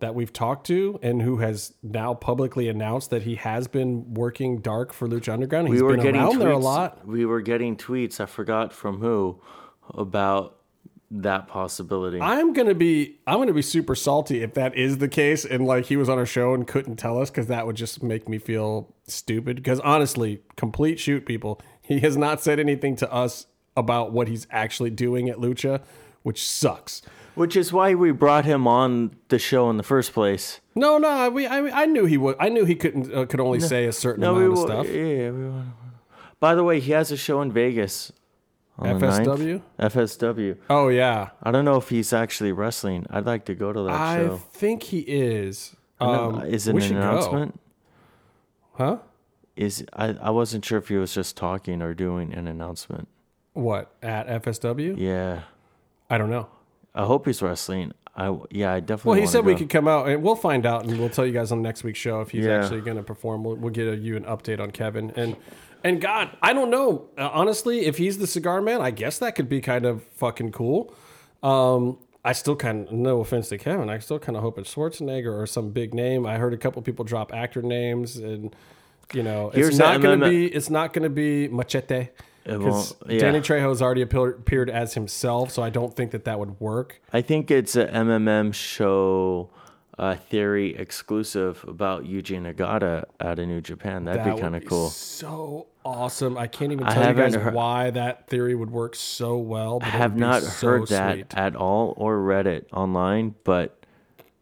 [0.00, 4.60] that we've talked to and who has now publicly announced that he has been working
[4.60, 5.68] dark for Lucha Underground?
[5.68, 6.38] He's we were been getting around tweets.
[6.38, 7.06] there a lot.
[7.06, 8.20] We were getting tweets.
[8.20, 9.40] I forgot from who
[9.94, 10.56] about
[11.10, 12.20] that possibility.
[12.20, 15.86] I'm gonna be I'm gonna be super salty if that is the case and like
[15.86, 18.38] he was on a show and couldn't tell us because that would just make me
[18.38, 19.56] feel stupid.
[19.56, 23.46] Because honestly, complete shoot people, he has not said anything to us
[23.76, 25.82] about what he's actually doing at Lucha,
[26.22, 27.02] which sucks.
[27.40, 30.60] Which is why we brought him on the show in the first place.
[30.74, 32.36] No, no, we I, I knew he would.
[32.38, 34.86] I knew he couldn't uh, could only say a certain No, we amount of stuff.
[34.94, 35.50] Yeah, we
[36.38, 38.12] By the way, he has a show in Vegas.
[38.78, 39.24] on the 9th.
[39.24, 39.62] FSW?
[39.78, 40.56] FSW.
[40.68, 43.06] Oh yeah, I don't know if he's actually wrestling.
[43.08, 44.34] I'd like to go to that I show.
[44.34, 45.74] I think he is.
[45.98, 46.98] No, Um, is it an should go.
[46.98, 47.60] announcement?
[48.74, 48.98] Huh?
[49.56, 53.08] Is I, I wasn't sure if he was just talking or doing an announcement.
[53.54, 54.96] What at FSW?
[54.98, 55.44] Yeah,
[56.10, 56.48] I don't know.
[56.94, 57.92] I hope he's wrestling.
[58.16, 59.10] I yeah, I definitely.
[59.10, 61.32] Well, he said we could come out and we'll find out and we'll tell you
[61.32, 62.62] guys on next week's show if he's Yeah.
[62.62, 63.44] actually going to perform.
[63.44, 65.36] We'll, we'll get a, you an update on Kevin and
[65.82, 67.08] and God, I don't know.
[67.16, 70.52] Uh, honestly, if he's the cigar man, I guess that could be kind of fucking
[70.52, 70.94] cool.
[71.42, 74.74] Um, I still kind of, no offense to Kevin, I still kind of hope it's
[74.74, 76.26] Schwarzenegger or some big name.
[76.26, 78.54] I heard a couple people drop actor names and.
[79.12, 80.46] You know, Here's it's not going to be.
[80.46, 82.10] It's not going to be Machete
[82.44, 83.18] because yeah.
[83.18, 87.00] Danny Trejo's already appeared, as himself, so I don't think that that would work.
[87.12, 89.50] I think it's a MMM show
[89.98, 94.04] uh, theory exclusive about Yuji Nagata out of New Japan.
[94.04, 94.88] That'd That be kind of cool.
[94.88, 96.38] So awesome!
[96.38, 99.78] I can't even tell you guys heard- why that theory would work so well.
[99.78, 101.36] But I have not so heard that sweet.
[101.36, 103.84] at all or read it online, but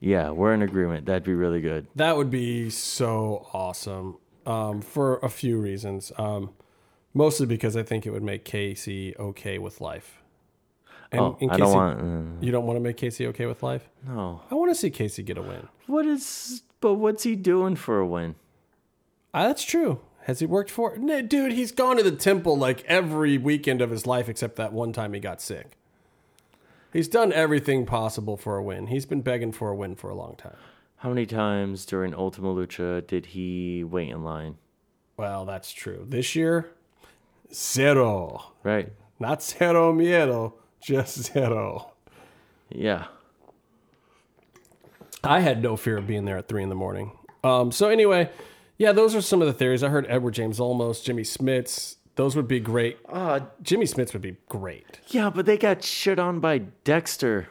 [0.00, 1.06] yeah, we're in agreement.
[1.06, 1.88] That'd be really good.
[1.96, 6.12] That would be so awesome um, for a few reasons.
[6.16, 6.50] Um,
[7.18, 10.22] mostly because I think it would make Casey okay with life.
[11.10, 12.00] And, Oh, and I don't want.
[12.00, 13.88] mm, You don't want to make Casey okay with life.
[14.06, 14.42] no.
[14.50, 15.68] I want to see Casey get a win.
[15.86, 18.36] What is but what's he doing for a win?
[19.34, 20.00] Ah, that's true.
[20.26, 21.00] Has he worked for it?
[21.00, 24.72] No, dude, he's gone to the temple like every weekend of his life except that
[24.72, 25.76] one time he got sick.
[26.92, 28.86] He's done everything possible for a win.
[28.86, 30.56] He's been begging for a win for a long time.
[30.96, 34.56] How many times during Ultima Lucha did he wait in line?
[35.16, 36.04] Well, that's true.
[36.08, 36.70] This year,
[37.52, 38.52] zero.
[38.62, 38.92] Right.
[39.20, 41.92] Not zero miedo, just zero.
[42.70, 43.06] Yeah.
[45.24, 47.12] I had no fear of being there at three in the morning.
[47.42, 48.30] Um, so anyway,
[48.76, 49.82] yeah, those are some of the theories.
[49.82, 51.96] I heard Edward James Olmos, Jimmy Smits.
[52.14, 52.98] Those would be great.
[53.08, 55.00] Uh, Jimmy Smits would be great.
[55.08, 57.48] yeah, but they got shit on by Dexter.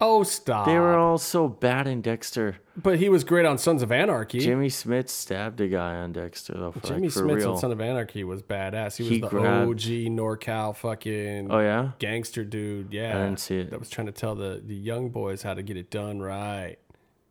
[0.00, 0.66] Oh, stop.
[0.66, 2.56] They were all so bad in Dexter.
[2.74, 4.38] But he was great on Sons of Anarchy.
[4.38, 6.74] Jimmy Smits stabbed a guy on Dexter though.
[6.82, 7.52] Jimmy like, real.
[7.52, 8.96] on Son of Anarchy was badass.
[8.96, 11.90] He was He the grabbed- OG NorCal fucking Oh yeah.
[11.98, 12.90] gangster dude.
[12.90, 13.70] Yeah, I didn't see it.
[13.70, 16.76] That was trying to tell the the young boys how to get it done right.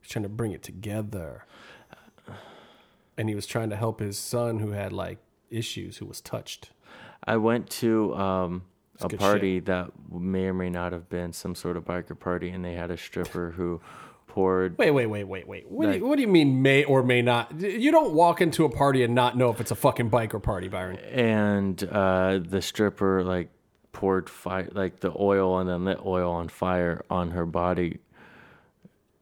[0.01, 1.45] He's trying to bring it together,
[3.17, 5.17] and he was trying to help his son who had like
[5.49, 6.69] issues, who was touched.
[7.23, 8.63] I went to um,
[8.99, 12.63] a party that may or may not have been some sort of biker party, and
[12.65, 13.79] they had a stripper who
[14.31, 14.77] poured.
[14.77, 15.69] Wait, wait, wait, wait, wait.
[15.69, 17.59] What, do you, what do you mean may or may not?
[17.59, 20.69] You don't walk into a party and not know if it's a fucking biker party,
[20.69, 20.95] Byron.
[20.97, 23.49] and uh, the stripper like
[23.91, 27.99] poured fire, like the oil, and then lit oil on fire on her body.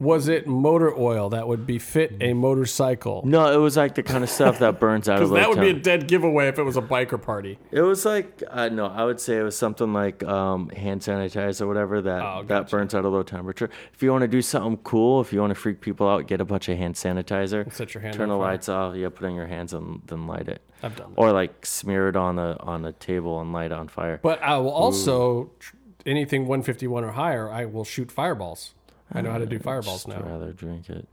[0.00, 3.22] Was it motor oil that would befit a motorcycle?
[3.26, 5.68] No, it was like the kind of stuff that burns out Because that would be
[5.68, 7.58] a dead giveaway if it was a biker party.
[7.70, 11.60] It was like uh, no, I would say it was something like um, hand sanitizer
[11.62, 13.68] or whatever that Oh, that burns out a low temperature.
[13.92, 16.40] If you want to do something cool, if you want to freak people out, get
[16.40, 17.70] a bunch of hand sanitizer.
[17.72, 18.42] Set your hand turn the fire.
[18.52, 18.96] lights off.
[18.96, 20.62] Yeah, put it in your hands and then light it.
[20.82, 21.20] I've done that.
[21.20, 24.18] Or like smear it on a on a table and light it on fire.
[24.22, 27.50] But I will also tr- anything 151 or higher.
[27.50, 28.72] I will shoot fireballs.
[29.12, 30.16] I know how to do fireballs now.
[30.16, 31.06] I'd rather drink it.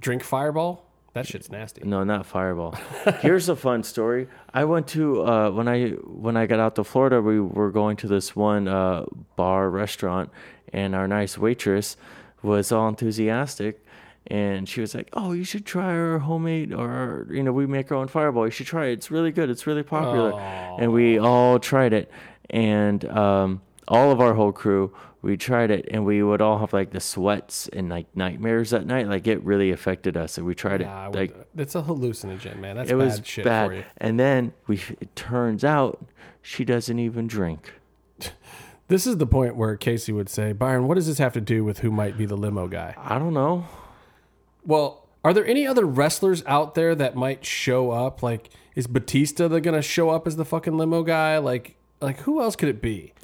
[0.00, 0.86] Drink fireball.
[1.14, 1.82] That shit's nasty.
[1.84, 2.74] No, not Fireball.
[3.20, 4.28] Here's a fun story.
[4.54, 7.20] I went to uh, when I when I got out to Florida.
[7.20, 9.04] We were going to this one uh,
[9.36, 10.30] bar restaurant,
[10.72, 11.98] and our nice waitress
[12.42, 13.84] was all enthusiastic,
[14.28, 17.92] and she was like, "Oh, you should try our homemade, or you know, we make
[17.92, 18.46] our own Fireball.
[18.46, 18.92] You should try it.
[18.94, 19.50] It's really good.
[19.50, 20.40] It's really popular."
[20.80, 22.10] And we all tried it,
[22.48, 24.94] and um, all of our whole crew.
[25.22, 28.86] We tried it, and we would all have like the sweats and like nightmares at
[28.86, 29.06] night.
[29.08, 32.76] Like it really affected us, and we tried Yeah, it like that's a hallucinogen, man.
[32.76, 33.68] That's it bad was shit bad.
[33.68, 33.84] for you.
[33.98, 36.04] And then we it turns out
[36.42, 37.72] she doesn't even drink.
[38.88, 41.64] This is the point where Casey would say, Byron, what does this have to do
[41.64, 42.94] with who might be the limo guy?
[42.98, 43.66] I don't know.
[44.66, 48.22] Well, are there any other wrestlers out there that might show up?
[48.22, 51.38] Like, is Batista the gonna show up as the fucking limo guy?
[51.38, 53.14] Like, like who else could it be?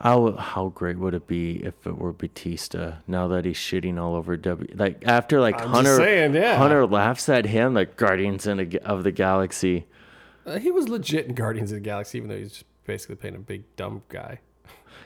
[0.00, 2.96] How how great would it be if it were Batista?
[3.06, 6.56] Now that he's shitting all over W, like after like just Hunter, saying, yeah.
[6.56, 9.86] Hunter laughs at him like Guardians in a, of the Galaxy.
[10.44, 13.36] Uh, he was legit in Guardians of the Galaxy, even though he's just basically playing
[13.36, 14.40] a big dumb guy.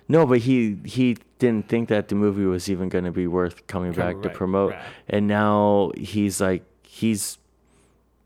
[0.09, 3.69] No, but he he didn't think that the movie was even going to be worth
[3.69, 4.83] coming back to promote, right.
[5.09, 7.39] and now he's like he's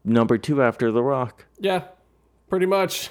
[0.03, 1.45] number two after The Rock.
[1.59, 1.83] Yeah,
[2.49, 3.11] pretty much.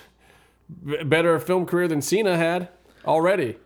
[0.83, 2.69] B- better film career than Cena had
[3.05, 3.57] already.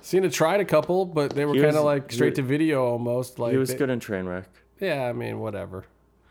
[0.00, 2.84] Cena tried a couple, but they were He kind of was- like straight to video
[2.86, 3.38] almost.
[3.38, 4.44] Like He was they- good in Trainwreck,
[4.80, 5.84] Yeah, I mean, whatever.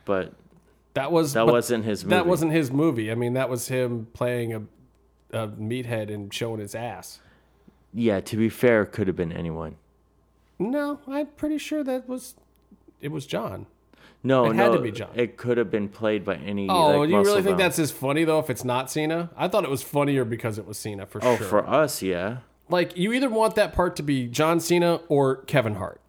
[0.05, 0.33] but
[0.93, 2.15] That was that but wasn't his movie.
[2.15, 3.11] That wasn't his movie.
[3.11, 4.61] I mean, that was him playing a,
[5.31, 7.19] a meathead and showing his ass.
[7.93, 9.75] Yeah, to be fair, could have been anyone.
[10.59, 12.35] No, I'm pretty sure that was
[12.99, 13.67] it was John.
[14.27, 15.09] No, It no, had to be John.
[15.15, 16.67] It could have been played by any.
[16.69, 19.29] Oh, like, you really think bound- that's as funny though if it's not Cena?
[19.37, 21.45] I thought it was funnier because it was Cena for Oh, sure.
[21.45, 22.37] Oh, for us, yeah.
[22.69, 26.01] like you either want that part to be John Cena or Kevin Hart.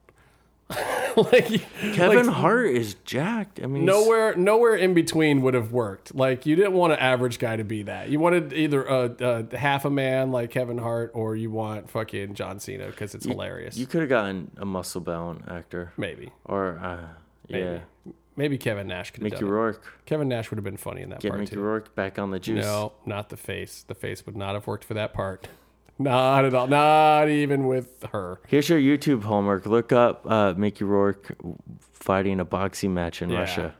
[1.17, 1.47] like
[1.95, 3.59] Kevin like, Hart is jacked.
[3.63, 6.15] I mean, Nowhere, nowhere in between would have worked.
[6.15, 8.11] Like you didn't want an average guy to be that.
[8.11, 12.35] You wanted either a, a half a man like Kevin Hart, or you want fucking
[12.35, 13.79] John Cena because it's hilarious.
[13.79, 17.18] You could have gotten a muscle bound actor, maybe, or uh,
[17.49, 19.53] yeah, maybe, maybe Kevin Nash could have Mickey done it.
[19.53, 20.01] Rourke.
[20.07, 21.61] Kevin Nash would have been funny in that Get part Mickey too.
[21.63, 22.65] Rourke back on the juice.
[22.65, 23.85] No, not the face.
[23.87, 25.49] The face would not have worked for that part.
[26.01, 26.69] Not at all.
[26.69, 28.39] Not even with her.
[28.47, 29.67] Here's your YouTube homework.
[29.67, 31.37] Look up uh, Mickey Rourke
[31.93, 33.41] fighting a boxing match in Yeah.
[33.41, 33.75] Russia.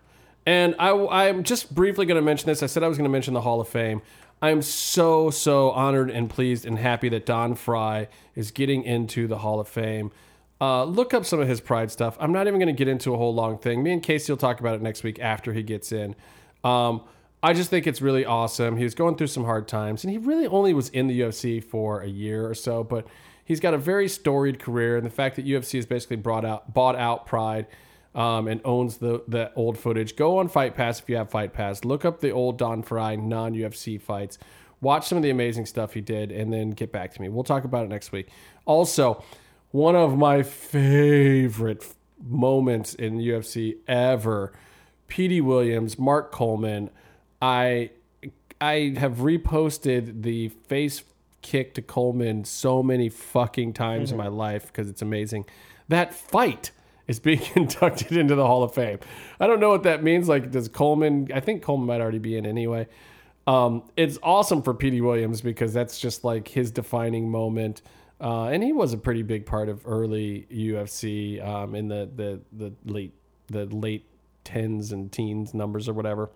[0.45, 2.61] And I, I'm just briefly going to mention this.
[2.61, 4.03] I said I was going to mention the Hall of Fame.
[4.43, 9.39] I'm so, so honored and pleased and happy that Don Frye is getting into the
[9.39, 10.11] Hall of Fame.
[10.61, 12.17] Uh, look up some of his Pride stuff.
[12.19, 13.83] I'm not even going to get into a whole long thing.
[13.83, 16.17] Me and Casey will talk about it next week after he gets in.
[16.65, 17.03] Um,
[17.43, 18.77] I just think it's really awesome.
[18.77, 21.63] He was going through some hard times, and he really only was in the UFC
[21.63, 23.07] for a year or so, but
[23.45, 24.97] he's got a very storied career.
[24.97, 27.67] And the fact that UFC has basically brought out, bought out Pride
[28.15, 30.17] um, and owns the the old footage.
[30.17, 31.85] Go on Fight Pass if you have Fight Pass.
[31.85, 34.39] Look up the old Don Frye non UFC fights.
[34.81, 37.29] Watch some of the amazing stuff he did, and then get back to me.
[37.29, 38.29] We'll talk about it next week.
[38.65, 39.23] Also,
[39.71, 44.53] one of my favorite moments in UFC ever.
[45.07, 46.91] Petey Williams, Mark Coleman.
[47.41, 47.91] I
[48.61, 51.03] I have reposted the face
[51.43, 55.45] kick to Coleman so many fucking times in my life because it's amazing.
[55.89, 56.73] That fight
[57.07, 58.99] is being inducted into the Hall of Fame.
[59.41, 60.29] I don't know what that means.
[60.29, 61.29] Like, does Coleman?
[61.33, 62.87] I think Coleman might already be in anyway.
[63.47, 67.81] Um, it's awesome for Petey Williams because that's just like his defining moment.
[68.21, 72.41] Uh, and he was a pretty big part of early UFC um, in the, the
[72.53, 73.15] the late
[73.47, 74.07] the late
[74.45, 76.31] tens and teens numbers or whatever.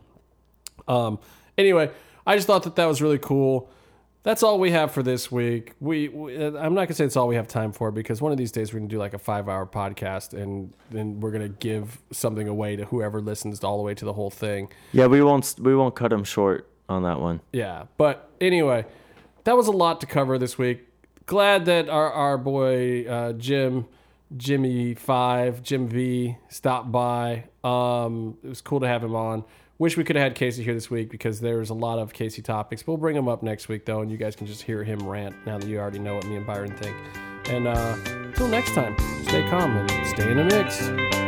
[0.86, 1.18] Um,
[1.58, 1.90] anyway,
[2.26, 3.70] I just thought that that was really cool.
[4.22, 5.72] That's all we have for this week.
[5.80, 8.38] We, we I'm not gonna say it's all we have time for because one of
[8.38, 11.98] these days we're gonna do like a five hour podcast and then we're gonna give
[12.12, 14.68] something away to whoever listens all the way to the whole thing.
[14.92, 17.40] Yeah, we won't we won't cut him short on that one.
[17.52, 18.86] Yeah, but anyway,
[19.42, 20.86] that was a lot to cover this week.
[21.32, 23.86] Glad that our our boy uh, Jim,
[24.36, 27.44] Jimmy Five, Jim V stopped by.
[27.64, 29.42] Um, it was cool to have him on.
[29.78, 32.42] Wish we could have had Casey here this week because there's a lot of Casey
[32.42, 32.86] topics.
[32.86, 35.34] We'll bring him up next week though, and you guys can just hear him rant
[35.46, 36.94] now that you already know what me and Byron think.
[37.48, 41.21] And uh, until next time, stay calm and stay in the mix.